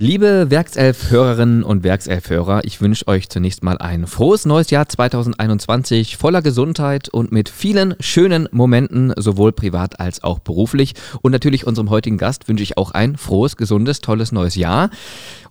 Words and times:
Liebe 0.00 0.48
Werkself-Hörerinnen 0.48 1.64
und 1.64 1.82
Werkself-Hörer, 1.82 2.62
ich 2.62 2.80
wünsche 2.80 3.08
euch 3.08 3.28
zunächst 3.28 3.64
mal 3.64 3.78
ein 3.78 4.06
frohes 4.06 4.46
neues 4.46 4.70
Jahr 4.70 4.88
2021 4.88 6.16
voller 6.16 6.40
Gesundheit 6.40 7.08
und 7.08 7.32
mit 7.32 7.48
vielen 7.48 7.96
schönen 7.98 8.48
Momenten, 8.52 9.12
sowohl 9.16 9.50
privat 9.50 9.98
als 9.98 10.22
auch 10.22 10.38
beruflich. 10.38 10.94
Und 11.20 11.32
natürlich 11.32 11.66
unserem 11.66 11.90
heutigen 11.90 12.16
Gast 12.16 12.46
wünsche 12.46 12.62
ich 12.62 12.78
auch 12.78 12.92
ein 12.92 13.16
frohes, 13.16 13.56
gesundes, 13.56 14.00
tolles 14.00 14.30
neues 14.30 14.54
Jahr. 14.54 14.90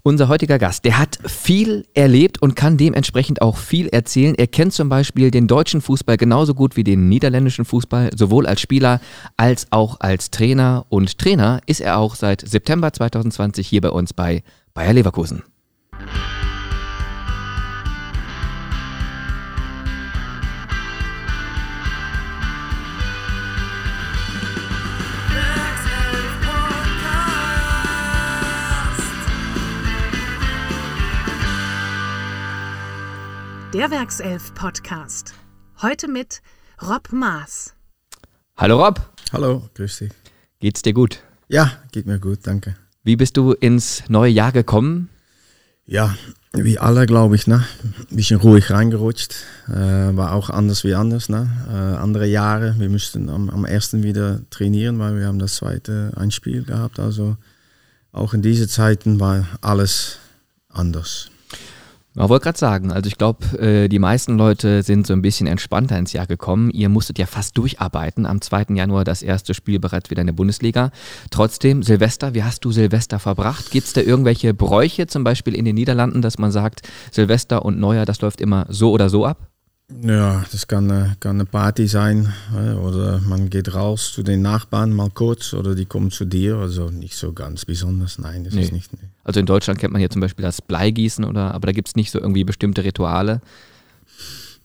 Unser 0.07 0.29
heutiger 0.29 0.58
Gast, 0.58 0.85
der 0.85 0.99
hat 0.99 1.19
viel 1.26 1.85
erlebt 1.94 2.42
und 2.42 2.55
kann 2.55 2.78
dementsprechend 2.78 3.42
auch 3.42 3.58
viel 3.58 3.90
erzählen. 3.90 4.35
Er 4.35 4.47
kennt 4.47 4.72
zum 4.72 4.87
Beispiel 4.87 5.31
den 5.31 5.47
deutschen 5.47 5.81
Fußball 5.81 6.15
genauso 6.15 6.53
gut 6.53 6.78
wie 6.78 6.85
den 6.85 7.10
niederländischen 7.10 7.65
Fußball, 7.65 8.12
sowohl 8.15 8.47
als 8.47 8.62
Spieler 8.62 9.01
als 9.35 9.67
auch 9.72 9.99
als 9.99 10.31
Trainer. 10.31 10.85
Und 10.87 11.17
Trainer 11.17 11.59
ist 11.65 11.81
er 11.81 11.97
auch 11.97 12.15
seit 12.15 12.40
September 12.40 12.94
2020 12.94 13.67
hier 13.67 13.81
bei 13.81 13.90
uns 13.90 14.13
bei 14.13 14.44
Bayer 14.73 14.94
Leverkusen. 14.94 15.44
Der 33.77 33.91
Werkself 33.91 34.55
Podcast. 34.55 35.36
Heute 35.84 36.08
mit 36.08 36.41
Rob 36.81 37.12
Maas. 37.12 37.76
Hallo 38.55 38.84
Rob. 38.84 38.99
Hallo, 39.31 39.70
grüß 39.76 39.99
dich. 39.99 40.12
Geht's 40.59 40.81
dir 40.81 40.94
gut? 40.94 41.20
Ja, 41.48 41.73
geht 41.91 42.08
mir 42.08 42.18
gut, 42.18 42.40
danke. 42.41 42.76
Wie 43.04 43.16
bist 43.16 43.38
du 43.38 43.52
ins 43.52 44.02
neue 44.09 44.32
Jahr 44.32 44.52
gekommen? 44.52 45.09
Ja, 45.85 46.16
wie 46.54 46.80
alle, 46.80 47.05
glaube 47.05 47.35
ich, 47.35 47.45
ne? 47.45 47.68
Ein 48.09 48.16
bisschen 48.16 48.40
ruhig 48.40 48.71
reingerutscht. 48.71 49.35
Äh, 49.68 49.74
war 50.18 50.34
auch 50.34 50.49
anders 50.49 50.84
wie 50.84 50.96
anders, 50.96 51.30
ne? 51.30 51.48
Äh, 51.70 52.02
andere 52.02 52.26
Jahre. 52.26 52.74
Wir 52.80 52.90
müssten 52.90 53.30
am, 53.30 53.48
am 53.52 53.63
ersten 53.63 54.02
wieder 54.02 54.41
trainieren, 54.49 54.98
weil 54.98 55.20
wir 55.20 55.27
haben 55.27 55.37
das 55.37 55.54
zweite 55.54 56.13
ein 56.15 56.32
Spiel 56.32 56.63
gehabt. 56.63 56.98
Also 56.98 57.37
auch 58.12 58.34
in 58.34 58.41
diesen 58.41 58.70
Zeiten 58.70 59.20
war 59.20 59.46
alles 59.62 60.18
anders. 60.68 61.30
Ich 62.20 62.29
wollte 62.29 62.46
gerade 62.46 62.57
sagen, 62.57 62.91
also 62.91 63.07
ich 63.07 63.20
glaube, 63.20 63.46
äh, 63.60 63.87
die 63.87 63.99
meisten 63.99 64.39
Leute 64.39 64.81
sind 64.81 65.05
so 65.05 65.13
ein 65.13 65.21
bisschen 65.21 65.45
entspannter 65.45 65.99
ins 65.99 66.13
Jahr 66.13 66.25
gekommen. 66.25 66.71
Ihr 66.71 66.89
musstet 66.89 67.19
ja 67.19 67.27
fast 67.27 67.55
durcharbeiten. 67.59 68.25
Am 68.25 68.41
2. 68.41 68.73
Januar 68.73 69.03
das 69.03 69.21
erste 69.21 69.53
Spiel 69.53 69.77
bereits 69.79 70.09
wieder 70.09 70.21
in 70.21 70.27
der 70.27 70.33
Bundesliga. 70.33 70.89
Trotzdem, 71.29 71.83
Silvester, 71.83 72.33
wie 72.33 72.43
hast 72.43 72.65
du 72.65 72.71
Silvester 72.71 73.19
verbracht? 73.19 73.69
Gibt 73.69 73.85
es 73.85 73.93
da 73.93 74.01
irgendwelche 74.01 74.55
Bräuche, 74.55 75.05
zum 75.05 75.23
Beispiel 75.23 75.53
in 75.53 75.65
den 75.65 75.75
Niederlanden, 75.75 76.23
dass 76.23 76.39
man 76.39 76.51
sagt, 76.51 76.81
Silvester 77.11 77.63
und 77.63 77.79
Neujahr, 77.79 78.05
das 78.05 78.19
läuft 78.21 78.41
immer 78.41 78.65
so 78.67 78.91
oder 78.91 79.09
so 79.09 79.23
ab? 79.23 79.52
Ja, 79.89 80.43
das 80.52 80.67
kann, 80.67 80.91
eine, 80.91 81.16
kann 81.21 81.38
eine 81.38 81.45
Party 81.45 81.88
sein 81.88 82.33
oder 82.83 83.21
man 83.21 83.49
geht 83.49 83.73
raus 83.73 84.11
zu 84.11 84.21
den 84.21 84.41
Nachbarn 84.41 84.91
mal 84.91 85.09
kurz 85.09 85.53
oder 85.53 85.75
die 85.75 85.85
kommen 85.85 86.11
zu 86.11 86.25
dir. 86.25 86.57
Also 86.57 86.89
nicht 86.89 87.16
so 87.16 87.31
ganz 87.31 87.63
besonders, 87.63 88.19
nein, 88.19 88.43
das 88.43 88.53
nee. 88.53 88.63
ist 88.63 88.73
nicht. 88.73 88.91
Nee. 88.91 89.08
Also 89.23 89.39
in 89.39 89.45
Deutschland 89.45 89.80
kennt 89.80 89.93
man 89.93 89.99
hier 89.99 90.09
zum 90.09 90.19
Beispiel 90.19 90.43
das 90.43 90.61
Bleigießen 90.61 91.23
oder, 91.23 91.53
aber 91.53 91.67
da 91.67 91.71
gibt 91.71 91.88
es 91.88 91.95
nicht 91.95 92.11
so 92.11 92.19
irgendwie 92.19 92.43
bestimmte 92.43 92.83
Rituale. 92.83 93.41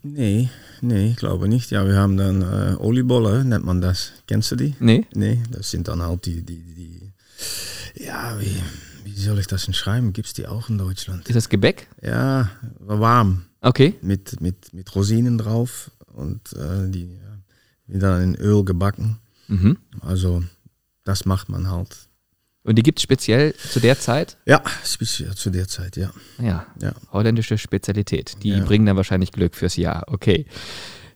Nee, 0.02 0.48
nee, 0.80 1.10
ich 1.10 1.16
glaube 1.16 1.46
nicht. 1.46 1.70
Ja, 1.70 1.86
wir 1.86 1.94
haben 1.94 2.16
dann 2.16 2.42
äh, 2.42 2.74
Oliebolle, 2.78 3.44
nennt 3.44 3.64
man 3.64 3.80
das. 3.80 4.10
Kennst 4.26 4.50
du 4.50 4.56
die? 4.56 4.74
Nee. 4.80 5.06
Nee, 5.14 5.40
das 5.52 5.70
sind 5.70 5.86
dann 5.86 6.02
halt 6.02 6.26
die, 6.26 6.42
die, 6.42 6.74
die 6.74 7.12
ja, 8.04 8.36
wie, 8.40 8.60
wie 9.04 9.20
soll 9.20 9.38
ich 9.38 9.46
das 9.46 9.66
denn 9.66 9.74
schreiben? 9.74 10.12
Gibt 10.12 10.26
es 10.26 10.34
die 10.34 10.48
auch 10.48 10.68
in 10.68 10.78
Deutschland? 10.78 11.28
Ist 11.28 11.36
das 11.36 11.48
Gebäck? 11.48 11.86
Ja, 12.02 12.50
war 12.80 12.98
warm. 12.98 13.44
Okay. 13.62 13.94
Mit, 14.02 14.40
mit, 14.40 14.74
mit 14.74 14.94
Rosinen 14.94 15.38
drauf 15.38 15.90
und 16.14 16.52
äh, 16.52 16.88
die, 16.90 17.18
die 17.86 17.98
dann 17.98 18.22
in 18.22 18.34
Öl 18.36 18.64
gebacken. 18.64 19.18
Mhm. 19.48 19.78
Also 20.00 20.42
das 21.04 21.24
macht 21.24 21.48
man 21.48 21.70
halt. 21.70 21.96
Und 22.64 22.76
die 22.76 22.82
gibt 22.82 22.98
es 22.98 23.02
speziell 23.02 23.54
zu 23.54 23.80
der 23.80 23.98
Zeit? 23.98 24.36
Ja, 24.46 24.62
speziell 24.84 25.34
zu 25.34 25.50
der 25.50 25.66
Zeit, 25.66 25.96
ja. 25.96 26.12
Ja, 26.38 26.66
ja. 26.80 26.92
holländische 27.12 27.58
Spezialität. 27.58 28.36
Die 28.42 28.50
Ja. 28.50 28.64
bringen 28.64 28.86
dann 28.86 28.96
wahrscheinlich 28.96 29.32
Glück 29.32 29.56
fürs 29.56 29.76
Jahr. 29.76 30.04
Okay. 30.06 30.46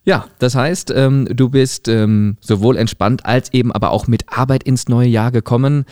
Ja, 0.06 0.28
das 0.38 0.54
heißt, 0.54 0.92
ähm, 0.94 1.26
du 1.28 1.48
bist 1.48 1.88
ähm, 1.88 2.36
sowohl 2.40 2.76
entspannt 2.76 3.26
als 3.26 3.52
eben 3.52 3.72
aber 3.72 3.90
auch 3.90 4.06
mit 4.06 4.28
Arbeit 4.28 4.62
ins 4.62 4.88
neue 4.88 5.08
Jahr 5.08 5.32
gekommen 5.32 5.84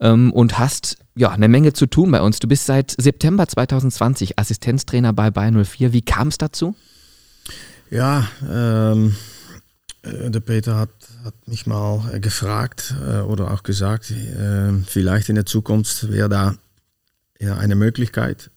ähm, 0.00 0.32
und 0.32 0.58
hast 0.58 0.96
ja 1.14 1.30
eine 1.30 1.48
Menge 1.48 1.74
zu 1.74 1.84
tun 1.84 2.10
bei 2.10 2.22
uns. 2.22 2.38
Du 2.38 2.48
bist 2.48 2.64
seit 2.64 2.94
September 2.98 3.46
2020 3.46 4.38
Assistenztrainer 4.38 5.12
bei 5.12 5.30
Bayern 5.30 5.62
04. 5.62 5.92
Wie 5.92 6.00
kam 6.00 6.28
es 6.28 6.38
dazu? 6.38 6.76
Ja, 7.90 8.26
ähm, 8.50 9.14
äh, 10.00 10.30
der 10.30 10.40
Peter 10.40 10.76
hat, 10.76 10.90
hat 11.24 11.34
mich 11.46 11.66
mal 11.66 12.10
äh, 12.14 12.20
gefragt 12.20 12.94
äh, 13.06 13.18
oder 13.18 13.50
auch 13.50 13.64
gesagt, 13.64 14.10
äh, 14.10 14.72
vielleicht 14.86 15.28
in 15.28 15.34
der 15.34 15.44
Zukunft 15.44 16.10
wäre 16.10 16.30
da 16.30 16.54
ja, 17.38 17.58
eine 17.58 17.74
Möglichkeit, 17.74 18.50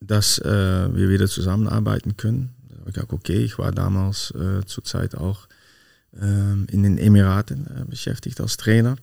dass 0.00 0.38
äh, 0.40 0.94
wir 0.94 1.08
wieder 1.08 1.26
zusammenarbeiten 1.26 2.18
können. 2.18 2.54
Habe 2.88 2.92
ich 2.92 2.94
gesagt, 2.94 3.12
okay, 3.12 3.44
ich 3.44 3.58
war 3.58 3.70
damals 3.70 4.30
äh, 4.30 4.64
zurzeit 4.64 5.14
auch 5.14 5.46
ähm, 6.18 6.66
in 6.70 6.82
den 6.82 6.96
Emiraten 6.96 7.66
äh, 7.66 7.84
beschäftigt 7.84 8.40
als 8.40 8.56
Trainer. 8.56 8.96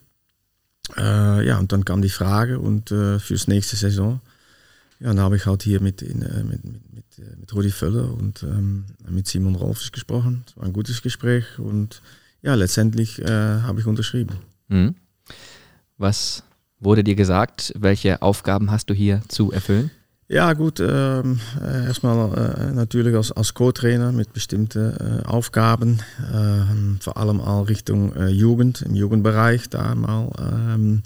Äh, 0.97 1.46
ja, 1.46 1.59
und 1.59 1.72
dann 1.72 1.85
kam 1.85 2.01
die 2.01 2.09
Frage 2.09 2.57
und 2.57 2.90
äh, 2.90 3.19
fürs 3.19 3.47
nächste 3.47 3.75
Saison, 3.75 4.22
ja, 5.00 5.09
dann 5.09 5.19
habe 5.19 5.35
ich 5.35 5.46
halt 5.46 5.62
hier 5.62 5.81
mit, 5.81 6.01
in, 6.01 6.23
äh, 6.23 6.44
mit, 6.44 6.63
mit, 6.63 6.96
mit, 6.96 7.06
äh, 7.19 7.35
mit 7.40 7.53
Rudi 7.53 7.69
Völler 7.69 8.12
und 8.12 8.41
ähm, 8.41 8.85
mit 9.07 9.28
Simon 9.28 9.53
Rolfs 9.53 9.91
gesprochen. 9.91 10.46
Es 10.47 10.57
war 10.57 10.63
ein 10.63 10.73
gutes 10.73 11.03
Gespräch 11.03 11.59
und 11.59 12.02
ja, 12.41 12.56
letztendlich 12.56 13.19
habe 13.19 13.79
ich 13.79 13.85
unterschrieben. 13.85 14.38
Mhm. 14.67 14.96
Was 15.97 16.44
wurde 16.79 17.03
dir 17.03 17.16
gesagt? 17.16 17.72
Welche 17.75 18.23
Aufgaben 18.23 18.72
hast 18.72 18.90
du 18.90 18.96
hier 18.96 19.22
zu 19.28 19.52
erfüllen? 19.52 19.91
Ja, 20.28 20.53
gut, 20.53 20.80
ähm, 20.80 21.40
äh, 21.62 21.86
erstmal 21.86 22.34
äh, 22.34 22.74
natürlich 22.74 23.16
als, 23.16 23.31
als 23.31 23.53
Co-Trainer 23.53 24.12
mit 24.12 24.34
bestimmten 24.34 24.94
äh, 24.94 25.24
Aufgaben, 25.24 26.00
ähm, 26.34 26.97
vor 27.00 27.18
allem 27.18 27.40
auch 27.40 27.69
Richtung 27.69 28.16
äh, 28.16 28.30
Jugend, 28.30 28.81
im 28.81 28.96
Jugendbereich, 28.96 29.69
da 29.69 29.94
mal 29.94 30.31
ähm, 30.40 31.03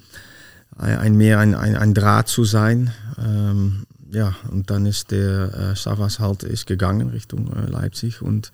ein, 0.77 1.17
mehr 1.17 1.39
ein, 1.39 1.53
ein, 1.53 1.75
ein 1.75 1.93
Draht 1.93 2.29
zu 2.29 2.45
sein. 2.45 2.91
Ähm, 3.21 3.83
ja, 4.09 4.35
und 4.51 4.69
dann 4.69 4.85
ist 4.85 5.11
der 5.11 5.53
äh, 5.53 5.75
Savas 5.75 6.19
halt 6.19 6.43
ist 6.43 6.65
gegangen 6.65 7.09
Richtung 7.09 7.51
äh, 7.53 7.69
Leipzig 7.69 8.21
und 8.21 8.53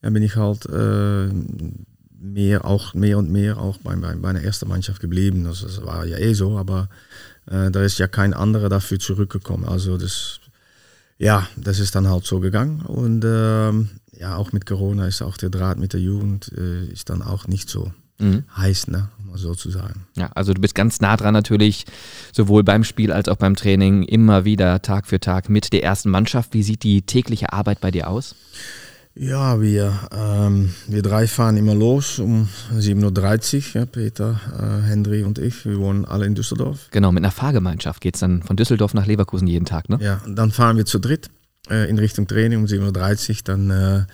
dann 0.00 0.12
bin 0.12 0.22
ich 0.22 0.36
halt 0.36 0.64
äh, 0.66 1.26
mehr, 2.20 2.64
auch 2.64 2.94
mehr 2.94 3.18
und 3.18 3.30
mehr 3.32 3.58
auch 3.58 3.78
bei, 3.78 3.96
bei, 3.96 4.14
bei 4.14 4.28
einer 4.28 4.42
ersten 4.44 4.68
Mannschaft 4.68 5.00
geblieben. 5.00 5.42
Das, 5.42 5.62
das 5.62 5.84
war 5.84 6.06
ja 6.06 6.18
eh 6.18 6.34
so, 6.34 6.56
aber 6.56 6.88
äh, 7.50 7.70
da 7.70 7.82
ist 7.82 7.98
ja 7.98 8.06
kein 8.06 8.34
anderer 8.34 8.68
dafür 8.68 8.98
zurückgekommen. 8.98 9.64
Also 9.64 9.96
das, 9.96 10.40
ja, 11.18 11.46
das 11.56 11.78
ist 11.78 11.94
dann 11.94 12.08
halt 12.08 12.24
so 12.24 12.40
gegangen. 12.40 12.80
Und 12.82 13.24
ähm, 13.26 13.90
ja, 14.12 14.36
auch 14.36 14.52
mit 14.52 14.66
Corona 14.66 15.06
ist 15.06 15.22
auch 15.22 15.36
der 15.36 15.50
Draht 15.50 15.78
mit 15.78 15.92
der 15.92 16.00
Jugend 16.00 16.52
äh, 16.56 16.84
ist 16.86 17.10
dann 17.10 17.22
auch 17.22 17.46
nicht 17.46 17.68
so 17.68 17.92
Mhm. 18.18 18.44
heiß, 18.56 18.88
ne, 18.88 19.08
um 19.18 19.30
mal 19.30 19.38
so 19.38 19.54
zu 19.56 19.70
sagen. 19.70 20.06
Ja, 20.16 20.30
also 20.36 20.54
du 20.54 20.60
bist 20.60 20.76
ganz 20.76 21.00
nah 21.00 21.16
dran 21.16 21.34
natürlich, 21.34 21.84
sowohl 22.32 22.62
beim 22.62 22.84
Spiel 22.84 23.10
als 23.10 23.28
auch 23.28 23.36
beim 23.36 23.56
Training, 23.56 24.04
immer 24.04 24.44
wieder 24.44 24.80
Tag 24.82 25.08
für 25.08 25.18
Tag 25.18 25.48
mit 25.48 25.72
der 25.72 25.82
ersten 25.82 26.10
Mannschaft. 26.10 26.54
Wie 26.54 26.62
sieht 26.62 26.84
die 26.84 27.02
tägliche 27.02 27.52
Arbeit 27.52 27.80
bei 27.80 27.90
dir 27.90 28.08
aus? 28.08 28.36
Ja, 29.16 29.60
wir, 29.60 30.08
ähm, 30.12 30.74
wir 30.88 31.02
drei 31.02 31.28
fahren 31.28 31.56
immer 31.56 31.74
los 31.74 32.18
um 32.18 32.48
7.30 32.76 33.56
Uhr, 33.56 33.80
ja, 33.80 33.86
Peter, 33.86 34.40
äh, 34.58 34.88
Henry 34.88 35.22
und 35.22 35.38
ich. 35.38 35.64
Wir 35.64 35.78
wohnen 35.78 36.04
alle 36.04 36.26
in 36.26 36.34
Düsseldorf. 36.34 36.88
Genau, 36.90 37.12
mit 37.12 37.22
einer 37.22 37.30
Fahrgemeinschaft 37.30 38.00
geht 38.00 38.16
es 38.16 38.20
dann 38.20 38.42
von 38.42 38.56
Düsseldorf 38.56 38.92
nach 38.92 39.06
Leverkusen 39.06 39.46
jeden 39.46 39.66
Tag, 39.66 39.88
ne? 39.88 39.98
Ja, 40.00 40.20
dann 40.26 40.50
fahren 40.50 40.76
wir 40.76 40.84
zu 40.84 40.98
dritt 40.98 41.30
äh, 41.70 41.88
in 41.88 41.96
Richtung 41.98 42.26
Training 42.26 42.58
um 42.58 42.64
7.30 42.64 43.30
Uhr. 43.30 43.36
Dann 43.44 43.70
äh, 43.70 44.04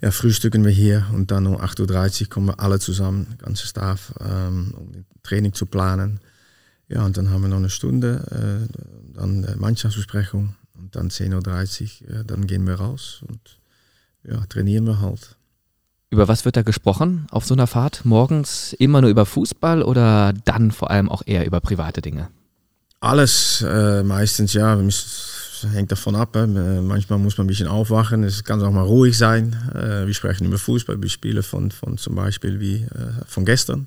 ja, 0.00 0.10
frühstücken 0.10 0.64
wir 0.64 0.72
hier 0.72 1.06
und 1.14 1.30
dann 1.30 1.46
um 1.46 1.56
8.30 1.56 2.22
Uhr 2.22 2.28
kommen 2.30 2.46
wir 2.48 2.58
alle 2.58 2.80
zusammen, 2.80 3.36
ganze 3.38 3.68
Staff, 3.68 4.12
ähm, 4.20 4.74
um 4.76 5.04
Training 5.22 5.52
zu 5.52 5.66
planen. 5.66 6.18
Ja, 6.88 7.04
und 7.04 7.16
dann 7.16 7.30
haben 7.30 7.42
wir 7.42 7.48
noch 7.48 7.58
eine 7.58 7.70
Stunde, 7.70 8.66
äh, 8.66 9.14
dann 9.14 9.44
äh, 9.44 9.54
Mannschaftsbesprechung 9.54 10.56
und 10.76 10.96
dann 10.96 11.08
10.30 11.08 12.02
Uhr, 12.02 12.20
äh, 12.20 12.24
dann 12.24 12.48
gehen 12.48 12.66
wir 12.66 12.74
raus 12.74 13.22
und 13.28 13.59
ja, 14.24 14.44
trainieren 14.48 14.86
wir 14.86 15.00
halt. 15.00 15.36
Über 16.10 16.26
was 16.26 16.44
wird 16.44 16.56
da 16.56 16.62
gesprochen 16.62 17.26
auf 17.30 17.44
so 17.44 17.54
einer 17.54 17.66
Fahrt? 17.66 18.04
Morgens 18.04 18.72
immer 18.74 19.00
nur 19.00 19.10
über 19.10 19.26
Fußball 19.26 19.82
oder 19.82 20.32
dann 20.44 20.72
vor 20.72 20.90
allem 20.90 21.08
auch 21.08 21.22
eher 21.24 21.46
über 21.46 21.60
private 21.60 22.00
Dinge? 22.02 22.28
Alles 23.00 23.64
äh, 23.66 24.02
meistens, 24.02 24.52
ja, 24.52 24.78
hängt 25.72 25.92
davon 25.92 26.16
ab. 26.16 26.34
Äh, 26.36 26.46
Manchmal 26.46 27.18
muss 27.18 27.38
man 27.38 27.46
ein 27.46 27.48
bisschen 27.48 27.68
aufwachen, 27.68 28.24
es 28.24 28.44
kann 28.44 28.60
auch 28.62 28.72
mal 28.72 28.82
ruhig 28.84 29.16
sein. 29.16 29.56
Äh, 29.74 30.06
wir 30.06 30.14
sprechen 30.14 30.46
über 30.46 30.58
Fußball, 30.58 31.00
wir 31.00 31.08
spielen 31.08 31.42
von, 31.42 31.70
von 31.70 31.96
zum 31.96 32.14
Beispiel 32.16 32.60
wie 32.60 32.82
äh, 32.82 33.24
von 33.26 33.44
gestern. 33.44 33.86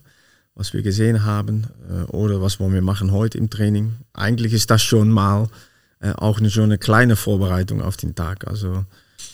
was 0.55 0.73
wir 0.73 0.81
gesehen 0.81 1.25
haben 1.25 1.67
äh, 1.89 2.03
oder 2.11 2.41
was 2.41 2.59
wollen 2.59 2.73
wir 2.73 2.81
machen 2.81 3.11
heute 3.11 3.37
im 3.37 3.49
Training. 3.49 3.95
Eigentlich 4.13 4.53
ist 4.53 4.69
das 4.69 4.81
schon 4.81 5.09
mal 5.09 5.47
äh, 5.99 6.11
auch 6.13 6.39
eine, 6.39 6.49
schon 6.49 6.65
eine 6.65 6.77
kleine 6.77 7.15
Vorbereitung 7.15 7.81
auf 7.81 7.97
den 7.97 8.15
Tag. 8.15 8.47
Also 8.47 8.85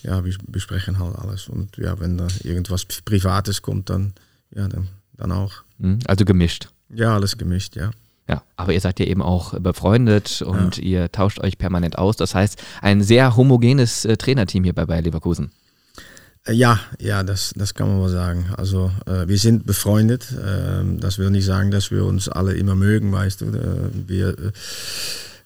ja, 0.04 0.24
wir 0.26 0.36
besprechen 0.48 1.00
halt 1.00 1.16
alles 1.16 1.48
und 1.48 1.78
ja, 1.78 2.00
wenn 2.00 2.18
da 2.18 2.28
irgendwas 2.44 2.86
Privates 2.86 3.62
kommt, 3.62 3.90
dann 3.90 4.14
ja, 4.56 4.68
dann, 4.68 4.88
dann 5.18 5.32
auch. 5.32 5.54
Mhm, 5.78 6.00
also 6.08 6.26
gemischt. 6.26 6.70
Ja, 6.90 7.16
alles 7.16 7.38
gemischt, 7.38 7.76
ja. 7.76 7.92
Ja, 8.28 8.44
aber 8.58 8.74
ihr 8.74 8.82
seid 8.82 9.00
ja 9.00 9.08
eben 9.08 9.24
auch 9.24 9.60
befreundet 9.60 10.44
und 10.44 10.78
ja. 10.78 10.84
ihr 10.84 11.12
tauscht 11.12 11.40
euch 11.40 11.58
permanent 11.58 11.98
aus. 11.98 12.16
Das 12.16 12.36
heißt, 12.36 12.62
ein 12.82 13.02
sehr 13.02 13.36
homogenes 13.36 14.06
äh, 14.06 14.18
Trainerteam 14.18 14.64
hier 14.64 14.74
bei 14.74 14.86
Bayer 14.86 15.02
Leverkusen. 15.02 15.52
Äh, 16.46 16.54
ja, 16.54 16.80
ja, 17.00 17.24
das, 17.24 17.54
das 17.56 17.74
kann 17.74 17.88
man 17.88 18.00
wohl 18.00 18.10
sagen. 18.10 18.46
Also 18.56 18.92
äh, 19.08 19.28
wir 19.28 19.40
sind 19.40 19.66
befreundet. 19.66 20.32
Äh, 20.32 21.00
das 21.00 21.18
will 21.18 21.32
nicht 21.32 21.46
sagen, 21.46 21.72
dass 21.72 21.90
wir 21.90 22.06
uns 22.06 22.30
alle 22.30 22.54
immer 22.54 22.76
mögen, 22.76 23.12
weißt 23.12 23.42
du. 23.42 23.46
Äh, 23.46 23.90
wir, 24.08 24.30
äh, 24.30 24.52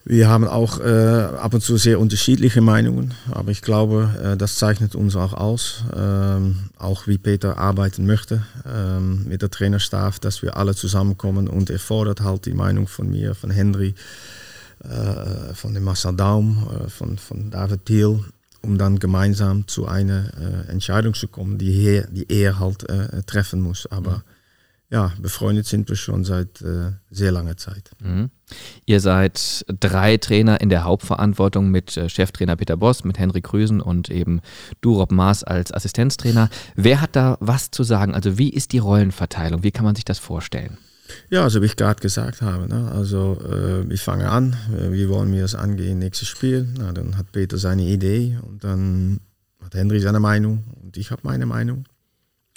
wir 0.05 0.27
haben 0.27 0.47
auch 0.47 0.79
ab 0.79 1.53
und 1.53 1.61
zu 1.61 1.77
sehr 1.77 1.99
unterschiedliche 1.99 2.61
Meinungen, 2.61 3.13
aber 3.31 3.51
ich 3.51 3.61
glaube, 3.61 4.35
das 4.37 4.57
zeichnet 4.57 4.95
uns 4.95 5.15
auch 5.15 5.33
aus. 5.33 5.83
Ähm, 5.95 6.69
auch 6.77 7.07
wie 7.07 7.17
Peter 7.17 7.57
arbeiten 7.57 8.05
möchte 8.05 8.43
ähm, 8.65 9.25
mit 9.27 9.41
der 9.41 9.49
Trainerstab, 9.49 10.19
dass 10.19 10.41
wir 10.41 10.57
alle 10.57 10.75
zusammenkommen 10.75 11.47
und 11.47 11.69
er 11.69 11.79
fordert 11.79 12.21
halt 12.21 12.45
die 12.45 12.53
Meinung 12.53 12.87
von 12.87 13.09
mir, 13.09 13.33
von 13.33 13.49
Henry, 13.49 13.95
von 15.53 15.73
dem 15.73 15.83
Marcel 15.83 16.13
Daum, 16.13 16.67
von, 16.89 17.17
von 17.17 17.49
David 17.49 17.85
Thiel 17.85 18.19
um 18.63 18.77
dann 18.77 18.97
gemeinsam 18.97 19.67
zu 19.67 19.87
einer 19.87 20.31
äh, 20.39 20.71
Entscheidung 20.71 21.13
zu 21.13 21.27
kommen, 21.27 21.57
die, 21.57 21.71
hier, 21.71 22.07
die 22.07 22.31
er 22.31 22.59
halt 22.59 22.89
äh, 22.89 23.21
treffen 23.23 23.59
muss. 23.61 23.85
Aber 23.87 24.17
mhm. 24.17 24.23
ja, 24.89 25.13
befreundet 25.19 25.67
sind 25.67 25.89
wir 25.89 25.97
schon 25.97 26.23
seit 26.23 26.61
äh, 26.61 26.91
sehr 27.11 27.31
langer 27.31 27.57
Zeit. 27.57 27.91
Mhm. 27.99 28.29
Ihr 28.85 28.99
seid 28.99 29.65
drei 29.67 30.17
Trainer 30.17 30.61
in 30.61 30.69
der 30.69 30.83
Hauptverantwortung 30.83 31.69
mit 31.69 31.97
äh, 31.97 32.09
Cheftrainer 32.09 32.55
Peter 32.55 32.77
Boss, 32.77 33.03
mit 33.03 33.19
Henrik 33.19 33.45
Krüsen 33.45 33.81
und 33.81 34.09
eben 34.09 34.41
du, 34.81 34.97
Rob 34.97 35.11
Maas, 35.11 35.43
als 35.43 35.73
Assistenztrainer. 35.73 36.49
Wer 36.75 37.01
hat 37.01 37.15
da 37.15 37.37
was 37.39 37.71
zu 37.71 37.83
sagen? 37.83 38.13
Also 38.13 38.37
wie 38.37 38.49
ist 38.49 38.71
die 38.71 38.79
Rollenverteilung? 38.79 39.63
Wie 39.63 39.71
kann 39.71 39.85
man 39.85 39.95
sich 39.95 40.05
das 40.05 40.19
vorstellen? 40.19 40.77
Ja, 41.29 41.43
also 41.43 41.61
wie 41.61 41.65
ich 41.65 41.75
gerade 41.75 42.01
gesagt 42.01 42.41
habe. 42.41 42.67
Ne? 42.67 42.91
Also 42.91 43.37
äh, 43.49 43.93
ich 43.93 44.01
fange 44.01 44.29
an, 44.29 44.55
äh, 44.75 44.91
wie 44.91 45.09
wollen 45.09 45.31
wir 45.31 45.41
das 45.41 45.55
angehen, 45.55 45.99
nächstes 45.99 46.27
Spiel. 46.27 46.67
Na, 46.77 46.91
dann 46.91 47.17
hat 47.17 47.31
Peter 47.31 47.57
seine 47.57 47.83
Idee 47.83 48.37
und 48.41 48.63
dann 48.63 49.19
hat 49.63 49.75
Henry 49.75 49.99
seine 49.99 50.19
Meinung 50.19 50.63
und 50.81 50.97
ich 50.97 51.11
habe 51.11 51.21
meine 51.23 51.45
Meinung. 51.45 51.85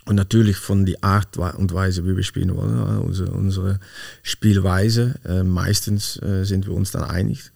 Und 0.07 0.15
natürlich 0.15 0.57
von 0.57 0.87
der 0.87 1.03
Art 1.03 1.37
und 1.37 1.75
Weise, 1.75 2.05
wie 2.05 2.17
wir 2.17 2.23
spielen 2.23 2.55
wollen, 2.55 2.99
unsere, 2.99 3.33
unsere 3.33 3.81
Spielweise. 4.23 5.17
Äh, 5.25 5.43
meistens 5.43 6.17
äh, 6.23 6.45
sind 6.45 6.67
wir 6.67 6.75
uns 6.75 6.93
dann 6.93 7.03
einig. 7.03 7.51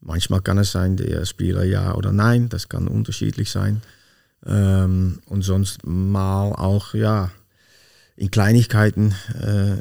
Manchmal 0.00 0.40
kann 0.40 0.58
es 0.58 0.72
sein, 0.72 0.96
der 0.96 1.24
Spieler 1.26 1.62
ja 1.62 1.94
oder 1.94 2.10
nein, 2.10 2.48
das 2.48 2.68
kann 2.68 2.88
unterschiedlich 2.88 3.52
sein. 3.52 3.82
Ähm, 4.44 5.20
und 5.26 5.42
sonst 5.42 5.86
mal 5.86 6.52
auch, 6.52 6.94
ja, 6.94 7.30
in 8.16 8.30
Kleinigkeiten, 8.30 9.14
äh, 9.40 9.76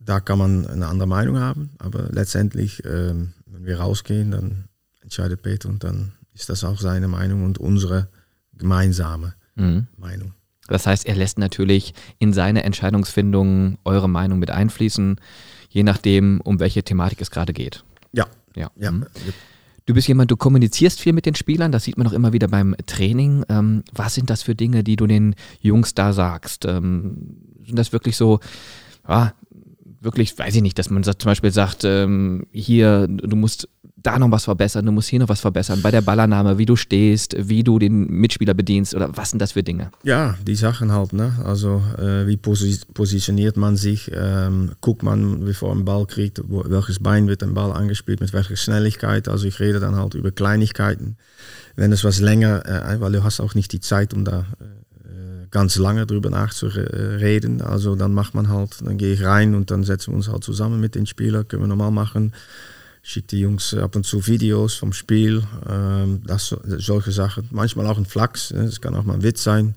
da 0.00 0.20
kann 0.20 0.38
man 0.38 0.66
eine 0.66 0.86
andere 0.86 1.08
Meinung 1.08 1.38
haben, 1.38 1.70
aber 1.78 2.08
letztendlich, 2.10 2.84
äh, 2.84 3.14
wenn 3.46 3.66
wir 3.66 3.80
rausgehen, 3.80 4.30
dann 4.30 4.64
entscheidet 5.02 5.42
Peter 5.42 5.68
und 5.68 5.84
dann 5.84 6.12
ist 6.32 6.48
das 6.48 6.64
auch 6.64 6.80
seine 6.80 7.08
Meinung 7.08 7.44
und 7.44 7.58
unsere 7.58 8.08
gemeinsame 8.54 9.34
mhm. 9.56 9.88
Meinung. 9.96 10.32
Das 10.68 10.86
heißt, 10.86 11.06
er 11.06 11.14
lässt 11.14 11.38
natürlich 11.38 11.94
in 12.18 12.32
seine 12.32 12.64
Entscheidungsfindung 12.64 13.78
eure 13.84 14.08
Meinung 14.08 14.38
mit 14.38 14.50
einfließen, 14.50 15.20
je 15.68 15.82
nachdem, 15.82 16.40
um 16.42 16.60
welche 16.60 16.82
Thematik 16.82 17.20
es 17.20 17.30
gerade 17.30 17.52
geht. 17.52 17.84
Ja. 18.12 18.26
Ja. 18.54 18.70
ja. 18.76 18.90
Mhm. 18.90 19.06
Du 19.86 19.94
bist 19.94 20.08
jemand, 20.08 20.32
du 20.32 20.36
kommunizierst 20.36 21.00
viel 21.00 21.12
mit 21.12 21.26
den 21.26 21.36
Spielern, 21.36 21.70
das 21.70 21.84
sieht 21.84 21.96
man 21.96 22.08
auch 22.08 22.12
immer 22.12 22.32
wieder 22.32 22.48
beim 22.48 22.74
Training. 22.86 23.44
Ähm, 23.48 23.84
was 23.92 24.14
sind 24.14 24.30
das 24.30 24.42
für 24.42 24.56
Dinge, 24.56 24.82
die 24.82 24.96
du 24.96 25.06
den 25.06 25.36
Jungs 25.60 25.94
da 25.94 26.12
sagst? 26.12 26.64
Ähm, 26.64 27.36
sind 27.64 27.78
das 27.78 27.92
wirklich 27.92 28.16
so, 28.16 28.40
ja, 29.08 29.32
wirklich, 30.00 30.36
weiß 30.36 30.56
ich 30.56 30.62
nicht, 30.62 30.78
dass 30.78 30.90
man 30.90 31.04
zum 31.04 31.14
Beispiel 31.24 31.52
sagt, 31.52 31.84
ähm, 31.84 32.46
hier, 32.50 33.06
du 33.06 33.36
musst 33.36 33.68
da 34.02 34.18
noch 34.18 34.30
was 34.30 34.44
verbessern, 34.44 34.84
du 34.84 34.92
musst 34.92 35.08
hier 35.08 35.18
noch 35.18 35.28
was 35.28 35.40
verbessern, 35.40 35.80
bei 35.82 35.90
der 35.90 36.02
Ballannahme, 36.02 36.58
wie 36.58 36.66
du 36.66 36.76
stehst, 36.76 37.34
wie 37.38 37.64
du 37.64 37.78
den 37.78 38.06
Mitspieler 38.06 38.52
bedienst 38.52 38.94
oder 38.94 39.16
was 39.16 39.30
sind 39.30 39.40
das 39.40 39.52
für 39.52 39.62
Dinge? 39.62 39.90
Ja, 40.02 40.36
die 40.46 40.54
Sachen 40.54 40.92
halt, 40.92 41.14
ne? 41.14 41.32
Also 41.44 41.82
äh, 41.98 42.26
wie 42.26 42.36
posi 42.36 42.78
positioniert 42.92 43.56
man 43.56 43.76
sich, 43.76 44.10
ähm, 44.14 44.72
guckt 44.82 45.02
man, 45.02 45.44
bevor 45.44 45.74
ein 45.74 45.84
Ball 45.86 46.06
kriegt, 46.06 46.42
wo, 46.46 46.62
welches 46.66 46.98
Bein 46.98 47.26
wird 47.26 47.42
ein 47.42 47.54
Ball 47.54 47.72
angespielt, 47.72 48.20
mit 48.20 48.32
welcher 48.34 48.56
Schnelligkeit, 48.56 49.28
also 49.28 49.46
ich 49.46 49.60
rede 49.60 49.80
dann 49.80 49.96
halt 49.96 50.14
über 50.14 50.30
Kleinigkeiten. 50.30 51.16
Wenn 51.74 51.90
es 51.90 52.04
was 52.04 52.20
länger, 52.20 52.66
äh, 52.66 53.00
weil 53.00 53.12
du 53.12 53.24
hast 53.24 53.40
auch 53.40 53.54
nicht 53.54 53.72
die 53.72 53.80
Zeit, 53.80 54.12
um 54.12 54.24
da 54.24 54.46
äh, 54.60 55.46
ganz 55.50 55.76
lange 55.76 56.06
drüber 56.06 56.28
nachzureden. 56.28 57.62
Also 57.62 57.96
dann 57.96 58.12
macht 58.12 58.34
man 58.34 58.48
halt, 58.50 58.76
dann 58.84 58.98
gehe 58.98 59.14
ich 59.14 59.24
rein 59.24 59.54
und 59.54 59.70
dann 59.70 59.84
setzen 59.84 60.12
wir 60.12 60.16
uns 60.16 60.28
halt 60.28 60.44
zusammen 60.44 60.80
mit 60.80 60.94
den 60.94 61.06
Spielern, 61.06 61.48
können 61.48 61.62
wir 61.62 61.68
normal 61.68 61.92
machen 61.92 62.32
schickt 63.06 63.30
die 63.30 63.38
Jungs 63.38 63.72
ab 63.72 63.94
und 63.94 64.04
zu 64.04 64.26
Videos 64.26 64.74
vom 64.74 64.92
Spiel, 64.92 65.44
ähm, 65.68 66.22
das, 66.26 66.48
solche 66.64 67.12
Sachen. 67.12 67.46
Manchmal 67.52 67.86
auch 67.86 67.98
ein 67.98 68.04
Flachs, 68.04 68.50
es 68.50 68.74
ne? 68.74 68.80
kann 68.80 68.96
auch 68.96 69.04
mal 69.04 69.14
ein 69.14 69.22
Witz 69.22 69.44
sein. 69.44 69.76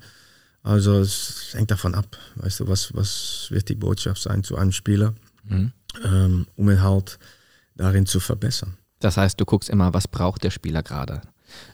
Also 0.63 0.97
es 0.97 1.51
hängt 1.53 1.69
davon 1.69 1.93
ab, 1.93 2.17
weißt 2.37 2.61
du, 2.61 2.67
was, 2.67 2.93
was 2.95 3.47
wird 3.51 3.69
die 3.69 3.75
Botschaft 3.75 4.23
sein 4.23 4.43
zu 4.43 4.57
einem 4.57 4.71
Spieler, 4.71 5.13
mhm. 5.47 5.71
ähm, 6.03 6.47
um 6.55 6.69
ihn 6.71 6.81
halt 6.81 7.19
darin 7.75 8.07
zu 8.07 8.19
verbessern. 8.19 8.77
Das 8.99 9.15
heißt, 9.15 9.39
du 9.39 9.45
guckst 9.45 9.69
immer, 9.69 9.93
was 9.93 10.07
braucht 10.07 10.43
der 10.43 10.49
Spieler 10.49 10.81
gerade. 10.81 11.21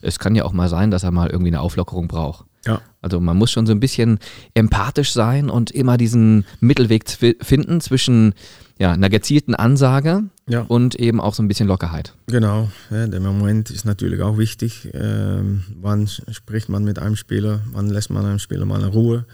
Es 0.02 0.20
kann 0.20 0.36
ja 0.36 0.44
auch 0.44 0.54
mal 0.54 0.68
sein, 0.68 0.92
dass 0.92 1.04
er 1.04 1.12
mal 1.12 1.30
irgendwie 1.30 1.52
eine 1.52 1.62
Auflockerung 1.62 2.10
braucht. 2.10 2.46
Ja. 2.66 2.82
Also 3.02 3.22
man 3.22 3.38
muss 3.38 3.52
schon 3.52 3.66
so 3.66 3.72
ein 3.72 3.80
bisschen 3.80 4.20
empathisch 4.56 5.14
sein 5.14 5.50
und 5.50 5.72
immer 5.72 5.96
diesen 5.96 6.46
Mittelweg 6.60 7.10
finden 7.42 7.80
zwischen 7.80 8.34
ja, 8.78 8.92
einer 8.92 9.10
gezielten 9.10 9.56
Ansage 9.56 10.24
ja. 10.48 10.62
und 10.62 10.96
eben 10.96 11.22
auch 11.22 11.34
so 11.34 11.42
ein 11.42 11.48
bisschen 11.48 11.68
Lockerheit. 11.68 12.14
Genau, 12.28 12.70
ja, 12.92 13.08
der 13.08 13.20
Moment 13.20 13.70
ist 13.70 13.86
natürlich 13.86 14.22
auch 14.22 14.38
wichtig. 14.38 14.90
Ähm, 14.94 15.64
wann 15.80 16.08
spricht 16.08 16.70
man 16.70 16.84
mit 16.84 17.00
einem 17.00 17.16
Spieler, 17.16 17.62
wann 17.72 17.90
lässt 17.90 18.10
man 18.10 18.26
einem 18.26 18.40
Spieler 18.40 18.66
mal 18.66 18.82
eine 18.82 18.92
Ruhe? 18.92 19.26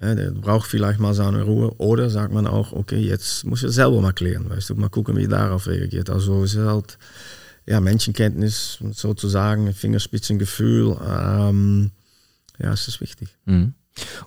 Ja, 0.00 0.14
der 0.14 0.30
braucht 0.30 0.68
vielleicht 0.68 0.98
mal 0.98 1.14
seine 1.14 1.42
Ruhe. 1.42 1.74
Oder 1.78 2.08
sagt 2.08 2.32
man 2.32 2.46
auch, 2.46 2.72
okay, 2.72 2.98
jetzt 2.98 3.44
muss 3.44 3.62
er 3.62 3.70
selber 3.70 4.00
mal 4.00 4.12
klären, 4.12 4.48
weißt 4.48 4.70
du, 4.70 4.74
mal 4.74 4.88
gucken, 4.88 5.16
wie 5.16 5.24
er 5.24 5.28
darauf 5.28 5.66
reagiert. 5.66 6.08
Also 6.08 6.42
es 6.42 6.54
ist 6.54 6.64
halt 6.64 6.98
ja, 7.66 7.80
Menschenkenntnis 7.80 8.78
sozusagen, 8.92 9.72
Fingerspitzengefühl. 9.74 10.96
Ähm, 11.06 11.90
ja, 12.58 12.72
es 12.72 12.88
ist 12.88 13.00
wichtig. 13.00 13.28
Mhm. 13.44 13.74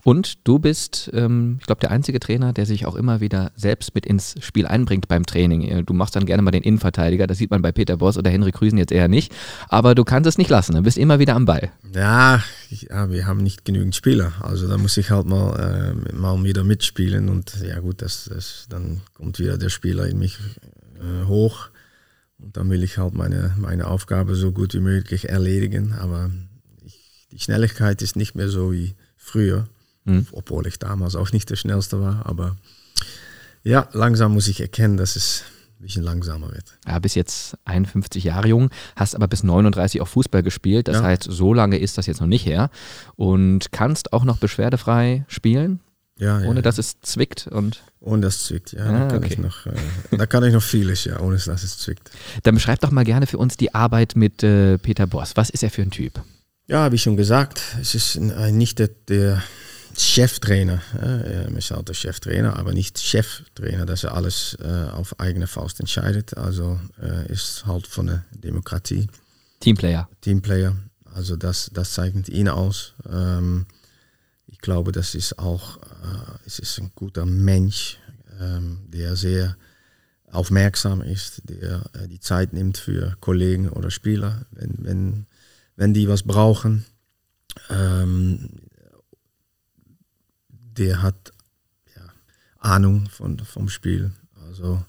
Und 0.04 0.48
du 0.48 0.60
bist, 0.60 1.10
ähm, 1.14 1.58
ich 1.60 1.66
glaube, 1.66 1.82
der 1.82 1.92
einzige 1.92 2.20
Trainer, 2.20 2.54
der 2.54 2.66
sich 2.66 2.86
auch 2.86 2.96
immer 2.96 3.22
wieder 3.22 3.52
selbst 3.56 3.96
mit 3.96 4.06
ins 4.06 4.36
Spiel 4.40 4.66
einbringt 4.68 5.08
beim 5.08 5.26
Training. 5.26 5.62
Äh, 5.64 5.84
du 5.84 5.94
machst 5.94 6.16
dann 6.16 6.26
gerne 6.26 6.42
mal 6.42 6.52
den 6.52 6.64
Innenverteidiger, 6.64 7.28
das 7.28 7.38
sieht 7.38 7.52
man 7.52 7.62
bei 7.62 7.72
Peter 7.72 7.98
Boss 7.98 8.18
oder 8.18 8.30
Henrik 8.30 8.56
Krüsen 8.56 8.78
jetzt 8.78 8.92
eher 8.92 9.08
nicht. 9.08 9.34
Aber 9.70 9.96
du 9.96 10.04
kannst 10.04 10.28
es 10.28 10.38
nicht 10.38 10.50
lassen, 10.50 10.76
du 10.76 10.82
bist 10.82 10.98
immer 10.98 11.20
wieder 11.20 11.36
am 11.36 11.46
Ball. 11.46 11.72
Ja, 11.94 12.44
ja 12.70 13.10
wir 13.10 13.26
haben 13.26 13.44
nicht 13.44 13.66
genügend 13.66 13.96
Spieler. 13.96 14.34
Also 14.42 14.68
da 14.68 14.78
muss 14.78 14.98
ich 14.98 15.12
halt 15.12 15.26
mal, 15.26 15.96
äh, 16.10 16.14
mal 16.14 16.44
wieder 16.44 16.64
mitspielen. 16.64 17.30
Und 17.30 17.56
ja 17.62 17.80
gut, 17.80 18.02
das, 18.02 18.30
das, 18.34 18.68
dann 18.70 19.02
kommt 19.14 19.40
wieder 19.40 19.58
der 19.58 19.70
Spieler 19.70 20.08
in 20.08 20.20
mich 20.20 20.38
äh, 20.96 21.28
hoch. 21.28 21.70
Und 22.40 22.58
dann 22.58 22.70
will 22.70 22.84
ich 22.84 22.98
halt 22.98 23.14
meine, 23.14 23.56
meine 23.58 23.88
Aufgabe 23.88 24.36
so 24.36 24.52
gut 24.52 24.74
wie 24.74 24.80
möglich 24.80 25.30
erledigen. 25.30 25.94
Aber 25.94 26.32
ich, 26.86 27.28
die 27.32 27.40
Schnelligkeit 27.40 28.02
ist 28.02 28.16
nicht 28.16 28.36
mehr 28.36 28.50
so 28.50 28.74
wie 28.74 28.96
früher, 29.24 29.68
mhm. 30.04 30.28
obwohl 30.32 30.68
ich 30.68 30.78
damals 30.78 31.16
auch 31.16 31.32
nicht 31.32 31.50
der 31.50 31.56
Schnellste 31.56 32.00
war. 32.02 32.26
Aber 32.26 32.58
ja, 33.64 33.88
langsam 33.94 34.34
muss 34.34 34.48
ich 34.48 34.60
erkennen, 34.60 34.98
dass 34.98 35.16
es 35.16 35.44
ein 35.80 35.84
bisschen 35.84 36.04
langsamer 36.04 36.52
wird. 36.52 36.78
Ja, 36.86 37.00
bis 37.00 37.16
jetzt 37.16 37.58
51 37.66 38.24
Jahre 38.26 38.50
jung, 38.50 38.70
hast 38.96 39.16
aber 39.16 39.28
bis 39.28 39.44
39 39.44 40.02
auch 40.02 40.08
Fußball 40.08 40.44
gespielt. 40.44 40.88
Das 40.88 40.98
ja. 40.98 41.04
heißt, 41.04 41.24
so 41.24 41.54
lange 41.54 41.78
ist 41.78 41.98
das 41.98 42.06
jetzt 42.06 42.20
noch 42.20 42.28
nicht 42.28 42.46
her. 42.46 42.70
Und 43.16 43.72
kannst 43.72 44.14
auch 44.14 44.26
noch 44.26 44.38
beschwerdefrei 44.38 45.26
spielen? 45.28 45.80
Ja, 46.20 46.42
ohne 46.42 46.58
ja, 46.58 46.62
dass 46.62 46.78
es 46.78 47.02
zwickt 47.02 47.48
und 47.48 47.82
ohne 48.00 48.22
dass 48.22 48.36
es 48.36 48.44
zwickt, 48.46 48.74
ja. 48.74 48.86
Ah, 48.86 48.92
da, 48.92 49.08
kann 49.08 49.24
okay. 49.24 49.34
ich 49.34 49.40
noch, 49.40 49.66
äh, 49.66 49.74
da 50.12 50.28
kann 50.28 50.44
ich 50.44 50.54
noch 50.54 50.62
vieles, 50.62 51.06
ja, 51.06 51.20
ohne 51.20 51.38
dass 51.38 51.64
es 51.64 51.80
zwickt. 51.80 52.12
Dann 52.44 52.54
beschreib 52.54 52.82
doch 52.82 52.92
mal 52.92 53.04
gerne 53.04 53.26
für 53.26 53.40
uns 53.40 53.58
die 53.58 53.74
Arbeit 53.74 54.16
mit 54.16 54.44
äh, 54.44 54.78
Peter 54.78 55.08
Boss. 55.08 55.32
Was 55.36 55.50
ist 55.50 55.64
er 55.64 55.72
für 55.72 55.82
ein 55.82 55.90
Typ? 55.90 56.22
Ja, 56.68 56.92
wie 56.92 56.98
schon 56.98 57.18
gesagt, 57.18 57.62
es 57.82 57.94
ist 57.94 58.16
nicht 58.18 58.80
der, 58.80 58.90
der 59.08 59.44
Cheftrainer. 59.98 60.82
Er 60.94 61.50
ist 61.50 61.72
halt 61.72 61.90
der 61.90 61.94
Cheftrainer, 61.94 62.58
aber 62.58 62.74
nicht 62.74 63.00
Cheftrainer, 63.00 63.86
dass 63.86 64.04
er 64.04 64.16
alles 64.16 64.58
äh, 64.62 64.90
auf 64.92 65.20
eigene 65.20 65.48
Faust 65.48 65.80
entscheidet. 65.80 66.38
Also 66.38 66.80
er 66.98 67.30
ist 67.30 67.66
halt 67.66 67.86
von 67.86 68.08
der 68.08 68.26
Demokratie. 68.32 69.08
Teamplayer. 69.60 70.10
Teamplayer. 70.22 70.76
Also 71.14 71.36
das, 71.36 71.70
das 71.74 71.92
zeichnet 71.92 72.30
ihn 72.30 72.50
aus. 72.50 72.94
Ähm, 73.12 73.66
ich 74.48 74.60
glaube, 74.60 74.92
das 74.92 75.16
ist 75.16 75.38
auch, 75.40 75.78
äh, 75.78 76.38
es 76.46 76.60
ist 76.60 76.80
ein 76.80 76.92
guter 76.96 77.26
Mensch. 77.26 78.00
ähm, 78.40 78.80
der 78.88 79.16
sehr 79.16 79.56
aufmerksam 80.32 81.02
ist, 81.02 81.44
der 81.46 81.84
äh, 81.94 82.08
die 82.08 82.20
Zeit 82.20 82.54
nimmt 82.54 82.78
für 82.78 83.16
Kollegen 83.20 83.70
oder 83.70 83.92
Spieler, 83.92 84.46
wenn, 84.52 84.76
wenn, 84.80 85.26
wenn 85.76 85.94
die 85.94 86.08
was 86.08 86.24
brauchen. 86.24 86.86
Ähm, 87.70 88.50
der 90.50 91.02
hat 91.02 91.32
ja, 91.96 92.02
Ahnung 92.60 93.08
von, 93.10 93.40
vom 93.40 93.70
Spiel, 93.70 94.12
also 94.48 94.84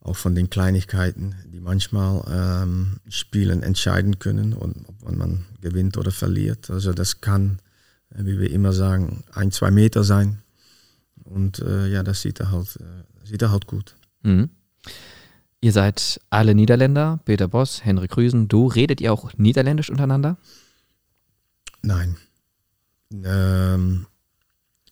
auch 0.00 0.16
von 0.16 0.34
den 0.34 0.50
Kleinigkeiten, 0.50 1.34
die 1.46 1.60
manchmal 1.60 2.22
ähm, 2.28 3.00
Spielen 3.08 3.62
entscheiden 3.62 4.18
können 4.18 4.52
und 4.52 4.86
ob 4.88 5.16
man 5.16 5.46
gewinnt 5.60 5.96
oder 5.96 6.12
verliert. 6.12 6.70
Also 6.70 6.92
das 6.92 7.20
kann, 7.20 7.60
äh, 8.10 8.24
wie 8.24 8.38
wir 8.38 8.50
immer 8.50 8.72
sagen, 8.72 9.24
ein, 9.32 9.50
zwei 9.50 9.70
Meter 9.70 10.04
sein. 10.04 10.42
Und 11.24 11.58
äh, 11.58 11.88
ja, 11.88 12.04
das 12.04 12.22
sieht 12.22 12.38
er 12.38 12.52
halt, 12.52 12.76
äh, 12.76 13.26
sieht 13.26 13.42
er 13.42 13.50
halt 13.50 13.66
gut. 13.66 13.96
Mhm. 14.22 14.50
Ihr 15.60 15.72
seid 15.72 16.20
alle 16.30 16.54
Niederländer, 16.54 17.20
Peter 17.24 17.48
Boss, 17.48 17.84
Henrik 17.84 18.16
Rüsen, 18.16 18.48
du. 18.48 18.66
Redet 18.66 19.00
ihr 19.00 19.12
auch 19.12 19.32
Niederländisch 19.36 19.90
untereinander? 19.90 20.36
Nein. 21.82 22.16
Ähm, 23.24 24.06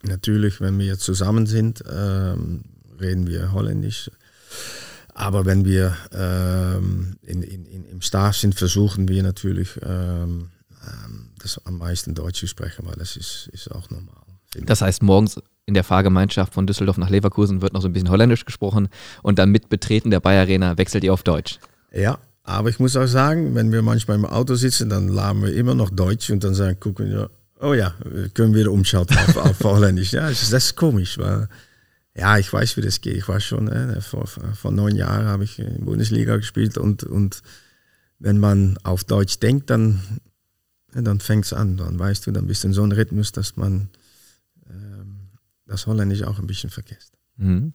natürlich, 0.03 0.61
wenn 0.61 0.79
wir 0.79 0.99
zusammen 0.99 1.47
sind, 1.47 1.83
ähm, 1.91 2.65
reden 3.01 3.27
wir 3.27 3.53
Holländisch. 3.53 4.11
Aber 5.13 5.47
wenn 5.47 5.65
wir 5.65 5.97
ähm, 6.13 7.17
in, 7.23 7.43
in, 7.43 7.67
in, 7.67 7.85
im 7.85 8.01
Staff 8.03 8.37
sind, 8.37 8.55
versuchen 8.55 9.09
wir 9.09 9.23
natürlich 9.23 9.79
ähm, 9.83 10.51
ähm, 10.83 11.31
das 11.39 11.65
am 11.67 11.79
meisten 11.79 12.15
Deutsch 12.15 12.41
zu 12.41 12.47
sprechen, 12.49 12.87
weil 12.87 12.97
das 12.97 13.17
ist, 13.17 13.49
ist 13.53 13.71
auch 13.71 13.91
normal. 13.91 14.15
Das 14.63 14.81
heißt, 14.81 15.03
morgens 15.03 15.41
in 15.67 15.75
der 15.75 15.85
Fahrgemeinschaft 15.85 16.53
von 16.53 16.67
Düsseldorf 16.67 16.99
nach 16.99 17.11
Leverkusen 17.11 17.63
wird 17.63 17.73
noch 17.73 17.83
so 17.83 17.89
ein 17.89 17.93
bisschen 17.93 18.11
Holländisch 18.11 18.45
gesprochen 18.45 18.89
und 19.23 19.39
dann 19.39 19.51
mit 19.51 19.69
Betreten 19.69 20.11
der 20.11 20.21
Bayer 20.21 20.43
Arena 20.43 20.77
wechselt 20.77 21.05
ihr 21.05 21.13
auf 21.13 21.23
Deutsch. 21.23 21.59
Ja, 21.93 22.19
aber 22.43 22.69
ich 22.69 22.79
muss 22.79 22.97
auch 22.97 23.07
sagen, 23.07 23.55
wenn 23.55 23.73
wir 23.73 23.83
manchmal 23.83 24.19
im 24.19 24.27
Auto 24.27 24.55
sitzen, 24.55 24.91
dann 24.91 25.09
laden 25.09 25.43
wir 25.43 25.55
immer 25.55 25.75
noch 25.75 25.91
Deutsch 25.91 26.31
und 26.31 26.45
dann 26.45 26.55
sagen, 26.55 26.79
gucken 26.79 27.09
wir, 27.09 27.31
oh 27.61 27.73
ja, 27.73 27.95
können 28.35 28.53
wir 28.53 28.61
wieder 28.61 28.73
umschalten 28.73 29.17
auf, 29.17 29.37
auf 29.39 29.61
Holländisch. 29.65 30.13
Ja, 30.13 30.29
das 30.29 30.43
ist, 30.43 30.53
das 30.53 30.65
ist 30.67 30.77
komisch, 30.77 31.19
weil 31.19 31.49
ja, 32.17 32.39
ich 32.39 32.53
weiß, 32.53 32.77
wie 32.77 32.83
das 32.83 33.01
geht. 33.01 33.17
Ich 33.17 33.29
war 33.29 33.41
schon, 33.41 33.69
äh, 33.69 34.01
vor, 34.01 34.27
vor 34.27 34.71
neun 34.71 34.95
Jahren 34.95 35.27
habe 35.27 35.45
ich 35.45 35.59
in 35.59 35.79
der 35.79 35.85
Bundesliga 35.85 36.37
gespielt 36.37 36.79
und, 36.79 37.03
und 37.03 37.43
wenn 38.19 38.39
man 38.39 38.79
auf 38.85 39.05
Deutsch 39.05 39.41
denkt, 39.41 39.71
dann, 39.71 40.01
äh, 40.95 41.03
dann 41.03 41.21
fängt 41.21 41.47
es 41.47 41.53
an. 41.53 41.77
Dann 41.77 41.99
weißt 41.99 42.27
du, 42.27 42.31
dann 42.31 42.47
bist 42.47 42.63
du 42.63 42.69
in 42.69 42.75
so 42.75 42.83
einem 42.83 42.93
Rhythmus, 42.93 43.33
dass 43.33 43.57
man 43.57 43.89
ähm, 44.71 44.94
das 45.75 45.87
Holländisch 45.87 46.23
auch 46.23 46.39
ein 46.39 46.47
bisschen 46.47 46.71
vergisst. 46.71 47.13
Mhm. 47.37 47.75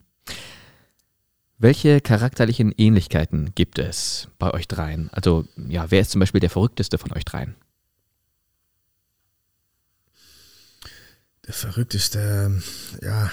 Welche 1.58 2.00
charakterlichen 2.00 2.74
Ähnlichkeiten 2.78 3.54
gibt 3.54 3.80
es 3.80 4.30
bei 4.40 4.54
euch 4.54 4.68
dreien? 4.68 5.10
Also, 5.12 5.46
ja, 5.68 5.92
wer 5.92 6.00
ist 6.00 6.12
zum 6.12 6.20
Beispiel 6.20 6.40
der 6.40 6.50
verrückteste 6.50 6.98
von 6.98 7.12
euch 7.12 7.26
dreien? 7.26 7.56
Der 11.46 11.54
verrückteste, 11.54 12.62
ja, 13.02 13.30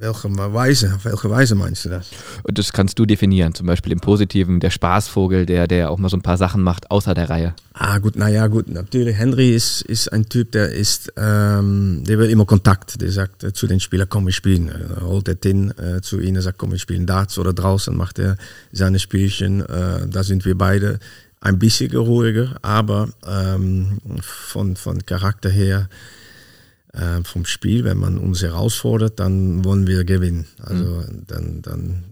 welche 0.00 0.28
Weise, 0.36 0.94
auf 0.94 1.04
welche 1.04 1.30
Weise 1.30 1.54
meinst 1.54 1.84
du 1.84 1.88
das? 1.88 2.10
Und 2.42 2.58
das 2.58 2.72
kannst 2.72 2.98
du 2.98 3.06
definieren, 3.06 3.54
zum 3.54 3.66
Beispiel 3.66 3.92
im 3.92 4.00
Positiven, 4.00 4.60
der 4.60 4.70
Spaßvogel, 4.70 5.46
der, 5.46 5.66
der 5.66 5.90
auch 5.90 5.98
mal 5.98 6.08
so 6.08 6.16
ein 6.16 6.22
paar 6.22 6.36
Sachen 6.36 6.62
macht 6.62 6.90
außer 6.90 7.14
der 7.14 7.30
Reihe. 7.30 7.54
Ah, 7.72 7.98
gut, 7.98 8.16
naja, 8.16 8.46
gut, 8.46 8.68
natürlich. 8.68 9.16
Henry 9.16 9.54
ist, 9.54 9.82
ist 9.82 10.12
ein 10.12 10.28
Typ, 10.28 10.52
der 10.52 10.72
ist, 10.72 11.12
ähm, 11.16 12.02
der 12.06 12.18
will 12.18 12.30
immer 12.30 12.44
Kontakt. 12.44 13.00
Der 13.00 13.10
sagt 13.10 13.44
äh, 13.44 13.52
zu 13.52 13.66
den 13.66 13.80
Spielern, 13.80 14.08
komm, 14.08 14.26
wir 14.26 14.32
spielen. 14.32 14.68
Er 14.68 15.06
holt 15.06 15.28
er 15.28 15.36
hin 15.42 15.72
äh, 15.78 16.00
zu 16.00 16.20
ihnen, 16.20 16.42
sagt, 16.42 16.58
komm, 16.58 16.72
wir 16.72 16.78
spielen 16.78 17.06
Darts 17.06 17.38
oder 17.38 17.52
draußen 17.52 17.96
macht 17.96 18.18
er 18.18 18.36
seine 18.72 18.98
Spielchen. 18.98 19.60
Äh, 19.60 20.08
da 20.08 20.22
sind 20.22 20.44
wir 20.44 20.56
beide 20.56 20.98
ein 21.40 21.58
bisschen 21.58 21.94
ruhiger, 21.96 22.56
aber 22.62 23.10
ähm, 23.26 23.98
von, 24.20 24.76
von 24.76 25.04
Charakter 25.06 25.50
her 25.50 25.88
äh, 26.92 27.22
vom 27.24 27.44
Spiel. 27.44 27.84
Wenn 27.84 27.98
man 27.98 28.18
uns 28.18 28.42
herausfordert, 28.42 29.20
dann 29.20 29.64
wollen 29.64 29.86
wir 29.86 30.04
gewinnen. 30.04 30.46
Also 30.60 30.84
mhm. 30.84 31.24
dann, 31.26 31.62
dann 31.62 32.04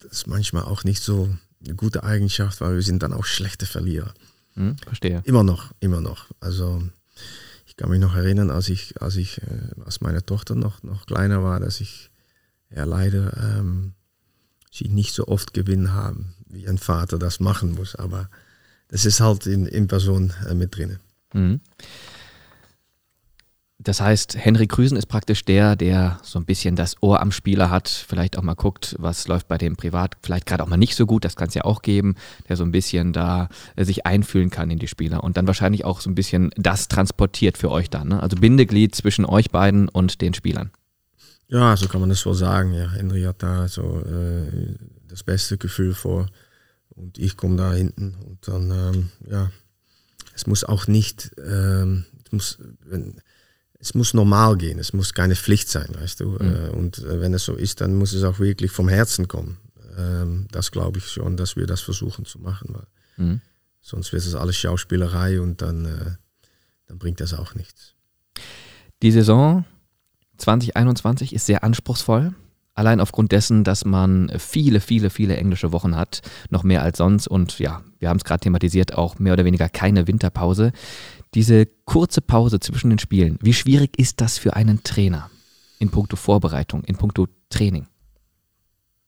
das 0.00 0.12
ist 0.12 0.26
manchmal 0.26 0.64
auch 0.64 0.84
nicht 0.84 1.02
so 1.02 1.34
eine 1.64 1.74
gute 1.74 2.04
Eigenschaft, 2.04 2.60
weil 2.60 2.74
wir 2.74 2.82
sind 2.82 3.02
dann 3.02 3.12
auch 3.12 3.24
schlechte 3.24 3.66
Verlierer. 3.66 4.12
Mhm, 4.54 4.76
verstehe. 4.78 5.22
Immer 5.24 5.42
noch, 5.42 5.72
immer 5.80 6.00
noch. 6.00 6.26
Also 6.40 6.82
ich 7.66 7.76
kann 7.76 7.90
mich 7.90 8.00
noch 8.00 8.14
erinnern, 8.14 8.50
als 8.50 8.68
ich, 8.68 9.00
als 9.02 9.16
ich, 9.16 9.38
äh, 9.38 9.82
als 9.84 10.00
meine 10.00 10.24
Tochter 10.24 10.54
noch, 10.54 10.82
noch 10.82 11.06
kleiner 11.06 11.42
war, 11.42 11.58
dass 11.60 11.80
ich 11.80 12.10
ja 12.70 12.84
leider 12.84 13.36
ähm, 13.36 13.94
sie 14.70 14.88
nicht 14.88 15.14
so 15.14 15.26
oft 15.26 15.54
gewinnen 15.54 15.92
haben, 15.92 16.34
wie 16.46 16.68
ein 16.68 16.78
Vater 16.78 17.18
das 17.18 17.40
machen 17.40 17.72
muss. 17.72 17.94
Aber 17.94 18.28
das 18.88 19.04
ist 19.06 19.20
halt 19.20 19.46
in, 19.46 19.66
in 19.66 19.88
Person 19.88 20.32
äh, 20.48 20.54
mit 20.54 20.76
drin. 20.76 20.98
Mhm. 21.32 21.60
Das 23.84 24.00
heißt, 24.00 24.36
Henry 24.38 24.66
Krüsen 24.66 24.96
ist 24.96 25.06
praktisch 25.06 25.44
der, 25.44 25.76
der 25.76 26.18
so 26.22 26.38
ein 26.38 26.46
bisschen 26.46 26.74
das 26.74 26.96
Ohr 27.02 27.20
am 27.20 27.30
Spieler 27.30 27.68
hat, 27.70 27.88
vielleicht 27.88 28.38
auch 28.38 28.42
mal 28.42 28.54
guckt, 28.54 28.96
was 28.98 29.28
läuft 29.28 29.46
bei 29.46 29.58
dem 29.58 29.76
privat, 29.76 30.16
vielleicht 30.22 30.46
gerade 30.46 30.62
auch 30.62 30.68
mal 30.68 30.78
nicht 30.78 30.96
so 30.96 31.04
gut, 31.04 31.24
das 31.24 31.36
kann 31.36 31.48
es 31.48 31.54
ja 31.54 31.64
auch 31.64 31.82
geben, 31.82 32.14
der 32.48 32.56
so 32.56 32.64
ein 32.64 32.72
bisschen 32.72 33.12
da 33.12 33.48
äh, 33.76 33.84
sich 33.84 34.06
einfühlen 34.06 34.48
kann 34.48 34.70
in 34.70 34.78
die 34.78 34.88
Spieler 34.88 35.22
und 35.22 35.36
dann 35.36 35.46
wahrscheinlich 35.46 35.84
auch 35.84 36.00
so 36.00 36.08
ein 36.08 36.14
bisschen 36.14 36.50
das 36.56 36.88
transportiert 36.88 37.58
für 37.58 37.70
euch 37.70 37.90
dann. 37.90 38.08
Ne? 38.08 38.22
Also 38.22 38.36
Bindeglied 38.36 38.94
zwischen 38.94 39.26
euch 39.26 39.50
beiden 39.50 39.90
und 39.90 40.22
den 40.22 40.32
Spielern. 40.32 40.70
Ja, 41.48 41.76
so 41.76 41.86
kann 41.86 42.00
man 42.00 42.08
das 42.08 42.24
wohl 42.24 42.34
sagen. 42.34 42.72
Ja, 42.72 42.90
Henry 42.90 43.22
hat 43.22 43.42
da 43.42 43.68
so 43.68 44.00
äh, 44.00 44.76
das 45.08 45.22
beste 45.22 45.58
Gefühl 45.58 45.92
vor 45.92 46.26
und 46.88 47.18
ich 47.18 47.36
komme 47.36 47.56
da 47.56 47.74
hinten 47.74 48.14
und 48.26 48.48
dann, 48.48 48.70
ähm, 48.70 49.10
ja, 49.30 49.50
es 50.34 50.46
muss 50.46 50.64
auch 50.64 50.86
nicht, 50.86 51.32
ähm, 51.38 52.06
es 52.24 52.32
muss, 52.32 52.58
wenn, 52.86 53.20
es 53.84 53.94
muss 53.94 54.14
normal 54.14 54.56
gehen, 54.56 54.78
es 54.78 54.94
muss 54.94 55.12
keine 55.12 55.36
Pflicht 55.36 55.68
sein, 55.68 55.88
weißt 55.92 56.20
du. 56.20 56.30
Mhm. 56.30 56.70
Und 56.72 56.98
äh, 56.98 57.20
wenn 57.20 57.34
es 57.34 57.44
so 57.44 57.54
ist, 57.54 57.82
dann 57.82 57.94
muss 57.94 58.14
es 58.14 58.24
auch 58.24 58.38
wirklich 58.38 58.70
vom 58.70 58.88
Herzen 58.88 59.28
kommen. 59.28 59.58
Ähm, 59.98 60.46
das 60.50 60.70
glaube 60.70 60.98
ich 60.98 61.06
schon, 61.06 61.36
dass 61.36 61.54
wir 61.54 61.66
das 61.66 61.82
versuchen 61.82 62.24
zu 62.24 62.38
machen, 62.38 62.74
weil 62.74 62.86
mhm. 63.26 63.40
sonst 63.82 64.14
wird 64.14 64.24
es 64.24 64.34
alles 64.34 64.56
Schauspielerei 64.56 65.38
und 65.38 65.60
dann, 65.60 65.84
äh, 65.84 66.10
dann 66.86 66.98
bringt 66.98 67.20
das 67.20 67.34
auch 67.34 67.54
nichts. 67.54 67.92
Die 69.02 69.12
Saison 69.12 69.66
2021 70.38 71.34
ist 71.34 71.44
sehr 71.44 71.62
anspruchsvoll. 71.62 72.32
Allein 72.72 73.00
aufgrund 73.00 73.32
dessen, 73.32 73.64
dass 73.64 73.84
man 73.84 74.32
viele, 74.38 74.80
viele, 74.80 75.10
viele 75.10 75.36
englische 75.36 75.72
Wochen 75.72 75.94
hat, 75.94 76.22
noch 76.48 76.64
mehr 76.64 76.82
als 76.82 76.98
sonst 76.98 77.28
und 77.28 77.58
ja, 77.58 77.82
wir 77.98 78.08
haben 78.08 78.16
es 78.16 78.24
gerade 78.24 78.40
thematisiert, 78.40 78.94
auch 78.94 79.18
mehr 79.18 79.34
oder 79.34 79.44
weniger 79.44 79.68
keine 79.68 80.08
Winterpause 80.08 80.72
diese 81.34 81.66
kurze 81.84 82.20
Pause 82.20 82.60
zwischen 82.60 82.90
den 82.90 82.98
Spielen, 82.98 83.38
wie 83.42 83.54
schwierig 83.54 83.98
ist 83.98 84.20
das 84.20 84.38
für 84.38 84.54
einen 84.54 84.82
Trainer 84.84 85.30
in 85.78 85.90
puncto 85.90 86.16
Vorbereitung, 86.16 86.84
in 86.84 86.96
puncto 86.96 87.28
Training? 87.50 87.86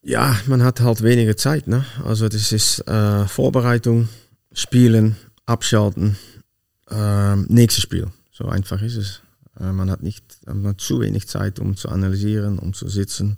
Ja, 0.02 0.36
man 0.46 0.62
hat 0.62 0.80
halt 0.80 1.02
weniger 1.02 1.36
Zeit. 1.36 1.66
Ne? 1.66 1.84
Also 2.04 2.28
das 2.28 2.52
ist 2.52 2.86
äh, 2.86 3.26
Vorbereitung, 3.26 4.08
Spielen, 4.52 5.16
Abschalten, 5.46 6.16
äh, 6.90 7.36
nächstes 7.36 7.82
Spiel. 7.82 8.08
So 8.30 8.46
einfach 8.46 8.82
ist 8.82 8.96
es. 8.96 9.22
Äh, 9.58 9.72
man 9.72 9.90
hat 9.90 10.02
nicht 10.02 10.24
man 10.46 10.68
hat 10.68 10.80
zu 10.80 11.00
wenig 11.00 11.26
Zeit, 11.26 11.58
um 11.58 11.76
zu 11.76 11.88
analysieren, 11.88 12.58
um 12.58 12.72
zu 12.72 12.88
sitzen 12.88 13.36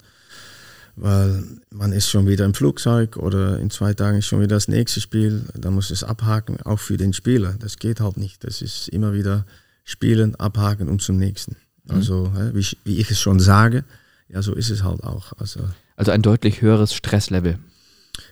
weil 1.01 1.45
man 1.71 1.93
ist 1.93 2.09
schon 2.09 2.27
wieder 2.27 2.45
im 2.45 2.55
Flugzeug 2.55 3.17
oder 3.17 3.59
in 3.61 3.71
zwei 3.71 3.95
Tagen 3.95 4.19
ist 4.19 4.27
schon 4.27 4.41
wieder 4.41 4.57
das 4.57 4.69
nächste 4.69 5.01
Spiel. 5.01 5.45
Da 5.55 5.71
muss 5.71 5.91
es 5.91 6.03
abhaken, 6.03 6.61
auch 6.63 6.81
für 6.81 6.97
den 6.97 7.13
Spieler. 7.13 7.55
Das 7.59 7.79
geht 7.79 8.01
halt 8.01 8.17
nicht. 8.17 8.43
Das 8.45 8.63
ist 8.63 8.89
immer 8.89 9.13
wieder 9.13 9.47
spielen, 9.85 10.35
abhaken 10.35 10.89
und 10.89 11.01
zum 11.01 11.17
nächsten. 11.17 11.57
Mhm. 11.85 11.95
Also, 11.95 12.33
wie, 12.53 12.61
ich, 12.61 12.77
wie 12.85 12.99
ich 12.99 13.11
es 13.11 13.21
schon 13.21 13.39
sage, 13.39 13.85
ja, 14.29 14.43
so 14.43 14.55
ist 14.55 14.71
es 14.71 14.83
halt 14.83 15.05
auch. 15.05 15.33
Also, 15.39 15.61
also 15.97 16.11
ein 16.11 16.23
deutlich 16.23 16.63
höheres 16.63 16.93
Stresslevel. 16.93 17.59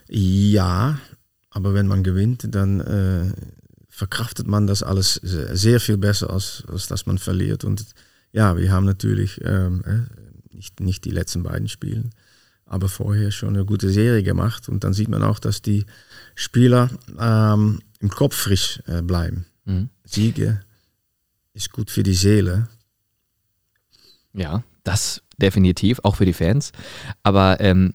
Ja, 0.09 0.99
aber 1.51 1.73
wenn 1.73 1.87
man 1.87 2.03
gewinnt, 2.03 2.49
dann 2.55 2.81
äh, 2.81 3.33
verkraftet 3.89 4.47
man 4.47 4.67
das 4.67 4.83
alles 4.83 5.15
sehr 5.15 5.81
viel 5.81 5.97
besser, 5.99 6.31
als, 6.31 6.65
als 6.67 6.89
dass 6.89 7.07
man 7.07 7.19
verliert. 7.19 7.65
Und 7.65 7.87
ja, 8.33 8.57
wir 8.59 8.73
haben 8.73 8.85
natürlich 8.85 9.41
ähm, 9.45 9.83
äh, 9.87 10.55
nicht, 10.55 10.81
nicht 10.81 11.05
die 11.05 11.11
letzten 11.13 11.45
beiden 11.45 11.69
Spiele 11.69 12.11
aber 12.67 12.89
vorher 12.89 13.31
schon 13.31 13.51
eine 13.51 13.65
gute 13.65 13.91
Serie 13.91 14.23
gemacht. 14.23 14.69
Und 14.69 14.85
dann 14.85 14.93
sieht 14.93 15.09
man 15.09 15.23
auch, 15.23 15.39
dass 15.39 15.63
die 15.63 15.87
Spieler 16.35 16.91
ähm, 17.19 17.81
im 18.01 18.11
Kopf 18.11 18.35
frisch 18.35 18.83
äh, 18.87 19.03
bleiben. 19.03 19.47
Mhm. 19.65 19.89
Siege 20.05 20.61
ist 21.55 21.73
gut 21.73 21.91
für 21.91 22.03
die 22.03 22.15
Seele. 22.15 22.69
Ja, 24.35 24.63
das 24.85 25.23
definitiv, 25.39 26.01
auch 26.03 26.17
für 26.17 26.27
die 26.27 26.33
Fans. 26.33 26.73
Aber 27.23 27.61
ähm, 27.61 27.95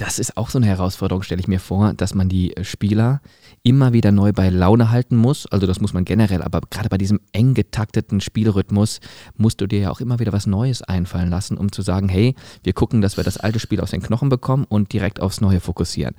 Das 0.00 0.18
ist 0.18 0.38
auch 0.38 0.48
so 0.48 0.56
eine 0.56 0.66
Herausforderung, 0.66 1.22
stelle 1.22 1.42
ich 1.42 1.46
mir 1.46 1.60
vor, 1.60 1.92
dass 1.92 2.14
man 2.14 2.30
die 2.30 2.54
Spieler 2.62 3.20
immer 3.62 3.92
wieder 3.92 4.12
neu 4.12 4.32
bei 4.32 4.48
Laune 4.48 4.90
halten 4.90 5.14
muss. 5.14 5.44
Also 5.44 5.66
das 5.66 5.78
muss 5.78 5.92
man 5.92 6.06
generell, 6.06 6.40
aber 6.40 6.62
gerade 6.70 6.88
bei 6.88 6.96
diesem 6.96 7.20
eng 7.32 7.52
getakteten 7.52 8.22
Spielrhythmus 8.22 9.00
musst 9.36 9.60
du 9.60 9.66
dir 9.66 9.80
ja 9.80 9.90
auch 9.90 10.00
immer 10.00 10.18
wieder 10.18 10.32
was 10.32 10.46
Neues 10.46 10.80
einfallen 10.80 11.28
lassen, 11.28 11.58
um 11.58 11.70
zu 11.70 11.82
sagen, 11.82 12.08
hey, 12.08 12.34
wir 12.62 12.72
gucken, 12.72 13.02
dass 13.02 13.18
wir 13.18 13.24
das 13.24 13.36
alte 13.36 13.60
Spiel 13.60 13.78
aus 13.82 13.90
den 13.90 14.00
Knochen 14.00 14.30
bekommen 14.30 14.64
und 14.66 14.90
direkt 14.94 15.20
aufs 15.20 15.42
Neue 15.42 15.60
fokussieren. 15.60 16.14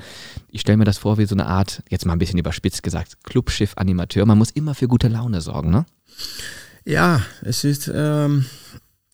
Ich 0.52 0.62
stelle 0.62 0.78
mir 0.78 0.86
das 0.86 1.00
vor 1.00 1.18
wie 1.18 1.26
so 1.26 1.34
eine 1.34 1.48
Art, 1.48 1.82
jetzt 1.90 2.06
mal 2.06 2.14
ein 2.14 2.20
bisschen 2.20 2.38
überspitzt 2.38 2.84
gesagt, 2.84 3.24
Clubschiff-Animateur. 3.24 4.28
Man 4.28 4.38
muss 4.38 4.52
immer 4.52 4.76
für 4.76 4.88
gute 4.88 5.08
Laune 5.08 5.42
sorgen, 5.42 5.72
ne? 5.72 5.88
Ja, 6.86 7.24
es 7.42 7.64
ist, 7.64 7.92
ähm, 7.92 8.46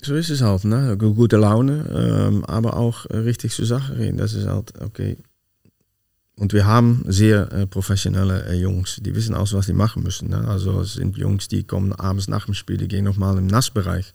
so 0.02 0.16
ist 0.16 0.30
es 0.30 0.42
halt, 0.42 0.64
ne? 0.64 0.96
Gute 0.98 1.38
Laune, 1.38 1.86
ähm, 1.92 2.46
aber 2.46 2.78
auch 2.78 3.10
richtig 3.10 3.54
zur 3.54 3.66
Sache 3.66 3.98
reden. 3.98 4.18
Das 4.18 4.34
ist 4.34 4.48
halt, 4.48 4.80
okay. 4.82 5.18
Und 6.36 6.54
wir 6.54 6.68
haben 6.68 7.04
sehr 7.08 7.52
äh, 7.52 7.66
professionelle 7.66 8.46
äh, 8.46 8.54
Jungs, 8.54 9.00
die 9.02 9.16
wissen 9.16 9.34
auch, 9.34 9.52
was 9.54 9.66
sie 9.66 9.74
machen 9.74 10.04
müssen. 10.04 10.30
Ne? 10.30 10.48
Also 10.48 10.82
es 10.82 10.94
sind 10.94 11.18
Jungs, 11.18 11.48
die 11.48 11.64
kommen 11.64 11.94
abends 11.94 12.28
nach 12.28 12.46
dem 12.46 12.54
Spiel, 12.54 12.78
die 12.78 12.88
gehen 12.88 13.06
nochmal 13.06 13.40
im 13.40 13.48
Nassbereich. 13.48 14.14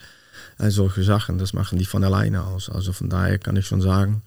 Äh, 0.59 0.71
solche 0.71 1.03
Sachen, 1.03 1.39
das 1.39 1.53
machen 1.53 1.81
die 1.81 1.85
von 1.85 2.05
alleine 2.05 2.45
aus. 2.45 2.71
Also 2.71 2.93
von 2.93 3.11
daher 3.11 3.41
kann 3.41 3.57
ich 3.57 3.67
schon 3.67 3.81
sagen, 3.81 4.23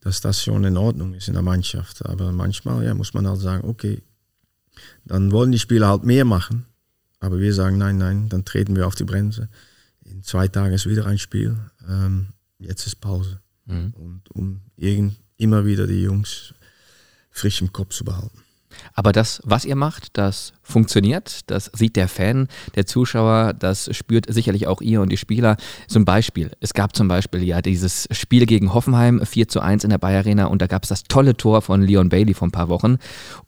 dass 0.00 0.22
das 0.22 0.42
schon 0.42 0.64
in 0.64 0.78
Ordnung 0.78 1.12
ist 1.12 1.28
in 1.28 1.34
der 1.34 1.42
Mannschaft. 1.42 2.06
Aber 2.06 2.32
manchmal 2.32 2.82
ja, 2.84 2.94
muss 2.94 3.12
man 3.12 3.28
halt 3.28 3.40
sagen, 3.40 3.68
okay, 3.68 4.02
dann 5.04 5.30
wollen 5.30 5.52
die 5.52 5.58
Spieler 5.58 5.88
halt 5.88 6.04
mehr 6.04 6.24
machen. 6.24 6.64
Aber 7.20 7.38
wir 7.38 7.52
sagen, 7.52 7.76
nein, 7.76 7.98
nein, 7.98 8.30
dann 8.30 8.46
treten 8.46 8.76
wir 8.76 8.86
auf 8.86 8.94
die 8.94 9.04
Bremse. 9.04 9.50
In 10.16 10.22
zwei 10.22 10.48
Tagen 10.48 10.72
ist 10.72 10.88
wieder 10.88 11.04
ein 11.04 11.18
Spiel. 11.18 11.58
Ähm, 11.86 12.28
jetzt 12.58 12.86
ist 12.86 13.02
Pause. 13.02 13.38
Mhm. 13.66 13.92
Und 13.94 14.22
um 14.30 14.62
irgend, 14.74 15.16
immer 15.36 15.66
wieder 15.66 15.86
die 15.86 16.00
Jungs 16.00 16.54
frisch 17.30 17.60
im 17.60 17.70
Kopf 17.70 17.90
zu 17.90 18.02
behalten. 18.02 18.40
Aber 18.94 19.12
das, 19.12 19.42
was 19.44 19.66
ihr 19.66 19.76
macht, 19.76 20.16
das 20.16 20.54
funktioniert. 20.62 21.50
Das 21.50 21.70
sieht 21.74 21.96
der 21.96 22.08
Fan, 22.08 22.48
der 22.76 22.86
Zuschauer, 22.86 23.52
das 23.52 23.94
spürt 23.94 24.24
sicherlich 24.32 24.66
auch 24.66 24.80
ihr 24.80 25.02
und 25.02 25.10
die 25.10 25.18
Spieler. 25.18 25.58
Zum 25.86 26.06
Beispiel, 26.06 26.50
es 26.60 26.72
gab 26.72 26.96
zum 26.96 27.08
Beispiel 27.08 27.44
ja 27.44 27.60
dieses 27.60 28.08
Spiel 28.10 28.46
gegen 28.46 28.72
Hoffenheim 28.72 29.20
4 29.22 29.48
zu 29.48 29.60
1 29.60 29.84
in 29.84 29.90
der 29.90 29.98
Bayer 29.98 30.20
Arena 30.20 30.46
und 30.46 30.62
da 30.62 30.66
gab 30.66 30.84
es 30.84 30.88
das 30.88 31.04
tolle 31.04 31.36
Tor 31.36 31.60
von 31.60 31.82
Leon 31.82 32.08
Bailey 32.08 32.32
vor 32.32 32.48
ein 32.48 32.52
paar 32.52 32.70
Wochen 32.70 32.96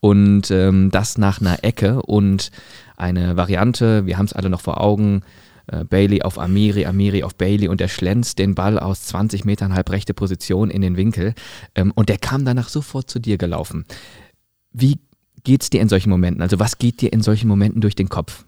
und 0.00 0.50
ähm, 0.50 0.90
das 0.90 1.16
nach 1.16 1.40
einer 1.40 1.64
Ecke 1.64 2.02
und 2.02 2.50
eine 2.98 3.38
Variante, 3.38 4.04
wir 4.04 4.18
haben 4.18 4.26
es 4.26 4.34
alle 4.34 4.50
noch 4.50 4.60
vor 4.60 4.82
Augen, 4.82 5.22
äh, 5.68 5.84
Bailey 5.84 6.22
auf 6.22 6.38
Amiri, 6.38 6.86
Amiri 6.86 7.22
auf 7.22 7.34
Bailey 7.34 7.68
und 7.68 7.80
er 7.80 7.88
schlänzt 7.88 8.38
den 8.38 8.54
Ball 8.54 8.78
aus 8.78 9.04
20 9.04 9.44
Metern 9.44 9.74
halb 9.74 9.90
rechte 9.90 10.14
Position 10.14 10.70
in 10.70 10.82
den 10.82 10.96
Winkel 10.96 11.34
ähm, 11.74 11.92
und 11.94 12.08
der 12.08 12.18
kam 12.18 12.44
danach 12.44 12.68
sofort 12.68 13.10
zu 13.10 13.18
dir 13.18 13.38
gelaufen. 13.38 13.84
Wie 14.72 14.98
geht 15.44 15.62
es 15.62 15.70
dir 15.70 15.80
in 15.80 15.88
solchen 15.88 16.10
Momenten? 16.10 16.42
Also 16.42 16.58
was 16.58 16.78
geht 16.78 17.00
dir 17.00 17.12
in 17.12 17.22
solchen 17.22 17.48
Momenten 17.48 17.80
durch 17.80 17.94
den 17.94 18.08
Kopf? 18.08 18.44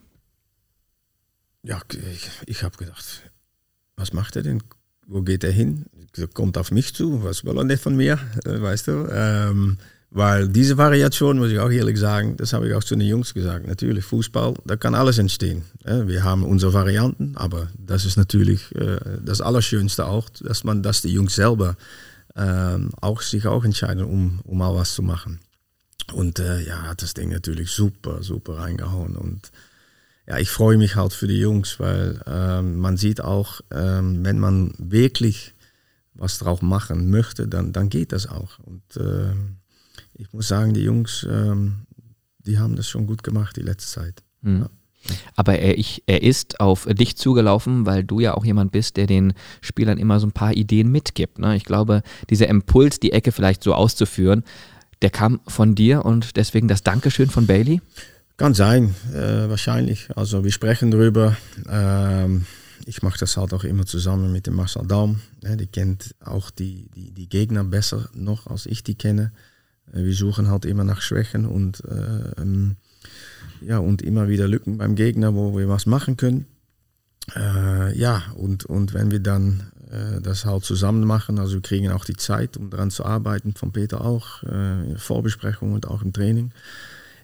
Ja, 1.62 1.80
ich, 1.92 2.30
ich 2.46 2.62
habe 2.62 2.76
gedacht, 2.76 3.30
was 3.96 4.12
macht 4.12 4.36
er 4.36 4.42
denn? 4.42 4.62
Wo 5.06 5.22
geht 5.22 5.44
er 5.44 5.52
hin? 5.52 5.86
Er 6.16 6.28
kommt 6.28 6.56
auf 6.56 6.70
mich 6.70 6.94
zu, 6.94 7.22
was 7.22 7.44
will 7.44 7.56
er 7.56 7.64
nicht 7.64 7.82
von 7.82 7.96
mir, 7.96 8.18
äh, 8.44 8.60
weißt 8.60 8.88
du? 8.88 9.08
Ähm, 9.12 9.78
weil 10.10 10.48
diese 10.48 10.76
Variation, 10.76 11.38
muss 11.38 11.50
ich 11.50 11.60
auch 11.60 11.70
ehrlich 11.70 11.98
sagen, 11.98 12.36
das 12.36 12.52
habe 12.52 12.68
ich 12.68 12.74
auch 12.74 12.82
zu 12.82 12.96
den 12.96 13.06
Jungs 13.06 13.32
gesagt. 13.32 13.66
Natürlich, 13.66 14.04
Fußball, 14.04 14.54
da 14.64 14.76
kann 14.76 14.96
alles 14.96 15.18
entstehen. 15.18 15.62
Wir 15.84 16.24
haben 16.24 16.44
unsere 16.44 16.72
Varianten, 16.72 17.36
aber 17.36 17.68
das 17.78 18.04
ist 18.04 18.16
natürlich 18.16 18.74
äh, 18.74 18.98
das 19.24 19.40
Allerschönste 19.40 20.06
auch, 20.06 20.28
dass 20.28 20.64
man, 20.64 20.82
dass 20.82 21.02
die 21.02 21.12
Jungs 21.12 21.36
selber 21.36 21.76
ähm, 22.36 22.90
auch 23.00 23.22
sich 23.22 23.46
auch 23.46 23.64
entscheiden, 23.64 24.04
um, 24.04 24.40
um 24.44 24.58
mal 24.58 24.74
was 24.74 24.94
zu 24.94 25.02
machen. 25.02 25.40
Und 26.12 26.40
äh, 26.40 26.60
ja, 26.60 26.82
hat 26.82 27.02
das 27.02 27.14
Ding 27.14 27.30
natürlich 27.30 27.70
super, 27.70 28.22
super 28.22 28.58
reingehauen. 28.58 29.16
Und 29.16 29.52
ja, 30.26 30.38
ich 30.38 30.50
freue 30.50 30.76
mich 30.76 30.96
halt 30.96 31.12
für 31.12 31.28
die 31.28 31.38
Jungs, 31.38 31.78
weil 31.78 32.20
ähm, 32.26 32.78
man 32.78 32.96
sieht 32.96 33.20
auch, 33.20 33.60
ähm, 33.70 34.24
wenn 34.24 34.40
man 34.40 34.74
wirklich 34.78 35.54
was 36.14 36.38
drauf 36.38 36.62
machen 36.62 37.10
möchte, 37.10 37.46
dann, 37.46 37.72
dann 37.72 37.88
geht 37.88 38.12
das 38.12 38.26
auch. 38.26 38.58
Und 38.58 38.96
äh, 38.96 39.34
ich 40.20 40.32
muss 40.32 40.48
sagen, 40.48 40.74
die 40.74 40.82
Jungs, 40.82 41.26
ähm, 41.28 41.86
die 42.38 42.58
haben 42.58 42.76
das 42.76 42.88
schon 42.88 43.06
gut 43.06 43.22
gemacht 43.22 43.56
die 43.56 43.62
letzte 43.62 44.00
Zeit. 44.00 44.22
Mhm. 44.42 44.60
Ja. 44.60 44.70
Aber 45.34 45.58
er, 45.58 45.78
ich, 45.78 46.02
er 46.06 46.22
ist 46.22 46.60
auf 46.60 46.86
dich 46.86 47.16
zugelaufen, 47.16 47.86
weil 47.86 48.04
du 48.04 48.20
ja 48.20 48.34
auch 48.34 48.44
jemand 48.44 48.70
bist, 48.70 48.98
der 48.98 49.06
den 49.06 49.32
Spielern 49.62 49.96
immer 49.96 50.20
so 50.20 50.26
ein 50.26 50.32
paar 50.32 50.52
Ideen 50.52 50.92
mitgibt. 50.92 51.38
Ne? 51.38 51.56
Ich 51.56 51.64
glaube, 51.64 52.02
dieser 52.28 52.48
Impuls, 52.48 53.00
die 53.00 53.12
Ecke 53.12 53.32
vielleicht 53.32 53.64
so 53.64 53.72
auszuführen, 53.72 54.44
der 55.00 55.08
kam 55.08 55.40
von 55.46 55.74
dir 55.74 56.04
und 56.04 56.36
deswegen 56.36 56.68
das 56.68 56.82
Dankeschön 56.82 57.30
von 57.30 57.46
Bailey? 57.46 57.80
Kann 58.36 58.52
sein, 58.52 58.94
äh, 59.14 59.48
wahrscheinlich. 59.48 60.08
Also 60.16 60.44
wir 60.44 60.52
sprechen 60.52 60.90
darüber. 60.90 61.34
Ähm, 61.66 62.44
ich 62.84 63.02
mache 63.02 63.18
das 63.18 63.38
halt 63.38 63.54
auch 63.54 63.64
immer 63.64 63.86
zusammen 63.86 64.32
mit 64.32 64.46
dem 64.46 64.54
Marcel 64.54 64.86
Daum. 64.86 65.20
Ja, 65.42 65.56
die 65.56 65.66
kennt 65.66 66.14
auch 66.22 66.50
die, 66.50 66.90
die, 66.94 67.12
die 67.12 67.28
Gegner 67.28 67.64
besser 67.64 68.10
noch, 68.12 68.46
als 68.46 68.66
ich 68.66 68.82
die 68.82 68.96
kenne. 68.96 69.32
Äh, 69.92 70.04
wir 70.04 70.14
suchen 70.14 70.48
halt 70.48 70.64
immer 70.64 70.84
nach 70.84 71.00
Schwächen 71.00 71.46
und, 71.46 71.82
äh, 71.84 72.40
ähm, 72.40 72.76
ja, 73.60 73.78
und 73.78 74.02
immer 74.02 74.28
wieder 74.28 74.48
Lücken 74.48 74.78
beim 74.78 74.94
Gegner, 74.94 75.34
wo 75.34 75.56
wir 75.56 75.68
was 75.68 75.86
machen 75.86 76.16
können. 76.16 76.46
Äh, 77.36 77.96
ja, 77.98 78.22
und, 78.34 78.64
und 78.64 78.94
wenn 78.94 79.10
wir 79.10 79.20
dann 79.20 79.70
äh, 79.90 80.20
das 80.20 80.44
halt 80.44 80.64
zusammen 80.64 81.04
machen, 81.06 81.38
also 81.38 81.54
wir 81.54 81.62
kriegen 81.62 81.90
auch 81.90 82.04
die 82.04 82.16
Zeit, 82.16 82.56
um 82.56 82.70
daran 82.70 82.90
zu 82.90 83.04
arbeiten, 83.04 83.54
von 83.54 83.72
Peter 83.72 84.00
auch, 84.00 84.42
äh, 84.44 84.96
Vorbesprechung 84.96 85.72
und 85.72 85.86
auch 85.86 86.02
im 86.02 86.12
Training. 86.12 86.52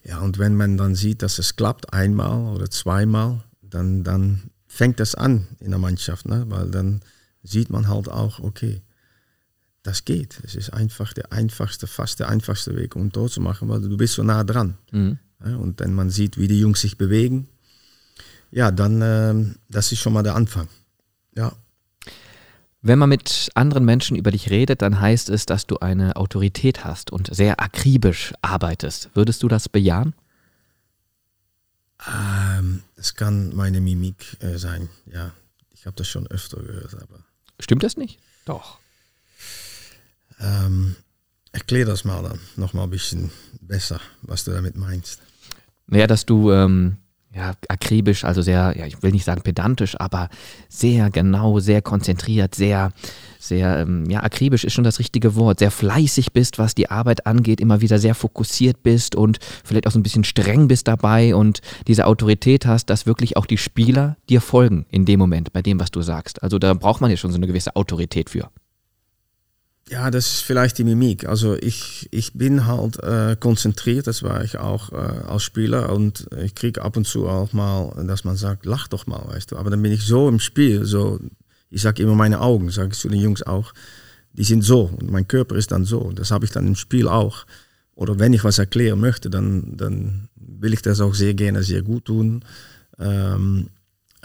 Ja, 0.05 0.21
und 0.21 0.39
wenn 0.39 0.55
man 0.55 0.77
dann 0.77 0.95
sieht, 0.95 1.23
dass 1.23 1.39
es 1.39 1.57
klappt, 1.57 1.93
einmal 1.93 2.55
oder 2.55 2.71
zweimal, 2.71 3.43
dann, 3.63 4.05
dann 4.05 4.51
fängt 4.69 5.01
das 5.01 5.15
an 5.15 5.49
in 5.59 5.71
der 5.71 5.81
Mannschaft, 5.81 6.29
ne? 6.29 6.45
weil 6.49 6.71
dann 6.71 7.01
sieht 7.43 7.71
man 7.71 7.89
halt 7.89 8.09
auch, 8.09 8.39
okay, 8.41 8.83
das 9.87 10.05
geht. 10.05 10.41
Es 10.45 10.55
ist 10.55 10.71
einfach 10.71 11.13
der 11.13 11.33
einfachste, 11.33 11.87
fast 11.87 12.19
der 12.21 12.29
einfachste 12.29 12.77
Weg, 12.77 12.97
um 12.97 13.13
Tor 13.13 13.29
zu 13.29 13.41
machen, 13.41 13.69
weil 13.69 13.81
du 13.81 13.97
bist 13.97 14.15
so 14.15 14.23
nah 14.23 14.43
dran. 14.43 14.77
Mhm. 14.91 15.19
Ja, 15.45 15.57
und 15.57 15.81
wenn 15.81 15.95
man 15.95 16.11
sieht, 16.11 16.39
wie 16.39 16.49
die 16.49 16.59
Jungs 16.59 16.81
sich 16.81 16.99
bewegen, 16.99 17.49
ja, 18.51 18.71
dann, 18.71 19.03
äh, 19.03 19.55
das 19.69 19.93
ist 19.93 20.01
schon 20.01 20.13
mal 20.13 20.23
der 20.23 20.35
Anfang. 20.35 20.69
Ja. 21.37 21.53
Wenn 22.83 22.99
man 22.99 23.09
mit 23.09 23.51
anderen 23.55 23.85
Menschen 23.85 24.17
über 24.17 24.31
dich 24.31 24.51
redet, 24.51 24.83
dann 24.83 25.01
heißt 25.01 25.29
es, 25.31 25.47
dass 25.47 25.67
du 25.67 25.79
eine 25.79 26.17
Autorität 26.17 26.85
hast 26.85 27.11
und 27.13 27.35
sehr 27.35 27.61
akribisch 27.61 28.33
arbeitest. 28.43 29.11
Würdest 29.15 29.43
du 29.43 29.49
das 29.49 29.69
bejahen? 29.69 30.15
Ähm, 32.07 32.83
es 32.97 33.15
kann 33.15 33.55
meine 33.55 33.81
Mimik 33.81 34.37
äh, 34.41 34.59
sein, 34.59 34.89
ja. 35.13 35.33
Ich 35.75 35.87
habe 35.87 35.97
das 35.97 36.09
schon 36.09 36.27
öfter 36.27 36.61
gehört, 36.63 36.95
aber. 36.95 37.21
Stimmt 37.61 37.83
das 37.83 37.97
nicht? 37.97 38.19
Doch. 38.45 38.79
Ähm, 40.41 40.97
erklär 41.53 41.87
das 41.87 42.05
mal 42.05 42.23
dann 42.23 42.39
noch 42.57 42.75
mal 42.75 42.85
ein 42.85 42.91
bisschen 42.91 43.31
besser, 43.61 44.01
was 44.23 44.45
du 44.45 44.53
damit 44.53 44.77
meinst. 44.77 45.21
Naja, 45.87 46.07
dass 46.07 46.27
du 46.27 46.53
ähm, 46.53 46.99
ja, 47.37 47.53
akribisch, 47.69 48.25
also 48.25 48.41
sehr, 48.41 48.75
ja, 48.79 48.87
ich 48.87 49.03
will 49.03 49.13
nicht 49.13 49.25
sagen 49.25 49.43
pedantisch, 49.43 49.95
aber 50.01 50.31
sehr 50.71 51.11
genau, 51.11 51.59
sehr 51.61 51.83
konzentriert, 51.83 52.55
sehr, 52.55 52.93
sehr, 53.39 53.79
ähm, 53.81 54.09
ja, 54.09 54.23
akribisch 54.23 54.65
ist 54.65 54.73
schon 54.73 54.85
das 54.85 54.99
richtige 54.99 55.35
Wort, 55.37 55.59
sehr 55.59 55.71
fleißig 55.71 56.33
bist, 56.33 56.59
was 56.59 56.75
die 56.75 56.91
Arbeit 56.91 57.27
angeht, 57.27 57.61
immer 57.61 57.83
wieder 57.83 57.99
sehr 57.99 58.15
fokussiert 58.15 58.83
bist 58.83 59.15
und 59.15 59.39
vielleicht 59.65 59.87
auch 59.87 59.91
so 59.91 59.99
ein 59.99 60.03
bisschen 60.03 60.25
streng 60.25 60.67
bist 60.67 60.89
dabei 60.89 61.35
und 61.35 61.61
diese 61.87 62.07
Autorität 62.07 62.65
hast, 62.65 62.87
dass 62.87 63.05
wirklich 63.05 63.37
auch 63.37 63.47
die 63.47 63.59
Spieler 63.59 64.17
dir 64.31 64.41
folgen 64.41 64.87
in 64.91 65.05
dem 65.05 65.21
Moment, 65.21 65.53
bei 65.53 65.61
dem, 65.61 65.79
was 65.79 65.91
du 65.91 66.01
sagst. 66.01 66.43
Also 66.43 66.59
da 66.59 66.73
braucht 66.73 67.03
man 67.03 67.11
ja 67.11 67.19
schon 67.19 67.33
so 67.33 67.37
eine 67.37 67.47
gewisse 67.47 67.77
Autorität 67.77 68.31
für. 68.31 68.51
Ja, 69.89 70.11
das 70.11 70.27
ist 70.27 70.41
vielleicht 70.41 70.79
die 70.79 70.85
Mimik. 70.85 71.29
Also 71.29 71.55
ich, 71.55 72.09
ich 72.11 72.33
bin 72.33 72.67
halt 72.67 72.99
äh, 73.05 73.37
konzentriert, 73.39 74.09
das 74.09 74.25
war 74.25 74.43
ich 74.43 74.59
auch 74.59 74.91
äh, 74.93 74.97
als 74.97 75.45
Spieler 75.45 75.93
und 75.93 76.27
ich 76.43 76.57
kriege 76.57 76.83
ab 76.83 76.97
und 76.97 77.07
zu 77.07 77.29
auch 77.29 77.53
mal, 77.53 77.93
dass 78.05 78.25
man 78.25 78.37
sagt, 78.37 78.67
lach 78.67 78.89
doch 78.89 79.07
mal, 79.07 79.25
weißt 79.29 79.53
du. 79.53 79.57
Aber 79.57 79.71
dann 79.71 79.83
bin 79.83 79.93
ich 79.93 80.05
so 80.05 80.29
im 80.29 80.41
Spiel, 80.41 80.85
so, 80.85 81.21
ich 81.71 81.83
sage 81.83 82.03
immer 82.03 82.17
meine 82.17 82.41
Augen, 82.41 82.71
sage 82.71 82.91
ich 82.93 82.99
zu 82.99 83.09
den 83.09 83.21
Jungs 83.21 83.45
auch, 83.45 83.73
die 84.33 84.43
sind 84.43 84.63
so 84.63 84.91
und 84.99 85.11
mein 85.11 85.29
Körper 85.29 85.55
ist 85.55 85.71
dann 85.71 85.85
so. 85.85 86.11
Das 86.13 86.33
habe 86.33 86.45
ich 86.45 86.51
dann 86.51 86.67
im 86.67 86.77
Spiel 86.77 87.07
auch. 87.07 87.47
Oder 87.95 88.19
wenn 88.19 88.33
ich 88.33 88.43
was 88.43 88.59
erklären 88.59 89.01
möchte, 89.01 89.31
dann, 89.31 89.77
dann 89.77 90.29
will 90.35 90.75
ich 90.75 90.83
das 90.83 91.01
auch 91.01 91.15
sehr 91.15 91.35
gerne, 91.35 91.63
sehr 91.63 91.83
gut 91.83 92.07
tun. 92.07 92.45
Ähm, 92.99 93.69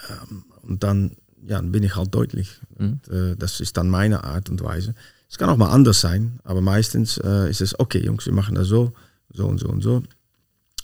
ähm, 0.10 0.44
und 0.64 0.84
dann, 0.84 1.18
ja, 1.46 1.58
dann 1.58 1.72
bin 1.72 1.84
ich 1.84 1.96
halt 1.96 2.14
deutlich. 2.14 2.60
Mhm. 2.78 3.00
Und, 3.08 3.08
äh, 3.10 3.36
das 3.38 3.60
ist 3.60 3.78
dann 3.78 3.90
meine 3.90 4.24
Art 4.24 4.50
und 4.50 4.62
Weise. 4.64 4.96
Es 5.32 5.38
kann 5.38 5.50
auch 5.50 5.56
mal 5.56 5.72
anders 5.72 6.02
sein, 6.02 6.42
aber 6.44 6.60
meistens 6.60 7.18
äh, 7.18 7.50
ist 7.50 7.62
es, 7.62 7.80
okay 7.80 8.04
Jungs, 8.04 8.26
wir 8.26 8.34
machen 8.34 8.56
das 8.56 8.68
so, 8.68 8.92
so 9.30 9.48
und 9.48 9.60
so 9.60 9.70
und 9.70 9.82
so. 9.82 10.04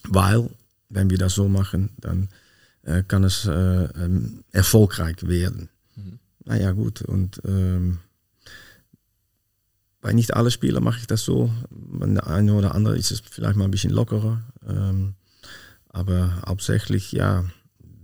Weil, 0.08 0.50
wenn 0.88 1.10
wir 1.10 1.18
das 1.18 1.34
so 1.34 1.50
machen, 1.50 1.90
dann 1.98 2.30
äh, 2.84 3.04
kann 3.04 3.26
es 3.26 3.46
äh, 3.46 3.52
ähm, 3.52 4.46
erfolgreich 4.54 5.28
werden. 5.28 5.68
Mhm. 5.98 6.20
Naja, 6.46 6.72
gut. 6.72 7.02
Und 7.02 7.42
ähm, 7.44 8.00
bei 10.00 10.14
nicht 10.14 10.34
allen 10.34 10.50
Spielern 10.50 10.84
mache 10.84 11.00
ich 11.00 11.08
das 11.08 11.24
so. 11.24 11.52
Bei 11.70 12.08
der 12.08 12.28
eine 12.28 12.54
oder 12.54 12.74
andere 12.74 12.98
ist 12.98 13.12
es 13.12 13.20
vielleicht 13.20 13.58
mal 13.58 13.66
ein 13.66 13.72
bisschen 13.72 13.92
lockerer. 13.92 14.44
Ähm, 14.66 15.16
aber 15.90 16.42
hauptsächlich, 16.48 17.12
ja, 17.12 17.44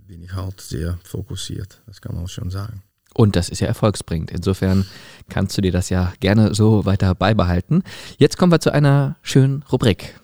bin 0.06 0.22
ich 0.22 0.34
halt 0.34 0.60
sehr 0.60 0.98
fokussiert. 1.04 1.80
Das 1.86 2.02
kann 2.02 2.14
man 2.14 2.24
auch 2.24 2.28
schon 2.28 2.50
sagen. 2.50 2.82
Und 3.14 3.36
das 3.36 3.48
ist 3.48 3.60
ja 3.60 3.68
erfolgsbringend. 3.68 4.30
Insofern 4.30 4.86
kannst 5.28 5.56
du 5.56 5.62
dir 5.62 5.72
das 5.72 5.88
ja 5.88 6.12
gerne 6.20 6.54
so 6.54 6.84
weiter 6.84 7.14
beibehalten. 7.14 7.82
Jetzt 8.18 8.36
kommen 8.36 8.52
wir 8.52 8.60
zu 8.60 8.72
einer 8.72 9.16
schönen 9.22 9.62
Rubrik. 9.72 10.20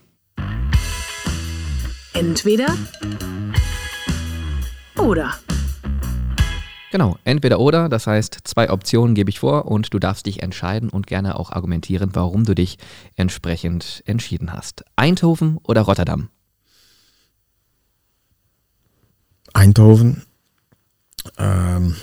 Entweder 2.13 2.77
oder. 4.99 5.33
Genau, 6.91 7.17
entweder 7.23 7.61
oder, 7.61 7.89
das 7.89 8.09
heißt, 8.09 8.39
zwei 8.45 8.69
Optionen 8.69 9.15
gebe 9.15 9.31
ich 9.31 9.39
vor 9.39 9.67
und 9.67 9.95
du 9.95 10.01
darfst 10.01 10.27
dich 10.27 10.43
entscheiden 10.43 10.91
und 10.91 11.07
gerne 11.07 11.39
auch 11.39 11.53
argumentieren, 11.53 12.11
warum 12.15 12.45
du 12.45 12.55
dich 12.55 12.79
entsprechend 13.15 14.03
entschieden 14.07 14.53
hast. 14.53 14.85
Eindhoven 14.97 15.59
oder 15.63 15.83
Rotterdam? 15.83 16.31
Eindhoven. 19.55 20.23
Ähm, 21.39 21.95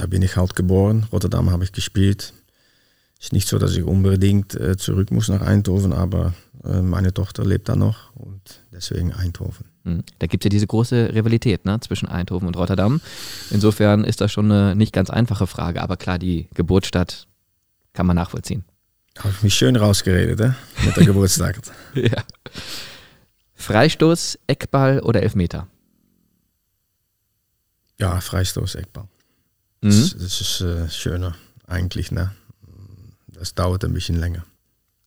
da 0.00 0.06
bin 0.06 0.22
ich 0.22 0.36
halt 0.36 0.56
geboren. 0.56 1.06
Rotterdam 1.12 1.50
habe 1.50 1.62
ich 1.64 1.72
gespielt. 1.72 2.32
Ist 3.20 3.34
nicht 3.34 3.46
so, 3.46 3.58
dass 3.58 3.76
ich 3.76 3.82
unbedingt 3.82 4.54
äh, 4.54 4.78
zurück 4.78 5.10
muss 5.10 5.28
nach 5.28 5.42
Eindhoven, 5.42 5.92
aber 5.92 6.32
äh, 6.64 6.80
meine 6.80 7.12
Tochter 7.12 7.44
lebt 7.44 7.68
da 7.68 7.76
noch 7.76 8.16
und 8.16 8.62
deswegen 8.72 9.12
Eindhoven. 9.12 9.66
Hm. 9.84 10.02
Da 10.18 10.26
gibt 10.26 10.42
es 10.42 10.46
ja 10.46 10.48
diese 10.48 10.66
große 10.66 11.10
Rivalität 11.12 11.66
ne, 11.66 11.78
zwischen 11.80 12.08
Eindhoven 12.08 12.48
und 12.48 12.56
Rotterdam. 12.56 13.02
Insofern 13.50 14.04
ist 14.04 14.22
das 14.22 14.32
schon 14.32 14.50
eine 14.50 14.74
nicht 14.74 14.94
ganz 14.94 15.10
einfache 15.10 15.46
Frage, 15.46 15.82
aber 15.82 15.98
klar, 15.98 16.18
die 16.18 16.48
Geburtsstadt 16.54 17.26
kann 17.92 18.06
man 18.06 18.16
nachvollziehen. 18.16 18.64
Habe 19.18 19.34
ich 19.36 19.42
mich 19.42 19.54
schön 19.54 19.76
rausgeredet, 19.76 20.40
eh? 20.40 20.52
mit 20.86 20.96
der 20.96 21.04
Geburtstag. 21.04 21.60
ja. 21.94 22.22
Freistoß, 23.54 24.38
Eckball 24.46 25.00
oder 25.00 25.22
Elfmeter? 25.22 25.66
Ja, 27.98 28.18
Freistoß, 28.18 28.76
Eckball. 28.76 29.08
Mhm. 29.82 29.88
Das, 29.90 30.16
das, 30.16 30.40
ist 30.40 30.60
äh, 30.60 30.88
schöner 30.90 31.34
eigentlich. 31.66 32.10
Ne? 32.10 32.32
Das 33.28 33.54
dauert 33.54 33.84
ein 33.84 33.94
bisschen 33.94 34.18
länger. 34.18 34.44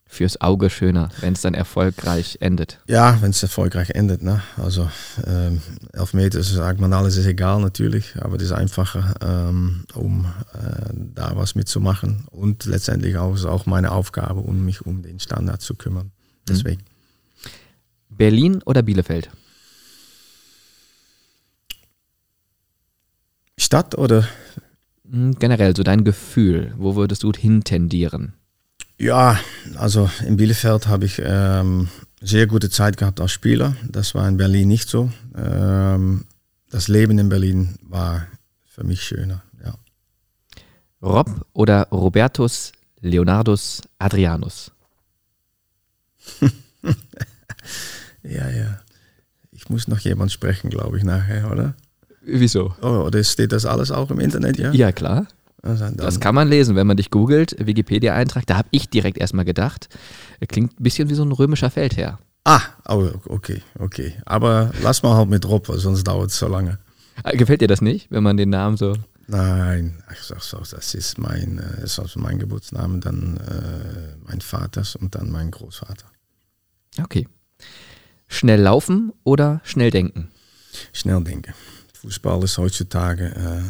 Fürs 0.05 0.39
Auge 0.41 0.69
schöner, 0.69 1.09
wenn 1.21 1.33
es 1.33 1.41
dann 1.41 1.55
erfolgreich 1.55 2.37
endet. 2.39 2.79
Ja, 2.87 3.19
wenn 3.21 3.31
es 3.31 3.41
erfolgreich 3.41 3.91
endet. 3.91 4.21
Ne? 4.21 4.43
Also 4.57 4.89
ähm, 5.25 5.59
Elfmeter 5.91 6.43
sagt 6.43 6.79
man, 6.79 6.93
alles 6.93 7.17
ist 7.17 7.25
egal 7.25 7.61
natürlich, 7.61 8.13
aber 8.19 8.35
es 8.35 8.43
ist 8.43 8.51
einfacher, 8.51 9.15
ähm, 9.21 9.85
um 9.95 10.25
äh, 10.53 10.93
da 10.93 11.35
was 11.35 11.55
mitzumachen. 11.55 12.25
Und 12.29 12.65
letztendlich 12.65 13.17
auch, 13.17 13.33
ist 13.33 13.45
auch 13.45 13.65
meine 13.65 13.91
Aufgabe, 13.91 14.41
um 14.41 14.63
mich 14.63 14.85
um 14.85 15.01
den 15.01 15.19
Standard 15.19 15.61
zu 15.61 15.73
kümmern. 15.73 16.11
Deswegen. 16.47 16.83
Berlin 18.09 18.61
oder 18.65 18.83
Bielefeld? 18.83 19.31
Stadt 23.57 23.97
oder? 23.97 24.27
Hm, 25.13 25.35
Generell, 25.37 25.75
so 25.75 25.83
dein 25.83 26.03
Gefühl, 26.03 26.73
wo 26.75 26.95
würdest 26.95 27.21
du 27.21 27.31
hintendieren? 27.31 28.33
Ja, 28.97 29.39
also 29.75 30.09
in 30.25 30.37
Bielefeld 30.37 30.87
habe 30.87 31.05
ich 31.05 31.21
ähm, 31.23 31.87
sehr 32.19 32.47
gute 32.47 32.71
Zeit 32.71 32.97
gehabt 32.97 33.21
als 33.21 33.31
Spieler. 33.31 33.75
Das 33.87 34.15
war 34.15 34.27
in 34.27 34.37
Berlin 34.37 34.67
nicht 34.67 34.89
so. 34.89 35.11
Ähm, 35.35 36.25
das 36.71 36.87
Leben 36.87 37.19
in 37.19 37.29
Berlin 37.29 37.75
war 37.83 38.25
für 38.65 38.83
mich 38.83 39.03
schöner. 39.03 39.43
Ja. 39.63 39.75
Rob 41.01 41.45
oder 41.53 41.87
Robertus 41.91 42.71
Leonardus 43.01 43.81
Adrianus? 43.99 44.71
ja, 48.23 48.49
ja. 48.49 48.79
Ich 49.51 49.69
muss 49.69 49.87
noch 49.87 49.99
jemand 49.99 50.31
sprechen, 50.31 50.71
glaube 50.71 50.97
ich, 50.97 51.03
nachher, 51.03 51.51
oder? 51.51 51.75
Wieso? 52.25 52.73
Oh, 52.81 53.03
oder 53.07 53.23
steht 53.23 53.51
das 53.51 53.65
alles 53.65 53.91
auch 53.91 54.09
im 54.11 54.19
Internet, 54.19 54.57
ja? 54.57 54.71
Ja, 54.71 54.91
klar. 54.91 55.27
Also 55.61 55.89
Das 55.95 56.19
kann 56.19 56.35
man 56.35 56.49
lesen, 56.49 56.75
wenn 56.75 56.87
man 56.87 56.97
dich 56.97 57.09
googelt, 57.09 57.55
Wikipedia-Eintrag. 57.57 58.45
Da 58.45 58.57
habe 58.57 58.67
ich 58.71 58.89
direkt 58.89 59.17
erstmal 59.17 59.45
gedacht, 59.45 59.87
klingt 60.49 60.77
ein 60.79 60.83
bisschen 60.83 61.09
wie 61.09 61.13
so 61.15 61.23
ein 61.23 61.31
römischer 61.31 61.69
Feldherr. 61.69 62.19
ah, 62.43 62.61
oh, 62.89 63.09
okay, 63.29 63.61
okay. 63.79 64.13
Aber 64.25 64.71
lass 64.81 65.03
mal 65.03 65.15
halt 65.15 65.29
mit 65.29 65.45
Rob, 65.47 65.67
sonst 65.75 66.03
dauert 66.03 66.31
es 66.31 66.37
so 66.37 66.47
lange. 66.47 66.79
Äh, 67.23 67.37
Gefällt 67.37 67.61
dir 67.61 67.69
das 67.69 67.81
nicht, 67.81 68.11
wenn 68.11 68.23
man 68.23 68.35
den 68.35 68.49
Namen 68.49 68.75
so. 68.75 68.93
Nein, 69.27 70.03
ich 70.11 70.19
sag 70.19 70.41
so, 70.41 70.57
das 70.57 70.93
ist 70.93 71.17
mein, 71.17 71.59
äh, 71.59 71.85
ist 71.85 71.97
also 71.97 72.19
mein 72.19 72.39
Geburtsname, 72.39 72.99
dann 72.99 73.37
äh, 73.37 74.17
mein 74.27 74.41
Vaters 74.41 74.97
und 74.97 75.15
dann 75.15 75.31
mein 75.31 75.49
Großvater. 75.49 76.05
Okay. 77.01 77.27
Schnell 78.27 78.61
laufen 78.61 79.13
oder 79.23 79.61
schnell 79.63 79.91
denken? 79.91 80.29
Schnell 80.91 81.23
denken. 81.23 81.53
Fußball 82.03 82.43
ist 82.43 82.57
heutzutage, 82.57 83.27
äh, 83.27 83.61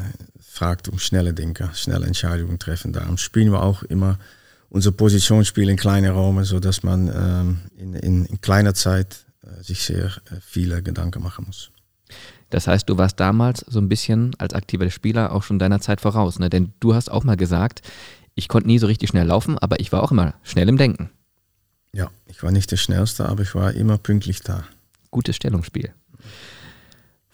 fragt 0.42 0.90
um 0.90 0.98
schnelle 0.98 1.34
Denker, 1.34 1.70
schnelle 1.76 2.08
Entscheidungen 2.08 2.58
treffen. 2.58 2.92
Darum 2.92 3.18
spielen 3.18 3.52
wir 3.52 3.62
auch 3.62 3.84
immer 3.84 4.18
unser 4.70 4.92
Positionsspiel 4.92 5.70
in 5.70 5.78
kleine 5.78 6.12
Räume, 6.12 6.44
sodass 6.44 6.82
man 6.82 7.08
ähm, 7.16 7.62
in, 7.78 7.94
in, 7.94 8.26
in 8.26 8.42
kleiner 8.42 8.74
Zeit 8.74 9.26
äh, 9.44 9.62
sich 9.64 9.84
sehr 9.84 10.06
äh, 10.06 10.40
viele 10.42 10.82
Gedanken 10.82 11.22
machen 11.22 11.46
muss. 11.46 11.70
Das 12.50 12.66
heißt, 12.66 12.90
du 12.90 12.98
warst 12.98 13.20
damals 13.20 13.64
so 13.68 13.80
ein 13.80 13.88
bisschen 13.88 14.34
als 14.40 14.56
aktiver 14.56 14.90
Spieler 14.90 15.32
auch 15.32 15.44
schon 15.44 15.60
deiner 15.60 15.80
Zeit 15.80 16.02
voraus, 16.02 16.40
ne? 16.40 16.50
Denn 16.50 16.74
du 16.80 16.96
hast 16.96 17.12
auch 17.12 17.24
mal 17.24 17.38
gesagt, 17.38 17.84
ich 18.34 18.48
konnte 18.48 18.68
nie 18.68 18.80
so 18.80 18.88
richtig 18.88 19.10
schnell 19.10 19.28
laufen, 19.28 19.60
aber 19.60 19.80
ich 19.80 19.92
war 19.92 20.02
auch 20.02 20.12
immer 20.12 20.34
schnell 20.42 20.70
im 20.70 20.78
Denken. 20.78 21.12
Ja, 21.94 22.10
ich 22.26 22.42
war 22.42 22.52
nicht 22.52 22.72
der 22.72 22.78
Schnellste, 22.78 23.28
aber 23.30 23.44
ich 23.44 23.54
war 23.54 23.74
immer 23.74 24.00
pünktlich 24.00 24.42
da. 24.42 24.64
Gutes 25.12 25.36
Stellungsspiel. 25.36 25.94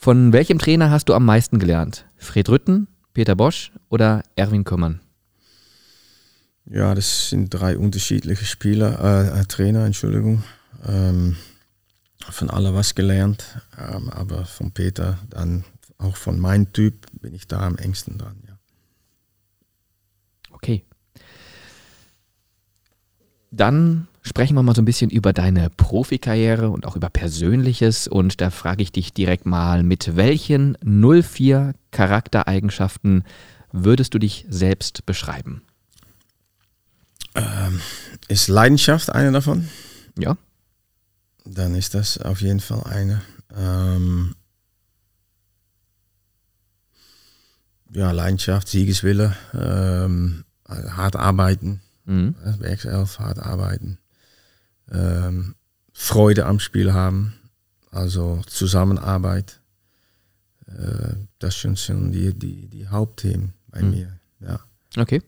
Von 0.01 0.31
welchem 0.31 0.59
Trainer 0.59 0.91
hast 0.91 1.09
du 1.09 1.13
am 1.13 1.25
meisten 1.25 1.59
gelernt? 1.59 2.05
Fred 2.15 2.47
Rütten, 2.47 2.87
Peter 3.13 3.35
Bosch 3.35 3.73
oder 3.89 4.23
Erwin 4.37 4.63
Kümmern? 4.63 5.01
Ja, 6.63 6.95
das 6.95 7.31
sind 7.31 7.49
drei 7.49 7.77
unterschiedliche 7.77 8.45
Spieler, 8.45 8.97
äh, 9.03 9.41
äh, 9.41 9.43
Trainer, 9.43 9.85
Entschuldigung. 9.85 10.45
Ähm, 10.87 11.35
von 12.29 12.49
alle 12.49 12.73
was 12.73 12.95
gelernt, 12.95 13.61
ähm, 13.77 14.09
aber 14.09 14.45
von 14.45 14.71
Peter, 14.71 15.19
dann 15.29 15.65
auch 15.97 16.15
von 16.15 16.39
meinem 16.39 16.71
Typ 16.71 17.05
bin 17.19 17.35
ich 17.35 17.49
da 17.49 17.59
am 17.59 17.77
engsten 17.77 18.17
dran. 18.17 18.41
Ja. 18.47 18.57
Okay. 20.51 20.85
Dann 23.51 24.07
sprechen 24.21 24.55
wir 24.55 24.63
mal 24.63 24.75
so 24.75 24.81
ein 24.81 24.85
bisschen 24.85 25.09
über 25.09 25.33
deine 25.33 25.69
Profikarriere 25.69 26.69
und 26.69 26.85
auch 26.85 26.95
über 26.95 27.09
Persönliches. 27.09 28.07
Und 28.07 28.41
da 28.41 28.49
frage 28.49 28.83
ich 28.83 28.91
dich 28.91 29.13
direkt 29.13 29.45
mal, 29.45 29.83
mit 29.83 30.15
welchen 30.15 30.77
04 30.83 31.73
Charaktereigenschaften 31.91 33.23
würdest 33.71 34.13
du 34.13 34.19
dich 34.19 34.45
selbst 34.49 35.05
beschreiben? 35.05 35.61
Ist 38.27 38.47
Leidenschaft 38.47 39.11
eine 39.11 39.31
davon? 39.31 39.69
Ja? 40.17 40.37
Dann 41.45 41.75
ist 41.75 41.93
das 41.93 42.17
auf 42.17 42.41
jeden 42.41 42.59
Fall 42.59 42.83
eine. 42.83 43.21
Ähm, 43.55 44.35
ja, 47.91 48.11
Leidenschaft, 48.11 48.67
Siegeswille, 48.67 49.35
ähm, 49.53 50.43
hart 50.67 51.15
arbeiten, 51.15 51.81
Mhm. 52.09 52.35
Werkself, 52.57 53.19
hart 53.19 53.37
arbeiten, 53.37 53.99
ähm, 54.91 55.55
Freude 55.93 56.45
am 56.45 56.59
Spiel 56.59 56.93
haben, 56.93 57.33
also 57.91 58.41
Zusammenarbeit. 58.47 59.61
Äh, 60.67 61.15
das 61.39 61.59
sind 61.61 61.79
schon 61.79 62.11
die, 62.11 62.33
die, 62.33 62.67
die 62.67 62.87
Hauptthemen 62.87 63.53
bei 63.67 63.81
Mhm. 63.81 63.89
mir. 63.91 64.19
Ja. 64.39 64.59
Okay. 64.97 65.21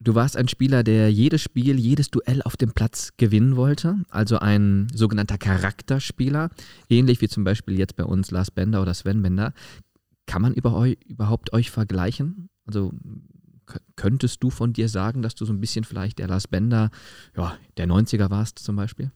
Du 0.00 0.14
warst 0.14 0.36
ein 0.36 0.46
Spieler, 0.46 0.84
der 0.84 1.12
jedes 1.12 1.42
Spiel, 1.42 1.76
jedes 1.78 2.08
Duell 2.10 2.40
auf 2.42 2.56
dem 2.56 2.72
Platz 2.72 3.10
gewinnen 3.16 3.56
wollte, 3.56 3.96
also 4.10 4.38
ein 4.38 4.86
sogenannter 4.94 5.38
Charakterspieler, 5.38 6.50
ähnlich 6.88 7.20
wie 7.20 7.28
zum 7.28 7.42
Beispiel 7.42 7.76
jetzt 7.76 7.96
bei 7.96 8.04
uns 8.04 8.30
Lars 8.30 8.52
Bender 8.52 8.80
oder 8.80 8.94
Sven 8.94 9.22
Bender. 9.22 9.52
Kann 10.26 10.42
man 10.42 10.54
über 10.54 10.86
überhaupt 11.06 11.52
euch 11.52 11.70
vergleichen? 11.72 12.48
Also 12.64 12.92
könntest 13.96 14.42
du 14.42 14.50
von 14.50 14.72
dir 14.72 14.88
sagen, 14.88 15.22
dass 15.22 15.34
du 15.34 15.44
so 15.44 15.52
ein 15.52 15.60
bisschen 15.60 15.84
vielleicht 15.84 16.18
der 16.18 16.28
Lars 16.28 16.48
Bender, 16.48 16.90
ja, 17.36 17.56
der 17.76 17.86
90er 17.86 18.30
warst 18.30 18.58
zum 18.58 18.76
Beispiel? 18.76 19.10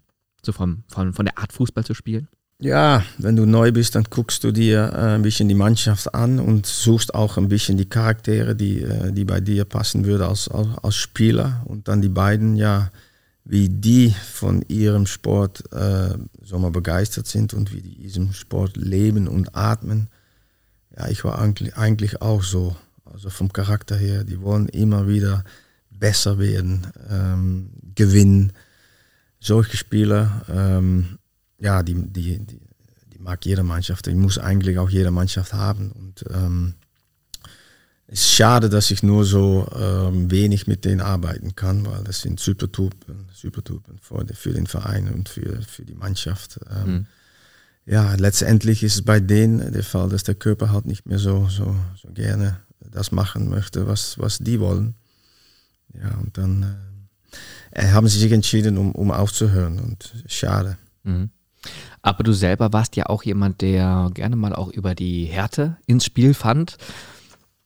So 0.45 0.53
vom, 0.53 0.85
von, 0.89 1.13
von 1.13 1.25
der 1.25 1.39
Art 1.39 1.53
Fußball 1.53 1.85
zu 1.85 1.95
spielen? 1.95 2.29
Ja, 2.59 3.05
wenn 3.19 3.35
du 3.35 3.45
neu 3.45 3.73
bist, 3.73 3.97
dann 3.97 4.05
guckst 4.05 4.45
du 4.45 4.53
dir 4.53 4.93
äh, 4.93 5.15
ein 5.15 5.23
bisschen 5.23 5.49
die 5.49 5.55
Mannschaft 5.57 6.15
an 6.15 6.39
und 6.39 6.65
suchst 6.65 7.13
auch 7.13 7.37
ein 7.37 7.49
bisschen 7.49 7.77
die 7.77 7.89
Charaktere, 7.89 8.55
die, 8.55 8.83
äh, 8.83 9.11
die 9.11 9.25
bei 9.25 9.41
dir 9.41 9.65
passen 9.65 10.05
würden 10.05 10.23
als, 10.23 10.47
als, 10.47 10.69
als 10.81 10.95
Spieler. 10.95 11.63
Und 11.65 11.89
dann 11.89 12.01
die 12.01 12.09
beiden, 12.09 12.55
ja, 12.55 12.91
wie 13.45 13.69
die 13.69 14.15
von 14.33 14.63
ihrem 14.69 15.07
Sport 15.07 15.65
äh, 15.73 16.15
so 16.45 16.59
mal 16.61 16.71
begeistert 16.71 17.27
sind 17.27 17.53
und 17.53 17.73
wie 17.75 17.83
die 17.83 17.97
diesem 17.97 18.33
Sport 18.33 18.77
leben 18.77 19.27
und 19.27 19.57
atmen. 19.57 20.09
Ja, 20.97 21.09
ich 21.09 21.25
war 21.25 21.41
eigentlich, 21.41 21.77
eigentlich 21.77 22.23
auch 22.23 22.45
so. 22.45 22.77
Also 23.13 23.31
vom 23.31 23.53
Charakter 23.53 23.97
her, 23.97 24.25
die 24.25 24.41
wollen 24.41 24.69
immer 24.69 25.07
wieder 25.07 25.45
besser 25.91 26.39
werden, 26.39 26.87
ähm, 27.11 27.71
gewinnen. 27.95 28.53
Solche 29.39 29.77
Spieler, 29.77 30.43
ähm, 30.49 31.19
ja, 31.59 31.83
die, 31.83 31.95
die, 31.95 32.39
die, 32.39 32.61
die, 33.13 33.19
mag 33.19 33.45
jede 33.45 33.63
Mannschaft. 33.63 34.07
Die 34.07 34.15
muss 34.15 34.39
eigentlich 34.39 34.79
auch 34.79 34.91
jede 34.91 35.11
Mannschaft 35.11 35.53
haben. 35.53 35.93
Und 35.93 36.25
ähm, 36.33 36.75
es 38.07 38.21
ist 38.21 38.33
schade, 38.33 38.69
dass 38.69 38.91
ich 38.91 39.03
nur 39.03 39.25
so 39.25 39.69
ähm, 39.75 40.31
wenig 40.31 40.67
mit 40.67 40.85
denen 40.85 41.01
arbeiten 41.01 41.55
kann, 41.55 41.87
weil 41.87 42.03
das 42.05 42.21
sind 42.21 42.41
Supertypen, 42.41 43.27
Supertypen 43.33 43.99
für, 44.01 44.27
für 44.35 44.53
den 44.53 44.67
Verein 44.67 45.09
und 45.09 45.29
für, 45.29 45.63
für 45.63 45.85
die 45.85 45.95
Mannschaft. 45.95 46.61
Ähm, 46.71 46.93
mhm. 46.93 47.07
Ja, 47.85 48.15
letztendlich 48.15 48.83
ist 48.83 48.95
es 48.95 49.03
bei 49.03 49.19
denen 49.19 49.73
der 49.73 49.83
Fall, 49.83 50.09
dass 50.09 50.23
der 50.23 50.37
Körper 50.37 50.71
halt 50.71 50.87
nicht 50.87 51.07
mehr 51.07 51.19
so, 51.19 51.49
so, 51.49 51.75
so 52.01 52.09
gerne 52.13 52.59
das 52.91 53.13
machen 53.13 53.49
möchte, 53.49 53.87
was, 53.87 54.19
was 54.19 54.39
die 54.39 54.61
wollen. 54.61 54.95
Ja, 55.95 56.17
und 56.23 56.37
dann 56.39 56.77
äh, 57.71 57.89
haben 57.91 58.09
sie 58.09 58.19
sich 58.19 58.33
entschieden, 58.33 58.79
um, 58.79 58.93
um 58.93 59.11
aufzuhören 59.11 59.79
und 59.79 60.13
schade. 60.27 60.79
Mhm. 61.05 61.31
Aber 62.03 62.25
du 62.25 62.33
selber 62.33 62.73
warst 62.73 62.97
ja 62.97 63.07
auch 63.07 63.23
jemand, 63.23 63.61
der 63.61 64.11
gerne 64.15 64.37
mal 64.37 64.55
auch 64.55 64.69
über 64.69 64.95
die 64.95 65.27
Härte 65.27 65.77
ins 65.87 66.05
Spiel 66.05 66.35
fand. 66.35 66.77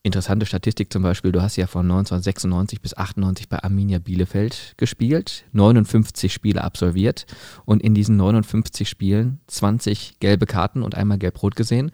Interessante 0.03 0.47
Statistik 0.47 0.93
zum 0.93 1.03
Beispiel, 1.03 1.33
du 1.33 1.43
hast 1.43 1.57
ja 1.57 1.67
von 1.67 1.85
1996 1.87 2.81
bis 2.81 2.97
98 2.97 3.49
bei 3.49 3.61
Arminia 3.61 3.99
Bielefeld 3.99 4.75
gespielt, 4.77 5.45
59 5.51 6.33
Spiele 6.33 6.63
absolviert 6.63 7.27
und 7.65 7.83
in 7.83 7.93
diesen 7.93 8.17
59 8.17 8.89
Spielen 8.89 9.41
20 9.49 10.21
gelbe 10.21 10.47
Karten 10.47 10.83
und 10.83 10.95
einmal 10.95 11.19
gelb-rot 11.19 11.57
gesehen. 11.57 11.91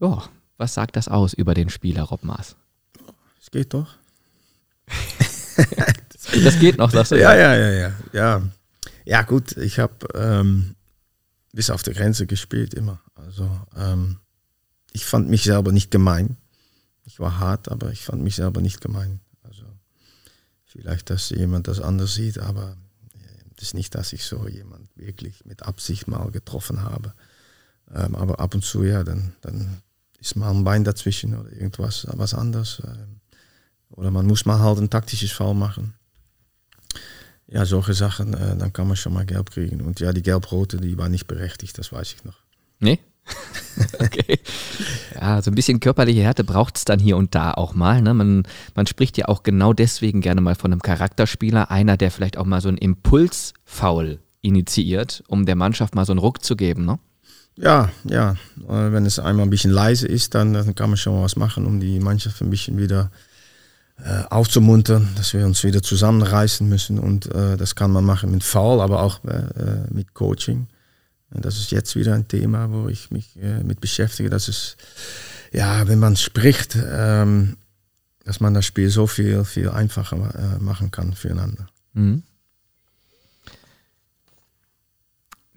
Ja, 0.00 0.22
was 0.56 0.74
sagt 0.74 0.96
das 0.96 1.08
aus 1.08 1.34
über 1.34 1.54
den 1.54 1.70
Spieler 1.70 2.02
Rob 2.02 2.24
Maas? 2.24 2.56
Es 3.40 3.50
geht 3.50 3.74
doch. 3.74 3.94
das 6.44 6.58
geht 6.58 6.78
noch, 6.78 6.90
sagst 6.90 7.12
du? 7.12 7.20
Ja, 7.20 7.34
ja, 7.34 7.54
ja, 7.54 7.70
ja. 7.70 7.92
Ja, 8.12 8.42
ja 9.04 9.22
gut, 9.22 9.56
ich 9.56 9.78
habe 9.78 10.06
ähm, 10.14 10.74
bis 11.52 11.70
auf 11.70 11.82
der 11.82 11.94
Grenze 11.94 12.26
gespielt 12.26 12.74
immer. 12.74 13.00
Also 13.14 13.50
ähm, 13.76 14.18
ich 14.92 15.04
fand 15.04 15.28
mich 15.28 15.44
selber 15.44 15.72
nicht 15.72 15.90
gemein. 15.90 16.36
Ich 17.04 17.20
war 17.20 17.38
hart, 17.38 17.68
aber 17.70 17.90
ich 17.90 18.04
fand 18.04 18.22
mich 18.22 18.36
selber 18.36 18.60
nicht 18.60 18.80
gemein. 18.80 19.20
Also 19.42 19.64
vielleicht, 20.64 21.10
dass 21.10 21.30
jemand 21.30 21.68
das 21.68 21.80
anders 21.80 22.14
sieht, 22.14 22.38
aber 22.38 22.76
das 23.56 23.68
ist 23.68 23.74
nicht, 23.74 23.94
dass 23.94 24.12
ich 24.12 24.24
so 24.24 24.48
jemand 24.48 24.88
wirklich 24.96 25.44
mit 25.44 25.62
Absicht 25.62 26.08
mal 26.08 26.30
getroffen 26.30 26.82
habe. 26.82 27.14
Ähm, 27.94 28.14
aber 28.14 28.40
ab 28.40 28.54
und 28.54 28.64
zu, 28.64 28.82
ja, 28.82 29.04
dann, 29.04 29.34
dann 29.42 29.82
ist 30.24 30.36
mal 30.36 30.50
ein 30.50 30.64
Bein 30.64 30.84
dazwischen 30.84 31.38
oder 31.38 31.52
irgendwas 31.52 32.06
was 32.10 32.34
anderes. 32.34 32.82
Ähm, 32.84 33.20
oder 33.90 34.10
man 34.10 34.26
muss 34.26 34.46
mal 34.46 34.58
halt 34.58 34.78
ein 34.78 34.90
taktisches 34.90 35.32
Foul 35.32 35.54
machen. 35.54 35.94
Ja, 37.46 37.66
solche 37.66 37.92
Sachen, 37.92 38.32
äh, 38.32 38.56
dann 38.56 38.72
kann 38.72 38.88
man 38.88 38.96
schon 38.96 39.12
mal 39.12 39.26
gelb 39.26 39.50
kriegen. 39.50 39.82
Und 39.82 40.00
ja, 40.00 40.12
die 40.12 40.22
gelb-rote, 40.22 40.78
die 40.78 40.96
war 40.96 41.10
nicht 41.10 41.26
berechtigt, 41.26 41.78
das 41.78 41.92
weiß 41.92 42.14
ich 42.14 42.24
noch. 42.24 42.38
Nee? 42.80 42.98
okay. 44.00 44.38
Ja, 45.14 45.42
so 45.42 45.50
ein 45.50 45.54
bisschen 45.54 45.80
körperliche 45.80 46.22
Härte 46.22 46.42
braucht 46.42 46.78
es 46.78 46.84
dann 46.84 46.98
hier 46.98 47.16
und 47.16 47.34
da 47.34 47.52
auch 47.52 47.74
mal. 47.74 48.00
Ne? 48.00 48.14
Man, 48.14 48.44
man 48.74 48.86
spricht 48.86 49.18
ja 49.18 49.28
auch 49.28 49.42
genau 49.42 49.74
deswegen 49.74 50.22
gerne 50.22 50.40
mal 50.40 50.54
von 50.54 50.72
einem 50.72 50.82
Charakterspieler, 50.82 51.70
einer, 51.70 51.96
der 51.98 52.10
vielleicht 52.10 52.38
auch 52.38 52.46
mal 52.46 52.62
so 52.62 52.68
einen 52.68 52.78
Impulsfoul 52.78 54.20
initiiert, 54.40 55.22
um 55.28 55.44
der 55.44 55.56
Mannschaft 55.56 55.94
mal 55.94 56.06
so 56.06 56.12
einen 56.12 56.18
Ruck 56.18 56.42
zu 56.42 56.56
geben. 56.56 56.86
Ne? 56.86 56.98
Ja, 57.56 57.90
ja. 58.04 58.32
Äh, 58.68 58.92
wenn 58.92 59.06
es 59.06 59.18
einmal 59.18 59.46
ein 59.46 59.50
bisschen 59.50 59.70
leise 59.70 60.06
ist, 60.08 60.34
dann, 60.34 60.52
dann 60.52 60.74
kann 60.74 60.90
man 60.90 60.96
schon 60.96 61.22
was 61.22 61.36
machen, 61.36 61.66
um 61.66 61.80
die 61.80 62.00
Mannschaft 62.00 62.40
ein 62.40 62.50
bisschen 62.50 62.78
wieder 62.78 63.10
äh, 63.98 64.24
aufzumuntern, 64.28 65.08
dass 65.16 65.32
wir 65.34 65.46
uns 65.46 65.62
wieder 65.62 65.82
zusammenreißen 65.82 66.68
müssen. 66.68 66.98
Und 66.98 67.26
äh, 67.32 67.56
das 67.56 67.74
kann 67.74 67.92
man 67.92 68.04
machen 68.04 68.30
mit 68.30 68.42
Foul, 68.42 68.80
aber 68.80 69.02
auch 69.02 69.22
äh, 69.24 69.36
äh 69.36 69.86
mit 69.90 70.14
Coaching. 70.14 70.66
Das 71.30 71.58
ist 71.58 71.72
jetzt 71.72 71.96
wieder 71.96 72.14
ein 72.14 72.28
Thema, 72.28 72.70
wo 72.70 72.88
ich 72.88 73.10
mich 73.10 73.36
äh, 73.40 73.62
mit 73.64 73.80
beschäftige. 73.80 74.30
Das 74.30 74.48
ist, 74.48 74.76
ja, 75.52 75.88
wenn 75.88 75.98
man 75.98 76.16
spricht, 76.16 76.76
ähm, 76.76 77.56
dass 78.24 78.40
man 78.40 78.54
das 78.54 78.64
Spiel 78.66 78.88
so 78.88 79.06
viel, 79.06 79.44
viel 79.44 79.68
einfacher 79.68 80.58
machen 80.58 80.90
kann 80.90 81.12
füreinander. 81.12 81.66
Mhm. 81.92 82.22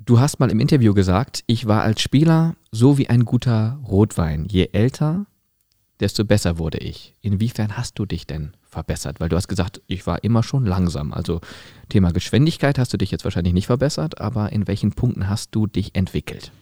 Du 0.08 0.22
hast 0.22 0.40
mal 0.40 0.50
im 0.50 0.62
Interview 0.62 0.94
gesagt, 0.94 1.44
ich 1.48 1.68
war 1.68 1.84
als 1.84 2.00
Spieler 2.00 2.56
so 2.72 2.98
wie 2.98 3.10
ein 3.10 3.26
guter 3.26 3.78
Rotwein. 3.86 4.46
Je 4.46 4.70
älter, 4.72 5.26
desto 6.00 6.24
besser 6.24 6.58
wurde 6.58 6.78
ich. 6.78 7.14
Inwiefern 7.20 7.76
hast 7.76 8.00
du 8.00 8.06
dich 8.06 8.26
denn 8.26 8.54
verbessert? 8.64 9.20
Weil 9.20 9.28
du 9.28 9.36
hast 9.36 9.50
gesagt, 9.50 9.82
ich 9.86 10.08
war 10.08 10.24
immer 10.24 10.44
schon 10.44 10.66
langsam. 10.66 11.12
Also 11.12 11.42
Thema 11.90 12.14
Geschwindigkeit 12.14 12.80
hast 12.80 12.94
du 12.94 12.98
dich 12.98 13.12
jetzt 13.12 13.26
wahrscheinlich 13.26 13.54
nicht 13.54 13.68
verbessert, 13.68 14.22
aber 14.22 14.54
in 14.54 14.66
welchen 14.66 14.94
Punkten 14.94 15.28
hast 15.28 15.54
du 15.54 15.68
dich 15.68 15.94
entwickelt? 15.94 16.54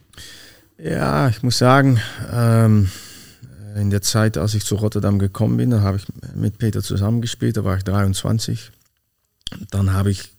Ja, 0.76 1.28
ich 1.28 1.44
muss 1.44 1.56
sagen, 1.56 2.00
ähm, 2.32 2.90
in 3.76 3.90
der 3.90 4.02
Zeit, 4.02 4.38
als 4.38 4.54
ich 4.54 4.64
zu 4.64 4.74
Rotterdam 4.74 5.20
gekommen 5.20 5.56
bin, 5.56 5.70
da 5.70 5.82
habe 5.82 5.98
ich 5.98 6.06
mit 6.34 6.58
Peter 6.58 6.82
zusammengespielt, 6.82 7.56
da 7.56 7.62
war 7.62 7.76
ich 7.76 7.84
23. 7.84 8.72
Dann 9.70 9.92
habe 9.92 10.10
ich, 10.10 10.35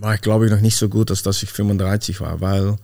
war 0.00 0.14
ich 0.14 0.20
glaube 0.20 0.46
ich 0.46 0.50
noch 0.50 0.60
nicht 0.60 0.76
so 0.76 0.88
gut, 0.88 1.10
als 1.10 1.22
dass 1.22 1.42
ich 1.42 1.50
35 1.50 2.20
war, 2.20 2.40
weil 2.40 2.76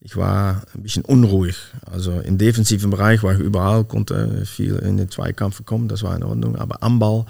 ich 0.00 0.16
war 0.16 0.62
ein 0.74 0.82
bisschen 0.82 1.04
unruhig. 1.04 1.56
Also 1.84 2.20
im 2.20 2.38
defensiven 2.38 2.90
Bereich 2.90 3.22
war 3.22 3.34
ich 3.34 3.40
überall, 3.40 3.84
konnte 3.84 4.46
viel 4.46 4.76
in 4.76 4.96
den 4.96 5.10
Zweikampf 5.10 5.64
kommen, 5.64 5.88
das 5.88 6.02
war 6.02 6.16
in 6.16 6.22
Ordnung. 6.22 6.56
Aber 6.56 6.82
am 6.82 6.98
Ball 6.98 7.26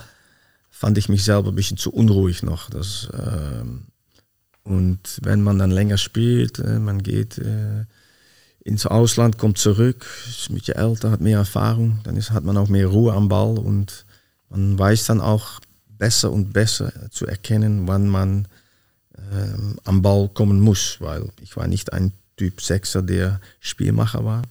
fand 0.70 0.96
ich 0.96 1.08
mich 1.08 1.24
selber 1.24 1.48
ein 1.48 1.56
bisschen 1.56 1.76
zu 1.76 1.92
unruhig 1.92 2.42
noch. 2.42 2.70
Das, 2.70 3.08
äh, 3.12 3.64
und 4.62 5.18
wenn 5.22 5.42
man 5.42 5.58
dann 5.58 5.72
länger 5.72 5.98
spielt, 5.98 6.60
äh, 6.60 6.78
man 6.78 7.02
geht 7.02 7.38
äh, 7.38 7.86
ins 8.62 8.86
Ausland, 8.86 9.36
kommt 9.36 9.58
zurück, 9.58 10.06
ist 10.28 10.48
ein 10.50 10.54
bisschen 10.54 10.76
älter, 10.76 11.10
hat 11.10 11.20
mehr 11.20 11.38
Erfahrung, 11.38 11.98
dann 12.04 12.16
ist, 12.16 12.30
hat 12.30 12.44
man 12.44 12.56
auch 12.56 12.68
mehr 12.68 12.86
Ruhe 12.86 13.12
am 13.14 13.28
Ball 13.28 13.58
und 13.58 14.06
man 14.48 14.78
weiß 14.78 15.06
dann 15.06 15.20
auch 15.20 15.60
besser 15.88 16.30
und 16.30 16.52
besser 16.52 16.92
zu 17.10 17.26
erkennen, 17.26 17.88
wann 17.88 18.08
man 18.08 18.46
ähm, 19.30 19.78
am 19.84 20.02
Ball 20.02 20.28
kommen 20.28 20.60
muss, 20.60 20.96
weil 21.00 21.30
ich 21.40 21.56
war 21.56 21.66
nicht 21.66 21.92
ein 21.92 22.12
Typ 22.36 22.60
Sechser, 22.60 23.02
der 23.02 23.40
Spielmacher 23.60 24.24
war. 24.24 24.42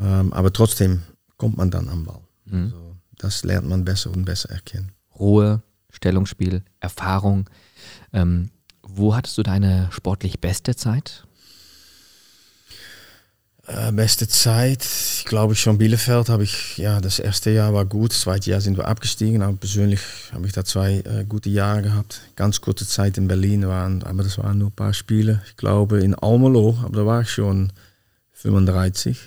Ähm, 0.00 0.32
aber 0.32 0.52
trotzdem 0.52 1.02
kommt 1.36 1.56
man 1.56 1.70
dann 1.70 1.88
am 1.88 2.04
Ball. 2.04 2.20
Mhm. 2.44 2.64
Also 2.64 2.96
das 3.18 3.44
lernt 3.44 3.68
man 3.68 3.84
besser 3.84 4.10
und 4.10 4.24
besser 4.24 4.50
erkennen. 4.50 4.92
Ruhe, 5.18 5.62
Stellungsspiel, 5.90 6.62
Erfahrung. 6.80 7.48
Ähm, 8.12 8.50
wo 8.82 9.14
hattest 9.14 9.38
du 9.38 9.42
deine 9.42 9.88
sportlich 9.90 10.40
beste 10.40 10.76
Zeit? 10.76 11.25
Äh, 13.68 13.90
beste 13.90 14.28
Zeit, 14.28 14.84
ich 14.84 15.24
glaube 15.24 15.56
schon 15.56 15.76
Bielefeld 15.76 16.28
habe 16.28 16.44
ich, 16.44 16.78
ja, 16.78 17.00
das 17.00 17.18
erste 17.18 17.50
Jahr 17.50 17.74
war 17.74 17.84
gut, 17.84 18.12
das 18.12 18.20
zweite 18.20 18.50
Jahr 18.50 18.60
sind 18.60 18.76
wir 18.76 18.86
abgestiegen, 18.86 19.42
aber 19.42 19.56
persönlich 19.56 20.00
habe 20.32 20.46
ich 20.46 20.52
da 20.52 20.64
zwei 20.64 20.98
äh, 21.00 21.24
gute 21.28 21.50
Jahre 21.50 21.82
gehabt. 21.82 22.20
Ganz 22.36 22.60
kurze 22.60 22.86
Zeit 22.86 23.18
in 23.18 23.26
Berlin 23.26 23.66
waren, 23.66 24.04
aber 24.04 24.22
das 24.22 24.38
waren 24.38 24.58
nur 24.58 24.68
ein 24.68 24.76
paar 24.76 24.94
Spiele. 24.94 25.42
Ich 25.46 25.56
glaube 25.56 26.00
in 26.00 26.14
Almelo, 26.14 26.78
aber 26.84 26.98
da 26.98 27.06
war 27.06 27.22
ich 27.22 27.30
schon 27.30 27.72
35. 28.34 29.18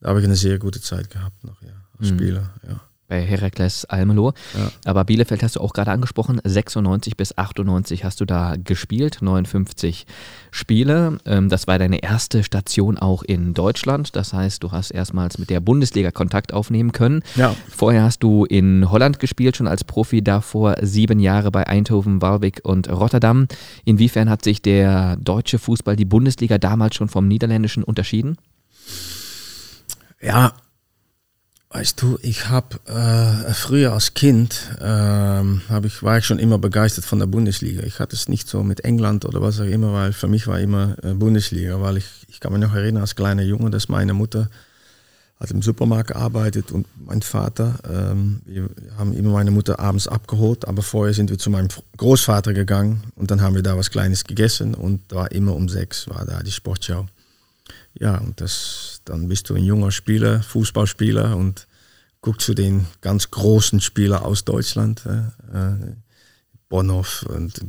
Da 0.00 0.10
habe 0.10 0.20
ich 0.20 0.26
eine 0.26 0.36
sehr 0.36 0.58
gute 0.58 0.82
Zeit 0.82 1.08
gehabt 1.08 1.42
noch, 1.42 1.62
ja, 1.62 1.72
als 1.98 2.10
mhm. 2.10 2.18
Spieler, 2.18 2.54
ja 2.68 2.87
bei 3.08 3.22
Herakles 3.22 3.86
Almelo. 3.86 4.34
Ja. 4.56 4.70
Aber 4.84 5.04
Bielefeld 5.04 5.42
hast 5.42 5.56
du 5.56 5.60
auch 5.60 5.72
gerade 5.72 5.90
angesprochen, 5.90 6.40
96 6.44 7.16
bis 7.16 7.36
98 7.36 8.04
hast 8.04 8.20
du 8.20 8.26
da 8.26 8.56
gespielt, 8.62 9.18
59 9.20 10.06
Spiele. 10.50 11.18
Ähm, 11.24 11.48
das 11.48 11.66
war 11.66 11.78
deine 11.78 12.02
erste 12.02 12.44
Station 12.44 12.98
auch 12.98 13.22
in 13.22 13.54
Deutschland. 13.54 14.14
Das 14.14 14.32
heißt, 14.32 14.62
du 14.62 14.72
hast 14.72 14.90
erstmals 14.90 15.38
mit 15.38 15.50
der 15.50 15.60
Bundesliga 15.60 16.10
Kontakt 16.10 16.52
aufnehmen 16.52 16.92
können. 16.92 17.22
Ja. 17.34 17.56
Vorher 17.68 18.02
hast 18.02 18.22
du 18.22 18.44
in 18.44 18.90
Holland 18.90 19.18
gespielt, 19.18 19.56
schon 19.56 19.68
als 19.68 19.84
Profi, 19.84 20.22
davor 20.22 20.76
sieben 20.82 21.18
Jahre 21.18 21.50
bei 21.50 21.66
Eindhoven, 21.66 22.20
Walwijk 22.20 22.60
und 22.62 22.90
Rotterdam. 22.90 23.48
Inwiefern 23.84 24.28
hat 24.28 24.44
sich 24.44 24.60
der 24.60 25.16
deutsche 25.16 25.58
Fußball, 25.58 25.96
die 25.96 26.04
Bundesliga 26.04 26.58
damals 26.58 26.94
schon 26.94 27.08
vom 27.08 27.26
niederländischen 27.26 27.82
unterschieden? 27.82 28.36
Ja, 30.20 30.52
Weißt 31.70 32.00
du, 32.00 32.18
ich 32.22 32.48
habe 32.48 32.78
äh, 32.86 33.52
früher 33.52 33.92
als 33.92 34.14
Kind 34.14 34.74
ähm, 34.80 35.60
ich, 35.84 36.02
war 36.02 36.16
ich 36.16 36.24
schon 36.24 36.38
immer 36.38 36.56
begeistert 36.56 37.04
von 37.04 37.18
der 37.18 37.26
Bundesliga. 37.26 37.82
Ich 37.82 38.00
hatte 38.00 38.16
es 38.16 38.26
nicht 38.26 38.48
so 38.48 38.62
mit 38.62 38.84
England 38.84 39.26
oder 39.26 39.42
was 39.42 39.60
auch 39.60 39.66
immer, 39.66 39.92
weil 39.92 40.14
für 40.14 40.28
mich 40.28 40.46
war 40.46 40.58
immer 40.58 40.96
äh, 41.02 41.12
Bundesliga, 41.12 41.78
weil 41.82 41.98
ich, 41.98 42.06
ich 42.28 42.40
kann 42.40 42.52
mich 42.52 42.62
noch 42.62 42.74
erinnern 42.74 43.02
als 43.02 43.16
kleiner 43.16 43.42
Junge, 43.42 43.68
dass 43.68 43.90
meine 43.90 44.14
Mutter 44.14 44.48
hat 45.38 45.50
im 45.50 45.60
Supermarkt 45.60 46.08
gearbeitet 46.08 46.72
und 46.72 46.86
mein 47.04 47.20
Vater, 47.20 47.78
ähm, 47.88 48.40
wir 48.46 48.70
haben 48.96 49.12
immer 49.12 49.32
meine 49.32 49.50
Mutter 49.50 49.78
abends 49.78 50.08
abgeholt, 50.08 50.66
aber 50.66 50.82
vorher 50.82 51.12
sind 51.12 51.28
wir 51.28 51.38
zu 51.38 51.50
meinem 51.50 51.68
Großvater 51.98 52.54
gegangen 52.54 53.02
und 53.14 53.30
dann 53.30 53.42
haben 53.42 53.54
wir 53.54 53.62
da 53.62 53.76
was 53.76 53.90
Kleines 53.90 54.24
gegessen 54.24 54.74
und 54.74 55.02
da 55.08 55.16
war 55.16 55.32
immer 55.32 55.54
um 55.54 55.68
sechs 55.68 56.08
war 56.08 56.24
da 56.24 56.42
die 56.42 56.50
Sportschau. 56.50 57.06
Ja, 57.98 58.18
und 58.18 58.40
das, 58.40 59.00
dann 59.04 59.28
bist 59.28 59.50
du 59.50 59.54
ein 59.54 59.64
junger 59.64 59.90
Spieler, 59.90 60.42
Fußballspieler 60.42 61.36
und 61.36 61.66
guckt 62.20 62.40
zu 62.40 62.54
den 62.54 62.86
ganz 63.00 63.30
großen 63.30 63.80
Spielern 63.80 64.22
aus 64.22 64.44
Deutschland, 64.44 65.04
äh, 65.06 65.94
Bonhoff 66.68 67.24
und 67.24 67.60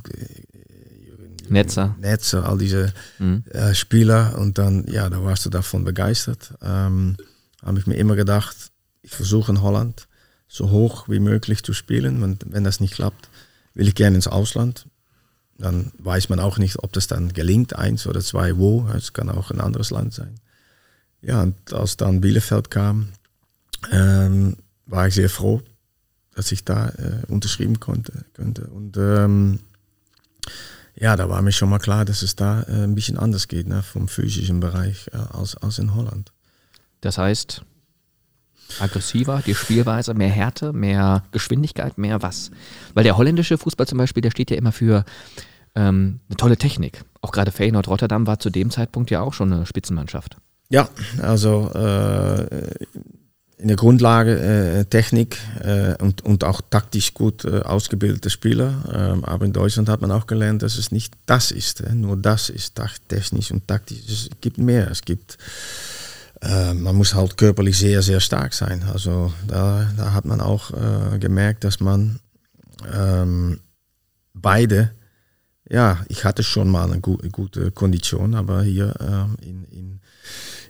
Netzer. 1.50 1.96
Netzer, 2.00 2.48
all 2.48 2.58
diese 2.58 2.94
mhm. 3.18 3.44
äh, 3.52 3.74
Spieler. 3.74 4.38
Und 4.38 4.58
dann, 4.58 4.86
ja, 4.88 5.10
da 5.10 5.24
warst 5.24 5.46
du 5.46 5.50
davon 5.50 5.84
begeistert. 5.84 6.54
Ähm, 6.62 7.18
Habe 7.64 7.80
ich 7.80 7.88
mir 7.88 7.96
immer 7.96 8.16
gedacht, 8.16 8.56
ich 9.02 9.12
versuche 9.12 9.52
in 9.52 9.62
Holland 9.62 10.08
so 10.48 10.70
hoch 10.72 11.08
wie 11.08 11.20
möglich 11.20 11.64
zu 11.64 11.74
spielen. 11.74 12.24
Und 12.24 12.46
wenn 12.48 12.64
das 12.64 12.80
nicht 12.80 12.96
klappt, 12.96 13.30
will 13.74 13.88
ich 13.88 13.96
gerne 13.96 14.16
ins 14.16 14.28
Ausland. 14.28 14.86
Dann 15.60 15.92
weiß 16.00 16.30
man 16.30 16.40
auch 16.40 16.58
nicht, 16.58 16.80
ob 16.80 16.94
das 16.94 17.08
dann 17.08 17.34
gelingt, 17.34 17.76
eins 17.76 18.08
oder 18.08 18.22
zwei, 18.22 18.58
wo. 18.58 18.88
Es 18.96 19.14
kann 19.14 19.30
auch 19.30 19.52
ein 19.52 19.60
anderes 19.60 19.92
Land 19.92 20.14
sein. 20.14 20.40
Ja, 21.22 21.44
und 21.44 21.74
als 21.74 21.98
dann 21.98 22.22
Bielefeld 22.22 22.72
kam, 22.72 23.10
ähm, 23.92 24.56
war 24.86 25.08
ich 25.08 25.16
sehr 25.16 25.30
froh, 25.30 25.62
dass 26.34 26.52
ich 26.54 26.64
da 26.64 26.90
äh, 26.90 27.26
unterschreiben 27.28 27.82
konnte. 27.82 28.26
Könnte. 28.34 28.68
Und 28.68 28.96
ähm, 28.98 29.60
ja, 30.96 31.18
da 31.18 31.30
war 31.30 31.42
mir 31.42 31.52
schon 31.52 31.70
mal 31.70 31.80
klar, 31.80 32.06
dass 32.06 32.22
es 32.22 32.36
da 32.36 32.64
äh, 32.64 32.84
ein 32.84 32.96
bisschen 32.96 33.18
anders 33.18 33.50
geht, 33.50 33.68
ne, 33.68 33.84
vom 33.84 34.08
physischen 34.08 34.62
Bereich 34.62 35.10
äh, 35.12 35.18
als, 35.18 35.58
als 35.58 35.78
in 35.78 35.94
Holland. 35.94 36.32
Das 37.02 37.18
heißt, 37.18 37.64
aggressiver, 38.80 39.42
die 39.46 39.56
Spielweise, 39.56 40.14
mehr 40.14 40.30
Härte, 40.30 40.74
mehr 40.74 41.24
Geschwindigkeit, 41.32 41.98
mehr 41.98 42.22
was? 42.22 42.52
Weil 42.94 43.04
der 43.04 43.18
holländische 43.18 43.58
Fußball 43.58 43.88
zum 43.88 43.98
Beispiel, 43.98 44.22
der 44.22 44.32
steht 44.32 44.52
ja 44.52 44.58
immer 44.58 44.72
für 44.72 45.06
ähm, 45.80 46.20
eine 46.28 46.38
tolle 46.38 46.58
Technik. 46.58 47.04
Auch 47.22 47.32
gerade 47.32 47.52
Feyenoord 47.52 47.88
Rotterdam 47.88 48.28
war 48.28 48.40
zu 48.40 48.50
dem 48.50 48.70
Zeitpunkt 48.70 49.10
ja 49.12 49.22
auch 49.22 49.34
schon 49.34 49.54
eine 49.54 49.66
Spitzenmannschaft. 49.66 50.38
Ja, 50.70 50.90
also 51.22 51.72
äh, 51.74 52.68
in 53.58 53.68
der 53.68 53.78
Grundlage 53.78 54.40
äh, 54.40 54.86
Technik 54.86 55.38
äh, 55.62 55.96
und, 56.02 56.24
und 56.24 56.44
auch 56.44 56.62
taktisch 56.70 57.14
gut 57.14 57.44
äh, 57.44 57.62
ausgebildete 57.62 58.30
Spieler. 58.30 58.84
Ähm, 58.94 59.26
aber 59.26 59.46
in 59.46 59.54
Deutschland 59.54 59.90
hat 59.90 60.02
man 60.02 60.12
auch 60.12 60.28
gelernt, 60.28 60.62
dass 60.62 60.78
es 60.78 60.92
nicht 60.92 61.14
das 61.26 61.52
ist. 61.52 61.82
Äh, 61.82 61.96
nur 61.96 62.18
das 62.18 62.50
ist 62.50 62.80
technisch 63.08 63.52
und 63.52 63.68
taktisch. 63.68 64.00
Es 64.08 64.30
gibt 64.42 64.60
mehr. 64.60 64.90
Es 64.92 65.02
gibt, 65.02 65.38
äh, 66.42 66.74
man 66.74 66.96
muss 66.96 67.16
halt 67.16 67.38
körperlich 67.38 67.78
sehr, 67.78 68.02
sehr 68.02 68.20
stark 68.20 68.54
sein. 68.54 68.84
Also 68.94 69.34
da, 69.48 69.90
da 69.98 70.14
hat 70.14 70.26
man 70.26 70.40
auch 70.40 70.72
äh, 70.72 71.20
gemerkt, 71.20 71.64
dass 71.64 71.80
man 71.80 72.20
ähm, 72.94 73.60
beide, 74.34 74.92
ja, 75.70 76.04
ich 76.08 76.26
hatte 76.26 76.44
schon 76.44 76.70
mal 76.70 76.92
eine 76.92 77.00
gute, 77.00 77.72
Kondition, 77.72 78.36
aber 78.36 78.64
hier 78.64 78.96
in, 79.42 79.66
in 79.66 80.00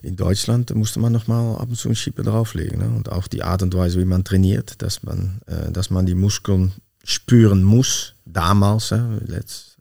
in 0.01 0.15
Deutschland 0.15 0.73
musste 0.75 0.99
man 0.99 1.11
nochmal 1.11 1.55
ab 1.55 1.69
und 1.69 1.75
zu 1.75 1.89
ein 1.89 1.95
Schippe 1.95 2.23
drauflegen. 2.23 2.79
Ne? 2.79 2.89
Und 2.89 3.11
auch 3.11 3.27
die 3.27 3.43
Art 3.43 3.61
und 3.63 3.73
Weise, 3.75 3.99
wie 3.99 4.05
man 4.05 4.23
trainiert, 4.23 4.81
dass 4.81 5.03
man, 5.03 5.41
äh, 5.45 5.71
dass 5.71 5.89
man 5.89 6.05
die 6.05 6.15
Muskeln 6.15 6.73
spüren 7.03 7.63
muss. 7.63 8.15
Damals, 8.25 8.93
letzt 9.25 9.77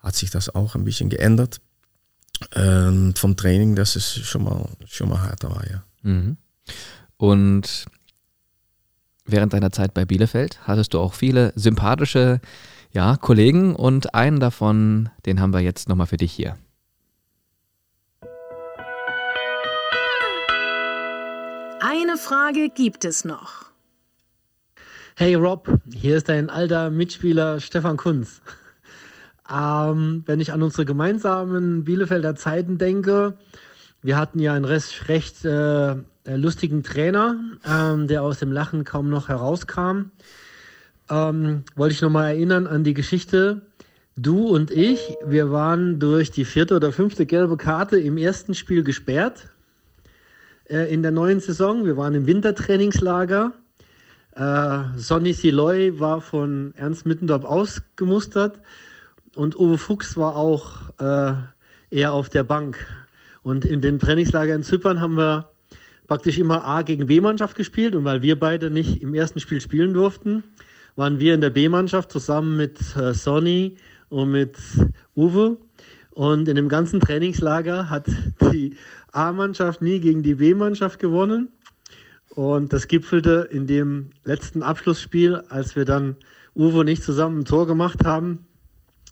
hat 0.00 0.14
sich 0.14 0.30
das 0.30 0.54
auch 0.54 0.74
ein 0.74 0.84
bisschen 0.84 1.08
geändert 1.08 1.60
ähm, 2.54 3.14
vom 3.16 3.36
Training, 3.36 3.74
dass 3.74 3.96
es 3.96 4.14
schon 4.18 4.44
mal, 4.44 4.68
schon 4.86 5.08
mal 5.08 5.22
härter 5.22 5.50
war. 5.50 5.68
Ja. 5.68 5.82
Mhm. 6.02 6.36
Und 7.16 7.86
während 9.24 9.52
deiner 9.52 9.72
Zeit 9.72 9.94
bei 9.94 10.04
Bielefeld 10.04 10.60
hattest 10.66 10.94
du 10.94 11.00
auch 11.00 11.14
viele 11.14 11.52
sympathische 11.56 12.40
ja, 12.96 13.18
Kollegen 13.20 13.76
und 13.76 14.14
einen 14.14 14.40
davon, 14.40 15.10
den 15.26 15.38
haben 15.38 15.52
wir 15.52 15.60
jetzt 15.60 15.86
nochmal 15.86 16.06
für 16.06 16.16
dich 16.16 16.32
hier. 16.32 16.56
Eine 21.78 22.16
Frage 22.16 22.70
gibt 22.74 23.04
es 23.04 23.26
noch. 23.26 23.66
Hey 25.14 25.34
Rob, 25.34 25.68
hier 25.94 26.16
ist 26.16 26.30
dein 26.30 26.48
alter 26.48 26.88
Mitspieler 26.88 27.60
Stefan 27.60 27.98
Kunz. 27.98 28.40
Ähm, 29.46 30.22
wenn 30.24 30.40
ich 30.40 30.54
an 30.54 30.62
unsere 30.62 30.86
gemeinsamen 30.86 31.84
Bielefelder 31.84 32.34
Zeiten 32.34 32.78
denke, 32.78 33.36
wir 34.00 34.16
hatten 34.16 34.38
ja 34.38 34.54
einen 34.54 34.64
recht, 34.64 35.10
recht 35.10 35.44
äh, 35.44 35.96
lustigen 36.24 36.82
Trainer, 36.82 37.38
ähm, 37.68 38.08
der 38.08 38.22
aus 38.22 38.38
dem 38.38 38.52
Lachen 38.52 38.84
kaum 38.84 39.10
noch 39.10 39.28
herauskam. 39.28 40.12
Ähm, 41.08 41.62
wollte 41.74 41.94
ich 41.94 42.02
nochmal 42.02 42.34
erinnern 42.34 42.66
an 42.66 42.84
die 42.84 42.94
Geschichte. 42.94 43.62
Du 44.16 44.48
und 44.48 44.70
ich, 44.70 45.16
wir 45.24 45.52
waren 45.52 46.00
durch 46.00 46.30
die 46.30 46.44
vierte 46.44 46.74
oder 46.74 46.90
fünfte 46.90 47.26
gelbe 47.26 47.56
Karte 47.56 47.98
im 47.98 48.16
ersten 48.16 48.54
Spiel 48.54 48.82
gesperrt 48.82 49.48
äh, 50.68 50.92
in 50.92 51.02
der 51.02 51.12
neuen 51.12 51.40
Saison. 51.40 51.84
Wir 51.84 51.96
waren 51.96 52.14
im 52.14 52.26
Wintertrainingslager. 52.26 53.52
Äh, 54.34 54.78
Sonny 54.96 55.32
Siloy 55.32 56.00
war 56.00 56.20
von 56.20 56.74
Ernst 56.76 57.06
Mittendorf 57.06 57.44
ausgemustert 57.44 58.58
und 59.34 59.58
Uwe 59.58 59.78
Fuchs 59.78 60.16
war 60.16 60.34
auch 60.34 60.90
äh, 60.98 61.34
eher 61.90 62.12
auf 62.12 62.28
der 62.28 62.42
Bank. 62.42 62.78
Und 63.42 63.64
in 63.64 63.80
den 63.80 63.98
Trainingslager 63.98 64.54
in 64.54 64.62
Zypern 64.62 65.00
haben 65.00 65.16
wir 65.16 65.50
praktisch 66.06 66.38
immer 66.38 66.64
A 66.64 66.82
gegen 66.82 67.06
B-Mannschaft 67.06 67.56
gespielt 67.56 67.94
und 67.94 68.04
weil 68.04 68.22
wir 68.22 68.38
beide 68.38 68.70
nicht 68.70 69.02
im 69.02 69.14
ersten 69.14 69.40
Spiel 69.40 69.60
spielen 69.60 69.92
durften, 69.92 70.42
waren 70.96 71.20
wir 71.20 71.34
in 71.34 71.40
der 71.40 71.50
B-Mannschaft 71.50 72.10
zusammen 72.10 72.56
mit 72.56 72.78
äh, 72.96 73.14
Sonny 73.14 73.76
und 74.08 74.30
mit 74.32 74.56
Uwe. 75.14 75.58
Und 76.10 76.48
in 76.48 76.56
dem 76.56 76.70
ganzen 76.70 77.00
Trainingslager 77.00 77.90
hat 77.90 78.06
die 78.52 78.74
A-Mannschaft 79.12 79.82
nie 79.82 80.00
gegen 80.00 80.22
die 80.22 80.36
B-Mannschaft 80.36 80.98
gewonnen. 80.98 81.48
Und 82.30 82.72
das 82.72 82.88
gipfelte 82.88 83.48
in 83.50 83.66
dem 83.66 84.10
letzten 84.24 84.62
Abschlussspiel, 84.62 85.42
als 85.48 85.76
wir 85.76 85.84
dann 85.84 86.16
Uwe 86.54 86.80
und 86.80 86.88
ich 86.88 87.02
zusammen 87.02 87.40
ein 87.40 87.44
Tor 87.44 87.66
gemacht 87.66 88.04
haben, 88.04 88.46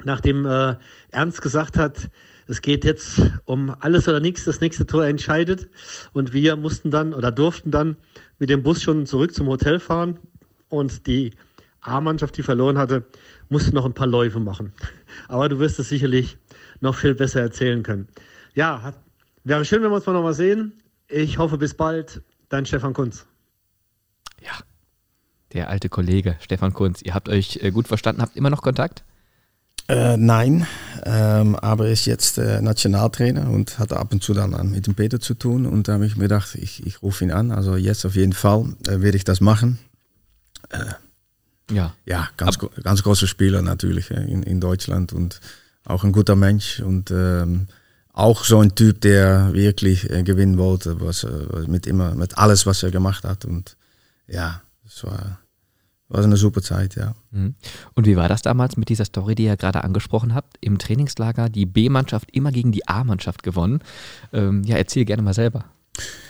nachdem 0.02 0.46
äh, 0.46 0.76
Ernst 1.10 1.42
gesagt 1.42 1.76
hat, 1.76 2.10
es 2.46 2.60
geht 2.60 2.84
jetzt 2.84 3.20
um 3.44 3.74
alles 3.80 4.06
oder 4.08 4.20
nichts, 4.20 4.44
das 4.44 4.60
nächste 4.60 4.86
Tor 4.86 5.06
entscheidet. 5.06 5.68
Und 6.12 6.32
wir 6.32 6.56
mussten 6.56 6.90
dann 6.90 7.14
oder 7.14 7.32
durften 7.32 7.70
dann 7.70 7.96
mit 8.38 8.50
dem 8.50 8.62
Bus 8.62 8.82
schon 8.82 9.06
zurück 9.06 9.34
zum 9.34 9.46
Hotel 9.46 9.78
fahren. 9.78 10.18
Und 10.68 11.06
die 11.06 11.32
A-Mannschaft, 11.86 12.36
die 12.36 12.42
verloren 12.42 12.78
hatte, 12.78 13.04
musste 13.48 13.74
noch 13.74 13.84
ein 13.84 13.94
paar 13.94 14.06
Läufe 14.06 14.40
machen. 14.40 14.72
Aber 15.28 15.48
du 15.48 15.58
wirst 15.58 15.78
es 15.78 15.88
sicherlich 15.88 16.38
noch 16.80 16.94
viel 16.94 17.14
besser 17.14 17.40
erzählen 17.40 17.82
können. 17.82 18.08
Ja, 18.54 18.82
hat, 18.82 18.94
Wäre 19.46 19.62
schön, 19.66 19.82
wenn 19.82 19.90
wir 19.90 19.96
uns 19.96 20.06
mal 20.06 20.14
noch 20.14 20.22
mal 20.22 20.32
sehen. 20.32 20.72
Ich 21.06 21.36
hoffe, 21.36 21.58
bis 21.58 21.74
bald. 21.74 22.22
Dein 22.48 22.64
Stefan 22.64 22.94
Kunz. 22.94 23.26
Ja, 24.40 24.52
der 25.52 25.68
alte 25.68 25.90
Kollege 25.90 26.36
Stefan 26.40 26.72
Kunz. 26.72 27.02
Ihr 27.02 27.12
habt 27.12 27.28
euch 27.28 27.58
äh, 27.62 27.70
gut 27.70 27.86
verstanden, 27.86 28.22
habt 28.22 28.36
immer 28.36 28.48
noch 28.48 28.62
Kontakt? 28.62 29.04
Äh, 29.86 30.16
nein, 30.16 30.66
ähm, 31.04 31.56
aber 31.56 31.88
ist 31.88 32.06
jetzt 32.06 32.38
äh, 32.38 32.62
Nationaltrainer 32.62 33.50
und 33.50 33.78
hat 33.78 33.92
ab 33.92 34.14
und 34.14 34.22
zu 34.22 34.32
dann 34.32 34.70
mit 34.70 34.86
dem 34.86 34.94
Peter 34.94 35.20
zu 35.20 35.34
tun. 35.34 35.66
Und 35.66 35.88
da 35.88 35.94
habe 35.94 36.06
ich 36.06 36.16
mir 36.16 36.22
gedacht, 36.22 36.54
ich, 36.54 36.86
ich 36.86 37.02
rufe 37.02 37.22
ihn 37.22 37.30
an. 37.30 37.50
Also 37.50 37.76
jetzt 37.76 38.06
auf 38.06 38.16
jeden 38.16 38.32
Fall 38.32 38.74
äh, 38.86 39.02
werde 39.02 39.18
ich 39.18 39.24
das 39.24 39.42
machen. 39.42 39.78
Ja, 41.70 41.94
ja 42.04 42.28
ganz, 42.36 42.58
ganz 42.58 43.02
großer 43.02 43.26
Spieler 43.26 43.62
natürlich 43.62 44.10
in, 44.10 44.42
in 44.42 44.60
Deutschland 44.60 45.12
und 45.12 45.40
auch 45.84 46.04
ein 46.04 46.12
guter 46.12 46.36
Mensch. 46.36 46.80
Und 46.80 47.10
ähm, 47.10 47.68
auch 48.12 48.44
so 48.44 48.60
ein 48.60 48.74
Typ, 48.74 49.00
der 49.00 49.52
wirklich 49.52 50.08
äh, 50.10 50.22
gewinnen 50.22 50.56
wollte, 50.56 51.00
was, 51.00 51.24
äh, 51.24 51.66
mit 51.66 51.86
immer, 51.86 52.14
mit 52.14 52.38
alles, 52.38 52.64
was 52.64 52.82
er 52.82 52.90
gemacht 52.90 53.24
hat. 53.24 53.44
Und 53.44 53.76
ja, 54.28 54.62
es 54.86 55.02
war, 55.04 55.40
war 56.08 56.22
eine 56.22 56.36
super 56.36 56.62
Zeit, 56.62 56.94
ja. 56.94 57.14
Mhm. 57.32 57.54
Und 57.94 58.06
wie 58.06 58.16
war 58.16 58.28
das 58.28 58.42
damals 58.42 58.76
mit 58.76 58.88
dieser 58.88 59.04
Story, 59.04 59.34
die 59.34 59.44
ihr 59.44 59.56
gerade 59.56 59.82
angesprochen 59.82 60.34
habt? 60.34 60.56
Im 60.60 60.78
Trainingslager 60.78 61.48
die 61.48 61.66
B-Mannschaft 61.66 62.30
immer 62.32 62.52
gegen 62.52 62.72
die 62.72 62.86
A-Mannschaft 62.86 63.42
gewonnen. 63.42 63.80
Ähm, 64.32 64.62
ja, 64.64 64.76
erzähl 64.76 65.04
gerne 65.04 65.22
mal 65.22 65.34
selber. 65.34 65.64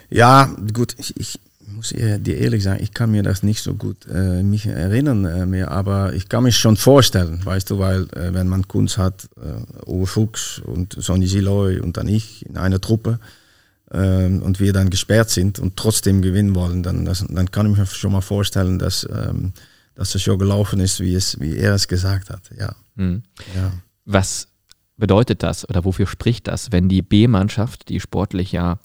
Ja, 0.09 0.55
gut, 0.73 0.95
ich, 0.99 1.19
ich 1.19 1.41
muss 1.67 1.91
dir 1.91 2.37
ehrlich 2.37 2.63
sagen, 2.63 2.83
ich 2.83 2.93
kann 2.93 3.11
mir 3.11 3.23
das 3.23 3.43
nicht 3.43 3.63
so 3.63 3.75
gut 3.75 4.07
äh, 4.07 4.43
mich 4.43 4.67
erinnern 4.67 5.25
äh, 5.25 5.47
mehr, 5.47 5.71
aber 5.71 6.15
ich 6.15 6.29
kann 6.29 6.45
mich 6.45 6.57
schon 6.57 6.77
vorstellen, 6.77 7.45
weißt 7.45 7.71
du, 7.71 7.79
weil 7.79 8.03
äh, 8.13 8.35
wenn 8.35 8.49
man 8.49 8.69
Kunst 8.69 8.99
hat, 8.99 9.29
äh, 9.37 9.89
Uwe 9.91 10.07
Fuchs 10.07 10.59
und 10.59 10.97
Sonny 10.99 11.27
Siloy 11.27 11.81
und 11.81 11.97
dann 11.97 12.09
ich 12.09 12.47
in 12.47 12.57
einer 12.57 12.81
Truppe 12.81 13.19
ähm, 13.93 14.43
und 14.43 14.61
wir 14.61 14.73
dann 14.73 14.91
gesperrt 14.91 15.31
sind 15.31 15.59
und 15.59 15.77
trotzdem 15.77 16.23
gewinnen 16.23 16.55
wollen, 16.55 16.83
dann, 16.83 17.05
das, 17.05 17.25
dann 17.29 17.51
kann 17.51 17.71
ich 17.71 17.79
mir 17.79 17.87
schon 17.87 18.13
mal 18.13 18.21
vorstellen, 18.21 18.79
dass, 18.79 19.09
ähm, 19.11 19.53
dass 19.95 20.13
das 20.13 20.23
schon 20.23 20.39
gelaufen 20.39 20.81
ist, 20.81 21.01
wie, 21.01 21.15
es, 21.15 21.39
wie 21.41 21.57
er 21.57 21.75
es 21.75 21.89
gesagt 21.89 22.31
hat. 22.31 22.43
Ja. 22.59 22.75
Mhm. 22.97 23.23
ja. 23.55 23.73
Was 24.05 24.49
bedeutet 24.97 25.43
das 25.43 25.69
oder 25.69 25.85
wofür 25.85 26.07
spricht 26.07 26.49
das, 26.49 26.73
wenn 26.73 26.89
die 26.89 27.03
B-Mannschaft, 27.03 27.89
die 27.89 28.01
sportlich 28.01 28.53
ja 28.53 28.79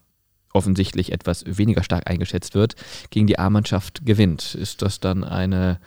offensichtlich 0.54 1.12
etwas 1.12 1.44
weniger 1.46 1.84
stark 1.84 2.10
eingeschätzt 2.10 2.56
wird, 2.56 2.76
gegen 3.10 3.28
die 3.28 3.40
A-Mannschaft 3.40 4.06
gewinnt. 4.06 4.56
Ist 4.56 4.82
das 4.82 5.00
dann 5.00 5.24
eine, 5.24 5.80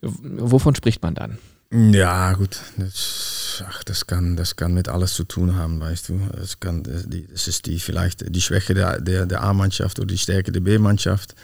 wovon 0.00 0.74
spricht 0.74 1.02
man 1.02 1.14
dann? 1.14 1.38
Ja, 1.74 2.34
gut, 2.34 2.58
das, 2.76 3.64
ach, 3.66 3.82
das, 3.84 4.06
kann, 4.06 4.36
das 4.36 4.56
kann 4.56 4.74
mit 4.74 4.90
alles 4.90 5.14
zu 5.14 5.24
tun 5.24 5.56
haben, 5.56 5.80
weißt 5.80 6.10
du. 6.10 6.20
Es 6.42 6.60
kann, 6.60 6.82
das 6.82 7.48
ist 7.48 7.64
die, 7.64 7.78
vielleicht 7.78 8.34
die 8.34 8.42
Schwäche 8.42 8.74
der, 8.74 9.00
der, 9.00 9.24
der 9.24 9.42
A-Mannschaft 9.42 9.98
oder 9.98 10.08
die 10.08 10.18
Stärke 10.18 10.52
der 10.52 10.60
B-Mannschaft. 10.60 11.34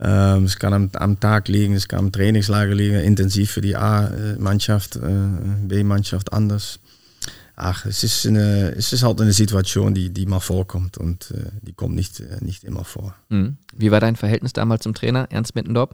Ähm, 0.00 0.44
es 0.44 0.58
kann 0.58 0.72
am, 0.72 0.90
am, 0.94 1.20
Tag 1.20 1.46
liegen, 1.46 1.74
es 1.74 1.86
kann 1.86 2.00
am 2.00 2.12
Trainingslager 2.12 2.74
liegen, 2.74 2.98
intensiv 2.98 3.52
für 3.52 3.60
die 3.60 3.76
A-Mannschaft, 3.76 4.96
äh, 4.96 5.00
B-Mannschaft 5.62 6.32
anders. 6.32 6.80
Ach, 7.54 7.84
es 7.84 8.02
ist, 8.02 8.26
eine, 8.26 8.70
es 8.76 8.92
ist 8.92 9.02
halt 9.02 9.20
eine 9.20 9.32
Situation, 9.32 9.94
die, 9.94 10.10
die 10.10 10.26
mal 10.26 10.40
vorkommt 10.40 10.96
und 10.96 11.30
äh, 11.32 11.50
die 11.60 11.74
kommt 11.74 11.94
nicht, 11.94 12.20
äh, 12.20 12.38
nicht 12.40 12.64
immer 12.64 12.84
vor. 12.84 13.14
Mhm. 13.28 13.58
Wie 13.76 13.90
war 13.90 14.00
dein 14.00 14.16
Verhältnis 14.16 14.52
damals 14.52 14.82
zum 14.82 14.94
Trainer, 14.94 15.26
Ernst 15.30 15.54
Mittendorf? 15.54 15.90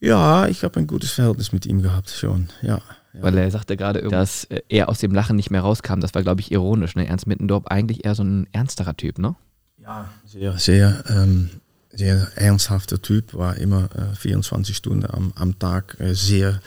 Ja, 0.00 0.48
ich 0.48 0.64
habe 0.64 0.80
ein 0.80 0.86
gutes 0.86 1.10
Verhältnis 1.10 1.52
mit 1.52 1.66
ihm 1.66 1.82
gehabt, 1.82 2.08
schon, 2.08 2.48
ja. 2.62 2.80
Ja. 3.12 3.22
Weil 3.22 3.38
er 3.38 3.50
sagte 3.50 3.76
gerade, 3.76 4.02
dass 4.02 4.46
er 4.68 4.88
aus 4.88 5.00
dem 5.00 5.12
Lachen 5.12 5.36
nicht 5.36 5.50
mehr 5.50 5.62
rauskam. 5.62 6.00
Das 6.00 6.14
war, 6.14 6.22
glaube 6.22 6.40
ich, 6.40 6.52
ironisch. 6.52 6.94
Ne? 6.94 7.08
Ernst 7.08 7.26
Mittendorf 7.26 7.66
eigentlich 7.66 8.04
eher 8.04 8.14
so 8.14 8.22
ein 8.22 8.46
ernsterer 8.52 8.96
Typ, 8.96 9.18
ne? 9.18 9.34
Ja, 9.78 10.08
sehr, 10.24 10.58
sehr, 10.58 11.02
ähm, 11.08 11.50
sehr 11.90 12.28
ernsthafter 12.36 13.02
Typ. 13.02 13.34
War 13.34 13.56
immer 13.56 13.88
äh, 13.96 14.14
24 14.14 14.76
Stunden 14.76 15.06
am, 15.06 15.32
am 15.34 15.58
Tag 15.58 15.96
äh, 15.98 16.14
sehr 16.14 16.60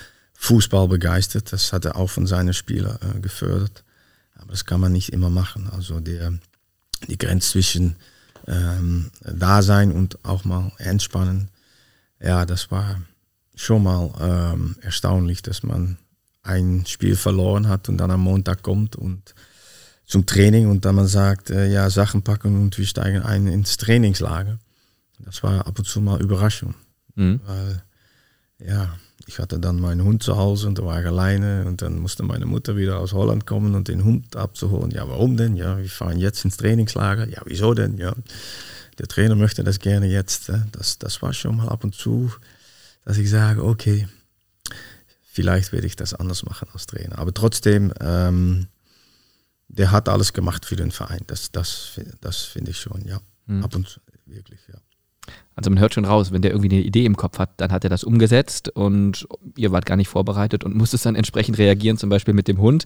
Fußball 0.44 0.90
begeistert. 0.90 1.54
Das 1.54 1.72
hat 1.72 1.86
er 1.86 1.96
auch 1.96 2.10
von 2.10 2.28
seinen 2.28 2.54
Spielern 2.54 3.00
äh, 3.02 3.20
gefördert. 3.22 3.84
Aber 4.36 4.52
das 4.52 4.66
kann 4.66 4.82
man 4.82 4.92
nicht 4.92 5.14
immer 5.14 5.30
machen. 5.30 5.70
Also 5.72 6.02
der, 6.02 6.34
die 7.08 7.18
Grenze 7.18 7.52
zwischen 7.52 7.96
ähm, 8.46 9.10
Dasein 9.22 9.94
und 9.94 10.24
auch 10.26 10.44
mal 10.44 10.74
entspannen, 10.80 11.50
ja, 12.22 12.46
das 12.46 12.72
war 12.72 13.02
schon 13.56 13.84
mal 13.84 14.12
ähm, 14.20 14.76
erstaunlich, 14.82 15.42
dass 15.44 15.64
man 15.64 15.98
ein 16.42 16.86
Spiel 16.88 17.16
verloren 17.16 17.70
hat 17.70 17.88
und 17.88 17.98
dann 17.98 18.12
am 18.12 18.22
Montag 18.22 18.64
kommt 18.64 18.98
und 18.98 19.34
zum 20.06 20.26
Training 20.26 20.68
und 20.70 20.84
dann 20.84 20.96
man 20.96 21.08
sagt, 21.08 21.52
äh, 21.52 21.72
ja, 21.72 21.90
Sachen 21.90 22.22
packen 22.22 22.62
und 22.62 22.78
wir 22.78 22.86
steigen 22.86 23.22
ein 23.22 23.48
ins 23.48 23.78
Trainingslager. 23.78 24.60
Das 25.20 25.42
war 25.42 25.66
ab 25.66 25.80
und 25.80 25.86
zu 25.86 26.02
mal 26.02 26.22
Überraschung. 26.22 26.76
Mhm. 27.16 27.40
Weil, 27.46 27.84
ja, 28.60 28.94
ich 29.26 29.40
hatte 29.40 29.60
dann 29.60 29.80
meinen 29.80 30.04
Hund 30.04 30.22
zu 30.22 30.38
Hause 30.38 30.68
und 30.68 30.80
da 30.80 30.86
war 30.86 31.00
ich 31.00 31.08
alleine 31.08 31.66
und 31.66 31.82
dann 31.82 32.00
musste 32.00 32.24
meine 32.24 32.46
Mutter 32.46 32.76
wieder 32.76 33.00
aus 33.00 33.14
Holland 33.14 33.46
kommen 33.46 33.74
und 33.76 33.88
den 33.88 34.04
Hund 34.04 34.36
abzuholen. 34.36 34.92
Ja, 34.92 35.08
warum 35.08 35.38
denn? 35.38 35.56
Ja, 35.56 35.78
wir 35.78 35.90
fahren 35.90 36.18
jetzt 36.18 36.44
ins 36.44 36.58
Trainingslager. 36.58 37.28
Ja, 37.30 37.42
wieso 37.46 37.74
denn? 37.74 37.98
Ja, 37.98 38.14
der 39.00 39.08
Trainer 39.08 39.36
möchte 39.36 39.64
das 39.64 39.80
gerne 39.80 40.08
jetzt. 40.08 40.52
Das, 40.72 41.00
das 41.00 41.22
war 41.22 41.34
schon 41.34 41.58
mal 41.58 41.70
ab 41.70 41.84
und 41.84 41.96
zu, 41.96 42.32
dass 43.06 43.18
ich 43.18 43.30
sage, 43.30 43.64
okay, 43.64 44.08
vielleicht 45.32 45.72
werde 45.72 45.88
ich 45.88 45.96
das 45.96 46.14
anders 46.14 46.44
machen 46.44 46.68
als 46.74 46.86
Trainer. 46.86 47.18
Aber 47.18 47.34
trotzdem, 47.34 47.94
ähm, 48.02 48.68
der 49.70 49.92
hat 49.92 50.10
alles 50.10 50.34
gemacht 50.34 50.66
für 50.66 50.76
den 50.76 50.92
Verein. 50.92 51.22
Das, 51.28 51.52
das, 51.52 52.00
das 52.20 52.44
finde 52.44 52.72
ich 52.72 52.80
schon, 52.80 53.06
ja. 53.06 53.20
Mhm. 53.46 53.64
Ab 53.64 53.76
und 53.76 53.88
zu, 53.88 54.00
wirklich, 54.26 54.60
ja. 54.68 54.80
Also 55.56 55.70
man 55.70 55.80
hört 55.80 55.94
schon 55.94 56.06
raus, 56.06 56.32
wenn 56.32 56.42
der 56.42 56.52
irgendwie 56.52 56.76
eine 56.76 56.84
Idee 56.84 57.06
im 57.06 57.16
Kopf 57.16 57.40
hat, 57.40 57.52
dann 57.58 57.72
hat 57.72 57.84
er 57.84 57.90
das 57.90 58.04
umgesetzt 58.04 58.70
und 58.70 59.28
ihr 59.56 59.72
wart 59.72 59.86
gar 59.86 59.96
nicht 59.98 60.08
vorbereitet 60.08 60.64
und 60.64 60.76
musstet 60.76 61.06
dann 61.06 61.16
entsprechend 61.16 61.58
reagieren, 61.58 61.98
zum 61.98 62.10
Beispiel 62.10 62.34
mit 62.34 62.48
dem 62.48 62.60
Hund. 62.60 62.86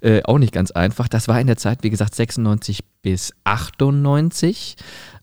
Äh, 0.00 0.22
auch 0.24 0.38
nicht 0.38 0.52
ganz 0.52 0.70
einfach. 0.70 1.08
Das 1.08 1.28
war 1.28 1.40
in 1.40 1.46
der 1.46 1.56
Zeit, 1.56 1.82
wie 1.82 1.90
gesagt, 1.90 2.14
96 2.14 2.80
bis 3.02 3.32
98. 3.44 4.76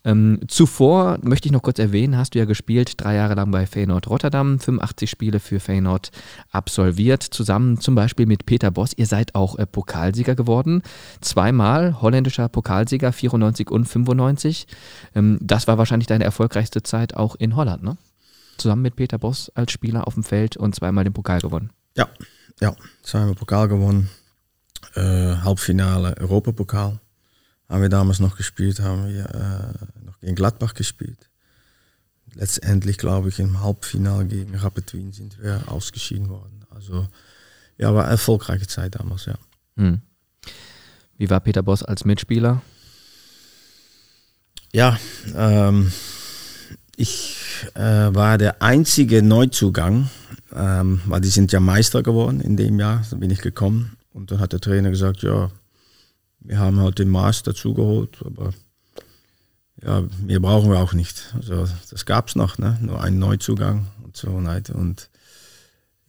Ähm, 0.04 0.40
zuvor 0.46 1.18
möchte 1.22 1.46
ich 1.46 1.52
noch 1.52 1.62
kurz 1.62 1.78
erwähnen, 1.78 2.16
hast 2.16 2.34
du 2.34 2.38
ja 2.38 2.44
gespielt, 2.44 2.94
drei 2.96 3.16
Jahre 3.16 3.34
lang 3.34 3.50
bei 3.50 3.66
Feyenoord 3.66 4.08
Rotterdam, 4.08 4.58
85 4.60 5.10
Spiele 5.10 5.40
für 5.40 5.58
Feyenoord 5.58 6.10
absolviert, 6.50 7.22
zusammen 7.22 7.80
zum 7.80 7.96
Beispiel 7.96 8.26
mit 8.26 8.46
Peter 8.46 8.70
Boss. 8.70 8.92
Ihr 8.96 9.06
seid 9.06 9.34
auch 9.34 9.58
äh, 9.58 9.66
Pokalsieger 9.66 10.36
geworden, 10.36 10.82
zweimal 11.20 12.00
holländischer 12.00 12.48
Pokalsieger, 12.48 13.12
94 13.12 13.70
und 13.70 13.86
95. 13.86 14.66
Ähm, 15.14 15.38
das 15.40 15.66
war 15.66 15.76
wahrscheinlich 15.76 16.06
deine 16.06 16.24
erfolgreichste 16.24 16.82
Zeit 16.82 17.14
auch 17.16 17.34
in 17.34 17.56
Holland, 17.56 17.82
ne? 17.82 17.96
Zusammen 18.58 18.82
mit 18.82 18.96
Peter 18.96 19.18
Boss 19.18 19.50
als 19.54 19.72
Spieler 19.72 20.06
auf 20.06 20.14
dem 20.14 20.22
Feld 20.22 20.56
und 20.56 20.74
zweimal 20.74 21.04
den 21.04 21.12
Pokal 21.12 21.40
gewonnen. 21.40 21.70
Ja, 21.94 22.08
ja, 22.60 22.74
zweimal 23.02 23.34
Pokal 23.34 23.68
gewonnen, 23.68 24.08
äh, 24.94 25.00
Halbfinale 25.02 26.16
Europapokal 26.18 27.00
haben 27.68 27.82
wir 27.82 27.88
damals 27.88 28.20
noch 28.20 28.36
gespielt, 28.36 28.80
haben 28.80 29.08
wir 29.08 29.26
äh, 29.26 30.04
noch 30.04 30.18
gegen 30.20 30.34
Gladbach 30.34 30.74
gespielt. 30.74 31.30
Letztendlich, 32.34 32.98
glaube 32.98 33.30
ich, 33.30 33.38
im 33.38 33.62
Halbfinale 33.62 34.26
gegen 34.26 34.54
Rapid 34.54 34.92
Wien 34.94 35.12
sind 35.12 35.42
wir 35.42 35.62
ausgeschieden 35.66 36.28
worden. 36.28 36.64
Also, 36.70 37.08
ja, 37.78 37.94
war 37.94 38.04
eine 38.04 38.12
erfolgreiche 38.12 38.66
Zeit 38.66 38.94
damals, 38.96 39.24
ja. 39.24 39.34
Hm. 39.76 40.00
Wie 41.16 41.30
war 41.30 41.40
Peter 41.40 41.62
Boss 41.62 41.82
als 41.82 42.04
Mitspieler? 42.04 42.62
Ja, 44.72 44.98
ähm, 45.34 45.92
ich 46.96 47.36
äh, 47.74 47.80
war 47.80 48.36
der 48.36 48.62
einzige 48.62 49.22
Neuzugang, 49.22 50.10
ähm, 50.54 51.00
weil 51.06 51.22
die 51.22 51.28
sind 51.28 51.52
ja 51.52 51.60
Meister 51.60 52.02
geworden 52.02 52.40
in 52.40 52.56
dem 52.56 52.78
Jahr, 52.78 53.02
da 53.10 53.16
bin 53.16 53.30
ich 53.30 53.40
gekommen. 53.40 53.96
Und 54.12 54.30
dann 54.30 54.40
hat 54.40 54.52
der 54.52 54.60
Trainer 54.60 54.90
gesagt, 54.90 55.22
ja, 55.22 55.50
wir 56.46 56.58
haben 56.58 56.80
halt 56.80 56.98
den 56.98 57.08
Maß 57.08 57.42
dazu 57.42 57.74
geholt, 57.74 58.18
aber 58.24 58.52
ja, 59.82 60.04
mehr 60.24 60.40
brauchen 60.40 60.70
wir 60.70 60.78
auch 60.78 60.94
nicht. 60.94 61.34
Also 61.34 61.68
das 61.90 62.06
gab 62.06 62.28
es 62.28 62.36
noch, 62.36 62.58
ne? 62.58 62.78
nur 62.80 63.02
einen 63.02 63.18
Neuzugang 63.18 63.88
und 64.02 64.16
so 64.16 64.42
weiter. 64.44 64.74
Und 64.74 65.10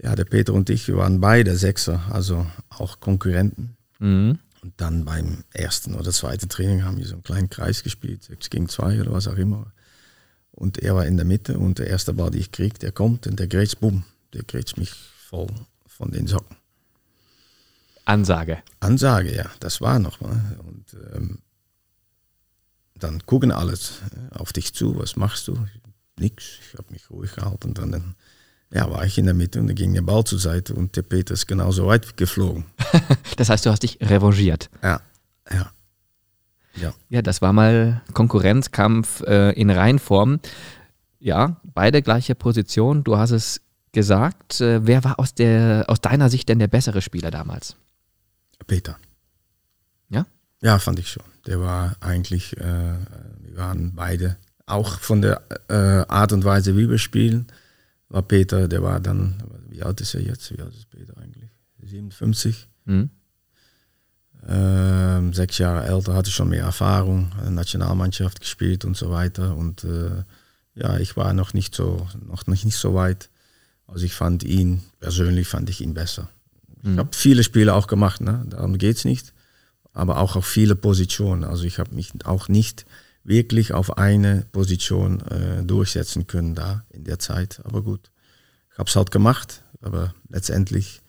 ja, 0.01 0.15
der 0.15 0.25
Peter 0.25 0.53
und 0.53 0.69
ich, 0.69 0.87
wir 0.87 0.97
waren 0.97 1.19
beide 1.19 1.55
Sechser, 1.57 2.03
also 2.11 2.45
auch 2.69 2.99
Konkurrenten. 2.99 3.75
Mhm. 3.99 4.39
Und 4.61 4.73
dann 4.77 5.05
beim 5.05 5.43
ersten 5.53 5.95
oder 5.95 6.11
zweiten 6.11 6.49
Training 6.49 6.83
haben 6.83 6.97
wir 6.97 7.05
so 7.05 7.13
einen 7.13 7.23
kleinen 7.23 7.49
Kreis 7.49 7.83
gespielt, 7.83 8.23
sechs 8.23 8.49
gegen 8.49 8.69
zwei 8.69 8.99
oder 9.01 9.11
was 9.11 9.27
auch 9.27 9.37
immer. 9.37 9.71
Und 10.51 10.79
er 10.79 10.95
war 10.95 11.05
in 11.05 11.17
der 11.17 11.25
Mitte 11.25 11.59
und 11.59 11.77
der 11.79 11.87
erste 11.87 12.13
Ball, 12.13 12.31
den 12.31 12.41
ich 12.41 12.51
krieg, 12.51 12.79
der 12.79 12.91
kommt 12.91 13.27
und 13.27 13.39
der 13.39 13.47
grätscht, 13.47 13.79
bumm, 13.79 14.03
der 14.33 14.43
grätscht 14.43 14.77
mich 14.77 14.91
voll 14.91 15.47
von 15.85 16.11
den 16.11 16.27
Socken. 16.27 16.56
Ansage. 18.07 18.59
Ansage, 18.79 19.35
ja, 19.35 19.45
das 19.59 19.81
war 19.81 19.99
nochmal. 19.99 20.39
Und 20.65 20.95
ähm, 21.13 21.39
dann 22.95 23.25
gucken 23.25 23.51
alles 23.51 24.01
äh, 24.11 24.35
auf 24.37 24.53
dich 24.53 24.73
zu, 24.73 24.97
was 24.97 25.17
machst 25.17 25.47
du? 25.47 25.57
Nix, 26.17 26.45
ich 26.61 26.77
habe 26.77 26.91
mich 26.91 27.09
ruhig 27.09 27.35
gehalten. 27.35 27.69
Und 27.69 27.77
dann 27.77 28.15
ja, 28.71 28.89
war 28.89 29.05
ich 29.05 29.17
in 29.17 29.25
der 29.25 29.33
Mitte 29.33 29.59
und 29.59 29.67
dann 29.67 29.75
ging 29.75 29.93
der 29.93 30.01
Ball 30.01 30.23
zur 30.23 30.39
Seite 30.39 30.73
und 30.73 30.95
der 30.95 31.01
Peter 31.01 31.33
ist 31.33 31.47
genauso 31.47 31.87
weit 31.87 32.15
geflogen. 32.15 32.65
das 33.37 33.49
heißt, 33.49 33.65
du 33.65 33.71
hast 33.71 33.83
dich 33.83 33.99
revanchiert. 34.01 34.69
Ja, 34.81 35.01
ja. 35.51 35.71
Ja, 36.75 36.93
ja 37.09 37.21
das 37.21 37.41
war 37.41 37.51
mal 37.51 38.01
Konkurrenzkampf 38.13 39.21
äh, 39.21 39.51
in 39.51 39.69
Reinform. 39.69 40.39
Ja, 41.19 41.57
beide 41.63 42.01
gleiche 42.01 42.35
Position. 42.35 43.03
Du 43.03 43.17
hast 43.17 43.31
es 43.31 43.61
gesagt. 43.91 44.61
Äh, 44.61 44.85
wer 44.85 45.03
war 45.03 45.19
aus, 45.19 45.33
der, 45.33 45.85
aus 45.87 45.99
deiner 45.99 46.29
Sicht 46.29 46.47
denn 46.47 46.59
der 46.59 46.67
bessere 46.67 47.01
Spieler 47.01 47.31
damals? 47.31 47.75
Peter. 48.65 48.97
Ja? 50.09 50.25
Ja, 50.61 50.79
fand 50.79 50.99
ich 50.99 51.09
schon. 51.09 51.23
Der 51.45 51.59
war 51.59 51.95
eigentlich, 51.99 52.57
äh, 52.57 52.61
wir 52.61 53.55
waren 53.55 53.93
beide, 53.95 54.37
auch 54.65 54.99
von 54.99 55.21
der 55.21 55.41
äh, 55.69 56.05
Art 56.07 56.33
und 56.33 56.43
Weise, 56.43 56.75
wie 56.75 56.89
wir 56.89 56.97
spielen, 56.97 57.47
war 58.09 58.21
Peter, 58.21 58.67
der 58.67 58.83
war 58.83 58.99
dann, 58.99 59.41
wie 59.69 59.81
alt 59.83 60.01
ist 60.01 60.13
er 60.13 60.21
jetzt? 60.21 60.51
Wie 60.55 60.61
alt 60.61 60.73
ist 60.73 60.89
Peter 60.89 61.17
eigentlich? 61.17 61.49
57. 61.81 62.67
Mhm. 62.85 63.09
Ähm, 64.47 65.33
sechs 65.33 65.57
Jahre 65.57 65.85
älter, 65.87 66.13
hatte 66.13 66.31
schon 66.31 66.49
mehr 66.49 66.63
Erfahrung, 66.63 67.31
Nationalmannschaft 67.49 68.39
gespielt 68.39 68.85
und 68.85 68.95
so 68.95 69.09
weiter. 69.09 69.55
Und 69.55 69.83
äh, 69.83 70.23
ja, 70.75 70.97
ich 70.99 71.17
war 71.17 71.33
noch 71.33 71.53
nicht 71.53 71.75
so, 71.75 72.07
noch 72.25 72.45
nicht 72.47 72.77
so 72.77 72.93
weit. 72.93 73.29
Also 73.87 74.05
ich 74.05 74.13
fand 74.13 74.43
ihn, 74.43 74.83
persönlich 74.99 75.47
fand 75.47 75.69
ich 75.69 75.81
ihn 75.81 75.93
besser. 75.93 76.29
Mhm. 76.81 76.93
Ich 76.93 76.97
habe 76.99 77.09
viele 77.13 77.43
Spiele 77.43 77.73
auch 77.73 77.87
gemacht, 77.87 78.21
ne? 78.21 78.45
darum 78.49 78.77
geht 78.77 78.97
es 78.97 79.05
nicht. 79.05 79.33
Aber 79.93 80.19
auch 80.19 80.35
auf 80.35 80.45
viele 80.45 80.75
Positionen. 80.75 81.43
Also 81.43 81.63
ich 81.63 81.79
habe 81.79 81.95
mich 81.95 82.13
auch 82.25 82.49
nicht 82.49 82.85
wirklich 83.23 83.73
auf 83.73 83.97
eine 83.97 84.45
Position 84.51 85.21
äh, 85.21 85.63
durchsetzen 85.63 86.27
können 86.27 86.55
da 86.55 86.83
in 86.89 87.03
der 87.03 87.19
Zeit. 87.19 87.61
Aber 87.63 87.81
gut, 87.81 88.11
ich 88.71 88.77
habe 88.77 88.89
es 88.89 88.95
halt 88.95 89.11
gemacht. 89.11 89.63
Aber 89.81 90.13
letztendlich 90.29 91.01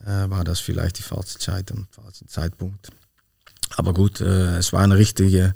äh, 0.00 0.28
war 0.28 0.44
das 0.44 0.60
vielleicht 0.60 0.98
die 0.98 1.02
falsche 1.02 1.38
Zeit 1.38 1.70
am 1.72 1.86
falschen 1.90 2.28
Zeitpunkt. 2.28 2.90
Aber 3.76 3.94
gut, 3.94 4.20
äh, 4.20 4.56
es 4.58 4.72
war 4.72 4.82
eine 4.82 4.96
richtige 4.96 5.54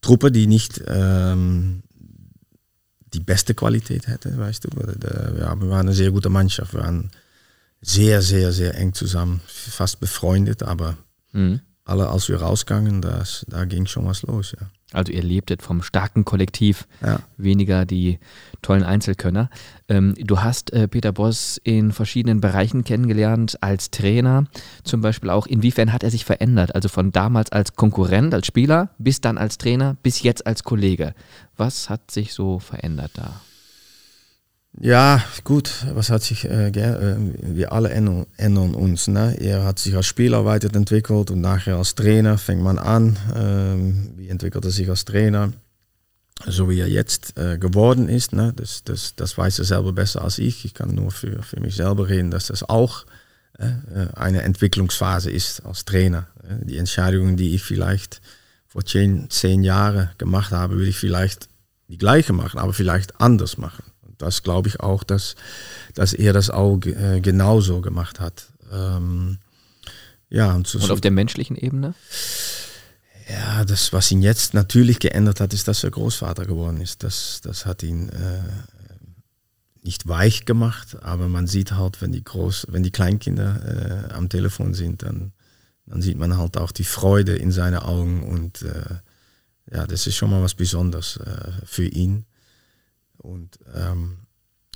Truppe, 0.00 0.30
die 0.30 0.46
nicht 0.46 0.82
ähm, 0.86 1.82
die 3.12 3.20
beste 3.20 3.54
Qualität 3.54 4.06
hätte, 4.06 4.36
weißt 4.36 4.64
du. 4.64 4.68
Ja, 5.38 5.60
wir 5.60 5.68
waren 5.68 5.88
eine 5.88 5.94
sehr 5.94 6.10
gute 6.10 6.28
Mannschaft. 6.28 6.74
Wir 6.74 6.80
waren 6.80 7.10
sehr, 7.80 8.22
sehr, 8.22 8.52
sehr 8.52 8.74
eng 8.76 8.92
zusammen, 8.92 9.40
fast 9.46 10.00
befreundet, 10.00 10.62
aber 10.62 10.96
mhm. 11.32 11.60
alle, 11.84 12.08
als 12.08 12.28
wir 12.28 12.40
rausgingen, 12.40 13.00
das, 13.02 13.44
da 13.48 13.64
ging 13.64 13.86
schon 13.86 14.06
was 14.06 14.22
los, 14.22 14.54
ja. 14.58 14.68
Also 14.94 15.12
ihr 15.12 15.22
lebtet 15.22 15.60
vom 15.60 15.82
starken 15.82 16.24
Kollektiv, 16.24 16.88
ja. 17.02 17.20
weniger 17.36 17.84
die 17.84 18.18
tollen 18.62 18.84
Einzelkönner. 18.84 19.50
Ähm, 19.86 20.14
du 20.18 20.40
hast 20.40 20.72
äh, 20.72 20.88
Peter 20.88 21.12
Boss 21.12 21.60
in 21.62 21.92
verschiedenen 21.92 22.40
Bereichen 22.40 22.84
kennengelernt, 22.84 23.62
als 23.62 23.90
Trainer 23.90 24.46
zum 24.84 25.02
Beispiel 25.02 25.28
auch. 25.28 25.46
Inwiefern 25.46 25.92
hat 25.92 26.04
er 26.04 26.10
sich 26.10 26.24
verändert? 26.24 26.74
Also 26.74 26.88
von 26.88 27.12
damals 27.12 27.52
als 27.52 27.74
Konkurrent, 27.74 28.32
als 28.32 28.46
Spieler, 28.46 28.88
bis 28.96 29.20
dann 29.20 29.36
als 29.36 29.58
Trainer, 29.58 29.94
bis 30.02 30.22
jetzt 30.22 30.46
als 30.46 30.64
Kollege. 30.64 31.14
Was 31.58 31.90
hat 31.90 32.10
sich 32.10 32.32
so 32.32 32.58
verändert 32.58 33.10
da? 33.12 33.42
Ja, 34.76 35.24
gut, 35.44 35.86
was 35.92 36.10
hat 36.10 36.22
sich, 36.22 36.44
äh, 36.44 36.68
äh, 36.68 37.16
wir 37.42 37.72
alle 37.72 37.90
ändern, 37.90 38.74
uns. 38.74 39.08
Ne? 39.08 39.36
Er 39.40 39.64
hat 39.64 39.78
sich 39.78 39.96
als 39.96 40.06
Spieler 40.06 40.44
weiterentwickelt 40.44 41.30
und 41.30 41.40
nachher 41.40 41.76
als 41.76 41.94
Trainer 41.94 42.38
fängt 42.38 42.62
man 42.62 42.78
an. 42.78 43.18
Ähm, 43.34 44.12
wie 44.16 44.28
entwickelt 44.28 44.64
er 44.64 44.70
sich 44.70 44.88
als 44.88 45.04
Trainer? 45.04 45.52
So 46.46 46.70
wie 46.70 46.78
er 46.78 46.88
jetzt 46.88 47.36
äh, 47.36 47.58
geworden 47.58 48.08
ist, 48.08 48.32
ne? 48.32 48.52
das, 48.54 48.84
das, 48.84 49.16
das 49.16 49.36
weiß 49.36 49.58
er 49.58 49.64
selber 49.64 49.92
besser 49.92 50.22
als 50.22 50.38
ich. 50.38 50.64
Ich 50.64 50.74
kann 50.74 50.94
nur 50.94 51.10
für, 51.10 51.42
für 51.42 51.58
mich 51.58 51.74
selber 51.74 52.08
reden, 52.08 52.30
dass 52.30 52.46
das 52.46 52.62
auch 52.62 53.04
äh, 53.58 53.66
äh 53.66 54.14
eine 54.14 54.42
Entwicklungsphase 54.42 55.32
ist 55.32 55.66
als 55.66 55.84
Trainer. 55.86 56.28
Die 56.62 56.78
Entscheidungen, 56.78 57.36
die 57.36 57.56
ich 57.56 57.64
vielleicht 57.64 58.20
vor 58.68 58.84
zehn, 58.84 59.28
zehn 59.28 59.64
Jahren 59.64 60.10
gemacht 60.18 60.52
habe, 60.52 60.76
würde 60.76 60.90
ich 60.90 60.98
vielleicht 60.98 61.48
die 61.88 61.98
gleiche 61.98 62.32
machen, 62.32 62.60
aber 62.60 62.72
vielleicht 62.72 63.20
anders 63.20 63.58
machen 63.58 63.82
das 64.18 64.42
glaube 64.42 64.68
ich 64.68 64.80
auch, 64.80 65.04
dass, 65.04 65.34
dass 65.94 66.12
er 66.12 66.32
das 66.32 66.50
auch 66.50 66.78
äh, 66.84 67.20
genauso 67.20 67.80
gemacht 67.80 68.20
hat. 68.20 68.48
Ähm, 68.72 69.38
ja, 70.30 70.54
und, 70.54 70.72
und 70.74 70.90
auf 70.90 71.00
der 71.00 71.10
menschlichen 71.10 71.56
Ebene? 71.56 71.94
Ja, 73.28 73.64
das, 73.64 73.92
was 73.92 74.10
ihn 74.10 74.22
jetzt 74.22 74.54
natürlich 74.54 74.98
geändert 74.98 75.40
hat, 75.40 75.52
ist, 75.52 75.68
dass 75.68 75.84
er 75.84 75.90
Großvater 75.90 76.46
geworden 76.46 76.80
ist. 76.80 77.02
Das, 77.02 77.40
das 77.42 77.66
hat 77.66 77.82
ihn 77.82 78.08
äh, 78.08 78.42
nicht 79.82 80.08
weich 80.08 80.44
gemacht, 80.44 81.02
aber 81.02 81.28
man 81.28 81.46
sieht 81.46 81.72
halt, 81.72 82.00
wenn 82.02 82.12
die, 82.12 82.24
Groß, 82.24 82.66
wenn 82.70 82.82
die 82.82 82.90
Kleinkinder 82.90 84.08
äh, 84.10 84.12
am 84.12 84.28
Telefon 84.28 84.74
sind, 84.74 85.02
dann, 85.02 85.32
dann 85.86 86.02
sieht 86.02 86.18
man 86.18 86.36
halt 86.36 86.56
auch 86.56 86.72
die 86.72 86.84
Freude 86.84 87.36
in 87.36 87.52
seinen 87.52 87.78
Augen 87.78 88.22
und 88.22 88.62
äh, 88.62 88.96
ja, 89.70 89.86
das 89.86 90.06
ist 90.06 90.16
schon 90.16 90.30
mal 90.30 90.42
was 90.42 90.54
Besonderes 90.54 91.18
äh, 91.18 91.52
für 91.64 91.86
ihn. 91.86 92.24
Und 93.18 93.58
ähm, 93.74 94.18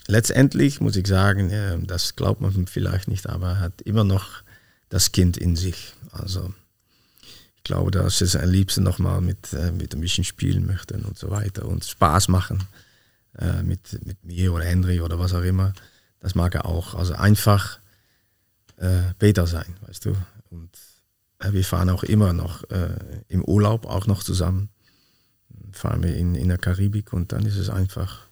letztendlich 0.07 0.80
muss 0.80 0.97
ich 0.97 1.07
sagen, 1.07 1.51
äh, 1.51 1.78
das 1.82 2.16
glaubt 2.16 2.40
man 2.40 2.66
vielleicht 2.66 3.09
nicht, 3.09 3.28
aber 3.28 3.51
er 3.51 3.61
hat 3.61 3.82
immer 3.82 4.05
noch 4.05 4.43
das 4.88 5.12
Kind 5.12 5.36
in 5.36 5.57
sich. 5.57 5.95
Also 6.11 6.53
ich 7.57 7.62
glaube, 7.64 7.90
dass 7.90 8.20
er 8.20 8.43
am 8.43 8.51
liebsten 8.51 8.82
nochmal 8.82 9.20
mit, 9.20 9.53
äh, 9.53 9.72
mit 9.72 9.95
ein 9.95 10.01
bisschen 10.01 10.24
spielen 10.24 10.66
möchte 10.66 10.95
und 10.95 11.16
so 11.16 11.30
weiter 11.30 11.66
und 11.66 11.84
Spaß 11.84 12.28
machen 12.28 12.64
äh, 13.38 13.62
mit, 13.62 14.05
mit 14.05 14.24
mir 14.24 14.53
oder 14.53 14.64
Henry 14.64 15.01
oder 15.01 15.18
was 15.18 15.32
auch 15.32 15.43
immer. 15.43 15.72
Das 16.20 16.34
mag 16.34 16.55
er 16.55 16.66
auch. 16.66 16.95
Also 16.95 17.14
einfach 17.14 17.78
äh, 18.76 19.14
Peter 19.18 19.47
sein, 19.47 19.76
weißt 19.86 20.07
du. 20.07 20.16
Und 20.51 20.76
äh, 21.38 21.53
wir 21.53 21.64
fahren 21.64 21.90
auch 21.90 22.03
immer 22.03 22.32
noch 22.32 22.68
äh, 22.70 22.97
im 23.28 23.45
Urlaub 23.45 23.86
auch 23.86 24.07
noch 24.07 24.22
zusammen. 24.22 24.68
Fahren 25.72 26.03
wir 26.03 26.14
in, 26.16 26.34
in 26.34 26.49
der 26.49 26.59
Karibik 26.59 27.12
und 27.12 27.32
dann 27.32 27.47
ist 27.47 27.57
es 27.57 27.70
einfach 27.70 28.26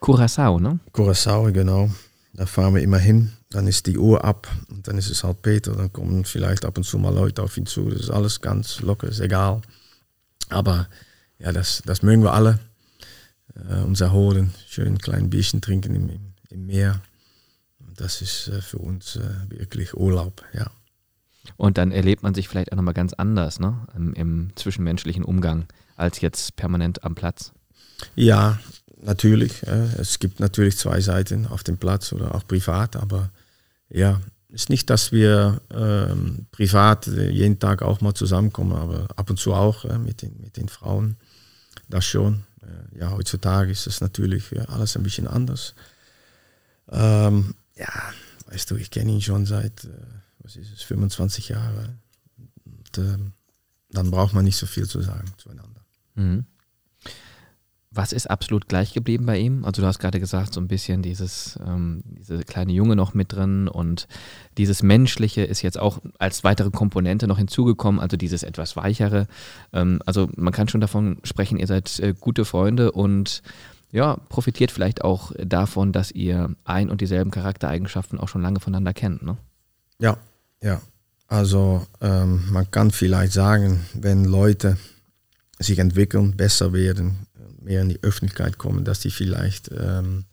Curacao, 0.00 0.58
ne? 0.60 0.78
Curacao, 0.92 1.52
genau. 1.52 1.90
Da 2.32 2.46
fahren 2.46 2.74
wir 2.74 2.82
immer 2.82 2.98
hin. 2.98 3.32
Dann 3.50 3.66
ist 3.66 3.86
die 3.86 3.98
Uhr 3.98 4.24
ab 4.24 4.48
und 4.68 4.86
dann 4.88 4.98
ist 4.98 5.10
es 5.10 5.24
halt 5.24 5.42
Peter. 5.42 5.74
Dann 5.74 5.92
kommen 5.92 6.24
vielleicht 6.24 6.64
ab 6.64 6.76
und 6.76 6.84
zu 6.84 6.98
mal 6.98 7.14
Leute 7.14 7.42
auf 7.42 7.56
ihn 7.56 7.66
zu. 7.66 7.88
Das 7.90 8.00
ist 8.00 8.10
alles 8.10 8.40
ganz 8.40 8.80
locker, 8.80 9.08
ist 9.08 9.20
egal. 9.20 9.62
Aber 10.50 10.88
ja, 11.38 11.52
das, 11.52 11.82
das 11.86 12.02
mögen 12.02 12.22
wir 12.22 12.32
alle. 12.32 12.58
Äh, 13.68 13.82
uns 13.82 14.00
erholen, 14.00 14.52
schön 14.68 14.88
ein 14.88 14.98
kleines 14.98 15.30
Bierchen 15.30 15.60
trinken 15.60 15.94
im, 15.94 16.08
im, 16.10 16.32
im 16.50 16.66
Meer. 16.66 17.00
Das 17.96 18.20
ist 18.20 18.48
äh, 18.48 18.60
für 18.60 18.78
uns 18.78 19.16
äh, 19.16 19.22
wirklich 19.48 19.94
Urlaub, 19.94 20.44
ja. 20.52 20.70
Und 21.56 21.78
dann 21.78 21.92
erlebt 21.92 22.22
man 22.22 22.34
sich 22.34 22.48
vielleicht 22.48 22.72
auch 22.72 22.76
nochmal 22.76 22.94
ganz 22.94 23.12
anders, 23.14 23.60
ne? 23.60 23.86
Im, 23.94 24.12
Im, 24.14 24.50
zwischenmenschlichen 24.56 25.24
Umgang, 25.24 25.66
als 25.96 26.20
jetzt 26.20 26.56
permanent 26.56 27.04
am 27.04 27.14
Platz. 27.14 27.52
Ja, 28.14 28.58
natürlich. 29.06 29.66
Äh, 29.66 29.86
es 29.98 30.18
gibt 30.18 30.40
natürlich 30.40 30.76
zwei 30.76 31.00
Seiten 31.00 31.46
auf 31.46 31.64
dem 31.64 31.78
Platz 31.78 32.12
oder 32.12 32.34
auch 32.34 32.46
privat, 32.46 32.96
aber 32.96 33.30
ja, 33.88 34.20
ist 34.48 34.70
nicht, 34.70 34.90
dass 34.90 35.12
wir 35.12 35.60
ähm, 35.70 36.46
privat 36.50 37.06
jeden 37.06 37.58
Tag 37.58 37.82
auch 37.82 38.00
mal 38.00 38.14
zusammenkommen, 38.14 38.72
aber 38.72 39.08
ab 39.16 39.30
und 39.30 39.38
zu 39.38 39.54
auch 39.54 39.84
äh, 39.84 39.98
mit, 39.98 40.22
den, 40.22 40.40
mit 40.40 40.56
den 40.56 40.68
Frauen. 40.68 41.16
Das 41.88 42.04
schon. 42.04 42.44
Äh, 42.62 42.98
ja, 43.00 43.10
heutzutage 43.10 43.70
ist 43.70 43.86
es 43.86 44.00
natürlich 44.00 44.50
ja, 44.50 44.64
alles 44.64 44.96
ein 44.96 45.02
bisschen 45.02 45.26
anders. 45.26 45.74
Ähm, 46.90 47.54
ja, 47.76 47.92
weißt 48.46 48.70
du, 48.70 48.76
ich 48.76 48.90
kenne 48.90 49.12
ihn 49.12 49.22
schon 49.22 49.46
seit, 49.46 49.84
äh, 49.84 49.88
was 50.38 50.56
ist 50.56 50.72
es, 50.72 50.82
25 50.82 51.50
Jahren. 51.50 52.00
Und, 52.64 52.98
ähm, 52.98 53.32
dann 53.90 54.10
braucht 54.10 54.34
man 54.34 54.44
nicht 54.44 54.56
so 54.56 54.66
viel 54.66 54.88
zu 54.88 55.00
sagen 55.00 55.32
zueinander. 55.36 55.80
Mhm. 56.14 56.46
Was 57.96 58.12
ist 58.12 58.28
absolut 58.28 58.68
gleich 58.68 58.92
geblieben 58.92 59.24
bei 59.24 59.38
ihm? 59.38 59.64
Also 59.64 59.80
du 59.80 59.88
hast 59.88 59.98
gerade 59.98 60.20
gesagt, 60.20 60.52
so 60.52 60.60
ein 60.60 60.68
bisschen 60.68 61.00
dieses, 61.00 61.58
ähm, 61.66 62.02
diese 62.04 62.44
kleine 62.44 62.72
Junge 62.72 62.94
noch 62.94 63.14
mit 63.14 63.32
drin 63.32 63.68
und 63.68 64.06
dieses 64.58 64.82
Menschliche 64.82 65.42
ist 65.42 65.62
jetzt 65.62 65.78
auch 65.78 66.00
als 66.18 66.44
weitere 66.44 66.70
Komponente 66.70 67.26
noch 67.26 67.38
hinzugekommen, 67.38 67.98
also 67.98 68.18
dieses 68.18 68.42
etwas 68.42 68.76
weichere. 68.76 69.26
Ähm, 69.72 70.00
also 70.04 70.28
man 70.36 70.52
kann 70.52 70.68
schon 70.68 70.82
davon 70.82 71.18
sprechen, 71.24 71.58
ihr 71.58 71.66
seid 71.66 71.98
äh, 72.00 72.14
gute 72.18 72.44
Freunde 72.44 72.92
und 72.92 73.42
ja, 73.92 74.16
profitiert 74.28 74.72
vielleicht 74.72 75.02
auch 75.02 75.32
davon, 75.38 75.92
dass 75.92 76.10
ihr 76.10 76.54
ein 76.64 76.90
und 76.90 77.00
dieselben 77.00 77.30
Charaktereigenschaften 77.30 78.20
auch 78.20 78.28
schon 78.28 78.42
lange 78.42 78.60
voneinander 78.60 78.92
kennt, 78.92 79.22
ne? 79.22 79.38
Ja, 79.98 80.18
ja. 80.62 80.82
Also 81.28 81.86
ähm, 82.00 82.44
man 82.50 82.70
kann 82.70 82.90
vielleicht 82.90 83.32
sagen, 83.32 83.86
wenn 83.94 84.24
Leute 84.24 84.76
sich 85.58 85.78
entwickeln, 85.78 86.36
besser 86.36 86.72
werden, 86.72 87.25
mehr 87.66 87.82
in 87.82 87.88
die 87.88 88.02
Öffentlichkeit 88.02 88.58
kommen, 88.58 88.84
dass 88.84 89.00
die 89.00 89.10
vielleicht 89.10 89.70
ähm, 89.72 90.24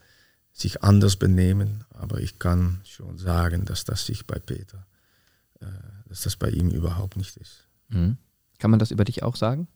sich 0.54 0.84
anders 0.84 1.16
benehmen. 1.16 1.84
Aber 1.90 2.22
ich 2.22 2.40
kann 2.40 2.80
schon 2.86 3.18
sagen, 3.18 3.66
dass 3.66 3.84
das 3.84 4.06
sich 4.06 4.26
bei 4.26 4.40
Peter, 4.40 4.86
äh, 5.60 5.66
dass 6.08 6.22
das 6.22 6.36
bei 6.36 6.50
ihm 6.50 6.70
überhaupt 6.70 7.18
nicht 7.18 7.36
ist. 7.38 7.68
Mhm. 7.90 8.18
Kann 8.60 8.72
man 8.72 8.80
das 8.80 8.92
über 8.92 9.04
dich 9.04 9.24
auch 9.24 9.36
sagen? 9.36 9.68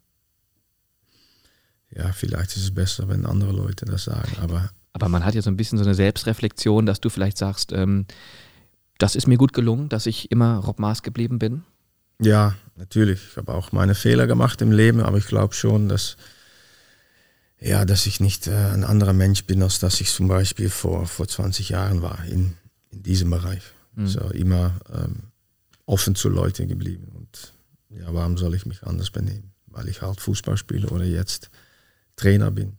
Ja, 1.89 2.11
vielleicht 2.11 2.55
ist 2.55 2.63
es 2.63 2.73
besser, 2.73 3.09
wenn 3.09 3.25
andere 3.25 3.51
Leute 3.51 3.85
das 3.85 4.03
sagen, 4.03 4.37
aber. 4.39 4.69
Aber 4.93 5.09
man 5.09 5.25
hat 5.25 5.35
ja 5.35 5.41
so 5.41 5.49
ein 5.49 5.57
bisschen 5.57 5.77
so 5.77 5.83
eine 5.83 5.95
Selbstreflexion, 5.95 6.85
dass 6.85 6.99
du 6.99 7.09
vielleicht 7.09 7.37
sagst, 7.37 7.71
ähm, 7.71 8.05
das 8.97 9.15
ist 9.15 9.27
mir 9.27 9.37
gut 9.37 9.53
gelungen, 9.53 9.89
dass 9.89 10.05
ich 10.05 10.31
immer 10.31 10.57
Rob 10.57 10.79
Maas 10.79 11.01
geblieben 11.01 11.39
bin. 11.39 11.63
Ja, 12.19 12.55
natürlich. 12.75 13.21
Ich 13.31 13.37
habe 13.37 13.53
auch 13.53 13.71
meine 13.71 13.95
Fehler 13.95 14.27
gemacht 14.27 14.61
im 14.61 14.71
Leben, 14.71 15.01
aber 15.01 15.17
ich 15.17 15.27
glaube 15.27 15.53
schon, 15.53 15.87
dass 15.87 16.17
ja, 17.59 17.85
dass 17.85 18.05
ich 18.05 18.19
nicht 18.19 18.47
äh, 18.47 18.51
ein 18.51 18.83
anderer 18.83 19.13
Mensch 19.13 19.45
bin, 19.45 19.63
als 19.63 19.79
dass 19.79 19.99
ich 20.01 20.11
zum 20.11 20.27
Beispiel 20.27 20.69
vor, 20.69 21.07
vor 21.07 21.27
20 21.27 21.69
Jahren 21.69 22.01
war 22.01 22.23
in, 22.25 22.55
in 22.91 23.03
diesem 23.03 23.29
Bereich. 23.29 23.63
Mhm. 23.95 24.07
So 24.07 24.29
immer 24.29 24.79
ähm, 24.93 25.31
offen 25.85 26.15
zu 26.15 26.29
Leuten 26.29 26.67
geblieben. 26.67 27.11
Und 27.15 27.53
ja, 27.89 28.13
warum 28.13 28.37
soll 28.37 28.53
ich 28.53 28.65
mich 28.65 28.83
anders 28.83 29.09
benehmen? 29.09 29.53
Weil 29.65 29.87
ich 29.89 30.01
halt 30.01 30.21
Fußball 30.21 30.57
spiele 30.57 30.89
oder 30.89 31.05
jetzt 31.05 31.49
Trainer 32.15 32.51
bin. 32.51 32.77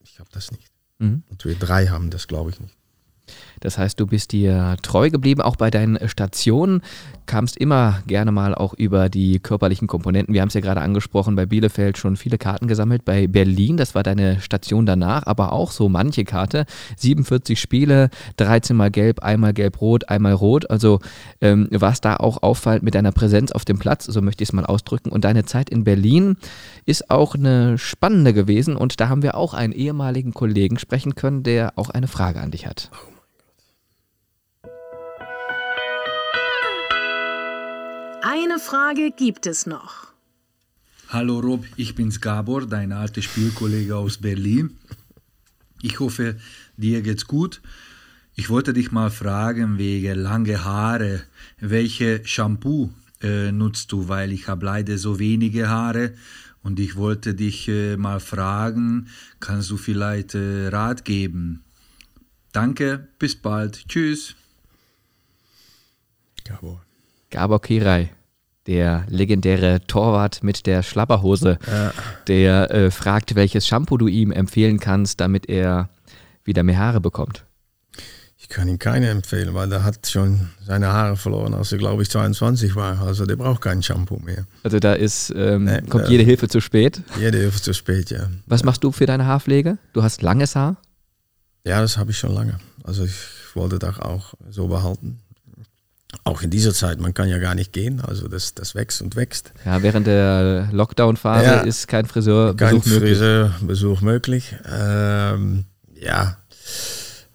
Ich 0.00 0.18
habe 0.18 0.28
das 0.32 0.50
nicht. 0.52 0.70
Mhm. 0.98 1.22
Und 1.28 1.44
wir 1.44 1.54
drei 1.54 1.86
haben 1.88 2.10
das, 2.10 2.28
glaube 2.28 2.50
ich, 2.50 2.60
nicht. 2.60 2.76
Das 3.62 3.78
heißt, 3.78 3.98
du 3.98 4.06
bist 4.06 4.32
dir 4.32 4.76
treu 4.82 5.08
geblieben, 5.08 5.40
auch 5.40 5.56
bei 5.56 5.70
deinen 5.70 6.08
Stationen, 6.08 6.82
kamst 7.26 7.56
immer 7.56 8.02
gerne 8.08 8.32
mal 8.32 8.54
auch 8.54 8.74
über 8.74 9.08
die 9.08 9.38
körperlichen 9.38 9.86
Komponenten. 9.86 10.34
Wir 10.34 10.40
haben 10.40 10.48
es 10.48 10.54
ja 10.54 10.60
gerade 10.60 10.80
angesprochen, 10.80 11.36
bei 11.36 11.46
Bielefeld 11.46 11.96
schon 11.96 12.16
viele 12.16 12.36
Karten 12.38 12.66
gesammelt, 12.66 13.04
bei 13.04 13.28
Berlin, 13.28 13.76
das 13.76 13.94
war 13.94 14.02
deine 14.02 14.40
Station 14.40 14.84
danach, 14.84 15.26
aber 15.26 15.52
auch 15.52 15.70
so 15.70 15.88
manche 15.88 16.24
Karte, 16.24 16.66
47 16.96 17.60
Spiele, 17.60 18.10
13 18.36 18.76
mal 18.76 18.90
gelb, 18.90 19.22
einmal 19.22 19.52
gelb-rot, 19.52 20.08
einmal 20.08 20.32
rot, 20.32 20.68
also 20.68 20.98
ähm, 21.40 21.68
war 21.70 21.92
es 21.92 22.00
da 22.00 22.16
auch 22.16 22.42
auffallend 22.42 22.82
mit 22.82 22.96
deiner 22.96 23.12
Präsenz 23.12 23.52
auf 23.52 23.64
dem 23.64 23.78
Platz, 23.78 24.06
so 24.06 24.20
möchte 24.20 24.42
ich 24.42 24.48
es 24.48 24.52
mal 24.52 24.66
ausdrücken. 24.66 25.10
Und 25.10 25.24
deine 25.24 25.44
Zeit 25.44 25.70
in 25.70 25.84
Berlin 25.84 26.36
ist 26.84 27.10
auch 27.10 27.36
eine 27.36 27.78
spannende 27.78 28.34
gewesen 28.34 28.76
und 28.76 29.00
da 29.00 29.08
haben 29.08 29.22
wir 29.22 29.36
auch 29.36 29.54
einen 29.54 29.72
ehemaligen 29.72 30.34
Kollegen 30.34 30.78
sprechen 30.78 31.14
können, 31.14 31.44
der 31.44 31.74
auch 31.76 31.90
eine 31.90 32.08
Frage 32.08 32.40
an 32.40 32.50
dich 32.50 32.66
hat. 32.66 32.90
Eine 38.24 38.60
Frage 38.60 39.10
gibt 39.10 39.46
es 39.46 39.66
noch. 39.66 40.12
Hallo 41.08 41.40
Rob, 41.40 41.64
ich 41.74 41.96
bin's 41.96 42.20
Gabor, 42.20 42.66
dein 42.66 42.92
alter 42.92 43.20
Spielkollege 43.20 43.96
aus 43.96 44.18
Berlin. 44.18 44.78
Ich 45.82 45.98
hoffe, 45.98 46.36
dir 46.76 47.02
geht's 47.02 47.26
gut. 47.26 47.60
Ich 48.36 48.48
wollte 48.48 48.74
dich 48.74 48.92
mal 48.92 49.10
fragen 49.10 49.76
wegen 49.76 50.20
lange 50.20 50.64
Haare. 50.64 51.24
Welche 51.58 52.24
Shampoo 52.24 52.90
äh, 53.22 53.50
nutzt 53.50 53.90
du? 53.90 54.06
Weil 54.06 54.30
ich 54.30 54.46
habe 54.46 54.66
leider 54.66 54.98
so 54.98 55.18
wenige 55.18 55.68
Haare 55.68 56.14
und 56.62 56.78
ich 56.78 56.94
wollte 56.94 57.34
dich 57.34 57.66
äh, 57.66 57.96
mal 57.96 58.20
fragen, 58.20 59.08
kannst 59.40 59.68
du 59.68 59.76
vielleicht 59.76 60.36
äh, 60.36 60.68
Rat 60.68 61.04
geben? 61.04 61.64
Danke, 62.52 63.08
bis 63.18 63.34
bald. 63.34 63.88
Tschüss. 63.88 64.36
Gabor. 66.44 66.84
Gabor 67.32 67.60
Kirai, 67.60 68.10
der 68.66 69.04
legendäre 69.08 69.80
Torwart 69.86 70.44
mit 70.44 70.66
der 70.66 70.84
Schlapperhose, 70.84 71.58
ja. 71.66 71.92
der 72.28 72.70
äh, 72.70 72.90
fragt, 72.90 73.34
welches 73.34 73.66
Shampoo 73.66 73.96
du 73.96 74.06
ihm 74.06 74.30
empfehlen 74.30 74.78
kannst, 74.78 75.20
damit 75.20 75.48
er 75.48 75.88
wieder 76.44 76.62
mehr 76.62 76.78
Haare 76.78 77.00
bekommt? 77.00 77.44
Ich 78.36 78.48
kann 78.48 78.68
ihm 78.68 78.78
keine 78.78 79.08
empfehlen, 79.08 79.54
weil 79.54 79.68
der 79.68 79.82
hat 79.82 80.06
schon 80.08 80.50
seine 80.66 80.88
Haare 80.88 81.16
verloren, 81.16 81.54
als 81.54 81.72
er, 81.72 81.78
glaube 81.78 82.02
ich, 82.02 82.10
22 82.10 82.76
war. 82.76 83.00
Also 83.00 83.24
der 83.24 83.36
braucht 83.36 83.62
kein 83.62 83.82
Shampoo 83.82 84.18
mehr. 84.18 84.46
Also 84.62 84.78
da 84.78 84.92
ist, 84.92 85.32
ähm, 85.34 85.64
Nee, 85.64 85.80
kommt 85.88 86.06
äh, 86.06 86.10
jede 86.10 86.24
Hilfe 86.24 86.48
zu 86.48 86.60
spät. 86.60 87.00
Jede 87.18 87.38
Hilfe 87.38 87.62
zu 87.62 87.72
spät, 87.72 88.10
ja. 88.10 88.28
Was 88.46 88.62
machst 88.62 88.84
du 88.84 88.92
für 88.92 89.06
deine 89.06 89.26
Haarpflege? 89.26 89.78
Du 89.94 90.02
hast 90.02 90.22
langes 90.22 90.54
Haar? 90.54 90.76
Ja, 91.64 91.80
das 91.80 91.96
habe 91.96 92.10
ich 92.10 92.18
schon 92.18 92.34
lange. 92.34 92.58
Also 92.84 93.04
ich 93.04 93.14
wollte 93.54 93.78
das 93.78 93.98
auch 94.00 94.34
so 94.50 94.66
behalten. 94.66 95.20
Auch 96.24 96.42
in 96.42 96.50
dieser 96.50 96.72
Zeit, 96.72 97.00
man 97.00 97.14
kann 97.14 97.28
ja 97.28 97.38
gar 97.38 97.54
nicht 97.56 97.72
gehen, 97.72 98.00
also 98.00 98.28
das, 98.28 98.54
das 98.54 98.74
wächst 98.76 99.02
und 99.02 99.16
wächst. 99.16 99.52
Ja, 99.64 99.82
während 99.82 100.06
der 100.06 100.68
Lockdown-Phase 100.70 101.44
Ja. 101.44 101.60
ist 101.62 101.88
kein 101.88 102.06
Friseurbesuch 102.06 102.56
Kein 102.56 102.74
möglich. 102.76 103.18
Friseurbesuch 103.18 104.00
möglich. 104.02 104.54
Ähm, 104.72 105.64
ja, 106.00 106.36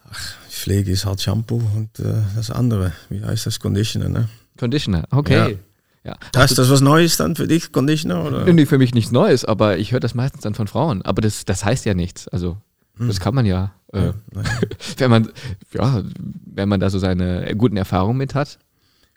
Ach, 0.10 0.36
Pflege 0.50 0.92
ist 0.92 1.06
halt 1.06 1.22
Shampoo 1.22 1.62
und 1.76 2.00
äh, 2.00 2.14
das 2.36 2.50
andere, 2.50 2.94
wie 3.10 3.22
heißt 3.24 3.46
das, 3.46 3.60
Conditioner, 3.60 4.08
ne? 4.10 4.30
Conditioner, 4.58 5.04
okay. 5.12 5.58
Ja. 6.06 6.16
Hast 6.36 6.52
du 6.58 6.62
das 6.62 6.70
was 6.72 6.80
Neues 6.80 7.18
dann 7.18 7.36
für 7.36 7.48
dich, 7.48 7.74
Conditioner? 7.74 8.24
Oder? 8.24 8.54
Nee, 8.54 8.66
für 8.66 8.78
mich 8.78 8.94
nichts 8.94 9.12
Neues, 9.12 9.44
aber 9.44 9.78
ich 9.78 9.92
höre 9.92 10.00
das 10.00 10.16
meistens 10.16 10.44
dann 10.44 10.56
von 10.56 10.68
Frauen. 10.68 11.02
Aber 11.02 11.22
das, 11.22 11.44
das 11.44 11.66
heißt 11.66 11.84
ja 11.86 11.94
nichts. 11.94 12.30
Also, 12.30 12.56
Hm. 12.98 13.08
das 13.10 13.20
kann 13.20 13.36
man 13.36 13.46
ja, 13.46 13.74
äh, 13.92 14.14
wenn 14.98 15.12
man, 15.12 15.30
ja, 15.74 16.02
wenn 16.46 16.70
man 16.70 16.80
da 16.80 16.90
so 16.90 16.98
seine 16.98 17.54
guten 17.58 17.76
Erfahrungen 17.76 18.18
mit 18.18 18.34
hat. 18.36 18.58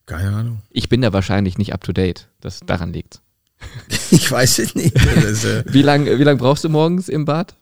Keine 0.06 0.30
Ahnung. 0.34 0.62
Ich 0.70 0.88
bin 0.88 1.02
da 1.02 1.12
wahrscheinlich 1.12 1.56
nicht 1.58 1.72
up 1.72 1.84
to 1.84 1.92
date. 1.92 2.28
Das 2.40 2.60
daran 2.60 2.92
liegt. 2.92 3.20
Ich 4.12 4.30
weiß 4.30 4.58
es 4.58 4.74
nicht. 4.74 4.96
Das, 4.96 5.44
äh, 5.44 5.62
Wie 5.68 5.82
lange 5.82 6.18
wie 6.18 6.24
lang 6.24 6.38
brauchst 6.38 6.64
du 6.64 6.68
morgens 6.68 7.08
im 7.08 7.24
Bad? 7.24 7.54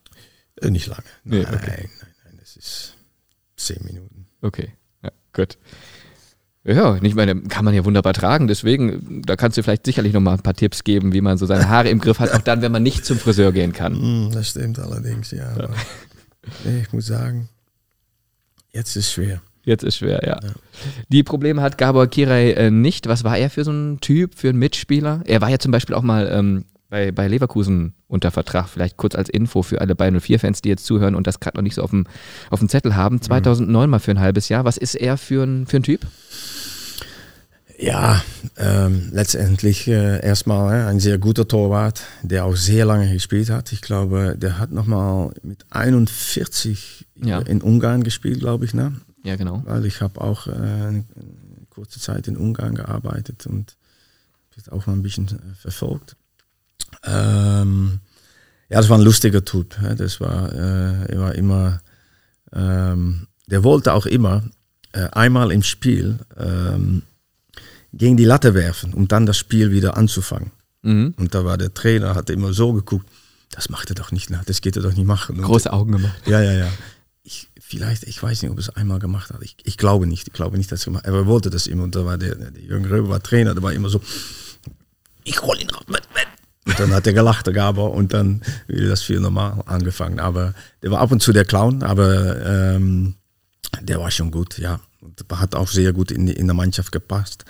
äh, 0.62 0.70
nicht 0.70 0.86
lange. 0.86 1.02
Nee, 1.24 1.42
nein, 1.42 1.54
okay. 1.54 1.88
nein, 2.00 2.10
nein, 2.24 2.36
das 2.40 2.56
ist 2.56 2.94
zehn 3.56 3.84
Minuten. 3.84 4.26
Okay, 4.40 4.72
ja, 5.02 5.10
gut. 5.34 5.58
Ja, 6.64 6.96
ich 7.02 7.14
meine, 7.14 7.42
kann 7.42 7.64
man 7.64 7.74
ja 7.74 7.84
wunderbar 7.84 8.12
tragen. 8.14 8.46
Deswegen, 8.48 9.22
da 9.22 9.36
kannst 9.36 9.56
du 9.58 9.62
vielleicht 9.62 9.86
sicherlich 9.86 10.12
noch 10.12 10.20
mal 10.20 10.34
ein 10.34 10.42
paar 10.42 10.54
Tipps 10.54 10.84
geben, 10.84 11.12
wie 11.12 11.20
man 11.20 11.38
so 11.38 11.46
seine 11.46 11.68
Haare 11.68 11.88
im 11.88 11.98
Griff 11.98 12.18
hat, 12.18 12.32
auch 12.32 12.42
dann, 12.42 12.60
wenn 12.62 12.72
man 12.72 12.82
nicht 12.82 13.04
zum 13.04 13.18
Friseur 13.18 13.52
gehen 13.52 13.72
kann. 13.72 13.94
Hm, 14.00 14.30
das 14.32 14.50
stimmt 14.50 14.78
allerdings, 14.78 15.30
ja. 15.30 15.68
Nee, 16.64 16.80
ich 16.82 16.92
muss 16.92 17.06
sagen, 17.06 17.48
jetzt 18.72 18.96
ist 18.96 19.06
es 19.06 19.12
schwer. 19.12 19.40
Jetzt 19.68 19.84
ist 19.84 19.96
schwer, 19.98 20.22
ja. 20.26 20.40
Die 21.10 21.22
Probleme 21.22 21.60
hat 21.60 21.76
Gabor 21.76 22.06
Kirai 22.06 22.52
äh, 22.52 22.70
nicht. 22.70 23.06
Was 23.06 23.22
war 23.22 23.36
er 23.36 23.50
für 23.50 23.64
so 23.64 23.70
ein 23.70 23.98
Typ, 24.00 24.34
für 24.34 24.48
einen 24.48 24.58
Mitspieler? 24.58 25.20
Er 25.26 25.42
war 25.42 25.50
ja 25.50 25.58
zum 25.58 25.72
Beispiel 25.72 25.94
auch 25.94 26.00
mal 26.02 26.26
ähm, 26.32 26.64
bei, 26.88 27.12
bei 27.12 27.28
Leverkusen 27.28 27.92
unter 28.06 28.30
Vertrag. 28.30 28.66
Vielleicht 28.70 28.96
kurz 28.96 29.14
als 29.14 29.28
Info 29.28 29.62
für 29.62 29.82
alle 29.82 29.94
Bayern 29.94 30.16
04-Fans, 30.18 30.62
die 30.62 30.70
jetzt 30.70 30.86
zuhören 30.86 31.14
und 31.14 31.26
das 31.26 31.38
gerade 31.40 31.58
noch 31.58 31.62
nicht 31.62 31.74
so 31.74 31.82
auf 31.82 31.90
dem, 31.90 32.06
auf 32.48 32.60
dem 32.60 32.70
Zettel 32.70 32.96
haben. 32.96 33.20
2009 33.20 33.90
mal 33.90 33.98
für 33.98 34.10
ein 34.12 34.20
halbes 34.20 34.48
Jahr. 34.48 34.64
Was 34.64 34.78
ist 34.78 34.94
er 34.94 35.18
für 35.18 35.42
ein, 35.44 35.66
für 35.66 35.76
ein 35.76 35.82
Typ? 35.82 36.00
Ja, 37.78 38.22
ähm, 38.56 39.10
letztendlich 39.12 39.86
äh, 39.86 40.24
erstmal 40.24 40.80
äh, 40.80 40.84
ein 40.86 40.98
sehr 40.98 41.18
guter 41.18 41.46
Torwart, 41.46 42.02
der 42.22 42.46
auch 42.46 42.56
sehr 42.56 42.86
lange 42.86 43.12
gespielt 43.12 43.50
hat. 43.50 43.70
Ich 43.72 43.82
glaube, 43.82 44.34
der 44.38 44.58
hat 44.58 44.72
nochmal 44.72 45.30
mit 45.42 45.66
41 45.70 47.06
Ja. 47.22 47.38
in 47.40 47.60
Ungarn 47.60 48.02
gespielt, 48.02 48.40
glaube 48.40 48.64
ich. 48.64 48.72
Ne? 48.72 48.94
Ja, 49.24 49.36
genau. 49.36 49.62
Weil 49.64 49.84
ich 49.86 50.00
habe 50.00 50.20
auch 50.20 50.46
äh, 50.46 50.50
eine 50.52 51.04
kurze 51.70 52.00
Zeit 52.00 52.28
in 52.28 52.36
Ungarn 52.36 52.74
gearbeitet 52.74 53.46
und 53.46 53.76
das 54.56 54.68
auch 54.68 54.86
mal 54.86 54.94
ein 54.94 55.02
bisschen 55.02 55.26
äh, 55.26 55.54
verfolgt. 55.54 56.16
Ähm, 57.04 58.00
ja, 58.68 58.78
das 58.78 58.88
war 58.88 58.98
ein 58.98 59.04
lustiger 59.04 59.44
Typ. 59.44 59.76
Das 59.96 60.20
war, 60.20 60.52
äh, 60.52 61.12
er 61.12 61.20
war 61.20 61.34
immer, 61.34 61.80
ähm, 62.52 63.26
der 63.46 63.64
wollte 63.64 63.92
auch 63.92 64.06
immer 64.06 64.42
äh, 64.92 65.08
einmal 65.12 65.52
im 65.52 65.62
Spiel 65.62 66.18
ähm, 66.36 67.02
gegen 67.92 68.16
die 68.16 68.24
Latte 68.24 68.54
werfen, 68.54 68.94
um 68.94 69.08
dann 69.08 69.26
das 69.26 69.38
Spiel 69.38 69.70
wieder 69.70 69.96
anzufangen. 69.96 70.52
Mhm. 70.82 71.14
Und 71.16 71.34
da 71.34 71.44
war 71.44 71.58
der 71.58 71.74
Trainer, 71.74 72.14
hat 72.14 72.30
immer 72.30 72.52
so 72.52 72.72
geguckt, 72.72 73.08
das 73.50 73.70
macht 73.70 73.90
er 73.90 73.94
doch 73.94 74.12
nicht, 74.12 74.30
das 74.46 74.60
geht 74.60 74.76
er 74.76 74.82
doch 74.82 74.94
nicht 74.94 75.06
machen. 75.06 75.36
Und 75.36 75.42
Große 75.42 75.72
Augen 75.72 75.92
gemacht. 75.92 76.20
ja, 76.26 76.40
ja, 76.42 76.52
ja. 76.52 76.68
Ich, 77.68 77.76
vielleicht, 77.76 78.04
ich 78.04 78.22
weiß 78.22 78.42
nicht, 78.42 78.50
ob 78.50 78.56
er 78.56 78.60
es 78.60 78.70
einmal 78.70 78.98
gemacht 78.98 79.30
hat. 79.30 79.42
Ich, 79.42 79.56
ich 79.62 79.76
glaube 79.76 80.06
nicht. 80.06 80.26
Ich 80.26 80.32
glaube 80.32 80.56
nicht, 80.56 80.72
dass 80.72 80.82
er 80.82 80.84
gemacht 80.86 81.06
hat. 81.06 81.12
Er 81.12 81.26
wollte 81.26 81.50
das 81.50 81.66
immer. 81.66 81.84
Und 81.84 81.94
da 81.94 82.04
war 82.04 82.16
der, 82.16 82.34
der 82.34 82.62
Jürgen 82.62 82.86
Röber 82.86 83.10
war 83.10 83.22
Trainer, 83.22 83.52
der 83.52 83.62
war 83.62 83.72
immer 83.72 83.90
so, 83.90 84.00
ich 85.24 85.42
hol 85.42 85.60
ihn 85.60 85.68
raus. 85.70 85.84
Und 86.64 86.80
dann 86.80 86.92
hat 86.92 87.06
er 87.06 87.12
gelacht, 87.12 87.46
der 87.46 87.54
Gabor, 87.54 87.92
und 87.92 88.12
dann 88.12 88.42
wieder 88.66 88.88
das 88.88 89.02
viel 89.02 89.20
normal 89.20 89.62
angefangen. 89.66 90.18
Aber 90.18 90.54
der 90.82 90.90
war 90.90 91.00
ab 91.00 91.12
und 91.12 91.22
zu 91.22 91.32
der 91.32 91.44
Clown, 91.44 91.82
aber 91.82 92.44
ähm, 92.44 93.14
der 93.80 94.00
war 94.00 94.10
schon 94.10 94.30
gut, 94.30 94.58
ja. 94.58 94.80
Und 95.00 95.24
hat 95.32 95.54
auch 95.54 95.68
sehr 95.68 95.92
gut 95.92 96.10
in, 96.10 96.26
in 96.28 96.46
der 96.46 96.54
Mannschaft 96.54 96.92
gepasst. 96.92 97.44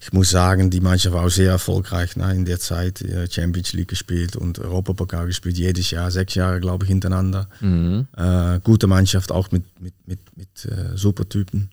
Ich 0.00 0.12
muss 0.12 0.30
sagen, 0.30 0.70
die 0.70 0.80
Mannschaft 0.80 1.14
war 1.14 1.24
auch 1.24 1.30
sehr 1.30 1.50
erfolgreich 1.50 2.16
ne, 2.16 2.32
in 2.34 2.44
der 2.44 2.60
Zeit. 2.60 3.02
äh, 3.02 3.30
Champions 3.30 3.72
League 3.72 3.88
gespielt 3.88 4.36
und 4.36 4.58
Europapokal 4.58 5.26
gespielt, 5.26 5.58
jedes 5.58 5.90
Jahr, 5.90 6.10
sechs 6.10 6.34
Jahre, 6.34 6.60
glaube 6.60 6.84
ich, 6.84 6.88
hintereinander. 6.88 7.48
Mhm. 7.60 8.06
Äh, 8.16 8.60
gute 8.60 8.86
Mannschaft, 8.86 9.32
auch 9.32 9.50
mit, 9.50 9.64
mit, 9.80 9.94
mit, 10.06 10.20
mit 10.36 10.64
äh, 10.66 10.96
Supertypen. 10.96 11.70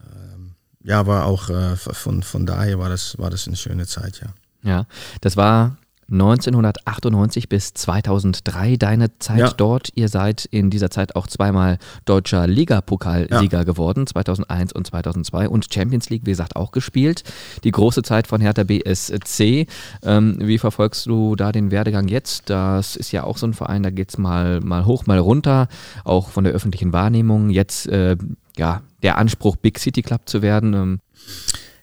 Ähm, 0.00 0.54
ja, 0.84 1.06
war 1.06 1.26
auch 1.26 1.50
äh, 1.50 1.76
von, 1.76 2.22
von 2.22 2.46
daher 2.46 2.78
war 2.78 2.88
das, 2.88 3.18
war 3.18 3.30
das 3.30 3.46
eine 3.46 3.56
schöne 3.56 3.86
Zeit, 3.86 4.20
ja. 4.20 4.28
Ja, 4.62 4.86
das 5.20 5.36
war 5.36 5.76
1998 6.08 7.48
bis 7.48 7.74
2003 7.74 8.76
deine 8.76 9.18
Zeit 9.18 9.38
Ja. 9.38 9.50
dort. 9.50 9.90
Ihr 9.94 10.08
seid 10.08 10.44
in 10.46 10.70
dieser 10.70 10.90
Zeit 10.90 11.16
auch 11.16 11.26
zweimal 11.26 11.78
deutscher 12.04 12.46
Ligapokalsieger 12.46 13.64
geworden, 13.64 14.06
2001 14.06 14.72
und 14.72 14.86
2002 14.86 15.48
und 15.48 15.72
Champions 15.72 16.08
League, 16.10 16.22
wie 16.24 16.30
gesagt, 16.30 16.56
auch 16.56 16.70
gespielt. 16.72 17.24
Die 17.64 17.70
große 17.70 18.02
Zeit 18.02 18.26
von 18.26 18.40
Hertha 18.40 18.64
BSC. 18.64 19.66
Ähm, 20.02 20.36
wie 20.40 20.58
verfolgst 20.58 21.06
du 21.06 21.36
da 21.36 21.52
den 21.52 21.70
Werdegang 21.70 22.08
jetzt? 22.08 22.50
Das 22.50 22.96
ist 22.96 23.12
ja 23.12 23.24
auch 23.24 23.36
so 23.38 23.46
ein 23.46 23.54
Verein, 23.54 23.82
da 23.82 23.90
geht 23.90 24.10
es 24.10 24.18
mal, 24.18 24.60
mal 24.60 24.84
hoch, 24.84 25.06
mal 25.06 25.18
runter, 25.18 25.68
auch 26.04 26.30
von 26.30 26.44
der 26.44 26.52
öffentlichen 26.52 26.92
Wahrnehmung. 26.92 27.50
Jetzt, 27.50 27.86
äh, 27.88 28.16
ja, 28.56 28.82
der 29.02 29.18
Anspruch, 29.18 29.56
Big 29.56 29.78
City 29.78 30.02
Club 30.02 30.22
zu 30.26 30.42
werden. 30.42 30.74
Ähm, 30.74 31.00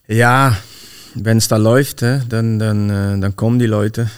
Ja, 0.08 0.58
wenn 1.16 1.38
es 1.38 1.48
da 1.48 1.58
läuft, 1.58 2.02
dann, 2.02 2.60
dann, 2.60 2.90
äh, 2.90 3.20
dann 3.20 3.36
kommen 3.36 3.60
die 3.60 3.66
Leute. 3.66 4.10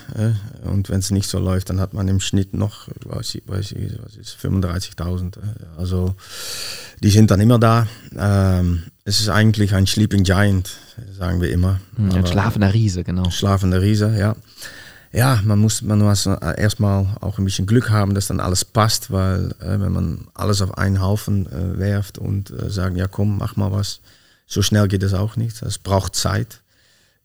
Und 0.64 0.90
wenn 0.90 1.00
es 1.00 1.12
nicht 1.12 1.30
so 1.30 1.40
läuft, 1.40 1.70
dann 1.70 1.80
hat 1.80 1.94
man 1.94 2.08
im 2.08 2.20
Schnitt 2.20 2.54
noch, 2.54 2.88
weiß 3.06 3.36
ich, 3.36 3.44
weiß 3.46 3.74
ich, 3.74 3.92
was 4.04 4.16
ist 4.16 4.38
35.000. 4.42 5.36
hä. 5.36 5.42
Also 5.78 6.16
die 7.02 7.10
sind 7.10 7.32
dann 7.32 7.42
immer 7.42 7.60
da. 7.60 7.88
Ähm, 8.18 8.84
es 9.04 9.20
ist 9.20 9.30
eigentlich 9.30 9.74
ein 9.76 9.86
Sleeping 9.88 10.24
Giant, 10.24 10.72
sagen 11.18 11.42
wir 11.42 11.52
immer. 11.52 11.80
ein 11.98 12.12
Aber- 12.14 12.28
schlafender 12.28 12.74
Riese, 12.74 13.04
genau. 13.04 13.30
Schlafende 13.30 13.82
Riese, 13.82 14.16
ja. 14.18 14.36
Ja, 15.12 15.40
man 15.46 15.60
muss, 15.60 15.82
man 15.82 16.00
muss 16.00 16.26
erstmal 16.26 17.06
auch 17.22 17.38
ein 17.38 17.46
bisschen 17.46 17.66
Glück 17.68 17.90
haben, 17.90 18.16
dass 18.16 18.28
dann 18.28 18.42
alles 18.42 18.66
passt, 18.66 19.12
weil 19.12 19.52
äh, 19.62 19.80
wenn 19.80 19.94
man 19.94 20.28
alles 20.34 20.62
auf 20.62 20.78
einen 20.78 21.00
Haufen 21.02 21.46
äh, 21.46 21.78
werft 21.80 22.18
und 22.18 22.50
äh, 22.52 22.70
sagen, 22.70 22.98
ja 22.98 23.08
komm, 23.08 23.38
mach 23.38 23.56
mal 23.56 23.72
was, 23.72 24.02
so 24.46 24.62
schnell 24.62 24.90
geht 24.90 25.04
es 25.04 25.14
auch 25.14 25.38
nicht. 25.38 25.62
Es 25.62 25.78
braucht 25.78 26.16
Zeit. 26.16 26.60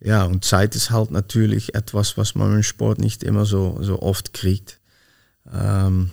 Ja, 0.03 0.25
und 0.25 0.45
Zeit 0.45 0.75
ist 0.75 0.91
halt 0.91 1.11
natürlich 1.11 1.75
etwas, 1.75 2.17
was 2.17 2.35
man 2.35 2.55
im 2.55 2.63
Sport 2.63 2.99
nicht 2.99 3.23
immer 3.23 3.45
so, 3.45 3.79
so 3.83 4.01
oft 4.01 4.33
kriegt. 4.33 4.81
Ähm, 5.53 6.11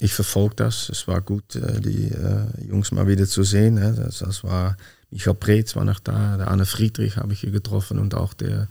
ich 0.00 0.14
verfolge 0.14 0.56
das. 0.56 0.88
Es 0.88 1.06
war 1.08 1.20
gut, 1.20 1.56
äh, 1.56 1.80
die 1.80 2.08
äh, 2.08 2.66
Jungs 2.66 2.90
mal 2.92 3.06
wieder 3.06 3.26
zu 3.26 3.42
sehen. 3.42 3.76
Hè. 3.76 3.92
Das, 3.92 4.18
das 4.20 4.44
war 4.44 4.76
Michael 5.10 5.34
Preetz 5.34 5.74
war 5.76 5.84
noch 5.84 6.00
da, 6.00 6.36
der 6.36 6.48
Anne 6.48 6.66
Friedrich 6.66 7.16
habe 7.16 7.32
ich 7.32 7.40
hier 7.40 7.50
getroffen 7.50 7.98
und 7.98 8.14
auch 8.14 8.34
der, 8.34 8.68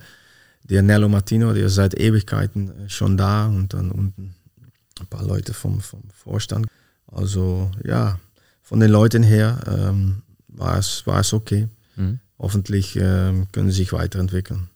der 0.62 0.82
Nello 0.82 1.08
Martino, 1.08 1.52
der 1.52 1.66
ist 1.66 1.74
seit 1.74 1.98
Ewigkeiten 1.98 2.86
äh, 2.86 2.88
schon 2.88 3.16
da 3.16 3.46
und 3.46 3.74
dann 3.74 3.90
unten 3.90 4.34
ein 5.00 5.06
paar 5.06 5.24
Leute 5.24 5.54
vom, 5.54 5.80
vom 5.80 6.02
Vorstand. 6.14 6.66
Also 7.06 7.70
ja, 7.84 8.18
von 8.62 8.80
den 8.80 8.90
Leuten 8.90 9.22
her 9.22 9.60
ähm, 9.66 10.22
war, 10.48 10.78
es, 10.78 11.06
war 11.06 11.20
es 11.20 11.32
okay. 11.32 11.68
Mhm. 11.96 12.20
Hoffentlich 12.38 12.96
ähm, 12.96 13.48
können 13.52 13.70
sie 13.70 13.78
sich 13.78 13.92
weiterentwickeln. 13.92 14.70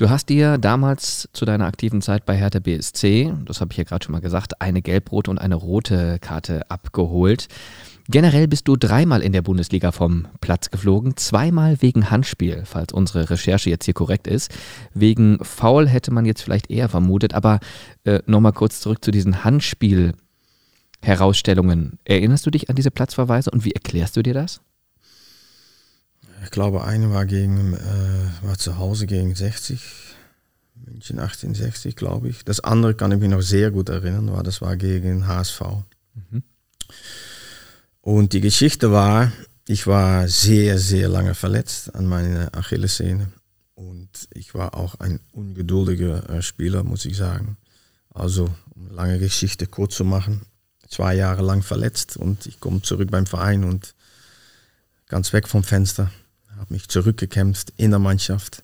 Du 0.00 0.08
hast 0.08 0.30
dir 0.30 0.56
damals 0.56 1.28
zu 1.34 1.44
deiner 1.44 1.66
aktiven 1.66 2.00
Zeit 2.00 2.24
bei 2.24 2.34
Hertha 2.34 2.58
BSC, 2.58 3.34
das 3.44 3.60
habe 3.60 3.72
ich 3.72 3.76
ja 3.76 3.84
gerade 3.84 4.02
schon 4.02 4.12
mal 4.12 4.22
gesagt, 4.22 4.62
eine 4.62 4.80
gelb-rote 4.80 5.30
und 5.30 5.38
eine 5.38 5.56
rote 5.56 6.18
Karte 6.20 6.70
abgeholt. 6.70 7.48
Generell 8.08 8.48
bist 8.48 8.66
du 8.66 8.76
dreimal 8.76 9.20
in 9.20 9.32
der 9.32 9.42
Bundesliga 9.42 9.92
vom 9.92 10.26
Platz 10.40 10.70
geflogen, 10.70 11.18
zweimal 11.18 11.82
wegen 11.82 12.10
Handspiel, 12.10 12.62
falls 12.64 12.94
unsere 12.94 13.28
Recherche 13.28 13.68
jetzt 13.68 13.84
hier 13.84 13.92
korrekt 13.92 14.26
ist. 14.26 14.50
Wegen 14.94 15.38
Foul 15.44 15.86
hätte 15.86 16.12
man 16.12 16.24
jetzt 16.24 16.40
vielleicht 16.40 16.70
eher 16.70 16.88
vermutet, 16.88 17.34
aber 17.34 17.60
äh, 18.04 18.20
nochmal 18.24 18.54
kurz 18.54 18.80
zurück 18.80 19.04
zu 19.04 19.10
diesen 19.10 19.44
Handspiel-Herausstellungen. 19.44 21.98
Erinnerst 22.04 22.46
du 22.46 22.50
dich 22.50 22.70
an 22.70 22.76
diese 22.76 22.90
Platzverweise 22.90 23.50
und 23.50 23.66
wie 23.66 23.72
erklärst 23.72 24.16
du 24.16 24.22
dir 24.22 24.32
das? 24.32 24.62
Ich 26.42 26.50
glaube, 26.50 26.84
eine 26.84 27.10
war 27.10 27.26
gegen, 27.26 27.74
äh, 27.74 28.46
war 28.46 28.56
zu 28.56 28.78
Hause 28.78 29.06
gegen 29.06 29.34
60, 29.34 29.80
München 30.74 31.18
1860, 31.18 31.96
glaube 31.96 32.28
ich. 32.28 32.44
Das 32.44 32.60
andere 32.60 32.94
kann 32.94 33.12
ich 33.12 33.18
mich 33.20 33.30
noch 33.30 33.42
sehr 33.42 33.70
gut 33.70 33.88
erinnern, 33.88 34.32
war 34.32 34.42
das 34.42 34.60
war 34.60 34.76
gegen 34.76 35.26
HSV. 35.26 35.62
Und 38.00 38.32
die 38.32 38.40
Geschichte 38.40 38.90
war, 38.90 39.30
ich 39.68 39.86
war 39.86 40.26
sehr, 40.28 40.78
sehr 40.78 41.08
lange 41.08 41.34
verletzt 41.34 41.94
an 41.94 42.06
meiner 42.06 42.54
Achillessehne. 42.56 43.30
Und 43.74 44.28
ich 44.32 44.54
war 44.54 44.74
auch 44.74 44.96
ein 44.96 45.20
ungeduldiger 45.32 46.28
äh, 46.28 46.42
Spieler, 46.42 46.82
muss 46.82 47.04
ich 47.04 47.16
sagen. 47.16 47.56
Also, 48.12 48.52
um 48.74 48.86
eine 48.86 48.94
lange 48.94 49.18
Geschichte 49.18 49.66
kurz 49.66 49.94
zu 49.94 50.04
machen, 50.04 50.42
zwei 50.88 51.14
Jahre 51.14 51.42
lang 51.42 51.62
verletzt 51.62 52.16
und 52.16 52.46
ich 52.46 52.58
komme 52.60 52.82
zurück 52.82 53.10
beim 53.10 53.26
Verein 53.26 53.64
und 53.64 53.94
ganz 55.06 55.32
weg 55.32 55.46
vom 55.46 55.62
Fenster, 55.62 56.10
habe 56.60 56.74
mich 56.74 56.88
zurückgekämpft 56.88 57.72
in 57.76 57.90
der 57.90 57.98
Mannschaft 57.98 58.62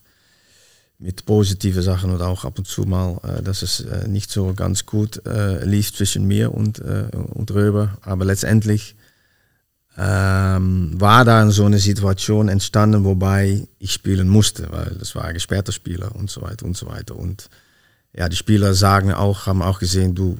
mit 0.99 1.25
positiven 1.25 1.83
Sachen 1.83 2.11
und 2.11 2.21
auch 2.21 2.45
ab 2.45 2.59
und 2.59 2.67
zu 2.67 2.83
mal, 2.83 3.19
äh, 3.23 3.43
dass 3.43 3.63
es 3.63 3.81
äh, 3.81 4.07
nicht 4.07 4.31
so 4.31 4.55
ganz 4.55 4.87
gut 4.87 5.25
äh, 5.27 5.65
lief 5.65 5.93
zwischen 5.95 6.27
mir 6.27 6.53
und, 6.53 6.79
äh, 6.79 7.09
und 7.15 7.51
Röber. 7.51 7.99
Aber 8.03 8.25
letztendlich 8.25 8.97
ähm, 9.97 10.93
war 11.01 11.25
da 11.25 11.51
so 11.51 11.65
eine 11.65 11.79
Situation 11.79 12.49
entstanden, 12.49 13.05
wobei 13.05 13.67
ich 13.79 13.93
spielen 13.93 14.29
musste, 14.29 14.71
weil 14.71 14.97
das 14.99 15.15
war 15.15 15.25
ein 15.25 15.35
gesperrter 15.35 15.73
Spieler 15.73 16.15
und 16.15 16.31
so 16.31 16.43
weiter 16.43 16.67
und 16.67 16.77
so 16.77 16.87
weiter. 16.87 17.17
Und 17.17 17.49
ja, 18.15 18.29
die 18.29 18.37
Spieler 18.37 18.75
sagen 18.75 19.13
auch, 19.13 19.47
haben 19.47 19.63
auch 19.63 19.79
gesehen, 19.79 20.15
du, 20.15 20.39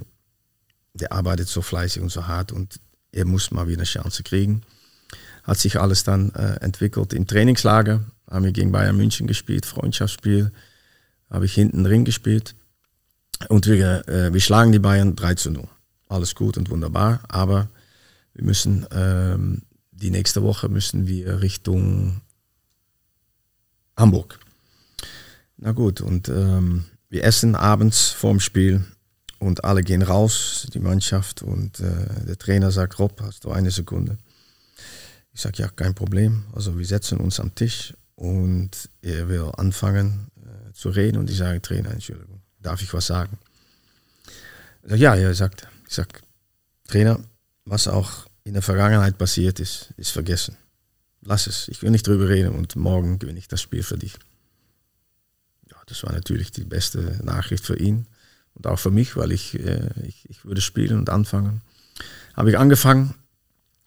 der 0.93 1.11
arbeitet 1.11 1.47
so 1.47 1.61
fleißig 1.61 2.01
und 2.01 2.09
so 2.11 2.27
hart 2.27 2.51
und 2.51 2.79
er 3.11 3.25
muss 3.25 3.49
mal 3.51 3.67
wieder 3.67 3.79
eine 3.79 3.85
Chance 3.85 4.23
kriegen. 4.23 4.61
Hat 5.47 5.57
sich 5.57 5.79
alles 5.79 6.03
dann 6.03 6.31
äh, 6.31 6.57
entwickelt 6.59 7.13
im 7.13 7.25
Trainingslager, 7.25 8.03
haben 8.29 8.43
wir 8.43 8.51
gegen 8.51 8.73
Bayern 8.73 8.97
München 8.97 9.27
gespielt, 9.27 9.65
Freundschaftsspiel, 9.65 10.51
habe 11.29 11.45
ich 11.45 11.53
hinten 11.53 11.85
drin 11.85 12.03
gespielt. 12.03 12.53
Und 13.47 13.65
wir, 13.65 14.05
äh, 14.09 14.33
wir 14.33 14.41
schlagen 14.41 14.73
die 14.73 14.79
Bayern 14.79 15.15
3 15.15 15.35
zu 15.35 15.51
0. 15.51 15.63
Alles 16.09 16.35
gut 16.35 16.57
und 16.57 16.69
wunderbar, 16.69 17.21
aber 17.29 17.69
wir 18.33 18.43
müssen 18.43 18.85
ähm, 18.91 19.61
die 19.91 20.11
nächste 20.11 20.43
Woche 20.43 20.67
müssen 20.67 21.07
wir 21.07 21.41
Richtung 21.41 22.21
Hamburg. 23.95 24.39
Na 25.55 25.71
gut, 25.71 26.01
und 26.01 26.27
ähm, 26.27 26.85
wir 27.09 27.23
essen 27.23 27.55
abends 27.55 28.09
vorm 28.09 28.41
Spiel 28.41 28.83
und 29.39 29.63
alle 29.63 29.81
gehen 29.81 30.01
raus, 30.01 30.67
die 30.73 30.79
Mannschaft, 30.79 31.41
und 31.41 31.79
äh, 31.79 32.25
der 32.27 32.37
Trainer 32.37 32.71
sagt, 32.71 32.99
Rob, 32.99 33.21
hast 33.21 33.45
du 33.45 33.51
eine 33.51 33.71
Sekunde? 33.71 34.17
Ich 35.37 35.43
sage, 35.43 35.61
ja, 35.61 35.67
kein 35.67 35.93
Problem. 35.93 36.45
Also 36.55 36.79
wir 36.79 36.85
setzen 36.87 37.19
uns 37.19 37.39
am 37.39 37.53
Tisch 37.53 37.93
und 38.15 38.71
er 39.03 39.29
will 39.29 39.51
anfangen 39.55 40.31
äh, 40.41 40.73
zu 40.73 40.89
reden 40.89 41.19
und 41.19 41.29
ich 41.29 41.37
sage, 41.37 41.61
Trainer, 41.61 41.91
Entschuldigung, 41.91 42.41
darf 42.59 42.81
ich 42.81 42.91
was 42.91 43.05
sagen? 43.05 43.37
Ich 44.81 44.89
sag, 44.89 44.97
ja, 44.97 45.13
er 45.13 45.35
sagt, 45.35 45.67
ich 45.87 45.93
sage, 45.93 46.09
Trainer, 46.87 47.19
was 47.65 47.87
auch 47.87 48.25
in 48.45 48.53
der 48.53 48.63
Vergangenheit 48.63 49.19
passiert 49.19 49.59
ist, 49.59 49.93
ist 49.97 50.09
vergessen. 50.09 50.57
Lass 51.21 51.45
es, 51.45 51.67
ich 51.67 51.83
will 51.83 51.91
nicht 51.91 52.07
drüber 52.07 52.29
reden 52.29 52.55
und 52.55 52.75
morgen 52.75 53.19
gewinne 53.19 53.37
ich 53.37 53.47
das 53.47 53.61
Spiel 53.61 53.83
für 53.83 53.99
dich. 53.99 54.15
Ja, 55.69 55.77
das 55.85 56.01
war 56.01 56.13
natürlich 56.13 56.49
die 56.49 56.63
beste 56.63 57.19
Nachricht 57.23 57.63
für 57.63 57.77
ihn 57.77 58.07
und 58.55 58.65
auch 58.65 58.79
für 58.79 58.89
mich, 58.89 59.15
weil 59.15 59.31
ich, 59.31 59.53
äh, 59.59 59.91
ich, 60.03 60.27
ich 60.31 60.45
würde 60.45 60.61
spielen 60.61 60.97
und 60.97 61.11
anfangen. 61.11 61.61
Habe 62.33 62.49
ich 62.49 62.57
angefangen 62.57 63.13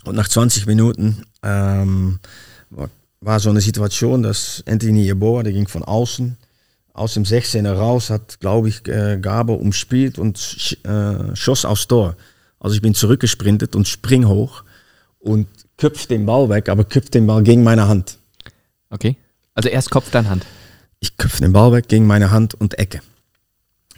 und 0.05 0.15
nach 0.15 0.29
20 0.29 0.67
Minuten 0.67 1.25
ähm, 1.43 2.21
war, 3.21 3.41
so 3.41 3.51
eine 3.51 3.61
Situation, 3.61 4.23
dass 4.23 4.63
Anthony 4.67 5.05
Yeboah, 5.05 5.43
der 5.43 5.53
ging 5.53 5.69
von 5.69 5.85
außen, 5.85 6.37
aus 6.93 7.15
dem 7.15 7.25
16er 7.25 7.73
raus, 7.73 8.11
hat, 8.11 8.41
glaube 8.41 8.69
ich, 8.69 8.87
äh, 8.89 9.19
Gaber 9.21 9.59
umspielt 9.59 10.19
und 10.19 10.39
sch, 10.39 10.77
äh, 10.85 11.35
schoss 11.37 11.65
aufs 11.65 11.87
Tor. 11.87 12.17
Also 12.59 12.75
ich 12.75 12.83
bin 12.83 12.95
zurückgesprintet 12.95 13.75
und 13.75 13.89
spring 13.89 14.27
hoch 14.27 14.65
und 15.19 15.47
köpf 15.77 16.07
den 16.07 16.27
Ball 16.27 16.49
weg, 16.49 16.69
aber 16.69 16.85
köpf 16.85 17.11
den 17.11 17.27
Ball 17.27 17.43
gegen 17.43 17.63
meine 17.63 17.89
Hand. 17.89 18.19
Okay. 18.91 19.17
Also 19.55 19.69
erst 19.69 19.91
Kopf, 19.91 20.11
dann 20.11 20.29
Hand. 20.29 20.45
Ich 21.01 21.17
köpf 21.17 21.41
den 21.41 21.53
Ball 21.53 21.73
weg 21.73 21.89
gegen 21.89 22.07
meine 22.07 22.31
Hand 22.31 22.55
und 22.55 22.79
Ecke. 22.79 23.01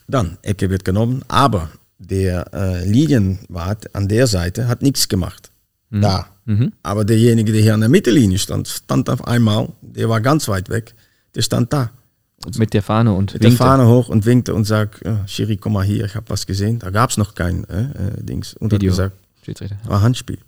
Dann, 0.06 0.38
Ecke 0.42 0.70
wird 0.70 0.84
genommen, 0.84 1.24
aber 1.28 1.70
der 1.98 2.52
äh, 2.52 2.84
Linienwart 2.84 3.94
an 3.94 4.08
der 4.08 4.26
Seite 4.26 4.68
hat 4.68 4.82
nichts 4.82 5.08
gemacht. 5.08 5.51
Mhm. 5.92 6.00
Da. 6.00 6.26
Mhm. 6.46 6.72
Aber 6.82 7.04
derjenige, 7.04 7.52
der 7.52 7.62
hier 7.62 7.74
an 7.74 7.80
der 7.80 7.88
Mittellinie 7.88 8.38
stand, 8.38 8.66
stand 8.66 9.08
auf 9.10 9.26
einmal, 9.26 9.68
der 9.82 10.08
war 10.08 10.20
ganz 10.20 10.48
weit 10.48 10.68
weg, 10.70 10.94
der 11.34 11.42
stand 11.42 11.72
da. 11.72 11.90
Und 12.44 12.58
mit 12.58 12.74
der 12.74 12.82
Fahne 12.82 13.12
und 13.12 13.34
mit 13.34 13.42
winkte. 13.42 13.56
der 13.56 13.66
Fahne 13.66 13.86
hoch 13.86 14.08
und 14.08 14.26
winkte 14.26 14.54
und 14.54 14.64
sagt, 14.64 15.04
ja, 15.04 15.26
Schiri, 15.28 15.56
komm 15.58 15.74
mal 15.74 15.84
hier, 15.84 16.06
ich 16.06 16.16
habe 16.16 16.28
was 16.28 16.46
gesehen. 16.46 16.80
Da 16.80 16.90
gab 16.90 17.10
es 17.10 17.16
noch 17.16 17.36
kein 17.36 17.62
äh, 17.68 17.82
äh, 17.82 18.22
Dings. 18.22 18.54
Und 18.54 18.72
Video. 18.72 18.90
hat 18.96 19.12
gesagt, 19.44 19.74
war 19.84 20.00
Handspiel. 20.00 20.38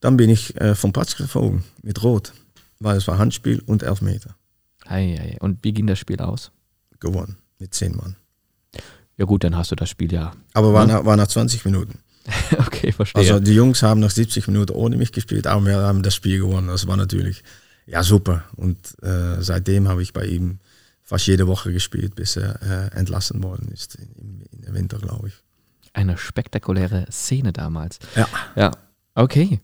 Dann 0.00 0.16
bin 0.16 0.30
ich 0.30 0.60
äh, 0.60 0.74
vom 0.74 0.92
Platz 0.92 1.14
geflogen 1.14 1.62
mit 1.82 2.02
Rot, 2.02 2.32
weil 2.80 2.96
es 2.96 3.06
war 3.06 3.18
Handspiel 3.18 3.62
und 3.66 3.84
Elfmeter. 3.84 4.34
Ei, 4.84 5.16
ei. 5.20 5.36
Und 5.38 5.62
wie 5.62 5.72
ging 5.72 5.86
das 5.86 6.00
Spiel 6.00 6.18
aus? 6.20 6.50
Gewonnen, 6.98 7.36
mit 7.60 7.74
zehn 7.74 7.94
Mann. 7.94 8.16
Ja 9.16 9.26
gut, 9.26 9.44
dann 9.44 9.56
hast 9.56 9.70
du 9.70 9.76
das 9.76 9.88
Spiel 9.88 10.12
ja. 10.12 10.32
Aber 10.54 10.72
war, 10.72 10.86
ne? 10.86 10.94
nach, 10.94 11.04
war 11.04 11.16
nach 11.16 11.28
20 11.28 11.64
Minuten. 11.64 12.00
okay, 12.58 12.92
verstehe. 12.92 13.20
Also 13.20 13.40
die 13.40 13.54
Jungs 13.54 13.82
haben 13.82 14.00
nach 14.00 14.10
70 14.10 14.46
Minuten 14.48 14.72
ohne 14.72 14.96
mich 14.96 15.12
gespielt, 15.12 15.46
aber 15.46 15.66
wir 15.66 15.76
haben 15.76 16.02
das 16.02 16.14
Spiel 16.14 16.38
gewonnen. 16.38 16.68
Das 16.68 16.86
war 16.86 16.96
natürlich 16.96 17.42
ja 17.86 18.02
super. 18.02 18.44
Und 18.56 18.78
äh, 19.02 19.40
seitdem 19.40 19.88
habe 19.88 20.02
ich 20.02 20.12
bei 20.12 20.26
ihm 20.26 20.58
fast 21.02 21.26
jede 21.26 21.46
Woche 21.46 21.72
gespielt, 21.72 22.14
bis 22.14 22.36
er 22.36 22.60
äh, 22.62 22.96
entlassen 22.96 23.42
worden 23.42 23.68
ist 23.72 23.96
im, 23.96 24.42
der 24.52 24.74
Winter, 24.74 24.98
glaube 24.98 25.28
ich. 25.28 25.34
Eine 25.92 26.16
spektakuläre 26.16 27.06
Szene 27.10 27.52
damals. 27.52 27.98
Ja. 28.16 28.28
Ja, 28.56 28.70
okay. 29.14 29.60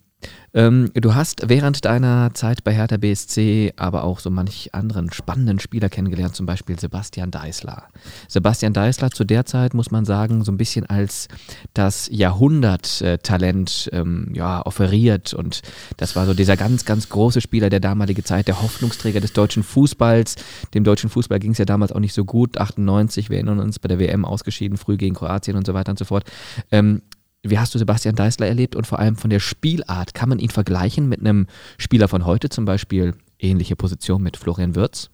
Ähm, 0.55 0.91
du 0.95 1.15
hast 1.15 1.49
während 1.49 1.85
deiner 1.85 2.33
Zeit 2.35 2.65
bei 2.65 2.73
Hertha 2.73 2.97
BSC 2.97 3.75
aber 3.77 4.05
auch 4.05 4.19
so 4.19 4.31
manch 4.31 4.75
anderen 4.75 5.13
spannenden 5.13 5.61
Spieler 5.61 5.89
kennengelernt, 5.89 6.35
zum 6.35 6.47
Beispiel 6.47 6.79
Sebastian 6.79 7.31
Deißler. 7.31 7.85
Sebastian 8.29 8.73
Deißler 8.73 9.11
zu 9.11 9.25
der 9.25 9.45
Zeit, 9.45 9.75
muss 9.75 9.91
man 9.91 10.05
sagen, 10.05 10.45
so 10.45 10.51
ein 10.51 10.57
bisschen 10.57 10.87
als 10.87 11.29
das 11.75 12.09
Jahrhunderttalent 12.11 13.91
ähm, 13.93 14.33
ja, 14.35 14.65
offeriert. 14.65 15.35
Und 15.35 15.63
das 15.99 16.17
war 16.17 16.27
so 16.27 16.35
dieser 16.35 16.57
ganz, 16.57 16.85
ganz 16.85 17.09
große 17.09 17.41
Spieler 17.41 17.69
der 17.69 17.81
damaligen 17.81 18.25
Zeit, 18.25 18.49
der 18.49 18.63
Hoffnungsträger 18.63 19.21
des 19.21 19.35
deutschen 19.35 19.63
Fußballs. 19.63 20.37
Dem 20.75 20.83
deutschen 20.83 21.11
Fußball 21.11 21.39
ging 21.39 21.53
es 21.53 21.59
ja 21.59 21.67
damals 21.67 21.93
auch 21.93 22.01
nicht 22.01 22.15
so 22.15 22.25
gut. 22.25 22.59
98, 22.59 23.29
wir 23.29 23.37
erinnern 23.37 23.61
uns, 23.61 23.79
bei 23.79 23.89
der 23.89 23.99
WM 23.99 24.25
ausgeschieden, 24.25 24.79
früh 24.79 24.97
gegen 24.97 25.15
Kroatien 25.15 25.57
und 25.57 25.67
so 25.67 25.75
weiter 25.75 25.91
und 25.91 25.99
so 25.99 26.07
fort. 26.07 26.25
Ähm, 26.73 27.03
wie 27.43 27.59
hast 27.59 27.75
du 27.75 27.79
Sebastian 27.79 28.15
Deißler 28.15 28.47
erlebt 28.47 28.75
und 28.75 28.87
vor 28.87 28.99
allem 28.99 29.17
von 29.17 29.31
der 29.31 29.41
Spielart? 29.41 30.15
Kann 30.15 30.29
man 30.29 30.39
ihn 30.39 30.51
vergleichen 30.51 31.09
mit 31.09 31.21
einem 31.21 31.47
Spieler 31.79 32.09
von 32.09 32.25
heute, 32.25 32.49
zum 32.49 32.65
Beispiel 32.65 33.15
ähnliche 33.39 33.77
Position 33.77 34.23
mit 34.23 34.37
Florian 34.37 34.75
Würz? 34.75 35.11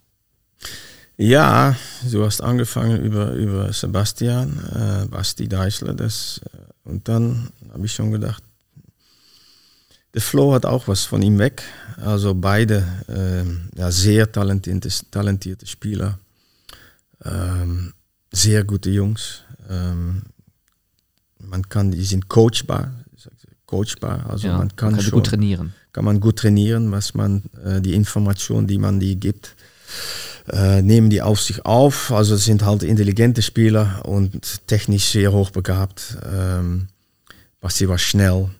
Ja, 1.16 1.76
du 2.10 2.24
hast 2.24 2.40
angefangen 2.40 3.00
über, 3.02 3.32
über 3.32 3.72
Sebastian, 3.72 4.58
äh, 4.74 5.06
Basti 5.06 5.48
Deißler. 5.48 5.94
Das, 5.94 6.40
äh, 6.52 6.88
und 6.88 7.08
dann 7.08 7.50
habe 7.72 7.86
ich 7.86 7.92
schon 7.92 8.10
gedacht, 8.10 8.42
der 10.12 10.22
Flo 10.22 10.54
hat 10.54 10.66
auch 10.66 10.88
was 10.88 11.04
von 11.04 11.22
ihm 11.22 11.38
weg. 11.38 11.62
Also 11.96 12.34
beide 12.34 12.86
äh, 13.08 13.78
ja, 13.78 13.90
sehr 13.90 14.30
talentierte, 14.30 14.88
talentierte 15.10 15.66
Spieler, 15.66 16.18
ähm, 17.24 17.92
sehr 18.32 18.64
gute 18.64 18.90
Jungs. 18.90 19.42
Ähm, 19.68 20.22
man 21.48 21.68
kann, 21.68 21.90
die 21.90 22.04
sind 22.04 22.28
coachbar, 22.28 22.92
coachbar, 23.66 24.28
also 24.28 24.48
ja, 24.48 24.58
man 24.58 24.74
kann, 24.76 24.92
man 24.92 24.96
kann 24.96 25.04
schon, 25.04 25.12
gut 25.12 25.26
trainieren. 25.26 25.74
Kann 25.92 26.04
man 26.04 26.20
gut 26.20 26.38
trainieren, 26.38 26.90
was 26.92 27.14
man, 27.14 27.42
äh, 27.64 27.80
die 27.80 27.94
Information, 27.94 28.66
die 28.66 28.78
man 28.78 29.00
die 29.00 29.18
gibt, 29.18 29.56
äh, 30.48 30.82
nehmen 30.82 31.10
die 31.10 31.22
auf 31.22 31.40
sich 31.40 31.64
auf. 31.64 32.12
Also 32.12 32.34
es 32.34 32.44
sind 32.44 32.64
halt 32.64 32.82
intelligente 32.82 33.42
Spieler 33.42 34.02
und 34.04 34.66
technisch 34.66 35.06
sehr 35.06 35.32
hochbegabt. 35.32 36.18
Ähm, 36.30 36.88
Basti 37.60 37.88
war 37.88 37.98
schnell, 37.98 38.50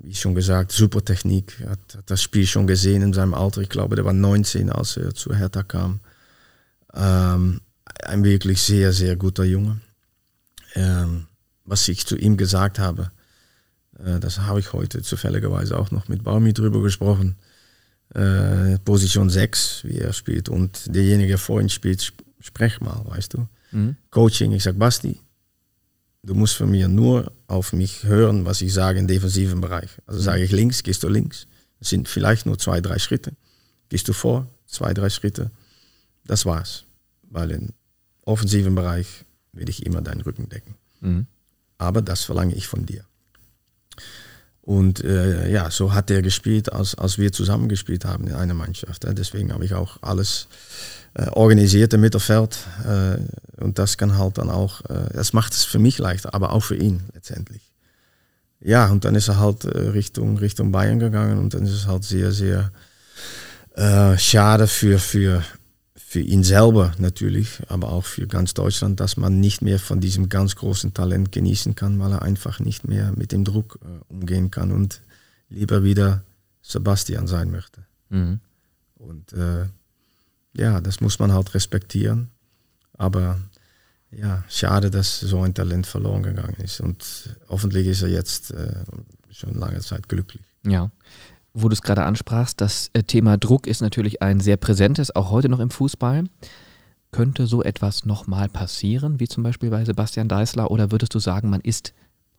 wie 0.00 0.14
schon 0.14 0.34
gesagt, 0.34 0.70
super 0.70 1.04
Technik. 1.04 1.58
Hat, 1.68 1.96
hat 1.96 2.10
das 2.10 2.22
Spiel 2.22 2.46
schon 2.46 2.66
gesehen 2.66 3.02
in 3.02 3.12
seinem 3.12 3.34
Alter. 3.34 3.60
Ich 3.60 3.68
glaube, 3.68 3.96
der 3.96 4.04
war 4.04 4.12
19, 4.12 4.70
als 4.70 4.96
er 4.96 5.14
zu 5.14 5.34
Hertha 5.34 5.62
kam. 5.62 6.00
Ähm, 6.94 7.60
ein 8.04 8.22
wirklich 8.22 8.62
sehr, 8.62 8.92
sehr 8.92 9.16
guter 9.16 9.44
Junge. 9.44 9.80
Ähm, 10.74 11.26
was 11.64 11.88
ich 11.88 12.06
zu 12.06 12.16
ihm 12.16 12.36
gesagt 12.36 12.78
habe, 12.78 13.10
äh, 13.98 14.20
das 14.20 14.40
habe 14.40 14.60
ich 14.60 14.72
heute 14.72 15.02
zufälligerweise 15.02 15.78
auch 15.78 15.90
noch 15.90 16.08
mit 16.08 16.22
Baumi 16.24 16.52
drüber 16.52 16.82
gesprochen. 16.82 17.36
Äh, 18.14 18.78
Position 18.84 19.30
6, 19.30 19.84
wie 19.84 19.98
er 19.98 20.12
spielt 20.12 20.48
und 20.48 20.94
derjenige, 20.94 21.28
der 21.28 21.38
vor 21.38 21.60
ihm 21.60 21.68
spielt, 21.68 22.12
sprech 22.40 22.80
mal, 22.80 23.02
weißt 23.06 23.34
du. 23.34 23.48
Mhm. 23.72 23.96
Coaching, 24.10 24.52
ich 24.52 24.62
sage, 24.62 24.78
Basti, 24.78 25.18
du 26.22 26.34
musst 26.34 26.54
von 26.54 26.70
mir 26.70 26.86
nur 26.86 27.32
auf 27.46 27.72
mich 27.72 28.04
hören, 28.04 28.44
was 28.44 28.60
ich 28.60 28.72
sage 28.72 28.98
im 28.98 29.08
defensiven 29.08 29.60
Bereich. 29.60 29.90
Also 30.06 30.20
mhm. 30.20 30.24
sage 30.24 30.44
ich 30.44 30.52
links, 30.52 30.82
gehst 30.82 31.02
du 31.02 31.08
links. 31.08 31.46
Das 31.78 31.88
sind 31.88 32.08
vielleicht 32.08 32.46
nur 32.46 32.58
zwei, 32.58 32.80
drei 32.80 32.98
Schritte. 32.98 33.32
Gehst 33.88 34.06
du 34.08 34.12
vor, 34.12 34.46
zwei, 34.66 34.94
drei 34.94 35.10
Schritte. 35.10 35.50
Das 36.24 36.46
war's. 36.46 36.84
Weil 37.22 37.50
im 37.50 37.70
offensiven 38.22 38.74
Bereich 38.74 39.24
will 39.52 39.68
ich 39.68 39.84
immer 39.84 40.02
deinen 40.02 40.20
Rücken 40.20 40.48
decken. 40.48 40.74
Mhm 41.00 41.26
aber 41.78 42.02
das 42.02 42.24
verlange 42.24 42.54
ich 42.54 42.66
von 42.66 42.86
dir. 42.86 43.04
Und 44.60 45.04
äh, 45.04 45.50
ja, 45.50 45.70
so 45.70 45.92
hat 45.92 46.10
er 46.10 46.22
gespielt, 46.22 46.72
als, 46.72 46.94
als 46.94 47.18
wir 47.18 47.32
zusammen 47.32 47.68
gespielt 47.68 48.06
haben 48.06 48.26
in 48.26 48.34
einer 48.34 48.54
Mannschaft. 48.54 49.04
Deswegen 49.06 49.52
habe 49.52 49.66
ich 49.66 49.74
auch 49.74 49.98
alles 50.00 50.48
äh, 51.12 51.28
organisiert 51.28 51.92
im 51.92 52.00
Mittelfeld. 52.00 52.56
Äh, 52.84 53.62
und 53.62 53.78
das 53.78 53.98
kann 53.98 54.16
halt 54.16 54.38
dann 54.38 54.48
auch, 54.48 54.80
äh, 54.88 55.12
das 55.12 55.34
macht 55.34 55.52
es 55.52 55.64
für 55.64 55.78
mich 55.78 55.98
leichter, 55.98 56.32
aber 56.32 56.52
auch 56.52 56.62
für 56.62 56.76
ihn 56.76 57.02
letztendlich. 57.12 57.74
Ja, 58.60 58.86
und 58.86 59.04
dann 59.04 59.14
ist 59.14 59.28
er 59.28 59.38
halt 59.38 59.66
äh, 59.66 59.78
Richtung, 59.90 60.38
Richtung 60.38 60.72
Bayern 60.72 60.98
gegangen 60.98 61.38
und 61.38 61.52
dann 61.52 61.64
ist 61.66 61.72
es 61.74 61.86
halt 61.86 62.02
sehr, 62.04 62.32
sehr 62.32 62.72
äh, 63.76 64.16
schade 64.16 64.66
für, 64.66 64.98
für, 64.98 65.42
für 66.14 66.20
ihn 66.20 66.44
selber 66.44 66.94
natürlich, 66.98 67.60
aber 67.66 67.90
auch 67.90 68.04
für 68.04 68.28
ganz 68.28 68.54
Deutschland, 68.54 69.00
dass 69.00 69.16
man 69.16 69.40
nicht 69.40 69.62
mehr 69.62 69.80
von 69.80 70.00
diesem 70.00 70.28
ganz 70.28 70.54
großen 70.54 70.94
Talent 70.94 71.32
genießen 71.32 71.74
kann, 71.74 71.98
weil 71.98 72.12
er 72.12 72.22
einfach 72.22 72.60
nicht 72.60 72.86
mehr 72.86 73.10
mit 73.16 73.32
dem 73.32 73.42
Druck 73.42 73.80
äh, 73.82 74.12
umgehen 74.14 74.52
kann 74.52 74.70
und 74.70 75.02
lieber 75.48 75.82
wieder 75.82 76.22
Sebastian 76.62 77.26
sein 77.26 77.50
möchte. 77.50 77.80
Mhm. 78.10 78.38
Und 78.94 79.32
äh, 79.32 79.66
ja, 80.56 80.80
das 80.80 81.00
muss 81.00 81.18
man 81.18 81.32
halt 81.32 81.52
respektieren. 81.52 82.30
Aber 82.96 83.40
ja, 84.12 84.44
schade, 84.48 84.92
dass 84.92 85.18
so 85.18 85.42
ein 85.42 85.52
Talent 85.52 85.84
verloren 85.88 86.22
gegangen 86.22 86.58
ist. 86.62 86.80
Und 86.80 87.36
hoffentlich 87.48 87.88
ist 87.88 88.02
er 88.02 88.08
jetzt 88.10 88.52
äh, 88.52 88.84
schon 89.32 89.54
lange 89.54 89.80
Zeit 89.80 90.08
glücklich. 90.08 90.44
Ja 90.64 90.92
wo 91.54 91.68
du 91.68 91.72
es 91.72 91.82
gerade 91.82 92.04
ansprachst, 92.04 92.60
das 92.60 92.90
äh, 92.92 93.02
Thema 93.02 93.38
Druck 93.38 93.66
ist 93.66 93.80
natürlich 93.80 94.20
ein 94.20 94.40
sehr 94.40 94.56
präsentes, 94.56 95.14
auch 95.14 95.30
heute 95.30 95.48
noch 95.48 95.60
im 95.60 95.70
Fußball. 95.70 96.24
Könnte 97.12 97.46
so 97.46 97.62
etwas 97.62 98.04
nochmal 98.04 98.48
passieren, 98.48 99.20
wie 99.20 99.28
zum 99.28 99.44
Beispiel 99.44 99.70
bei 99.70 99.84
Sebastian 99.84 100.28
Deißler, 100.28 100.70
oder 100.70 100.90
würdest 100.90 101.14
du 101.14 101.20
sagen, 101.20 101.48
man 101.48 101.60
ist 101.60 101.94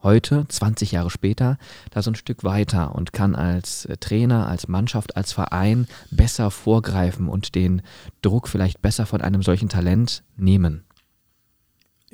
heute, 0.05 0.45
20 0.47 0.93
Jahre 0.93 1.09
später, 1.09 1.57
da 1.91 2.01
so 2.01 2.11
ein 2.11 2.15
Stück 2.15 2.43
weiter 2.43 2.95
und 2.95 3.11
kann 3.11 3.35
als 3.35 3.85
äh, 3.85 3.97
Trainer, 3.97 4.47
als 4.47 4.69
Mannschaft, 4.69 5.17
als 5.17 5.33
Verein 5.33 5.87
besser 6.11 6.51
vorgreifen 6.51 7.27
und 7.27 7.55
den 7.55 7.81
Druck 8.21 8.47
vielleicht 8.47 8.81
besser 8.81 9.05
von 9.05 9.21
einem 9.21 9.41
solchen 9.41 9.67
Talent 9.67 10.23
nehmen? 10.37 10.84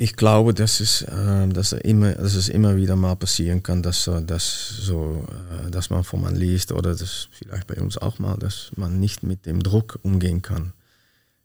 Ich 0.02 0.16
glaube, 0.16 0.56
dass 0.56 0.80
es, 0.80 1.04
äh, 1.04 1.48
dass, 1.50 1.74
er 1.74 1.86
immer, 1.86 2.14
dass 2.14 2.34
es 2.34 2.50
immer 2.50 2.76
wieder 2.76 2.96
mal 2.96 3.16
passieren 3.16 3.62
kann, 3.62 3.84
dass, 3.84 4.10
dass, 4.26 4.68
so, 4.68 5.28
äh, 5.68 5.70
dass 5.70 5.92
man 5.92 6.04
von 6.04 6.22
man 6.22 6.36
liest 6.36 6.72
oder 6.72 6.96
das 6.96 7.28
vielleicht 7.32 7.68
bei 7.68 7.76
uns 7.80 8.00
auch 8.00 8.18
mal, 8.18 8.36
dass 8.40 8.72
man 8.76 9.00
nicht 9.00 9.22
mit 9.22 9.46
dem 9.46 9.62
Druck 9.62 10.00
umgehen 10.02 10.42
kann. 10.42 10.74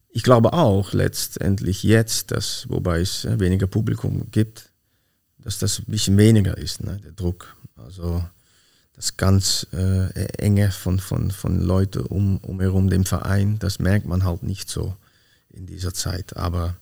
Ich 0.09 0.23
glaube 0.23 0.55
auch 0.55 0.95
letztendlich 0.95 1.83
jetzt, 1.83 2.31
dass, 2.31 2.65
wobei 2.71 3.01
es 3.01 3.27
äh, 3.27 3.39
weniger 3.39 3.67
Publikum 3.67 4.31
gibt, 4.31 4.71
dass 5.37 5.59
das 5.59 5.81
ein 5.81 5.85
bisschen 5.89 6.17
weniger 6.17 6.57
ist, 6.57 6.83
ne, 6.83 6.99
der 7.05 7.13
Druck. 7.13 7.55
Also 7.77 8.25
das 8.95 9.19
ganz 9.19 9.67
äh, 9.75 10.09
enge 10.39 10.71
von, 10.71 10.99
von, 10.99 11.31
von 11.31 11.61
Leuten 11.61 12.07
um, 12.07 12.39
umherum 12.39 12.89
dem 12.89 13.05
Verein, 13.05 13.59
das 13.59 13.81
merkt 13.81 14.07
man 14.07 14.25
halt 14.25 14.45
nicht 14.45 14.71
so 14.71 14.97
in 15.51 15.67
dieser 15.67 15.93
Zeit. 15.93 16.39
Aber 16.39 16.75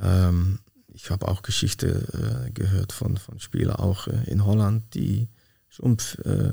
ähm, 0.00 0.60
ich 0.96 1.10
habe 1.10 1.28
auch 1.28 1.42
Geschichte 1.42 2.46
äh, 2.46 2.50
gehört 2.52 2.92
von, 2.92 3.18
von 3.18 3.38
Spielern 3.38 3.76
auch 3.76 4.08
äh, 4.08 4.24
in 4.26 4.44
Holland, 4.44 4.94
die 4.94 5.28
schon 5.68 5.98
äh, 6.24 6.52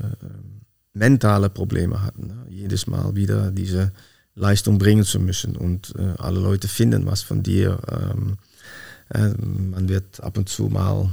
mentale 0.92 1.48
Probleme 1.48 2.02
hatten. 2.02 2.26
Ne? 2.26 2.46
Jedes 2.50 2.86
Mal 2.86 3.16
wieder 3.16 3.50
diese 3.50 3.90
Leistung 4.34 4.76
bringen 4.76 5.04
zu 5.04 5.18
müssen 5.18 5.56
und 5.56 5.94
äh, 5.96 6.14
alle 6.18 6.40
Leute 6.40 6.68
finden 6.68 7.06
was 7.06 7.22
von 7.22 7.42
dir. 7.42 7.78
Ähm, 7.90 8.36
äh, 9.08 9.28
man 9.28 9.88
wird 9.88 10.20
ab 10.20 10.36
und 10.36 10.50
zu 10.50 10.68
mal, 10.68 11.10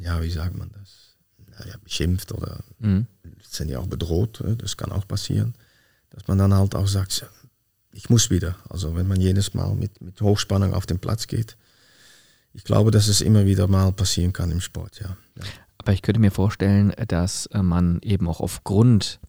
ja, 0.00 0.20
wie 0.20 0.30
sagt 0.30 0.56
man 0.56 0.70
das, 0.72 1.16
naja, 1.56 1.76
beschimpft 1.84 2.32
oder 2.32 2.58
mhm. 2.80 3.06
sind 3.48 3.68
ja 3.68 3.78
auch 3.78 3.86
bedroht. 3.86 4.42
Das 4.58 4.76
kann 4.76 4.90
auch 4.90 5.06
passieren, 5.06 5.54
dass 6.10 6.26
man 6.26 6.38
dann 6.38 6.52
halt 6.52 6.74
auch 6.74 6.88
sagt, 6.88 7.24
ich 7.92 8.10
muss 8.10 8.30
wieder. 8.30 8.56
Also 8.68 8.96
wenn 8.96 9.06
man 9.06 9.20
jedes 9.20 9.54
Mal 9.54 9.72
mit, 9.76 10.00
mit 10.00 10.20
Hochspannung 10.20 10.74
auf 10.74 10.86
den 10.86 10.98
Platz 10.98 11.28
geht, 11.28 11.56
ich 12.54 12.64
glaube, 12.64 12.90
dass 12.90 13.08
es 13.08 13.20
immer 13.20 13.44
wieder 13.44 13.66
mal 13.66 13.92
passieren 13.92 14.32
kann 14.32 14.50
im 14.50 14.60
Sport, 14.60 15.00
ja. 15.00 15.16
ja. 15.36 15.44
Aber 15.78 15.92
ich 15.92 16.02
könnte 16.02 16.20
mir 16.20 16.30
vorstellen, 16.30 16.92
dass 17.08 17.46
äh, 17.46 17.62
man 17.62 17.98
eben 18.02 18.28
auch 18.28 18.40
aufgrund 18.40 19.20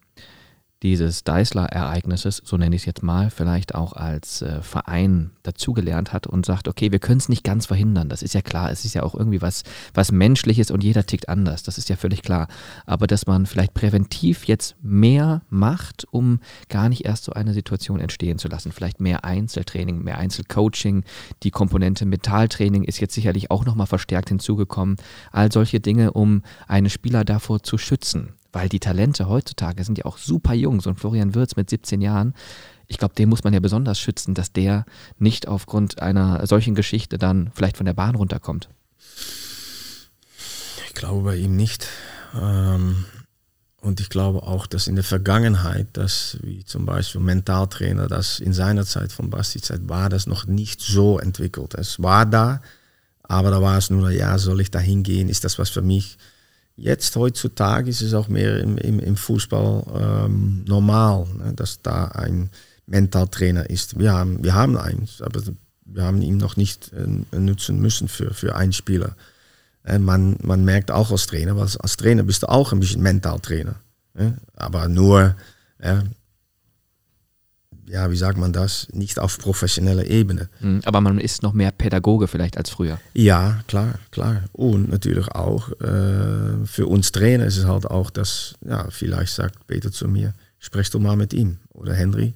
dieses 0.86 1.24
Deisler-Ereignisses, 1.24 2.44
so 2.46 2.58
nenne 2.58 2.76
ich 2.76 2.84
es 2.84 2.86
jetzt 2.86 3.02
mal, 3.02 3.32
vielleicht 3.32 3.74
auch 3.74 3.94
als 3.94 4.44
äh, 4.44 4.62
Verein 4.62 5.32
dazugelernt 5.42 6.14
hat 6.14 6.28
und 6.28 6.46
sagt, 6.46 6.68
okay, 6.68 6.92
wir 6.92 7.00
können 7.00 7.18
es 7.18 7.28
nicht 7.28 7.44
ganz 7.44 7.66
verhindern. 7.66 8.08
Das 8.08 8.22
ist 8.22 8.36
ja 8.36 8.42
klar, 8.42 8.72
es 8.72 8.86
ist 8.86 8.94
ja 8.94 9.02
auch 9.02 9.16
irgendwie 9.16 9.42
was, 9.42 9.64
was 9.96 10.12
Menschliches 10.12 10.70
und 10.70 10.84
jeder 10.84 11.04
tickt 11.04 11.28
anders. 11.28 11.64
Das 11.64 11.80
ist 11.80 11.90
ja 11.90 11.96
völlig 11.96 12.22
klar. 12.22 12.48
Aber 12.86 13.08
dass 13.08 13.26
man 13.26 13.48
vielleicht 13.48 13.74
präventiv 13.74 14.46
jetzt 14.46 14.76
mehr 14.84 15.42
macht, 15.50 16.06
um 16.12 16.40
gar 16.70 16.88
nicht 16.88 17.04
erst 17.04 17.24
so 17.24 17.34
eine 17.34 17.54
Situation 17.54 18.00
entstehen 18.00 18.38
zu 18.38 18.48
lassen. 18.48 18.72
Vielleicht 18.72 19.02
mehr 19.02 19.26
Einzeltraining, 19.26 20.04
mehr 20.04 20.20
Einzelcoaching. 20.20 21.04
Die 21.42 21.52
Komponente 21.52 22.06
Metalltraining 22.06 22.84
ist 22.84 23.00
jetzt 23.00 23.16
sicherlich 23.16 23.50
auch 23.50 23.66
nochmal 23.66 23.88
verstärkt 23.88 24.30
hinzugekommen. 24.30 24.98
All 25.32 25.52
solche 25.52 25.80
Dinge, 25.80 26.14
um 26.14 26.44
einen 26.68 26.92
Spieler 26.92 27.26
davor 27.26 27.64
zu 27.64 27.80
schützen 27.80 28.36
weil 28.56 28.70
die 28.70 28.80
Talente 28.80 29.28
heutzutage 29.28 29.84
sind 29.84 29.98
ja 29.98 30.06
auch 30.06 30.18
super 30.18 30.54
jung. 30.54 30.80
So 30.80 30.90
ein 30.90 30.96
Florian 30.96 31.36
Wirz 31.36 31.58
mit 31.58 31.70
17 31.70 32.00
Jahren, 32.00 32.34
ich 32.88 32.98
glaube, 32.98 33.14
den 33.14 33.28
muss 33.28 33.44
man 33.44 33.54
ja 33.54 33.60
besonders 33.60 34.00
schützen, 34.00 34.34
dass 34.34 34.54
der 34.54 34.86
nicht 35.20 35.48
aufgrund 35.48 36.02
einer 36.02 36.48
solchen 36.48 36.74
Geschichte 36.74 37.18
dann 37.18 37.52
vielleicht 37.54 37.76
von 37.76 37.86
der 37.86 37.94
Bahn 37.94 38.16
runterkommt. 38.16 38.70
Ich 40.88 40.94
glaube 40.94 41.24
bei 41.24 41.36
ihm 41.36 41.58
nicht. 41.58 41.90
Ähm, 42.34 43.04
und 43.82 44.00
ich 44.00 44.08
glaube 44.08 44.44
auch, 44.44 44.68
dass 44.68 44.88
in 44.88 44.96
der 44.96 45.04
Vergangenheit, 45.04 45.88
dass 45.94 46.38
wie 46.42 46.64
zum 46.64 46.86
Beispiel 46.86 47.20
Mentaltrainer, 47.20 48.08
das 48.08 48.40
in 48.40 48.54
seiner 48.54 48.86
Zeit 48.86 49.12
von 49.12 49.30
Basti 49.30 49.60
Zeit 49.60 49.90
war, 49.90 50.08
das 50.08 50.28
noch 50.28 50.46
nicht 50.46 50.80
so 50.80 51.20
entwickelt. 51.20 51.74
Es 51.74 52.02
war 52.02 52.26
da, 52.26 52.62
aber 53.24 53.52
da 53.52 53.62
war 53.62 53.78
es 53.78 53.90
nur, 53.90 54.12
ja, 54.12 54.38
soll 54.38 54.62
ich 54.62 54.72
da 54.72 54.80
hingehen? 54.80 55.28
Ist 55.28 55.44
das 55.44 55.60
was 55.60 55.70
für 55.70 55.82
mich? 55.82 56.18
Jetzt 56.78 57.16
heutzutage 57.16 57.90
ist 57.90 58.02
es 58.02 58.14
auch 58.14 58.28
mehr 58.28 58.60
im, 58.60 58.78
im, 58.78 59.00
im 59.00 59.16
Fußball 59.16 60.26
ähm, 60.28 60.66
normal, 60.68 61.26
ne, 61.38 61.54
dass 61.54 61.82
da 61.82 62.06
ein 62.10 62.50
Mentaltrainer 62.86 63.70
ist. 63.70 63.98
Wir 63.98 64.12
haben, 64.12 64.44
wir 64.44 64.54
haben 64.54 64.78
eins, 64.78 65.22
aber 65.22 65.42
wir 65.86 66.04
haben 66.04 66.22
ihn 66.22 66.38
noch 66.38 66.58
nicht 66.58 66.92
äh, 66.94 67.40
nutzen 67.40 67.80
müssen 67.80 68.08
für, 68.08 68.34
für 68.34 68.56
einen 68.56 68.74
Spieler. 68.74 69.16
Äh, 69.86 70.00
man, 70.00 70.38
man 70.42 70.66
merkt 70.66 70.92
auch 70.92 71.12
als 71.12 71.28
Trainer, 71.28 71.56
weil 71.56 71.68
als 71.80 71.98
Trainer 71.98 72.24
bist 72.24 72.44
du 72.44 72.50
auch 72.50 72.74
ein 72.74 72.80
bisschen 72.80 73.02
Mentaltrainer. 73.02 73.76
Ne? 74.14 74.38
Aber 74.56 74.90
nur, 74.90 75.36
äh, 75.78 76.00
ja, 77.88 78.10
wie 78.10 78.16
sagt 78.16 78.38
man 78.38 78.52
das, 78.52 78.88
nicht 78.92 79.20
auf 79.20 79.38
professioneller 79.38 80.06
Ebene. 80.06 80.50
Hm, 80.60 80.82
aber 80.86 81.02
man 81.02 81.20
ist 81.20 81.44
noch 81.44 81.54
mehr 81.54 81.72
Pädagoge 81.72 82.28
vielleicht 82.28 82.58
als 82.58 82.70
früher. 82.70 83.00
Ja, 83.14 83.64
klar, 83.68 84.00
klar. 84.12 84.44
Und 84.54 84.90
natürlich 84.90 85.28
auch 85.30 85.70
äh, 85.82 86.66
für 86.66 86.88
uns 86.88 87.12
Trainer 87.12 87.46
ist 87.46 87.58
es 87.58 87.66
halt 87.66 87.86
auch, 87.86 88.10
dass, 88.10 88.56
ja, 88.66 88.88
vielleicht 88.90 89.34
sagt 89.34 89.68
Peter 89.68 89.92
zu 89.92 90.08
mir, 90.08 90.34
sprich 90.60 90.90
du 90.90 91.00
mal 91.00 91.16
mit 91.16 91.34
ihm. 91.34 91.58
Oder 91.74 91.94
Henry, 91.94 92.34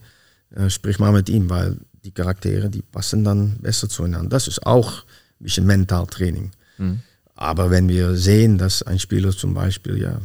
äh, 0.56 0.70
sprich 0.70 1.00
mal 1.00 1.12
mit 1.12 1.30
ihm, 1.30 1.50
weil 1.50 1.78
die 2.04 2.12
Charaktere, 2.12 2.70
die 2.70 2.82
passen 2.82 3.24
dann 3.24 3.58
besser 3.60 3.90
zueinander. 3.90 4.30
Das 4.30 4.48
ist 4.48 4.66
auch 4.66 5.04
ein 5.40 5.44
bisschen 5.44 5.66
Mentaltraining. 5.66 6.52
Mhm. 6.78 7.00
Aber 7.36 7.72
wenn 7.72 7.88
wir 7.88 8.16
sehen, 8.16 8.58
dass 8.58 8.84
ein 8.84 9.00
Spieler 9.00 9.32
zum 9.32 9.54
Beispiel, 9.54 9.98
ja, 9.98 10.20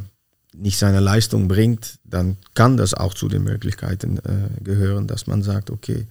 nicht 0.57 0.77
seine 0.77 0.99
Leistung 0.99 1.47
bringt, 1.47 1.99
dann 2.03 2.37
kann 2.53 2.77
das 2.77 2.93
auch 2.93 3.13
zu 3.13 3.27
den 3.27 3.43
Möglichkeiten 3.43 4.17
äh, 4.19 4.63
gehören, 4.63 5.07
dass 5.07 5.27
man 5.27 5.43
sagt, 5.43 5.69
okay, 5.69 6.07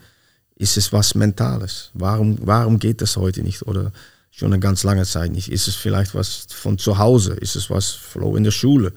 ist 0.57 0.77
es 0.77 0.93
was 0.93 1.15
Mentales? 1.15 1.91
Warum, 1.95 2.39
warum 2.43 2.79
geht 2.79 3.01
das 3.01 3.17
heute 3.17 3.43
nicht 3.43 3.63
oder 3.63 3.93
schon 4.31 4.53
eine 4.53 4.61
ganz 4.61 4.83
lange 4.83 5.05
Zeit 5.05 5.33
nicht? 5.33 5.51
Ist 5.51 5.69
es 5.69 5.75
vielleicht 5.75 6.15
was 6.15 6.47
von 6.51 6.79
zu 6.79 6.99
Hause? 6.99 7.35
Ist 7.35 7.57
es 7.57 7.71
was 7.71 7.91
Flow 7.91 8.37
in 8.37 8.45
der 8.45 8.51
Schule? 8.51 8.93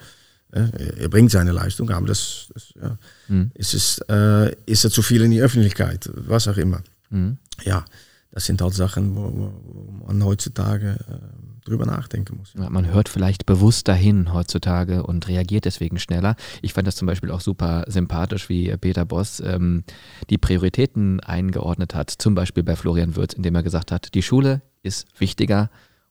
Ja, 0.53 0.67
er 0.67 1.09
bringt 1.09 1.31
seine 1.31 1.51
Leistung, 1.51 1.89
aber 1.89 2.07
das, 2.07 2.47
das 2.53 2.73
ja, 2.81 2.97
mhm. 3.27 3.51
ist, 3.53 3.73
es, 3.73 3.99
äh, 4.09 4.55
ist 4.65 4.83
er 4.83 4.91
zu 4.91 5.01
viel 5.01 5.21
in 5.21 5.31
die 5.31 5.41
Öffentlichkeit? 5.41 6.09
Was 6.13 6.47
auch 6.47 6.57
immer. 6.57 6.81
Mhm. 7.09 7.37
Ja, 7.63 7.83
das 8.31 8.45
sind 8.45 8.61
halt 8.61 8.73
Sachen, 8.73 9.15
wo, 9.15 9.21
wo 9.65 10.05
man 10.05 10.23
heutzutage 10.23 10.97
äh, 11.09 11.46
drüber 11.67 11.85
nachdenken 11.85 12.37
muss. 12.37 12.53
Man 12.55 12.91
hört 12.91 13.09
vielleicht 13.09 13.45
bewusst 13.45 13.87
dahin 13.87 14.33
heutzutage 14.33 15.03
und 15.03 15.27
reagiert 15.27 15.65
deswegen 15.65 15.99
schneller. 15.99 16.35
Ich 16.61 16.73
fand 16.73 16.87
das 16.87 16.95
zum 16.95 17.05
Beispiel 17.05 17.31
auch 17.31 17.41
super 17.41 17.85
sympathisch, 17.87 18.49
wie 18.49 18.75
Peter 18.77 19.05
Boss 19.05 19.39
ähm, 19.39 19.83
die 20.29 20.37
Prioritäten 20.37 21.19
eingeordnet 21.19 21.95
hat, 21.95 22.09
zum 22.09 22.35
Beispiel 22.35 22.63
bei 22.63 22.75
Florian 22.75 23.15
Würz, 23.15 23.33
indem 23.33 23.55
er 23.55 23.63
gesagt 23.63 23.91
hat, 23.91 24.13
die 24.13 24.23
Schule 24.23 24.61
ist 24.83 25.07
wichtiger 25.19 25.69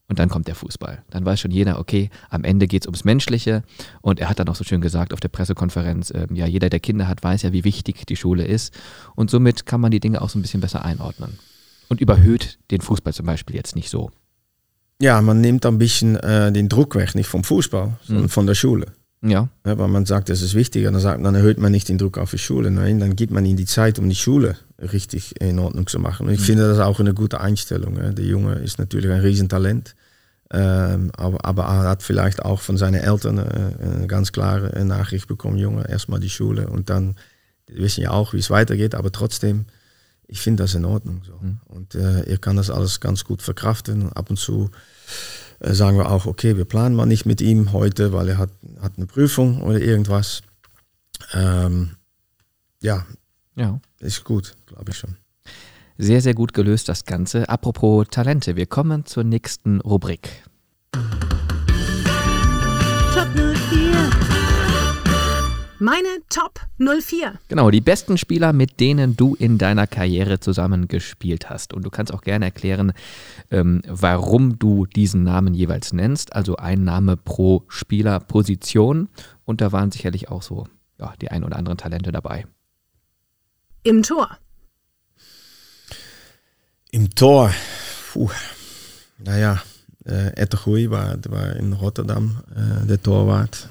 und 0.09 0.19
dann 0.19 0.29
kommt 0.29 0.47
der 0.47 0.55
Fußball. 0.55 1.03
Dann 1.11 1.25
weiß 1.25 1.41
schon 1.41 1.51
jeder, 1.51 1.81
okay, 1.81 2.11
am 2.31 2.45
Ende 2.45 2.69
geht 2.69 2.83
es 2.83 2.87
ums 2.87 3.05
Menschliche. 3.05 3.65
Und 4.03 4.21
er 4.21 4.29
hat 4.29 4.39
dann 4.39 4.49
auch 4.49 4.55
so 4.55 4.63
schön 4.63 4.81
gesagt 4.81 5.13
auf 5.13 5.21
der 5.21 5.29
Pressekonferenz, 5.29 6.11
äh, 6.11 6.27
ja, 6.33 6.47
jeder, 6.47 6.69
der 6.71 6.81
Kinder 6.81 7.09
hat, 7.09 7.25
weiß 7.25 7.43
ja, 7.43 7.53
wie 7.53 7.65
wichtig 7.65 8.07
die 8.07 8.17
Schule 8.17 8.45
ist. 8.45 8.73
Und 9.17 9.31
somit 9.31 9.67
kann 9.67 9.81
man 9.81 9.91
die 9.91 10.01
Dinge 10.01 10.23
auch 10.23 10.29
so 10.29 10.39
ein 10.39 10.43
bisschen 10.43 10.61
besser 10.61 10.85
einordnen. 10.85 11.39
Und 11.89 12.01
überhöht 12.01 12.59
den 12.71 12.81
Fußball 12.81 13.15
zum 13.15 13.27
Beispiel 13.27 13.57
jetzt 13.57 13.75
nicht 13.75 13.91
so. 13.91 14.11
Ja, 15.01 15.21
man 15.21 15.41
nimmt 15.41 15.67
ein 15.67 15.79
bisschen 15.79 16.17
äh, 16.17 16.51
den 16.53 16.69
Druck 16.69 16.95
weg, 16.95 17.15
nicht 17.15 17.29
vom 17.29 17.45
Fußball, 17.45 17.99
sondern 18.03 18.25
mhm. 18.25 18.31
von 18.31 18.47
der 18.47 18.55
Schule. 18.55 18.87
Ja. 19.23 19.49
ja. 19.67 19.79
Weil 19.79 19.89
man 19.89 20.07
sagt, 20.07 20.29
das 20.29 20.43
ist 20.43 20.55
wichtiger, 20.55 20.91
dann, 20.91 21.01
sagt, 21.01 21.25
dann 21.25 21.35
erhöht 21.35 21.59
man 21.59 21.73
nicht 21.73 21.89
den 21.89 21.99
Druck 21.99 22.19
auf 22.19 22.31
die 22.31 22.39
Schule. 22.39 22.71
Nein, 22.71 23.01
dann 23.01 23.17
gibt 23.17 23.33
man 23.33 23.45
ihnen 23.45 23.57
die 23.57 23.67
Zeit, 23.67 23.99
um 23.99 24.09
die 24.09 24.15
Schule 24.15 24.57
richtig 24.81 25.41
in 25.41 25.59
Ordnung 25.59 25.87
zu 25.87 25.99
machen. 25.99 26.27
Und 26.27 26.35
ich 26.35 26.41
mhm. 26.41 26.45
finde 26.45 26.69
das 26.69 26.79
auch 26.79 27.01
eine 27.01 27.15
gute 27.15 27.41
Einstellung. 27.41 27.97
Ja. 27.97 28.11
Der 28.13 28.25
Junge 28.25 28.55
ist 28.55 28.79
natürlich 28.79 29.11
ein 29.11 29.21
Riesentalent, 29.21 29.95
ähm, 30.53 31.11
aber, 31.17 31.45
aber 31.45 31.65
er 31.65 31.89
hat 31.91 32.03
vielleicht 32.03 32.45
auch 32.45 32.61
von 32.61 32.77
seinen 32.77 33.01
Eltern 33.01 33.39
äh, 33.39 33.97
eine 33.97 34.07
ganz 34.07 34.33
klare 34.33 34.85
Nachricht 34.85 35.27
bekommen, 35.27 35.59
Junge, 35.59 35.89
erstmal 35.89 36.21
die 36.21 36.31
Schule 36.31 36.69
und 36.69 36.89
dann, 36.89 37.17
die 37.69 37.77
wissen 37.77 38.03
ja 38.03 38.13
auch, 38.13 38.33
wie 38.33 38.39
es 38.39 38.49
weitergeht, 38.49 38.95
aber 38.95 39.11
trotzdem, 39.11 39.67
ich 40.29 40.41
finde 40.41 40.65
das 40.65 40.75
in 40.75 40.85
Ordnung. 40.85 41.23
So. 41.25 41.39
Mhm. 41.41 41.61
Und 41.67 41.95
äh, 41.95 42.23
er 42.23 42.39
kann 42.39 42.57
das 42.57 42.71
alles 42.71 43.01
ganz 43.01 43.25
gut 43.25 43.43
verkraften. 43.43 44.13
Ab 44.13 44.31
und 44.31 44.39
zu 44.39 44.71
äh, 45.61 45.73
sagen 45.73 45.99
wir 45.99 46.11
auch, 46.11 46.27
okay, 46.27 46.57
wir 46.57 46.65
planen 46.65 46.95
mal 46.95 47.07
nicht 47.07 47.27
mit 47.27 47.41
ihm 47.41 47.73
heute, 47.73 48.13
weil 48.13 48.29
er 48.29 48.39
hat, 48.39 48.51
hat 48.81 48.95
eine 48.97 49.07
Prüfung 49.07 49.63
oder 49.63 49.81
irgendwas. 49.81 50.43
Ähm, 51.33 51.93
ja, 52.83 53.07
ja, 53.55 53.81
ist 54.01 54.25
gut, 54.25 54.55
glaube 54.67 54.91
ich 54.91 54.99
schon. 54.99 55.17
Sehr, 55.99 56.21
sehr 56.21 56.35
gut 56.35 56.53
gelöst 56.53 56.89
das 56.91 57.07
Ganze. 57.07 57.49
Apropos 57.49 58.07
Talente, 58.11 58.55
wir 58.55 58.67
kommen 58.67 59.07
zur 59.07 59.25
nächsten 59.25 59.81
Rubrik. 59.81 60.45
Top 63.15 63.29
04. 63.35 63.56
Meine 65.79 66.09
Top 66.31 66.61
04. 66.79 67.35
Genau, 67.49 67.71
die 67.71 67.83
besten 67.83 68.17
Spieler, 68.17 68.53
mit 68.55 68.81
denen 68.81 69.17
du 69.17 69.35
in 69.35 69.59
deiner 69.59 69.87
Karriere 69.87 70.41
zusammen 70.41 70.89
gespielt 70.89 71.51
hast. 71.51 71.75
Und 71.75 71.83
du 71.83 71.91
kannst 71.91 72.15
auch 72.15 72.23
gerne 72.23 72.47
erklären, 72.47 72.93
ähm, 73.51 73.83
warum 73.87 74.59
du 74.59 74.87
diesen 74.87 75.23
Namen 75.23 75.55
jeweils 75.55 75.93
nennst. 75.93 76.35
Also 76.35 76.57
ein 76.57 76.85
Name 76.85 77.17
pro 77.19 77.65
Spielerposition. 77.69 79.09
Und 79.45 79.61
da 79.61 79.73
waren 79.73 79.91
sicherlich 79.91 80.31
auch 80.31 80.43
so 80.43 80.67
ja, 80.99 81.13
die 81.21 81.31
ein 81.31 81.45
oder 81.45 81.57
anderen 81.57 81.77
Talente 81.77 82.11
dabei. 82.11 82.47
Im 83.83 84.03
Tor. 84.03 84.39
Im 86.91 87.11
Tor. 87.15 87.53
Puh. 88.13 88.31
Naja, 89.19 89.63
äh, 90.07 90.29
Ettergoei 90.37 90.91
war, 90.91 91.19
war 91.29 91.57
in 91.57 91.73
Rotterdam 91.73 92.43
äh, 92.55 92.87
der 92.87 93.03
Torwart. 93.03 93.69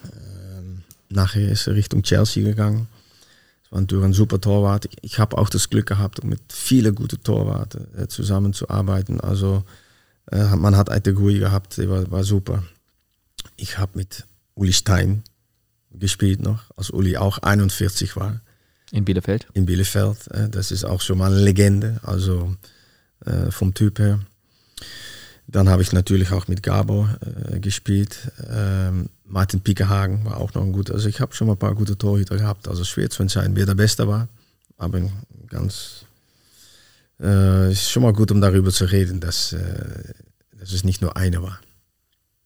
Nachher 1.09 1.49
ist 1.49 1.67
er 1.67 1.75
Richtung 1.75 2.03
Chelsea 2.03 2.43
gegangen. 2.43 2.87
Es 3.63 3.71
war 3.71 3.81
natürlich 3.81 4.05
ein 4.05 4.13
super 4.13 4.39
Torwart. 4.39 4.87
Ich, 5.01 5.19
habe 5.19 5.37
auch 5.37 5.49
das 5.49 5.69
Glück 5.69 5.87
gehabt, 5.87 6.23
mit 6.23 6.41
vielen 6.51 6.95
guten 6.95 7.21
Torwarten 7.23 7.87
äh, 7.97 8.07
zusammenzuarbeiten. 8.07 9.19
Also 9.19 9.63
äh, 10.31 10.55
man 10.55 10.75
hat 10.75 10.91
Aitegui 10.91 11.39
gehabt, 11.39 11.77
der 11.77 11.89
war, 11.89 12.11
war 12.11 12.23
super. 12.23 12.63
Ich 13.57 13.77
habe 13.77 13.93
mit 13.95 14.25
Uli 14.55 14.73
Stein 14.73 15.23
gespielt 15.91 16.41
noch, 16.41 16.71
als 16.75 16.89
Uli 16.89 17.17
auch 17.17 17.39
41 17.39 18.15
war. 18.15 18.41
In 18.91 19.05
Bielefeld? 19.05 19.47
In 19.53 19.65
Bielefeld. 19.65 20.27
Äh, 20.31 20.49
das 20.49 20.71
ist 20.71 20.83
auch 20.83 21.01
schon 21.01 21.17
mal 21.17 21.31
eine 21.31 21.41
Legende, 21.41 21.99
also 22.03 22.55
äh, 23.25 23.51
vom 23.51 23.73
Typ 23.73 23.99
her. 23.99 24.19
Dann 25.47 25.69
habe 25.69 25.81
ich 25.81 25.91
natürlich 25.91 26.31
auch 26.31 26.47
mit 26.47 26.63
Gabo 26.63 27.07
äh, 27.51 27.59
gespielt. 27.59 28.31
Ähm, 28.49 29.09
Martin 29.25 29.61
Piekehagen 29.61 30.25
war 30.25 30.37
auch 30.37 30.53
noch 30.53 30.63
ein 30.63 30.71
guter. 30.71 30.93
Also 30.93 31.07
ich 31.07 31.21
habe 31.21 31.35
schon 31.35 31.47
mal 31.47 31.53
ein 31.53 31.59
paar 31.59 31.75
gute 31.75 31.97
Torhüter 31.97 32.37
gehabt. 32.37 32.67
Also 32.67 32.83
schwer 32.83 33.09
zu 33.09 33.21
entscheiden, 33.21 33.55
wer 33.55 33.65
der 33.65 33.75
Beste 33.75 34.07
war. 34.07 34.27
Aber 34.77 35.01
ganz 35.47 36.05
äh, 37.19 37.71
ist 37.71 37.89
schon 37.89 38.03
mal 38.03 38.13
gut, 38.13 38.31
um 38.31 38.41
darüber 38.41 38.71
zu 38.71 38.85
reden, 38.85 39.19
dass, 39.19 39.53
äh, 39.53 40.13
dass 40.59 40.73
es 40.73 40.83
nicht 40.83 41.01
nur 41.01 41.15
eine 41.15 41.41
war. 41.41 41.59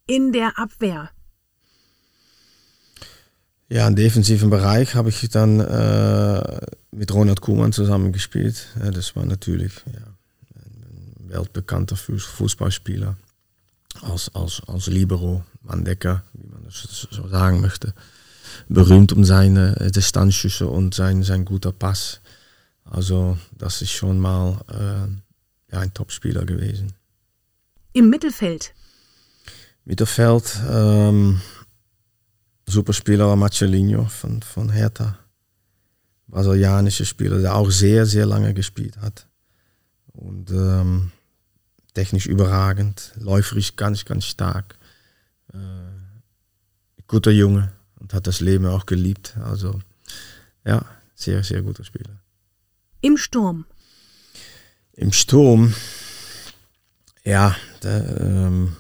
In 0.06 0.32
der 0.32 0.58
Abwehr. 0.58 1.10
Ja, 3.70 3.88
im 3.88 3.96
defensiven 3.96 4.50
Bereich 4.50 4.96
habe 4.96 5.10
ich 5.10 5.30
dann 5.30 5.60
äh, 5.60 6.62
mit 6.92 7.14
Ronald 7.14 7.42
Kuhlmann 7.42 7.72
zusammen 7.72 8.12
gespielt. 8.12 8.68
Ja, 8.84 8.90
das 8.90 9.16
war 9.16 9.26
natürlich 9.26 9.74
ja, 9.86 10.02
weltbekannter 11.30 11.96
Fußballspieler 11.96 13.16
als, 14.02 14.34
als, 14.34 14.62
als 14.68 14.88
Libero, 14.88 15.44
Mandecker, 15.62 16.24
wie 16.34 16.48
man 16.48 16.64
das 16.64 17.08
so 17.10 17.28
sagen 17.28 17.62
möchte. 17.62 17.94
Berühmt 18.68 19.14
um 19.14 19.24
seine 19.24 19.76
äh, 19.80 19.92
Distanzschüsse 19.92 20.68
und 20.68 20.94
sein, 20.94 21.24
sein 21.24 21.46
guter 21.46 21.72
Pass. 21.72 22.22
Also 22.84 23.38
das 23.58 23.82
ist 23.82 23.92
schon 23.92 24.20
mal 24.20 24.60
äh, 24.70 25.74
ja, 25.74 25.80
ein 25.80 25.94
Topspieler 25.94 26.46
gewesen. 26.46 26.94
Im 27.94 28.10
Mittelfeld? 28.10 28.74
Mittelfeld, 29.86 30.60
ähm, 30.70 31.42
Superspieler 32.68 33.36
Marcelinho 33.36 34.06
von, 34.06 34.42
von 34.42 34.70
Hertha. 34.70 35.18
Brasilianischer 36.28 37.06
Spieler, 37.06 37.40
der 37.40 37.56
auch 37.56 37.72
sehr, 37.72 38.06
sehr 38.06 38.28
lange 38.28 38.54
gespielt 38.54 38.98
hat. 38.98 39.28
Und 40.14 40.52
ähm, 40.52 41.12
technisch 41.94 42.28
überragend, 42.28 43.14
läuferisch 43.20 43.76
ganz, 43.76 44.06
ganz 44.06 44.26
stark. 44.26 44.78
Äh, 45.54 45.58
guter 47.08 47.32
Junge 47.32 47.74
und 48.00 48.14
hat 48.14 48.28
das 48.28 48.40
Leben 48.40 48.66
auch 48.66 48.86
geliebt. 48.86 49.36
Also 49.44 49.80
ja, 50.66 50.86
sehr, 51.16 51.44
sehr 51.44 51.62
guter 51.62 51.84
Spieler. 51.84 52.22
Im 53.02 53.18
Sturm. 53.18 53.66
Im 54.94 55.12
Sturm, 55.12 55.74
ja, 57.24 57.56
da 57.82 58.00
ähm, 58.20 58.76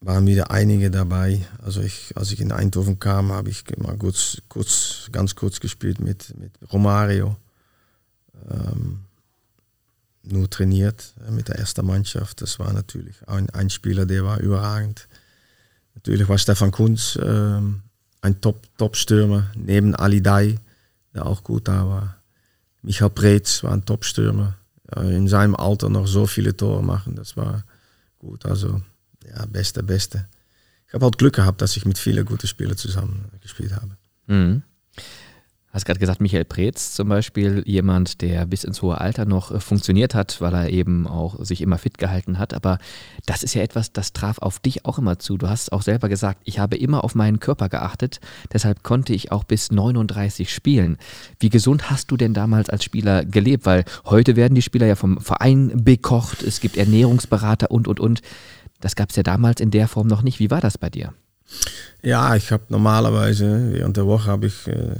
waren 0.00 0.26
wieder 0.26 0.50
einige 0.50 0.90
dabei. 0.90 1.44
Also 1.62 1.80
ich, 1.80 2.16
als 2.16 2.30
ich 2.32 2.40
in 2.40 2.52
Eindhoven 2.52 2.98
kam, 2.98 3.32
habe 3.32 3.50
ich 3.50 3.64
mal 3.78 3.96
kurz, 3.96 4.38
kurz, 4.48 5.08
ganz 5.10 5.34
kurz 5.34 5.60
gespielt 5.60 6.00
mit, 6.00 6.36
mit 6.38 6.52
Romario. 6.72 7.36
Ähm, 8.48 9.04
nur 10.22 10.48
trainiert 10.48 11.14
äh, 11.26 11.30
mit 11.30 11.48
der 11.48 11.56
ersten 11.56 11.86
Mannschaft. 11.86 12.40
Das 12.40 12.58
war 12.58 12.72
natürlich 12.72 13.16
ein, 13.28 13.50
ein 13.50 13.70
Spieler, 13.70 14.06
der 14.06 14.24
war 14.24 14.40
überragend. 14.40 15.08
Natürlich 15.94 16.28
war 16.28 16.38
Stefan 16.38 16.70
Kunz 16.70 17.18
ähm, 17.22 17.82
ein 18.20 18.40
Top-Stürmer, 18.40 19.50
Top 19.52 19.62
neben 19.64 19.94
Ali 19.94 20.22
Dai, 20.22 20.58
der 21.14 21.26
auch 21.26 21.42
gut 21.42 21.68
da 21.68 21.86
war. 21.86 22.16
Michael 22.82 23.10
Preetz 23.10 23.62
war 23.62 23.72
ein 23.72 23.84
Top-Stürmer. 23.84 24.56
Äh, 24.94 25.16
in 25.16 25.28
seinem 25.28 25.54
Alter 25.54 25.88
noch 25.88 26.06
so 26.06 26.26
viele 26.26 26.56
Tore 26.56 26.82
machen, 26.82 27.16
das 27.16 27.36
war 27.36 27.64
gut. 28.18 28.46
Also, 28.46 28.80
ja, 29.28 29.44
beste, 29.46 29.82
beste. 29.82 30.26
Ich 30.86 30.94
habe 30.94 31.04
halt 31.04 31.18
Glück 31.18 31.34
gehabt, 31.34 31.62
dass 31.62 31.76
ich 31.76 31.84
mit 31.84 31.98
vielen 31.98 32.24
guten 32.24 32.46
Spielern 32.46 32.76
zusammen 32.76 33.26
gespielt 33.40 33.74
habe. 33.74 33.96
Mhm 34.26 34.62
hast 35.72 35.86
gerade 35.86 35.98
gesagt, 35.98 36.20
Michael 36.20 36.44
Preetz 36.44 36.92
zum 36.92 37.08
Beispiel, 37.08 37.62
jemand, 37.66 38.20
der 38.20 38.44
bis 38.44 38.62
ins 38.62 38.82
hohe 38.82 39.00
Alter 39.00 39.24
noch 39.24 39.50
äh, 39.50 39.58
funktioniert 39.58 40.14
hat, 40.14 40.40
weil 40.40 40.54
er 40.54 40.70
eben 40.70 41.06
auch 41.06 41.42
sich 41.42 41.62
immer 41.62 41.78
fit 41.78 41.96
gehalten 41.96 42.38
hat. 42.38 42.52
Aber 42.52 42.78
das 43.24 43.42
ist 43.42 43.54
ja 43.54 43.62
etwas, 43.62 43.92
das 43.92 44.12
traf 44.12 44.38
auf 44.38 44.58
dich 44.58 44.84
auch 44.84 44.98
immer 44.98 45.18
zu. 45.18 45.38
Du 45.38 45.48
hast 45.48 45.72
auch 45.72 45.82
selber 45.82 46.10
gesagt, 46.10 46.40
ich 46.44 46.58
habe 46.58 46.76
immer 46.76 47.04
auf 47.04 47.14
meinen 47.14 47.40
Körper 47.40 47.70
geachtet, 47.70 48.20
deshalb 48.52 48.82
konnte 48.82 49.14
ich 49.14 49.32
auch 49.32 49.44
bis 49.44 49.72
39 49.72 50.52
spielen. 50.52 50.98
Wie 51.40 51.48
gesund 51.48 51.90
hast 51.90 52.10
du 52.10 52.18
denn 52.18 52.34
damals 52.34 52.68
als 52.68 52.84
Spieler 52.84 53.24
gelebt? 53.24 53.64
Weil 53.64 53.84
heute 54.04 54.36
werden 54.36 54.54
die 54.54 54.62
Spieler 54.62 54.86
ja 54.86 54.96
vom 54.96 55.20
Verein 55.20 55.84
bekocht, 55.84 56.42
es 56.42 56.60
gibt 56.60 56.76
Ernährungsberater 56.76 57.70
und, 57.70 57.88
und, 57.88 57.98
und. 57.98 58.20
Das 58.80 58.96
gab 58.96 59.10
es 59.10 59.16
ja 59.16 59.22
damals 59.22 59.60
in 59.60 59.70
der 59.70 59.88
Form 59.88 60.08
noch 60.08 60.22
nicht. 60.22 60.38
Wie 60.38 60.50
war 60.50 60.60
das 60.60 60.76
bei 60.76 60.90
dir? 60.90 61.14
Ja, 62.02 62.34
ich 62.34 62.50
habe 62.50 62.64
normalerweise 62.68 63.72
während 63.72 63.96
der 63.96 64.06
Woche 64.06 64.30
habe 64.30 64.46
ich 64.46 64.66
äh, 64.66 64.96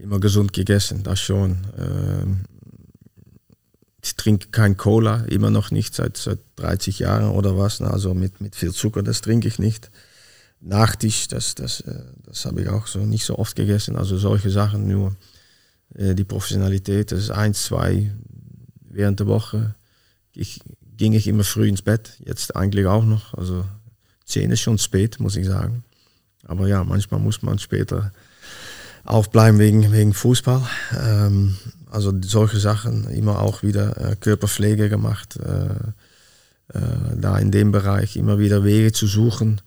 immer 0.00 0.20
gesund 0.20 0.52
gegessen, 0.52 1.02
das 1.02 1.20
schon. 1.20 1.66
Ähm, 1.78 2.44
ich 4.02 4.14
trinke 4.14 4.48
kein 4.48 4.76
Cola, 4.76 5.24
immer 5.24 5.50
noch 5.50 5.70
nicht 5.70 5.94
seit, 5.94 6.16
seit 6.16 6.38
30 6.56 7.00
Jahren 7.00 7.30
oder 7.30 7.58
was. 7.58 7.80
Also 7.80 8.14
mit, 8.14 8.40
mit 8.40 8.56
viel 8.56 8.72
Zucker, 8.72 9.02
das 9.02 9.20
trinke 9.22 9.48
ich 9.48 9.58
nicht. 9.58 9.90
Nachtisch, 10.60 11.28
das, 11.28 11.54
das, 11.54 11.80
äh, 11.80 12.02
das 12.24 12.44
habe 12.44 12.62
ich 12.62 12.68
auch 12.68 12.86
so 12.86 13.00
nicht 13.00 13.24
so 13.24 13.38
oft 13.38 13.56
gegessen. 13.56 13.96
Also 13.96 14.18
solche 14.18 14.50
Sachen, 14.50 14.86
nur 14.86 15.16
die 15.90 16.24
Professionalität, 16.24 17.12
das 17.12 17.20
ist 17.20 17.30
eins, 17.30 17.64
zwei 17.64 18.12
während 18.90 19.20
der 19.20 19.26
Woche. 19.26 19.74
Ich, 20.32 20.60
ging 20.96 21.14
ich 21.14 21.26
immer 21.26 21.44
früh 21.44 21.68
ins 21.68 21.82
Bett, 21.82 22.12
jetzt 22.24 22.54
eigentlich 22.56 22.86
auch 22.86 23.04
noch. 23.04 23.32
Also 23.34 23.64
10 24.28 24.50
ist 24.50 24.60
schon 24.60 24.78
spät, 24.78 25.20
muss 25.20 25.36
ich 25.36 25.46
sagen. 25.46 25.84
Aber 26.44 26.68
ja, 26.68 26.84
manchmal 26.84 27.20
muss 27.20 27.42
man 27.42 27.58
später 27.58 28.12
aufbleiben 29.04 29.58
wegen, 29.58 29.92
wegen 29.92 30.14
Fußball. 30.14 30.62
Ähm, 30.98 31.56
also 31.90 32.12
solche 32.22 32.58
Sachen, 32.58 33.08
immer 33.08 33.40
auch 33.40 33.62
wieder 33.62 33.96
äh, 33.96 34.16
Körperpflege 34.16 34.88
gemacht. 34.88 35.36
Äh, 35.36 35.92
äh, 36.74 37.16
da 37.16 37.38
in 37.38 37.50
dem 37.50 37.72
Bereich 37.72 38.16
immer 38.16 38.38
wieder 38.38 38.62
Wege 38.62 38.92
zu 38.92 39.06
suchen, 39.06 39.62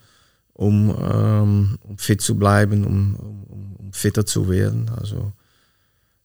um, 0.53 0.95
ähm, 1.01 1.77
um 1.81 1.97
fit 1.97 2.21
zu 2.21 2.37
bleiben, 2.37 2.85
um, 2.85 3.15
um, 3.15 3.73
um, 3.73 3.93
fitter 3.93 4.25
zu 4.25 4.49
werden. 4.49 4.89
Also 4.89 5.33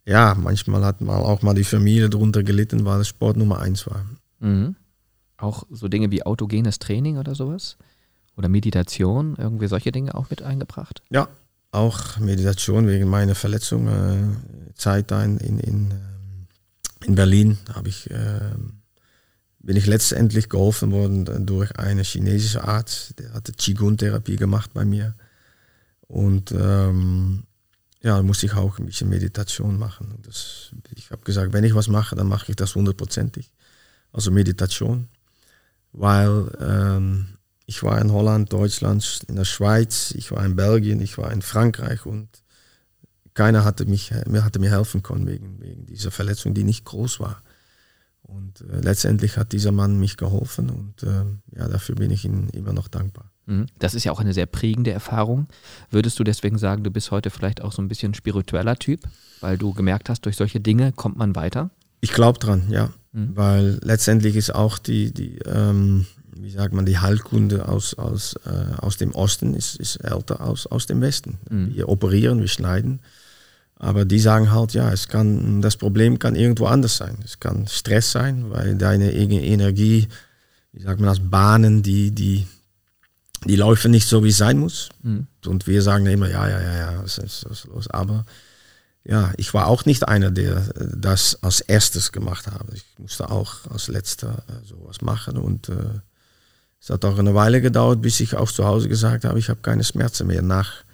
ja, 0.05 0.35
manchmal 0.39 0.85
hat 0.85 1.01
mal 1.01 1.17
auch 1.17 1.41
mal 1.41 1.55
die 1.55 1.65
Familie 1.65 2.11
darunter 2.11 2.43
gelitten, 2.43 2.85
weil 2.85 3.01
es 3.01 3.09
Sport 3.09 3.39
Nummer 3.39 3.61
eins 3.61 3.87
war. 3.87 4.05
Mhm. 4.39 4.77
auch 5.39 5.65
so 5.71 5.89
Dinge 5.89 6.11
wie 6.11 6.25
autogenes 6.25 6.79
Training 6.79 7.17
oder 7.17 7.35
sowas? 7.35 7.79
Oder 8.37 8.49
Meditation, 8.49 9.37
irgendwie 9.39 9.67
solche 9.67 9.93
Dinge 9.93 10.15
auch 10.15 10.31
mit 10.31 10.43
eingebracht? 10.43 11.03
Ja, 11.11 11.29
auch 11.71 12.19
Meditation 12.19 12.87
wegen 12.87 13.09
meiner 13.09 13.35
Verletzung. 13.35 13.89
Äh, 13.89 14.75
Zeit 14.75 15.11
in, 15.11 15.39
in, 15.39 15.59
ähm, 15.59 16.47
in 17.05 17.15
Berlin 17.15 17.59
habe 17.75 17.89
ich, 17.89 18.11
äh, 18.11 18.53
bin 19.59 19.77
ich 19.77 19.87
letztendlich 19.87 20.49
geholfen 20.49 20.93
worden 20.93 21.47
durch 21.47 21.79
einen 21.79 22.05
chinesischen 22.05 22.61
Arzt. 22.61 23.19
Der 23.19 23.33
hatte 23.33 23.53
Qigong-Therapie 23.53 24.37
gemacht 24.37 24.73
bei 24.75 24.85
mir. 24.85 25.15
Und 26.09 26.53
ähm, 26.53 27.45
ja, 28.03 28.23
musste 28.23 28.47
ich 28.47 28.55
auch 28.55 28.79
ein 28.79 28.87
bisschen 28.87 29.09
Meditation 29.09 29.79
machen. 29.79 30.19
Das, 30.23 30.71
ich 30.95 31.11
habe 31.11 31.23
gesagt, 31.25 31.53
wenn 31.53 31.65
ich 31.65 31.75
was 31.75 31.89
mache, 31.89 32.15
dann 32.15 32.29
mache 32.29 32.51
ich 32.51 32.57
das 32.57 32.75
hundertprozentig. 32.75 33.53
Also 34.13 34.31
Meditation. 34.31 35.09
Weil 35.93 36.51
ähm, 36.61 37.36
ich 37.67 37.83
war 37.83 38.01
in 38.01 38.13
Holland, 38.13 38.53
Deutschland, 38.53 39.21
in 39.29 39.37
der 39.37 39.45
Schweiz, 39.45 40.13
ich 40.17 40.31
war 40.31 40.45
in 40.45 40.57
Belgien, 40.57 41.01
ich 41.01 41.19
war 41.19 41.33
in 41.33 41.43
Frankreich 41.43 42.07
und 42.07 42.29
keiner 43.35 43.65
hatte, 43.65 43.85
mich, 43.85 44.13
mir, 44.27 44.45
hatte 44.45 44.59
mir 44.59 44.71
helfen 44.71 45.03
können 45.03 45.27
wegen, 45.27 45.61
wegen 45.61 45.87
dieser 45.87 46.11
Verletzung, 46.11 46.55
die 46.55 46.65
nicht 46.65 46.85
groß 46.85 47.21
war. 47.21 47.43
Und 48.23 48.63
äh, 48.63 48.81
letztendlich 48.81 49.37
hat 49.37 49.53
dieser 49.53 49.73
Mann 49.73 49.99
mich 49.99 50.17
geholfen 50.17 50.71
und 50.71 51.03
äh, 51.03 51.25
ja, 51.57 51.69
dafür 51.69 51.95
bin 51.95 52.11
ich 52.11 52.25
ihm 52.25 52.49
immer 52.53 52.73
noch 52.73 52.89
dankbar. 52.89 53.31
Mhm. 53.47 53.67
Das 53.79 53.95
ist 53.95 54.05
ja 54.05 54.13
auch 54.13 54.21
eine 54.21 54.33
sehr 54.33 54.47
prägende 54.47 54.91
Erfahrung. 54.91 55.47
Würdest 55.91 56.19
du 56.19 56.25
deswegen 56.25 56.59
sagen, 56.59 56.83
du 56.83 56.91
bist 56.91 57.11
heute 57.11 57.31
vielleicht 57.31 57.63
auch 57.63 57.73
so 57.73 57.83
ein 57.83 57.89
bisschen 57.89 58.15
spiritueller 58.15 58.77
Typ, 58.77 59.01
weil 59.41 59.59
du 59.59 59.73
gemerkt 59.75 60.09
hast, 60.09 60.25
durch 60.25 60.37
solche 60.37 60.61
Dinge 60.61 60.93
kommt 60.93 61.17
man 61.17 61.37
weiter? 61.37 61.71
Ich 62.01 62.13
glaube 62.13 62.39
dran, 62.39 62.65
ja. 62.71 62.91
Mhm. 63.13 63.37
Weil 63.37 63.79
letztendlich 63.83 64.35
ist 64.37 64.55
auch 64.55 64.79
die, 64.79 65.13
die 65.13 65.39
ähm, 65.47 66.07
wie 66.41 66.51
sagt 66.51 66.75
man, 66.75 66.87
die 66.87 66.99
Heilkunde 66.99 67.69
aus, 67.69 67.95
aus, 67.95 68.35
äh, 68.47 68.75
aus 68.79 68.97
dem 68.97 69.13
Osten 69.13 69.55
ist, 69.55 69.77
ist 69.77 69.97
älter 69.97 70.41
als 70.41 70.67
aus 70.67 70.87
dem 70.87 71.01
Westen. 71.01 71.39
Mhm. 71.51 71.75
Wir 71.75 71.89
operieren, 71.89 72.41
wir 72.41 72.49
schneiden. 72.49 73.01
Aber 73.79 74.05
die 74.05 74.19
sagen 74.19 74.53
halt, 74.53 74.73
ja, 74.73 74.91
es 74.91 75.09
kann, 75.09 75.61
das 75.61 75.77
Problem 75.77 76.19
kann 76.19 76.35
irgendwo 76.35 76.67
anders 76.67 76.97
sein. 76.97 77.19
Es 77.25 77.41
kann 77.41 77.67
Stress 77.67 78.11
sein, 78.13 78.51
weil 78.51 78.75
deine 78.77 79.13
Energie, 79.13 80.09
wie 80.73 80.83
sagt 80.83 80.99
man 80.99 81.09
das, 81.09 81.21
Bahnen, 81.21 81.83
die, 81.83 82.11
die, 82.11 82.47
die 83.45 83.57
laufen 83.57 83.91
nicht 83.91 84.09
so, 84.09 84.25
wie 84.25 84.31
es 84.31 84.39
sein 84.39 84.59
muss. 84.59 84.89
Mhm. 85.03 85.27
Und 85.45 85.67
wir 85.67 85.83
sagen 85.83 86.07
immer, 86.07 86.31
ja, 86.31 86.49
ja, 86.49 86.61
ja, 86.61 86.77
ja, 86.77 87.03
was 87.03 87.19
ist, 87.19 87.45
was 87.49 87.65
ist 87.65 87.67
los? 87.67 87.89
Aber 87.89 88.25
ja, 89.05 89.33
ich 89.37 89.55
war 89.55 89.69
auch 89.69 89.85
nicht 89.85 90.09
einer, 90.09 90.31
der 90.31 90.73
das 90.97 91.43
als 91.43 91.61
erstes 91.61 92.13
gemacht 92.13 92.47
habe. 92.49 92.75
Ich 92.75 92.85
musste 92.99 93.31
auch 93.31 93.71
als 93.71 93.89
letzter 93.89 94.43
äh, 94.49 94.67
sowas 94.67 95.01
machen 95.01 95.37
und 95.37 95.69
äh, 95.69 96.01
es 96.87 96.91
hat 96.91 97.05
auch 97.05 97.19
eine 97.19 97.35
Weile 97.35 97.61
gedauert, 97.61 98.01
bis 98.01 98.21
ich 98.21 98.37
auch 98.37 98.49
zu 98.49 98.65
Hause 98.65 98.89
gesagt 98.89 99.25
habe, 99.25 99.41
ich 99.41 99.49
habe 99.49 99.59
keine 99.61 99.83
Schmerzen 99.83 100.29
mehr. 100.29 100.41
Nach 100.41 100.85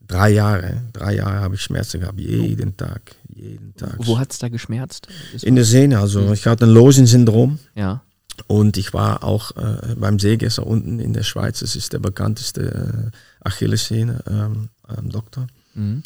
drei 0.00 0.30
Jahren, 0.30 0.88
drei 0.92 1.14
Jahre 1.14 1.38
habe 1.42 1.54
ich 1.54 1.62
Schmerzen 1.62 2.00
gehabt, 2.00 2.18
jeden 2.18 2.76
Tag, 2.76 3.14
jeden 3.32 3.72
Tag. 3.76 3.94
Wo 3.98 4.18
hat 4.18 4.32
es 4.32 4.40
da 4.40 4.48
geschmerzt? 4.48 5.06
In 5.42 5.54
der 5.54 5.64
Sehne, 5.64 6.00
also 6.00 6.22
mhm. 6.22 6.32
ich 6.32 6.48
hatte 6.48 6.66
ein 6.66 6.70
Losen-Syndrom. 6.70 7.60
Ja. 7.76 8.02
Und 8.48 8.78
ich 8.78 8.94
war 8.94 9.22
auch 9.22 9.52
äh, 9.56 9.94
beim 9.94 10.18
Seegesser 10.18 10.66
unten 10.66 10.98
in 10.98 11.12
der 11.12 11.22
Schweiz, 11.22 11.60
das 11.60 11.76
ist 11.76 11.92
der 11.92 12.00
bekannteste 12.00 13.12
äh, 13.12 13.46
Achillessehne, 13.46 14.24
ähm, 14.26 14.70
ähm, 14.88 15.10
Doktor. 15.10 15.46
Mhm. 15.74 16.02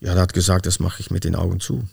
Ja, 0.00 0.12
der 0.12 0.24
hat 0.24 0.34
gesagt, 0.34 0.66
das 0.66 0.78
mache 0.78 1.00
ich 1.00 1.10
mit 1.10 1.24
den 1.24 1.36
Augen 1.36 1.58
zu. 1.58 1.88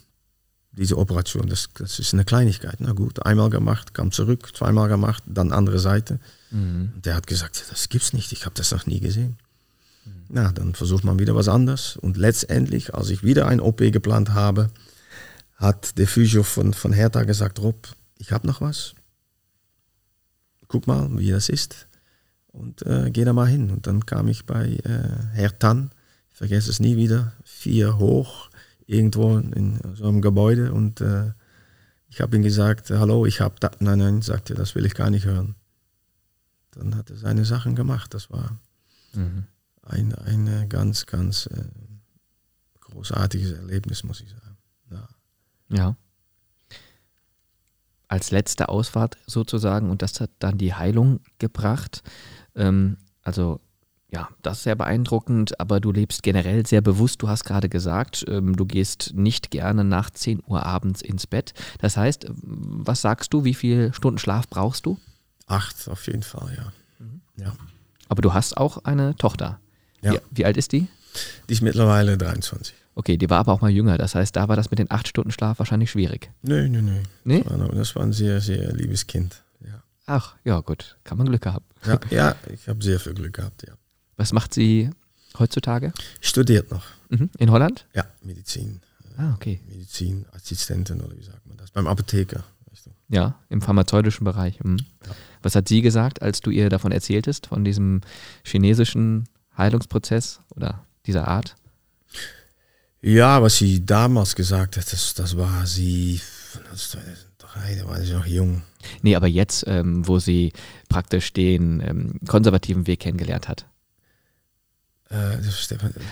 Diese 0.72 0.98
Operation, 0.98 1.48
das, 1.48 1.70
das 1.78 1.98
ist 1.98 2.12
eine 2.12 2.26
Kleinigkeit. 2.26 2.76
Na 2.80 2.92
gut, 2.92 3.24
einmal 3.24 3.48
gemacht, 3.48 3.94
kam 3.94 4.12
zurück, 4.12 4.54
zweimal 4.54 4.90
gemacht, 4.90 5.22
dann 5.26 5.52
andere 5.52 5.78
Seite. 5.78 6.20
Mhm. 6.50 6.92
Der 7.04 7.14
hat 7.14 7.26
gesagt, 7.26 7.64
das 7.70 7.88
gibt's 7.88 8.12
nicht, 8.12 8.32
ich 8.32 8.44
habe 8.44 8.54
das 8.54 8.72
noch 8.72 8.86
nie 8.86 9.00
gesehen. 9.00 9.38
Mhm. 10.04 10.12
Na, 10.28 10.52
dann 10.52 10.74
versucht 10.74 11.04
man 11.04 11.18
wieder 11.18 11.34
was 11.34 11.48
anderes. 11.48 11.96
Und 11.96 12.16
letztendlich, 12.16 12.94
als 12.94 13.10
ich 13.10 13.22
wieder 13.22 13.46
ein 13.46 13.60
OP 13.60 13.78
geplant 13.78 14.30
habe, 14.30 14.70
hat 15.56 15.98
der 15.98 16.08
Physio 16.08 16.42
von, 16.42 16.72
von 16.72 16.92
Hertha 16.92 17.24
gesagt, 17.24 17.60
Rob, 17.60 17.88
ich 18.18 18.32
habe 18.32 18.46
noch 18.46 18.60
was. 18.60 18.94
Guck 20.68 20.86
mal, 20.86 21.08
wie 21.18 21.30
das 21.30 21.48
ist. 21.48 21.86
Und 22.48 22.82
äh, 22.82 23.10
geh 23.10 23.24
da 23.24 23.32
mal 23.32 23.48
hin. 23.48 23.70
Und 23.70 23.86
dann 23.86 24.06
kam 24.06 24.28
ich 24.28 24.46
bei 24.46 24.66
äh, 24.66 25.26
Herr 25.32 25.58
Tan, 25.58 25.90
ich 26.30 26.36
vergesse 26.36 26.70
es 26.70 26.80
nie 26.80 26.96
wieder, 26.96 27.32
vier 27.44 27.98
hoch, 27.98 28.50
irgendwo 28.86 29.36
in 29.36 29.78
so 29.94 30.08
einem 30.08 30.22
Gebäude. 30.22 30.72
Und 30.72 31.00
äh, 31.00 31.32
ich 32.08 32.20
habe 32.20 32.36
ihm 32.36 32.42
gesagt, 32.42 32.90
hallo, 32.90 33.26
ich 33.26 33.40
habe 33.40 33.54
da. 33.60 33.70
Nein, 33.78 33.98
nein, 33.98 34.22
sagte, 34.22 34.54
das 34.54 34.74
will 34.74 34.86
ich 34.86 34.94
gar 34.94 35.10
nicht 35.10 35.26
hören 35.26 35.54
dann 36.72 36.96
hat 36.96 37.10
er 37.10 37.16
seine 37.16 37.44
Sachen 37.44 37.74
gemacht. 37.74 38.14
Das 38.14 38.30
war 38.30 38.58
mhm. 39.14 39.46
ein, 39.82 40.14
ein 40.14 40.68
ganz, 40.68 41.06
ganz 41.06 41.46
äh, 41.46 41.64
großartiges 42.80 43.52
Erlebnis, 43.52 44.04
muss 44.04 44.20
ich 44.20 44.30
sagen. 44.30 44.56
Ja. 44.90 45.08
ja. 45.68 45.96
Als 48.08 48.30
letzte 48.30 48.68
Ausfahrt 48.68 49.18
sozusagen 49.26 49.90
und 49.90 50.02
das 50.02 50.20
hat 50.20 50.30
dann 50.38 50.58
die 50.58 50.74
Heilung 50.74 51.20
gebracht. 51.38 52.02
Ähm, 52.56 52.96
also 53.22 53.60
ja, 54.12 54.28
das 54.42 54.58
ist 54.58 54.64
sehr 54.64 54.74
beeindruckend, 54.74 55.60
aber 55.60 55.78
du 55.78 55.92
lebst 55.92 56.24
generell 56.24 56.66
sehr 56.66 56.80
bewusst. 56.80 57.22
Du 57.22 57.28
hast 57.28 57.44
gerade 57.44 57.68
gesagt, 57.68 58.24
ähm, 58.28 58.56
du 58.56 58.66
gehst 58.66 59.12
nicht 59.14 59.52
gerne 59.52 59.84
nach 59.84 60.10
10 60.10 60.42
Uhr 60.46 60.66
abends 60.66 61.00
ins 61.00 61.28
Bett. 61.28 61.54
Das 61.78 61.96
heißt, 61.96 62.26
was 62.28 63.02
sagst 63.02 63.32
du, 63.32 63.44
wie 63.44 63.54
viele 63.54 63.92
Stunden 63.92 64.18
Schlaf 64.18 64.48
brauchst 64.48 64.86
du? 64.86 64.98
Acht 65.50 65.88
auf 65.88 66.06
jeden 66.06 66.22
Fall, 66.22 66.54
ja. 66.56 66.72
Mhm. 66.98 67.20
ja. 67.36 67.52
Aber 68.08 68.22
du 68.22 68.32
hast 68.32 68.56
auch 68.56 68.84
eine 68.84 69.16
Tochter. 69.16 69.58
Ja. 70.00 70.12
Wie, 70.12 70.18
wie, 70.30 70.44
alt 70.44 70.56
ist 70.56 70.72
die? 70.72 70.86
Die 71.48 71.54
ist 71.54 71.60
mittlerweile 71.60 72.16
23. 72.16 72.74
Okay, 72.94 73.16
die 73.16 73.28
war 73.30 73.38
aber 73.38 73.52
auch 73.52 73.60
mal 73.60 73.70
jünger. 73.70 73.98
Das 73.98 74.14
heißt, 74.14 74.36
da 74.36 74.48
war 74.48 74.56
das 74.56 74.70
mit 74.70 74.78
den 74.78 74.90
acht 74.90 75.08
Stunden 75.08 75.32
Schlaf 75.32 75.58
wahrscheinlich 75.58 75.90
schwierig. 75.90 76.30
Nö, 76.42 76.68
nö, 76.68 76.82
nö. 76.82 77.02
Nee? 77.24 77.44
Das 77.74 77.96
war, 77.96 78.02
ein 78.04 78.12
sehr, 78.12 78.40
sehr 78.40 78.72
liebes 78.72 79.06
Kind. 79.06 79.42
Ja. 79.64 79.82
Ach, 80.06 80.36
ja, 80.44 80.60
gut. 80.60 80.96
Kann 81.02 81.18
man 81.18 81.26
Glück 81.26 81.46
haben. 81.46 81.64
Ja, 81.84 81.98
ja 82.10 82.36
ich 82.52 82.68
habe 82.68 82.82
sehr 82.82 83.00
viel 83.00 83.14
Glück 83.14 83.34
gehabt, 83.34 83.64
ja. 83.66 83.74
Was 84.16 84.32
macht 84.32 84.54
sie 84.54 84.90
heutzutage? 85.38 85.92
Studiert 86.20 86.70
noch. 86.70 86.84
Mhm. 87.08 87.30
In 87.38 87.50
Holland? 87.50 87.86
Ja, 87.94 88.04
Medizin. 88.22 88.82
Ah, 89.16 89.34
okay. 89.34 89.60
Medizinassistentin 89.68 91.00
oder 91.00 91.16
wie 91.16 91.24
sagt 91.24 91.46
man 91.46 91.56
das? 91.56 91.70
Beim 91.72 91.86
Apotheker. 91.86 92.44
Ja, 93.08 93.40
im 93.48 93.60
pharmazeutischen 93.60 94.24
Bereich. 94.24 94.62
Mhm. 94.62 94.78
Ja. 95.04 95.12
Was 95.42 95.54
hat 95.54 95.68
sie 95.68 95.82
gesagt, 95.82 96.22
als 96.22 96.40
du 96.40 96.50
ihr 96.50 96.68
davon 96.68 96.92
erzähltest, 96.92 97.48
von 97.48 97.64
diesem 97.64 98.02
chinesischen 98.44 99.28
Heilungsprozess 99.56 100.40
oder 100.54 100.86
dieser 101.06 101.28
Art? 101.28 101.56
Ja, 103.02 103.42
was 103.42 103.56
sie 103.56 103.84
damals 103.84 104.34
gesagt 104.34 104.76
hat, 104.76 104.92
das, 104.92 105.14
das 105.14 105.36
war 105.36 105.66
sie, 105.66 106.20
das, 106.70 106.96
da 107.38 107.88
war 107.88 108.00
sie 108.00 108.12
noch 108.12 108.26
jung. 108.26 108.62
Nee, 109.02 109.16
aber 109.16 109.26
jetzt, 109.26 109.64
ähm, 109.66 110.06
wo 110.06 110.18
sie 110.18 110.52
praktisch 110.88 111.32
den 111.32 111.80
ähm, 111.80 112.20
konservativen 112.26 112.86
Weg 112.86 113.00
kennengelernt 113.00 113.48
hat. 113.48 113.66
Äh, 115.10 115.38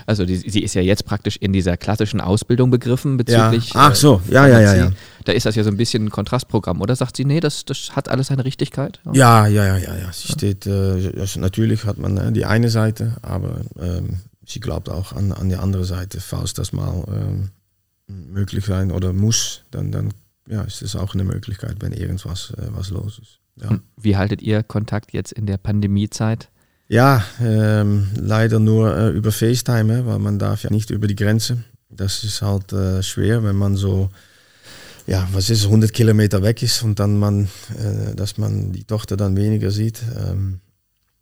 also 0.05 0.25
die, 0.25 0.35
sie 0.35 0.61
ist 0.61 0.73
ja 0.73 0.81
jetzt 0.81 1.05
praktisch 1.05 1.37
in 1.37 1.53
dieser 1.53 1.77
klassischen 1.77 2.19
Ausbildung 2.19 2.69
begriffen 2.69 3.15
bezüglich. 3.15 3.73
Ja. 3.73 3.87
Ach 3.87 3.95
so, 3.95 4.21
ja, 4.29 4.45
ja, 4.45 4.59
ja, 4.59 4.75
ja. 4.75 4.91
Da 5.23 5.31
ist 5.31 5.45
das 5.45 5.55
ja 5.55 5.63
so 5.63 5.69
ein 5.69 5.77
bisschen 5.77 6.05
ein 6.05 6.09
Kontrastprogramm, 6.09 6.81
oder 6.81 6.95
sagt 6.95 7.15
sie, 7.15 7.23
nee, 7.23 7.39
das, 7.39 7.63
das 7.63 7.95
hat 7.95 8.09
alles 8.09 8.27
seine 8.27 8.43
Richtigkeit? 8.43 8.99
Ja, 9.13 9.47
ja, 9.47 9.65
ja, 9.65 9.77
ja, 9.77 9.95
ja. 9.95 10.11
Sie 10.11 10.27
steht, 10.27 10.65
äh, 10.67 11.13
natürlich 11.37 11.85
hat 11.85 11.97
man 11.97 12.17
äh, 12.17 12.31
die 12.33 12.45
eine 12.45 12.69
Seite, 12.69 13.15
aber 13.21 13.61
ähm, 13.79 14.17
sie 14.45 14.59
glaubt 14.59 14.89
auch 14.89 15.13
an, 15.13 15.31
an 15.31 15.47
die 15.47 15.55
andere 15.55 15.85
Seite, 15.85 16.19
falls 16.19 16.53
das 16.53 16.73
mal 16.73 17.05
ähm, 17.07 17.51
möglich 18.07 18.65
sein 18.65 18.91
oder 18.91 19.13
muss, 19.13 19.61
dann, 19.71 19.91
dann 19.91 20.13
ja, 20.47 20.63
ist 20.63 20.81
es 20.81 20.97
auch 20.97 21.13
eine 21.13 21.23
Möglichkeit, 21.23 21.77
wenn 21.79 21.93
irgendwas 21.93 22.51
äh, 22.57 22.67
was 22.71 22.89
los 22.89 23.19
ist. 23.19 23.39
Ja. 23.61 23.79
Wie 23.97 24.17
haltet 24.17 24.41
ihr 24.41 24.63
Kontakt 24.63 25.13
jetzt 25.13 25.31
in 25.31 25.45
der 25.45 25.57
Pandemiezeit? 25.57 26.49
Ja, 26.89 27.23
ähm, 27.39 28.07
leider 28.15 28.59
nur 28.59 28.97
äh, 28.97 29.09
über 29.11 29.31
FaceTime, 29.31 30.07
weil 30.07 30.17
man 30.17 30.39
darf 30.39 30.63
ja 30.63 30.71
nicht 30.71 30.89
über 30.89 31.07
die 31.07 31.15
Grenze. 31.15 31.63
Das 31.87 32.23
ist 32.23 32.41
halt 32.41 32.73
äh, 32.73 33.03
schwer, 33.03 33.43
wenn 33.43 33.55
man 33.55 33.75
so, 33.75 34.09
ja, 35.05 35.27
was 35.31 35.51
ist, 35.51 35.65
100 35.65 35.93
Kilometer 35.93 36.41
weg 36.41 36.63
ist 36.63 36.81
und 36.81 36.99
dann 36.99 37.19
man, 37.19 37.47
äh, 37.77 38.15
dass 38.15 38.39
man 38.39 38.71
die 38.71 38.85
Tochter 38.85 39.17
dann 39.17 39.37
weniger 39.37 39.69
sieht. 39.69 40.01
Ähm, 40.17 40.61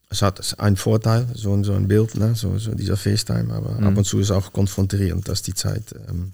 es 0.10 0.22
hat 0.22 0.58
einen 0.58 0.78
Vorteil, 0.78 1.28
so, 1.34 1.62
so 1.66 1.74
ein 1.74 1.90
Bild, 1.90 2.16
ne? 2.16 2.34
so, 2.34 2.58
so 2.58 2.74
dieser 2.74 2.96
FaceTime, 2.96 3.54
aber 3.54 3.72
mhm. 3.72 3.88
ab 3.88 3.98
und 3.98 4.06
zu 4.06 4.20
ist 4.20 4.32
auch 4.32 4.54
konfrontierend, 4.54 5.28
dass 5.28 5.42
die 5.42 5.54
Zeit 5.54 5.94
ähm, 6.08 6.32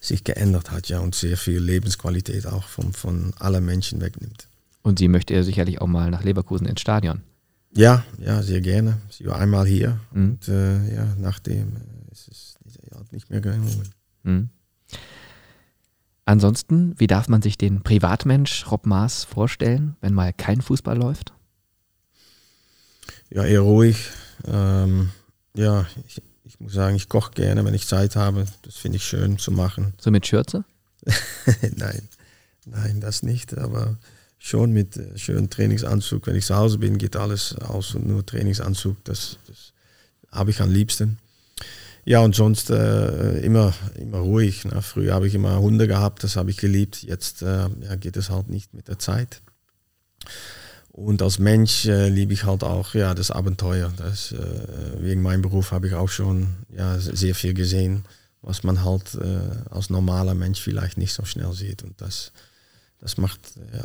sich 0.00 0.22
geändert 0.22 0.70
hat, 0.70 0.88
ja, 0.88 1.00
und 1.00 1.16
sehr 1.16 1.36
viel 1.36 1.58
Lebensqualität 1.58 2.46
auch 2.46 2.68
von, 2.68 2.92
von 2.92 3.32
allen 3.40 3.64
Menschen 3.64 4.00
wegnimmt. 4.00 4.46
Und 4.82 5.00
sie 5.00 5.08
möchte 5.08 5.34
ja 5.34 5.42
sicherlich 5.42 5.80
auch 5.80 5.88
mal 5.88 6.08
nach 6.10 6.22
Leverkusen 6.22 6.68
ins 6.68 6.80
Stadion. 6.80 7.22
Ja, 7.74 8.04
ja, 8.18 8.42
sehr 8.42 8.60
gerne. 8.60 8.98
Sie 9.10 9.26
war 9.26 9.38
einmal 9.38 9.66
hier 9.66 9.98
mhm. 10.12 10.24
und 10.24 10.48
äh, 10.48 10.94
ja, 10.94 11.14
nachdem 11.18 11.76
äh, 11.76 12.12
ist 12.12 12.28
es 12.28 12.54
nicht 13.12 13.30
mehr 13.30 13.40
gelungen. 13.40 13.88
Mhm. 14.22 14.48
Ansonsten, 16.24 16.94
wie 16.98 17.06
darf 17.06 17.28
man 17.28 17.42
sich 17.42 17.58
den 17.58 17.82
Privatmensch 17.82 18.70
Rob 18.70 18.86
Maas 18.86 19.24
vorstellen, 19.24 19.96
wenn 20.00 20.14
mal 20.14 20.32
kein 20.32 20.62
Fußball 20.62 20.96
läuft? 20.96 21.32
Ja, 23.30 23.44
eher 23.44 23.60
ruhig. 23.60 24.10
Ähm, 24.46 25.10
ja, 25.56 25.86
ich, 26.06 26.22
ich, 26.44 26.60
muss 26.60 26.72
sagen, 26.72 26.96
ich 26.96 27.08
koche 27.08 27.32
gerne, 27.32 27.64
wenn 27.64 27.74
ich 27.74 27.86
Zeit 27.86 28.14
habe. 28.14 28.46
Das 28.62 28.76
finde 28.76 28.96
ich 28.96 29.04
schön 29.04 29.38
zu 29.38 29.50
machen. 29.50 29.94
So 29.98 30.10
mit 30.10 30.26
Schürze? 30.26 30.64
nein, 31.76 32.08
nein, 32.66 33.00
das 33.00 33.22
nicht. 33.22 33.58
Aber 33.58 33.96
schon 34.42 34.72
mit 34.72 34.96
äh, 34.96 35.16
schönem 35.16 35.48
Trainingsanzug. 35.48 36.26
Wenn 36.26 36.36
ich 36.36 36.44
zu 36.44 36.56
Hause 36.56 36.78
bin, 36.78 36.98
geht 36.98 37.16
alles 37.16 37.56
aus 37.56 37.94
und 37.94 38.06
nur 38.06 38.26
Trainingsanzug. 38.26 39.02
Das, 39.04 39.38
das 39.46 39.72
habe 40.30 40.50
ich 40.50 40.60
am 40.60 40.70
liebsten. 40.70 41.18
Ja, 42.04 42.20
und 42.20 42.34
sonst 42.34 42.68
äh, 42.70 43.38
immer, 43.38 43.72
immer 43.96 44.18
ruhig. 44.18 44.64
Ne? 44.64 44.82
Früher 44.82 45.14
habe 45.14 45.28
ich 45.28 45.34
immer 45.36 45.60
Hunde 45.60 45.86
gehabt, 45.86 46.24
das 46.24 46.34
habe 46.34 46.50
ich 46.50 46.56
geliebt. 46.56 47.04
Jetzt 47.04 47.42
äh, 47.42 47.68
ja, 47.68 47.94
geht 47.94 48.16
es 48.16 48.28
halt 48.28 48.48
nicht 48.48 48.74
mit 48.74 48.88
der 48.88 48.98
Zeit. 48.98 49.40
Und 50.90 51.22
als 51.22 51.38
Mensch 51.38 51.86
äh, 51.86 52.08
liebe 52.08 52.32
ich 52.32 52.44
halt 52.44 52.64
auch 52.64 52.94
ja, 52.94 53.14
das 53.14 53.30
Abenteuer. 53.30 53.92
Das, 53.96 54.32
äh, 54.32 54.38
wegen 54.98 55.22
meinem 55.22 55.42
Beruf 55.42 55.70
habe 55.70 55.86
ich 55.86 55.94
auch 55.94 56.08
schon 56.08 56.48
ja, 56.76 56.98
sehr 56.98 57.36
viel 57.36 57.54
gesehen, 57.54 58.04
was 58.42 58.64
man 58.64 58.84
halt 58.84 59.14
äh, 59.14 59.70
als 59.70 59.88
normaler 59.88 60.34
Mensch 60.34 60.60
vielleicht 60.60 60.98
nicht 60.98 61.14
so 61.14 61.24
schnell 61.24 61.52
sieht. 61.52 61.84
Und 61.84 62.00
das, 62.00 62.32
das, 63.00 63.16
macht, 63.16 63.40
ja, 63.72 63.84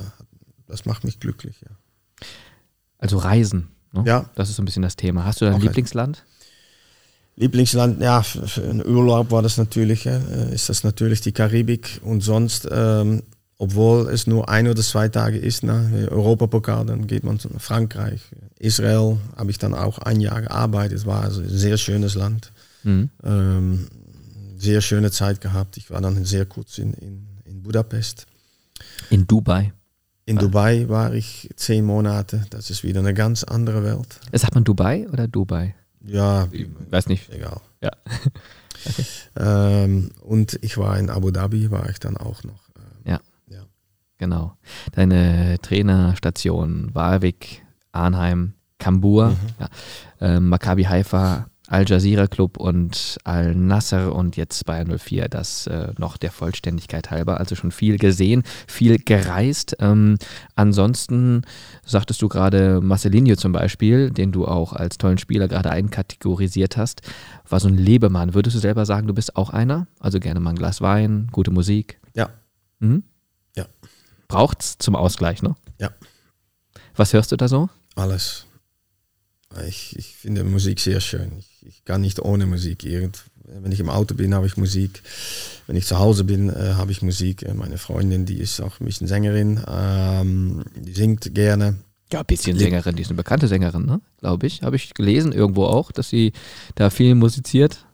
das 0.68 0.85
macht 0.85 1.03
mich 1.03 1.19
glücklich. 1.19 1.56
Ja. 1.61 2.27
Also 2.99 3.18
Reisen, 3.18 3.69
ne? 3.94 4.03
ja. 4.06 4.30
das 4.35 4.49
ist 4.49 4.56
so 4.56 4.61
ein 4.61 4.65
bisschen 4.65 4.84
das 4.84 4.95
Thema. 4.95 5.26
Hast 5.26 5.41
du 5.41 5.45
dein 5.45 5.61
Lieblingsland? 5.61 6.23
Lieblingsland, 7.35 8.02
ja, 8.02 8.23
für 8.23 8.64
einen 8.64 8.84
Urlaub 8.84 9.30
war 9.30 9.44
das 9.44 9.57
natürlich, 9.57 10.07
äh, 10.07 10.19
ist 10.52 10.69
das 10.69 10.84
natürlich 10.84 11.22
die 11.22 11.31
Karibik 11.31 12.02
und 12.03 12.22
sonst, 12.22 12.68
ähm, 12.72 13.22
obwohl 13.60 14.10
es 14.10 14.26
nur 14.26 14.49
ein 14.49 14.68
oder 14.68 14.81
zwei 14.81 15.07
Tage 15.07 15.38
ist, 15.38 15.64
ne, 15.64 16.07
Europapokal, 16.10 16.88
dann 16.88 17.06
geht 17.06 17.23
man 17.23 17.38
zu 17.38 17.49
Frankreich, 17.60 18.22
Israel, 18.57 19.18
habe 19.35 19.52
ich 19.52 19.60
dann 19.60 19.76
auch 19.76 19.99
ein 19.99 20.19
Jahr 20.19 20.41
gearbeitet, 20.41 21.06
war 21.06 21.23
also 21.23 21.41
ein 21.41 21.49
sehr 21.49 21.77
schönes 21.77 22.15
Land, 22.15 22.52
mhm. 22.84 23.10
ähm, 23.23 23.88
sehr 24.57 24.81
schöne 24.81 25.11
Zeit 25.11 25.39
gehabt. 25.39 25.77
Ich 25.77 25.91
war 25.91 26.02
dann 26.02 26.26
sehr 26.26 26.45
kurz 26.45 26.80
in, 26.80 26.94
in, 26.94 27.27
in 27.45 27.61
Budapest. 27.61 28.26
In 29.11 29.27
Dubai? 29.27 29.73
In 30.28 30.38
Dubai 30.38 30.90
war 30.90 31.14
ich 31.14 31.49
zehn 31.56 31.86
Monate, 31.86 32.45
das 32.49 32.70
ist 32.70 32.84
wieder 32.84 32.99
eine 32.99 33.14
ganz 33.14 33.45
andere 33.45 33.82
Welt. 33.82 34.20
Sagt 34.34 34.56
man 34.56 34.66
Dubai 34.66 35.08
oder 35.10 35.26
Dubai? 35.26 35.74
Ja, 36.06 36.49
ich 36.52 36.68
weiß 36.90 37.08
nicht. 37.08 37.30
Egal. 37.30 37.62
Ja. 37.82 37.91
okay. 38.86 39.06
ähm, 39.40 40.12
und 40.20 40.60
ich 40.62 40.78
war 40.78 40.99
in 40.99 41.10
Abu 41.10 41.32
Dhabi, 41.32 41.72
war 41.72 41.90
ich 41.90 41.99
dann 41.99 42.18
auch 42.18 42.44
noch. 42.44 42.60
Ähm, 42.76 43.14
ja. 43.14 43.20
ja. 43.49 43.62
Genau. 44.18 44.58
Deine 44.91 45.60
Trainerstation 45.62 46.94
Warwick, 46.94 47.64
Arnheim, 47.94 48.54
Kambur, 48.80 49.30
mhm. 49.30 49.38
ja. 49.62 49.70
ähm, 50.20 50.49
Maccabi 50.49 50.84
Haifa, 50.84 51.49
Al 51.68 51.88
Jazeera 51.88 52.27
Club 52.27 52.57
und 52.57 53.18
Al 53.26 53.53
Nasser 53.53 54.15
und 54.15 54.38
jetzt 54.38 54.65
Bayern 54.65 54.98
04, 54.98 55.27
das 55.27 55.68
äh, 55.68 55.91
noch 55.98 56.15
der 56.15 56.31
Vollständigkeit 56.31 57.11
halber. 57.11 57.39
Also 57.39 57.56
schon 57.56 57.72
viel 57.72 57.98
gesehen, 57.98 58.44
viel 58.68 58.98
gereist. 58.99 59.76
Ähm, 59.80 60.18
ansonsten 60.56 61.41
sagtest 61.85 62.22
du 62.22 62.30
gerade 62.30 62.80
Marcelinho 62.81 63.35
zum 63.35 63.52
Beispiel, 63.52 64.11
den 64.11 64.31
du 64.31 64.48
auch 64.48 64.72
als 64.72 64.98
tollen 64.98 65.18
Spieler 65.18 65.49
gerade 65.49 65.69
einkategorisiert 65.69 66.77
hast, 66.77 67.02
war 67.48 67.60
so 67.60 67.68
ein 67.68 67.77
Lebemann. 67.77 68.34
Würdest 68.34 68.56
du 68.56 68.60
selber 68.60 68.85
sagen, 68.85 69.07
du 69.07 69.14
bist 69.14 69.35
auch 69.35 69.49
einer? 69.49 69.88
Also 69.99 70.19
gerne 70.19 70.39
mal 70.39 70.52
ein 70.52 70.57
Glas 70.57 70.80
Wein, 70.80 71.27
gute 71.34 71.52
Musik? 71.52 71.99
Ja. 72.14 72.30
Mhm? 72.80 73.03
Ja. 73.56 73.65
Braucht's 74.30 74.77
zum 74.77 74.95
Ausgleich, 74.95 75.41
ne? 75.41 75.56
Ja. 75.80 75.89
Was 76.95 77.14
hörst 77.14 77.31
du 77.31 77.35
da 77.35 77.48
so? 77.48 77.69
Alles. 77.95 78.45
Ich, 79.68 79.98
ich 79.98 80.15
finde 80.15 80.44
Musik 80.44 80.80
sehr 80.80 80.99
schön. 80.99 81.31
Ich, 81.39 81.57
ich 81.68 81.84
kann 81.85 82.02
nicht 82.02 82.19
ohne 82.19 82.45
Musik. 82.45 82.84
Irgend, 82.84 83.23
wenn 83.44 83.72
ich 83.72 83.80
im 83.80 83.89
Auto 83.89 84.15
bin, 84.15 84.34
habe 84.34 84.48
ich 84.48 84.57
Musik. 84.57 85.03
Wenn 85.68 85.76
ich 85.76 85.85
zu 85.85 85.99
Hause 85.99 86.23
bin, 86.23 86.49
äh, 86.49 86.73
habe 86.76 86.91
ich 86.91 87.02
Musik. 87.02 87.44
Äh, 87.44 87.53
meine 87.53 87.77
Freundin, 87.77 88.26
die 88.26 88.39
ist 88.39 88.61
auch 88.61 88.80
ein 88.80 88.85
bisschen 88.85 89.07
Sängerin, 89.07 89.61
ähm, 89.68 90.64
die 90.76 90.94
singt 90.94 91.34
gerne. 91.34 91.76
Ja, 92.11 92.22
ein 92.22 92.26
bisschen 92.26 92.57
Sängerin, 92.57 92.95
die 92.95 93.02
ist 93.02 93.10
eine 93.10 93.18
bekannte 93.18 93.48
Sängerin, 93.48 93.85
ne? 93.85 93.99
glaube 94.19 94.48
ich. 94.48 94.61
Habe 94.64 94.77
ich 94.77 94.94
gelesen 94.94 95.34
irgendwo 95.34 95.65
auch, 95.65 95.91
dass 95.91 96.10
sie 96.10 96.31
da 96.76 96.89
viel 96.89 97.15
musiziert. 97.15 97.85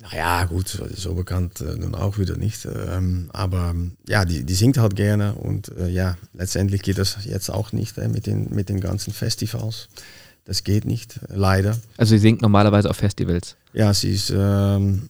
Naja, 0.00 0.46
gut, 0.46 0.82
so 0.94 1.14
bekannt 1.14 1.60
äh, 1.60 1.76
nun 1.76 1.94
auch 1.94 2.18
wieder 2.18 2.36
nicht. 2.36 2.66
Ähm, 2.66 3.28
aber 3.32 3.74
ja, 4.08 4.24
die, 4.24 4.44
die 4.44 4.54
singt 4.54 4.78
halt 4.78 4.96
gerne 4.96 5.34
und 5.34 5.68
äh, 5.76 5.88
ja, 5.88 6.16
letztendlich 6.32 6.82
geht 6.82 6.98
das 6.98 7.24
jetzt 7.26 7.50
auch 7.50 7.72
nicht 7.72 7.98
äh, 7.98 8.08
mit, 8.08 8.26
den, 8.26 8.52
mit 8.52 8.70
den 8.70 8.80
ganzen 8.80 9.12
Festivals. 9.12 9.88
Das 10.50 10.64
geht 10.64 10.84
nicht, 10.84 11.20
leider. 11.28 11.78
Also 11.96 12.16
sie 12.16 12.18
singt 12.18 12.42
normalerweise 12.42 12.90
auf 12.90 12.96
Festivals? 12.96 13.56
Ja, 13.72 13.94
sie 13.94 14.10
ist, 14.10 14.30
ähm, 14.30 15.08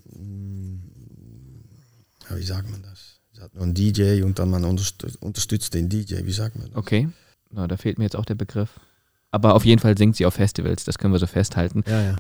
wie 2.29 2.43
sagt 2.43 2.71
man 2.71 2.83
das? 2.83 3.21
Sie 3.33 3.41
hat 3.41 3.55
nur 3.55 3.63
einen 3.63 3.73
DJ 3.73 4.21
und 4.23 4.39
dann 4.39 4.51
man 4.51 4.63
unterstützt 4.67 5.73
den 5.73 5.89
DJ, 5.89 6.27
wie 6.27 6.33
sagt 6.33 6.57
man 6.57 6.67
das? 6.67 6.77
Okay, 6.77 7.09
Na, 7.51 7.67
da 7.67 7.79
fehlt 7.79 7.97
mir 7.97 8.05
jetzt 8.05 8.17
auch 8.17 8.27
der 8.27 8.35
Begriff. 8.35 8.79
Aber 9.31 9.55
auf 9.55 9.65
jeden 9.65 9.81
Fall 9.81 9.97
singt 9.97 10.15
sie 10.17 10.27
auf 10.27 10.35
Festivals, 10.35 10.85
das 10.85 10.99
können 10.99 11.15
wir 11.15 11.19
so 11.19 11.27
festhalten. 11.27 11.85
Ja, 11.87 12.03
ja. 12.03 12.17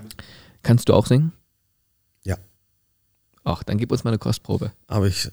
Kannst 0.63 0.89
du 0.89 0.95
auch 0.95 1.05
singen? 1.05 1.35
Ach, 3.43 3.63
dann 3.63 3.79
gib 3.79 3.91
uns 3.91 4.05
mal 4.05 4.11
eine 4.11 4.19
Kostprobe. 4.19 4.71
Aber 4.87 5.07
ich, 5.07 5.31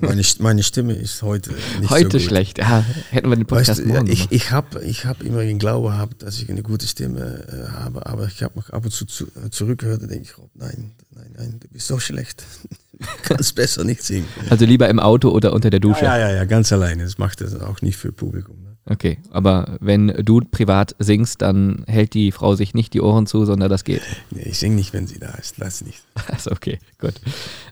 meine, 0.00 0.22
meine 0.40 0.62
Stimme 0.64 0.94
ist 0.94 1.22
heute 1.22 1.52
nicht 1.78 1.90
Heute 1.90 2.18
so 2.18 2.26
schlecht. 2.26 2.58
Ja, 2.58 2.84
hätten 3.10 3.28
wir 3.28 3.36
den 3.36 3.46
Podcast 3.46 3.80
weißt, 3.80 3.86
morgen 3.86 4.08
Ich, 4.08 4.32
ich 4.32 4.50
habe 4.50 4.82
ich 4.84 5.04
hab 5.06 5.22
immer 5.22 5.42
den 5.42 5.60
Glauben 5.60 5.86
gehabt, 5.86 6.22
dass 6.22 6.40
ich 6.40 6.50
eine 6.50 6.62
gute 6.62 6.88
Stimme 6.88 7.46
äh, 7.46 7.72
habe, 7.72 8.06
aber 8.06 8.26
ich 8.26 8.42
habe 8.42 8.58
mich 8.58 8.70
ab 8.70 8.84
und 8.84 8.90
zu, 8.90 9.06
zu 9.06 9.26
äh, 9.26 9.50
zurückgehört 9.50 10.02
und 10.02 10.10
denke 10.10 10.24
ich, 10.24 10.38
oh, 10.38 10.50
nein, 10.54 10.92
nein, 11.10 11.30
nein, 11.36 11.60
du 11.60 11.68
bist 11.68 11.86
so 11.86 11.98
schlecht. 11.98 12.44
Du 12.98 13.06
kannst 13.22 13.54
besser 13.54 13.84
nicht 13.84 14.02
singen. 14.02 14.26
Also 14.50 14.64
lieber 14.64 14.88
im 14.88 14.98
Auto 14.98 15.30
oder 15.30 15.52
unter 15.52 15.70
der 15.70 15.78
Dusche? 15.78 16.04
Ja, 16.04 16.18
ja, 16.18 16.32
ja, 16.32 16.44
ganz 16.46 16.72
alleine. 16.72 17.04
Das 17.04 17.16
macht 17.16 17.40
das 17.40 17.54
auch 17.54 17.80
nicht 17.80 17.96
für 17.96 18.10
Publikum. 18.10 18.67
Okay, 18.90 19.18
aber 19.30 19.76
wenn 19.80 20.08
du 20.08 20.40
privat 20.40 20.96
singst, 20.98 21.42
dann 21.42 21.84
hält 21.86 22.14
die 22.14 22.32
Frau 22.32 22.54
sich 22.54 22.72
nicht 22.72 22.94
die 22.94 23.02
Ohren 23.02 23.26
zu, 23.26 23.44
sondern 23.44 23.68
das 23.68 23.84
geht. 23.84 24.00
Nee, 24.30 24.44
ich 24.48 24.58
singe 24.58 24.76
nicht, 24.76 24.94
wenn 24.94 25.06
sie 25.06 25.18
da 25.18 25.30
ist. 25.32 25.58
Lass 25.58 25.82
nicht. 25.82 26.02
Also 26.28 26.50
okay, 26.52 26.78
gut. 26.98 27.14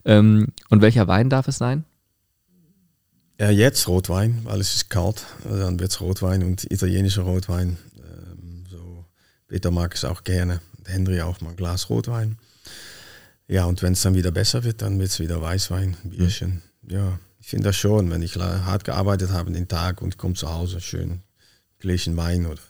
Ähm, 0.05 0.49
und 0.69 0.83
welcher 0.83 1.09
Wein 1.09 1.31
darf 1.31 1.49
es 1.49 1.57
sein? 1.57 1.85
Ja, 3.41 3.51
jetzt 3.51 3.89
Rotwein, 3.89 4.41
weil 4.45 4.61
es 4.61 4.75
ist 4.75 4.91
kalt. 4.91 5.25
Dann 5.45 5.79
wird 5.79 5.91
es 5.91 6.01
Rotwein 6.01 6.43
und 6.43 6.71
italienischer 6.71 7.23
Rotwein. 7.23 7.79
Ähm, 7.97 8.65
so, 8.71 9.05
Peter 9.49 9.71
mag 9.71 9.95
es 9.95 10.05
auch 10.05 10.23
gerne. 10.23 10.61
Henry 10.87 11.21
auch 11.23 11.41
mal 11.41 11.51
ein 11.51 11.57
Glas 11.57 11.89
Rotwein. 11.89 12.39
Ja, 13.49 13.65
und 13.65 13.83
wenn 13.83 13.93
es 13.93 14.03
dann 14.03 14.15
wieder 14.15 14.33
besser 14.33 14.65
wird, 14.65 14.83
dann 14.83 14.99
wird 14.99 15.11
es 15.11 15.21
wieder 15.21 15.41
Weißwein, 15.41 15.97
Bierchen. 16.05 16.63
Mhm. 16.83 16.91
Ja, 16.91 17.19
ich 17.47 17.51
finde 17.51 17.69
das 17.69 17.77
schon, 17.77 18.11
wenn 18.11 18.23
ich 18.23 18.35
hart 18.35 18.83
gearbeitet 18.83 19.31
habe 19.31 19.53
den 19.53 19.69
Tag 19.69 20.03
und 20.03 20.19
komme 20.19 20.35
zu 20.35 20.53
Hause, 20.53 20.81
schön 20.81 21.23
Gläschen 21.79 22.17
Wein 22.17 22.45
oder. 22.45 22.61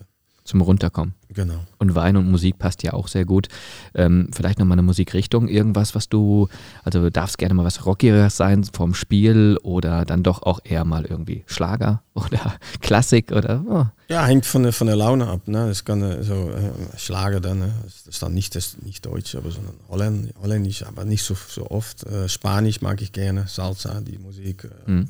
Zum 0.47 0.61
Runterkommen. 0.61 1.15
Genau. 1.29 1.65
Und 1.79 1.95
Wein 1.95 2.17
und 2.17 2.31
Musik 2.31 2.59
passt 2.59 2.83
ja 2.83 2.93
auch 2.93 3.09
sehr 3.09 3.25
gut. 3.25 3.49
Ähm, 3.95 4.31
vielleicht 4.33 4.59
nochmal 4.59 4.77
eine 4.77 4.83
Musikrichtung, 4.83 5.49
irgendwas, 5.49 5.95
was 5.95 6.09
du, 6.09 6.49
also 6.85 7.11
darfst 7.11 7.39
gerne 7.39 7.55
mal 7.55 7.65
was 7.65 7.85
Rockigeres 7.85 8.37
sein 8.37 8.65
vom 8.65 8.95
Spiel 8.95 9.59
oder 9.63 10.05
dann 10.05 10.23
doch 10.23 10.43
auch 10.45 10.61
eher 10.65 10.85
mal 10.85 11.05
irgendwie 11.05 11.43
Schlager 11.47 12.03
oder 12.15 12.55
Klassik 12.81 13.33
oder. 13.33 13.65
Oh. 13.69 13.85
Ja, 14.09 14.25
hängt 14.25 14.47
von 14.47 14.63
der, 14.63 14.73
von 14.73 14.87
der 14.87 14.97
Laune 14.97 15.27
ab. 15.27 15.49
Ne? 15.49 15.67
Das 15.67 15.85
kann 15.85 16.23
so 16.23 16.51
äh, 16.51 16.97
Schlager 16.97 17.41
dann, 17.41 17.59
ne? 17.59 17.75
das 17.83 18.07
ist 18.07 18.23
dann 18.23 18.33
nicht, 18.33 18.55
das, 18.55 18.77
nicht 18.83 19.05
Deutsch, 19.05 19.35
aber 19.35 19.51
sondern 19.51 19.75
Holländ, 19.89 20.33
Holländisch, 20.41 20.85
aber 20.85 21.05
nicht 21.05 21.25
so, 21.25 21.35
so 21.35 21.71
oft. 21.71 22.05
Äh, 22.05 22.29
Spanisch 22.29 22.81
mag 22.81 23.03
ich 23.03 23.13
gerne, 23.13 23.47
Salsa, 23.49 24.01
die 24.01 24.19
Musik. 24.19 24.65
Äh, 24.87 24.91
mhm. 24.91 25.09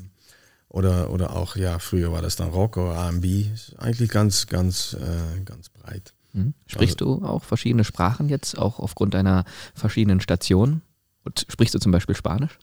Oder, 0.76 1.08
oder 1.10 1.34
auch, 1.34 1.56
ja, 1.56 1.78
früher 1.78 2.12
war 2.12 2.20
das 2.20 2.36
dann 2.36 2.50
Rock 2.50 2.76
oder 2.76 3.08
RB. 3.08 3.46
Eigentlich 3.78 4.10
ganz, 4.10 4.46
ganz, 4.46 4.92
äh, 4.92 5.40
ganz 5.42 5.70
breit. 5.70 6.12
Mhm. 6.34 6.52
Sprichst 6.66 7.00
also, 7.00 7.20
du 7.20 7.24
auch 7.26 7.44
verschiedene 7.44 7.82
Sprachen 7.82 8.28
jetzt, 8.28 8.58
auch 8.58 8.78
aufgrund 8.78 9.14
deiner 9.14 9.46
verschiedenen 9.74 10.20
Stationen? 10.20 10.82
Und 11.24 11.46
sprichst 11.48 11.74
du 11.74 11.78
zum 11.78 11.92
Beispiel 11.92 12.14
Spanisch? 12.14 12.58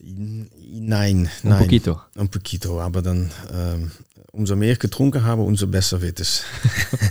Nein, 0.00 1.30
Un 1.44 1.50
nein. 1.50 1.58
poquito. 1.60 2.00
Un 2.16 2.28
poquito, 2.28 2.80
aber 2.80 3.02
dann 3.02 3.30
ähm, 3.52 3.92
umso 4.32 4.56
mehr 4.56 4.72
ich 4.72 4.80
getrunken 4.80 5.22
habe, 5.22 5.42
umso 5.42 5.68
besser 5.68 6.02
wird 6.02 6.18
es. 6.18 6.42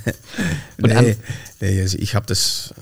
nee, 0.78 1.16
nee, 1.62 1.82
also 1.82 1.98
ich 2.00 2.16
habe 2.16 2.26
das 2.26 2.74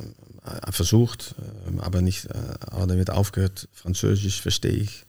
äh, 0.43 0.71
versucht, 0.71 1.35
äh, 1.37 1.79
aber 1.79 2.01
nicht, 2.01 2.25
äh, 2.25 2.33
aber 2.59 2.87
damit 2.87 3.11
aufgehört. 3.11 3.69
Französisch 3.71 4.41
verstehe 4.41 4.71
ich 4.71 5.05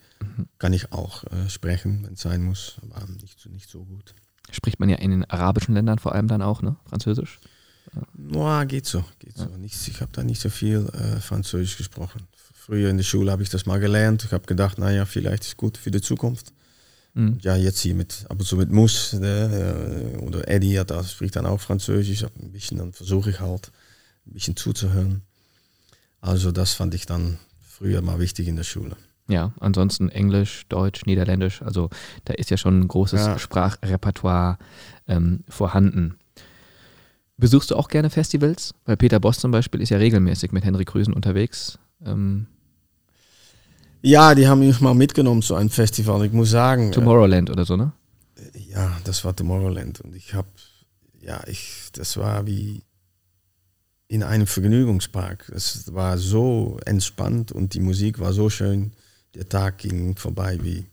kann 0.59 0.73
ich 0.73 0.91
auch 0.91 1.23
äh, 1.25 1.49
sprechen, 1.49 2.03
wenn 2.05 2.13
es 2.13 2.21
sein 2.21 2.43
muss, 2.43 2.77
aber 2.81 3.05
nicht, 3.07 3.45
nicht 3.49 3.69
so 3.69 3.83
gut. 3.85 4.13
Spricht 4.51 4.79
man 4.79 4.89
ja 4.89 4.97
in 4.97 5.11
den 5.11 5.25
arabischen 5.25 5.73
Ländern 5.73 5.99
vor 5.99 6.13
allem 6.13 6.27
dann 6.27 6.41
auch, 6.41 6.61
ne? 6.61 6.75
Französisch? 6.85 7.39
Ja, 8.31 8.63
geht 8.63 8.85
so. 8.85 9.03
Geht 9.19 9.37
so. 9.37 9.45
Nichts, 9.57 9.87
ich 9.87 10.01
habe 10.01 10.11
da 10.13 10.23
nicht 10.23 10.41
so 10.41 10.49
viel 10.49 10.89
äh, 10.93 11.19
Französisch 11.19 11.77
gesprochen. 11.77 12.27
früher 12.53 12.89
in 12.89 12.97
der 12.97 13.03
Schule 13.03 13.31
habe 13.31 13.43
ich 13.43 13.49
das 13.49 13.65
mal 13.65 13.79
gelernt. 13.79 14.23
Ich 14.25 14.31
habe 14.31 14.45
gedacht, 14.45 14.77
naja, 14.77 15.05
vielleicht 15.05 15.43
ist 15.43 15.57
gut 15.57 15.77
für 15.77 15.91
die 15.91 16.01
Zukunft. 16.01 16.53
Mhm. 17.13 17.37
Ja, 17.41 17.55
jetzt 17.55 17.79
hier 17.79 17.93
mit, 17.93 18.25
ab 18.29 18.39
und 18.39 18.45
zu 18.45 18.57
mit 18.57 18.71
Mus 18.71 19.13
ne, 19.13 20.17
oder 20.21 20.47
Eddie, 20.47 20.81
da 20.85 21.03
spricht 21.03 21.35
dann 21.35 21.45
auch 21.45 21.59
Französisch. 21.59 22.23
Ein 22.23 22.51
bisschen, 22.51 22.77
dann 22.77 22.93
versuche 22.93 23.29
ich 23.29 23.39
halt 23.39 23.71
ein 24.25 24.33
bisschen 24.33 24.55
zuzuhören. 24.55 25.21
Also 26.21 26.51
das 26.51 26.73
fand 26.73 26.93
ich 26.93 27.05
dann 27.05 27.37
früher 27.61 28.01
mal 28.01 28.19
wichtig 28.19 28.47
in 28.47 28.55
der 28.55 28.63
Schule. 28.63 28.95
Ja, 29.27 29.53
ansonsten 29.59 30.09
Englisch, 30.09 30.65
Deutsch, 30.67 31.05
Niederländisch, 31.05 31.61
also 31.61 31.89
da 32.25 32.33
ist 32.33 32.49
ja 32.49 32.57
schon 32.57 32.81
ein 32.81 32.87
großes 32.87 33.25
ja. 33.25 33.39
Sprachrepertoire 33.39 34.57
ähm, 35.07 35.43
vorhanden. 35.47 36.17
Besuchst 37.37 37.71
du 37.71 37.75
auch 37.75 37.87
gerne 37.87 38.09
Festivals? 38.09 38.73
Weil 38.85 38.97
Peter 38.97 39.19
Boss 39.19 39.39
zum 39.39 39.51
Beispiel 39.51 39.81
ist 39.81 39.89
ja 39.89 39.97
regelmäßig 39.97 40.51
mit 40.51 40.63
Henrik 40.63 40.93
Rüsen 40.93 41.13
unterwegs. 41.13 41.79
Ähm 42.05 42.47
ja, 44.01 44.35
die 44.35 44.47
haben 44.47 44.59
mich 44.59 44.81
mal 44.81 44.93
mitgenommen 44.93 45.41
zu 45.41 45.55
einem 45.55 45.69
Festival. 45.69 46.25
Ich 46.25 46.33
muss 46.33 46.51
sagen. 46.51 46.89
Äh, 46.89 46.91
Tomorrowland 46.91 47.49
äh, 47.49 47.51
oder 47.53 47.65
so, 47.65 47.77
ne? 47.77 47.93
Ja, 48.69 48.97
das 49.05 49.23
war 49.23 49.35
Tomorrowland. 49.35 50.01
Und 50.01 50.15
ich 50.15 50.33
habe, 50.33 50.49
ja, 51.21 51.41
ich, 51.47 51.89
das 51.93 52.17
war 52.17 52.45
wie 52.45 52.83
in 54.07 54.21
einem 54.21 54.45
Vergnügungspark. 54.45 55.49
Es 55.55 55.93
war 55.93 56.17
so 56.17 56.77
entspannt 56.85 57.51
und 57.51 57.73
die 57.73 57.79
Musik 57.79 58.19
war 58.19 58.33
so 58.33 58.49
schön. 58.49 58.91
Der 59.35 59.49
Tag 59.49 59.79
ging 59.79 60.15
vorbei 60.15 60.59
wie, 60.61 60.85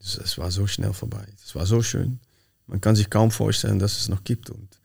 es 0.00 0.38
war 0.38 0.50
so 0.50 0.66
schnell 0.66 0.92
vorbei. 0.92 1.26
Es 1.44 1.54
war 1.54 1.66
so 1.66 1.82
schön. 1.82 2.20
Man 2.66 2.80
kann 2.80 2.96
sich 2.96 3.10
kaum 3.10 3.30
vorstellen, 3.30 3.78
dass 3.78 3.98
es 3.98 4.08
noch 4.08 4.24
gibt. 4.24 4.50
Und 4.50 4.80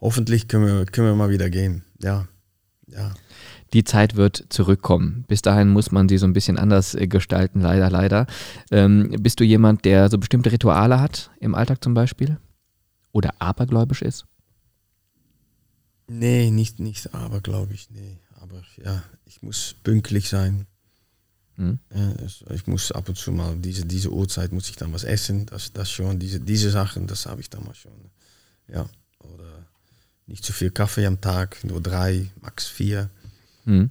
hoffentlich 0.00 0.48
können 0.48 0.66
wir, 0.66 0.86
können 0.86 1.08
wir 1.08 1.14
mal 1.14 1.30
wieder 1.30 1.50
gehen. 1.50 1.84
Ja, 2.00 2.28
ja. 2.86 3.12
Die 3.72 3.82
Zeit 3.82 4.14
wird 4.14 4.44
zurückkommen. 4.50 5.24
Bis 5.26 5.42
dahin 5.42 5.70
muss 5.70 5.90
man 5.90 6.08
sie 6.08 6.18
so 6.18 6.26
ein 6.26 6.32
bisschen 6.32 6.58
anders 6.58 6.94
äh, 6.94 7.08
gestalten, 7.08 7.60
leider, 7.60 7.90
leider. 7.90 8.26
Ähm, 8.70 9.10
bist 9.20 9.40
du 9.40 9.44
jemand, 9.44 9.84
der 9.84 10.08
so 10.08 10.18
bestimmte 10.18 10.52
Rituale 10.52 11.00
hat, 11.00 11.30
im 11.40 11.56
Alltag 11.56 11.82
zum 11.82 11.94
Beispiel? 11.94 12.38
Oder 13.10 13.34
abergläubisch 13.40 14.02
ist? 14.02 14.26
Nee, 16.06 16.50
nicht, 16.50 16.78
nicht 16.78 17.14
abergläubisch, 17.14 17.88
nee. 17.90 18.18
Aber 18.40 18.62
ja, 18.84 19.02
ich 19.24 19.42
muss 19.42 19.74
pünktlich 19.82 20.28
sein. 20.28 20.66
Hm. 21.56 21.78
ich 22.50 22.66
muss 22.66 22.90
ab 22.90 23.08
und 23.08 23.16
zu 23.16 23.30
mal, 23.30 23.56
diese, 23.56 23.86
diese 23.86 24.10
Uhrzeit 24.10 24.52
muss 24.52 24.68
ich 24.68 24.76
dann 24.76 24.92
was 24.92 25.04
essen. 25.04 25.46
Das, 25.46 25.72
das 25.72 25.90
schon, 25.90 26.18
diese, 26.18 26.40
diese 26.40 26.70
Sachen, 26.70 27.06
das 27.06 27.26
habe 27.26 27.40
ich 27.40 27.48
dann 27.48 27.64
mal 27.64 27.74
schon. 27.74 27.92
Ja, 28.66 28.88
oder 29.20 29.66
nicht 30.26 30.44
zu 30.44 30.52
viel 30.52 30.70
Kaffee 30.70 31.06
am 31.06 31.20
Tag, 31.20 31.62
nur 31.64 31.80
drei, 31.80 32.30
max 32.40 32.66
vier. 32.66 33.10
Mhm. 33.64 33.90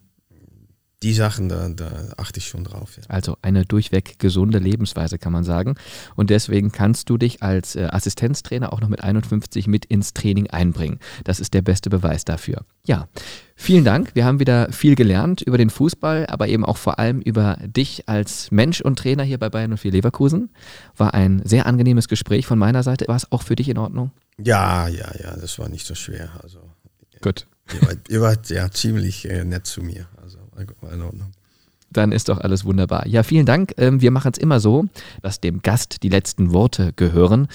Die 1.03 1.13
Sachen, 1.13 1.49
da, 1.49 1.67
da, 1.67 2.13
achte 2.15 2.39
ich 2.39 2.47
schon 2.47 2.63
drauf. 2.63 2.95
Ja. 2.95 3.03
Also 3.09 3.37
eine 3.41 3.65
durchweg 3.65 4.19
gesunde 4.19 4.57
Lebensweise, 4.57 5.17
kann 5.19 5.33
man 5.33 5.43
sagen. 5.43 5.75
Und 6.15 6.29
deswegen 6.29 6.71
kannst 6.71 7.09
du 7.09 7.17
dich 7.17 7.43
als 7.43 7.75
äh, 7.75 7.89
Assistenztrainer 7.91 8.71
auch 8.71 8.79
noch 8.79 8.87
mit 8.87 9.03
51 9.03 9.67
mit 9.67 9.83
ins 9.83 10.13
Training 10.13 10.49
einbringen. 10.49 10.99
Das 11.25 11.41
ist 11.41 11.53
der 11.53 11.61
beste 11.61 11.89
Beweis 11.89 12.23
dafür. 12.23 12.63
Ja, 12.85 13.09
vielen 13.57 13.83
Dank. 13.83 14.11
Wir 14.15 14.23
haben 14.23 14.39
wieder 14.39 14.71
viel 14.71 14.95
gelernt 14.95 15.41
über 15.41 15.57
den 15.57 15.69
Fußball, 15.69 16.27
aber 16.27 16.47
eben 16.47 16.63
auch 16.63 16.77
vor 16.77 16.99
allem 16.99 17.19
über 17.19 17.57
dich 17.63 18.07
als 18.07 18.49
Mensch 18.51 18.79
und 18.79 18.97
Trainer 18.97 19.23
hier 19.23 19.39
bei 19.39 19.49
Bayern 19.49 19.75
04 19.77 19.91
Leverkusen. 19.91 20.51
War 20.95 21.13
ein 21.13 21.41
sehr 21.43 21.65
angenehmes 21.65 22.07
Gespräch 22.07 22.45
von 22.45 22.57
meiner 22.57 22.81
Seite. 22.81 23.09
War 23.09 23.17
es 23.17 23.29
auch 23.29 23.43
für 23.43 23.57
dich 23.57 23.67
in 23.67 23.77
Ordnung? 23.77 24.11
Ja, 24.37 24.87
ja, 24.87 25.11
ja, 25.21 25.35
das 25.35 25.59
war 25.59 25.67
nicht 25.67 25.85
so 25.85 25.95
schwer. 25.95 26.29
Also, 26.41 26.59
Gut. 27.21 27.45
Ihr 27.73 27.81
wart, 27.87 28.09
ihr 28.09 28.21
wart 28.21 28.49
ja 28.49 28.71
ziemlich 28.71 29.29
äh, 29.29 29.43
nett 29.43 29.65
zu 29.65 29.81
mir. 29.81 30.07
Also 30.21 30.42
in 30.57 31.01
Ordnung. 31.01 31.31
Dann 31.93 32.11
ist 32.11 32.29
doch 32.29 32.39
alles 32.39 32.65
wunderbar. 32.65 33.07
Ja, 33.07 33.23
vielen 33.23 33.45
Dank. 33.45 33.73
Ähm, 33.77 34.01
wir 34.01 34.11
machen 34.11 34.31
es 34.33 34.39
immer 34.39 34.59
so, 34.59 34.85
dass 35.21 35.39
dem 35.39 35.61
Gast 35.61 36.01
die 36.03 36.09
letzten 36.09 36.51
Worte 36.51 36.91
gehören. 36.95 37.47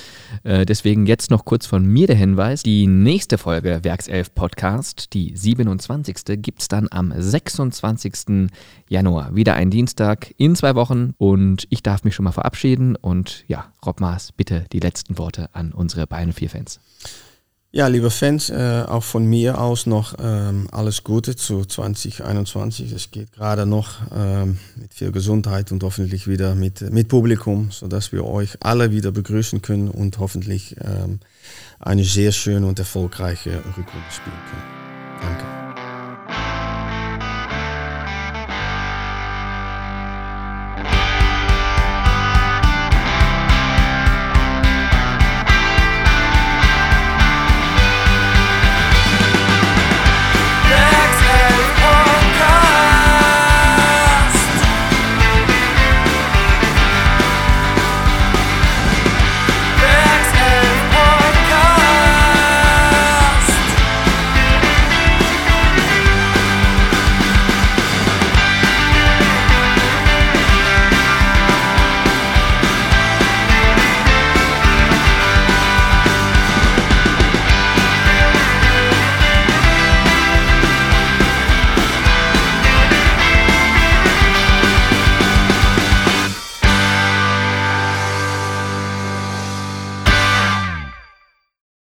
Äh, 0.44 0.64
deswegen 0.64 1.06
jetzt 1.06 1.30
noch 1.30 1.44
kurz 1.44 1.66
von 1.66 1.84
mir 1.84 2.06
der 2.06 2.16
Hinweis. 2.16 2.62
Die 2.62 2.86
nächste 2.86 3.36
Folge 3.36 3.80
Werkself 3.82 4.34
Podcast, 4.34 5.12
die 5.12 5.36
27. 5.36 6.40
gibt 6.40 6.60
es 6.60 6.68
dann 6.68 6.86
am 6.90 7.12
26. 7.16 8.48
Januar. 8.88 9.34
Wieder 9.34 9.54
ein 9.54 9.70
Dienstag 9.70 10.32
in 10.38 10.54
zwei 10.54 10.74
Wochen. 10.76 11.14
Und 11.18 11.66
ich 11.70 11.82
darf 11.82 12.04
mich 12.04 12.14
schon 12.14 12.24
mal 12.24 12.32
verabschieden. 12.32 12.94
Und 12.94 13.44
ja, 13.48 13.72
Rob 13.84 14.00
Maas, 14.00 14.32
bitte 14.32 14.66
die 14.72 14.80
letzten 14.80 15.18
Worte 15.18 15.50
an 15.52 15.72
unsere 15.72 16.06
Bayern 16.06 16.32
4 16.32 16.50
Fans. 16.50 16.80
Ja, 17.70 17.86
liebe 17.86 18.10
Fans, 18.10 18.48
äh, 18.48 18.84
auch 18.88 19.04
von 19.04 19.26
mir 19.26 19.60
aus 19.60 19.84
noch 19.84 20.14
ähm, 20.18 20.68
alles 20.72 21.04
Gute 21.04 21.36
zu 21.36 21.66
2021. 21.66 22.92
Es 22.92 23.10
geht 23.10 23.32
gerade 23.32 23.66
noch 23.66 24.00
ähm, 24.16 24.58
mit 24.76 24.94
viel 24.94 25.12
Gesundheit 25.12 25.70
und 25.70 25.82
hoffentlich 25.82 26.26
wieder 26.26 26.54
mit, 26.54 26.80
mit 26.90 27.08
Publikum, 27.08 27.70
sodass 27.70 28.10
wir 28.10 28.24
euch 28.24 28.56
alle 28.60 28.90
wieder 28.90 29.12
begrüßen 29.12 29.60
können 29.60 29.90
und 29.90 30.18
hoffentlich 30.18 30.76
ähm, 30.80 31.20
eine 31.78 32.04
sehr 32.04 32.32
schöne 32.32 32.66
und 32.66 32.78
erfolgreiche 32.78 33.56
Rückrunde 33.56 34.10
spielen 34.10 34.36
können. 34.50 35.18
Danke. 35.20 35.67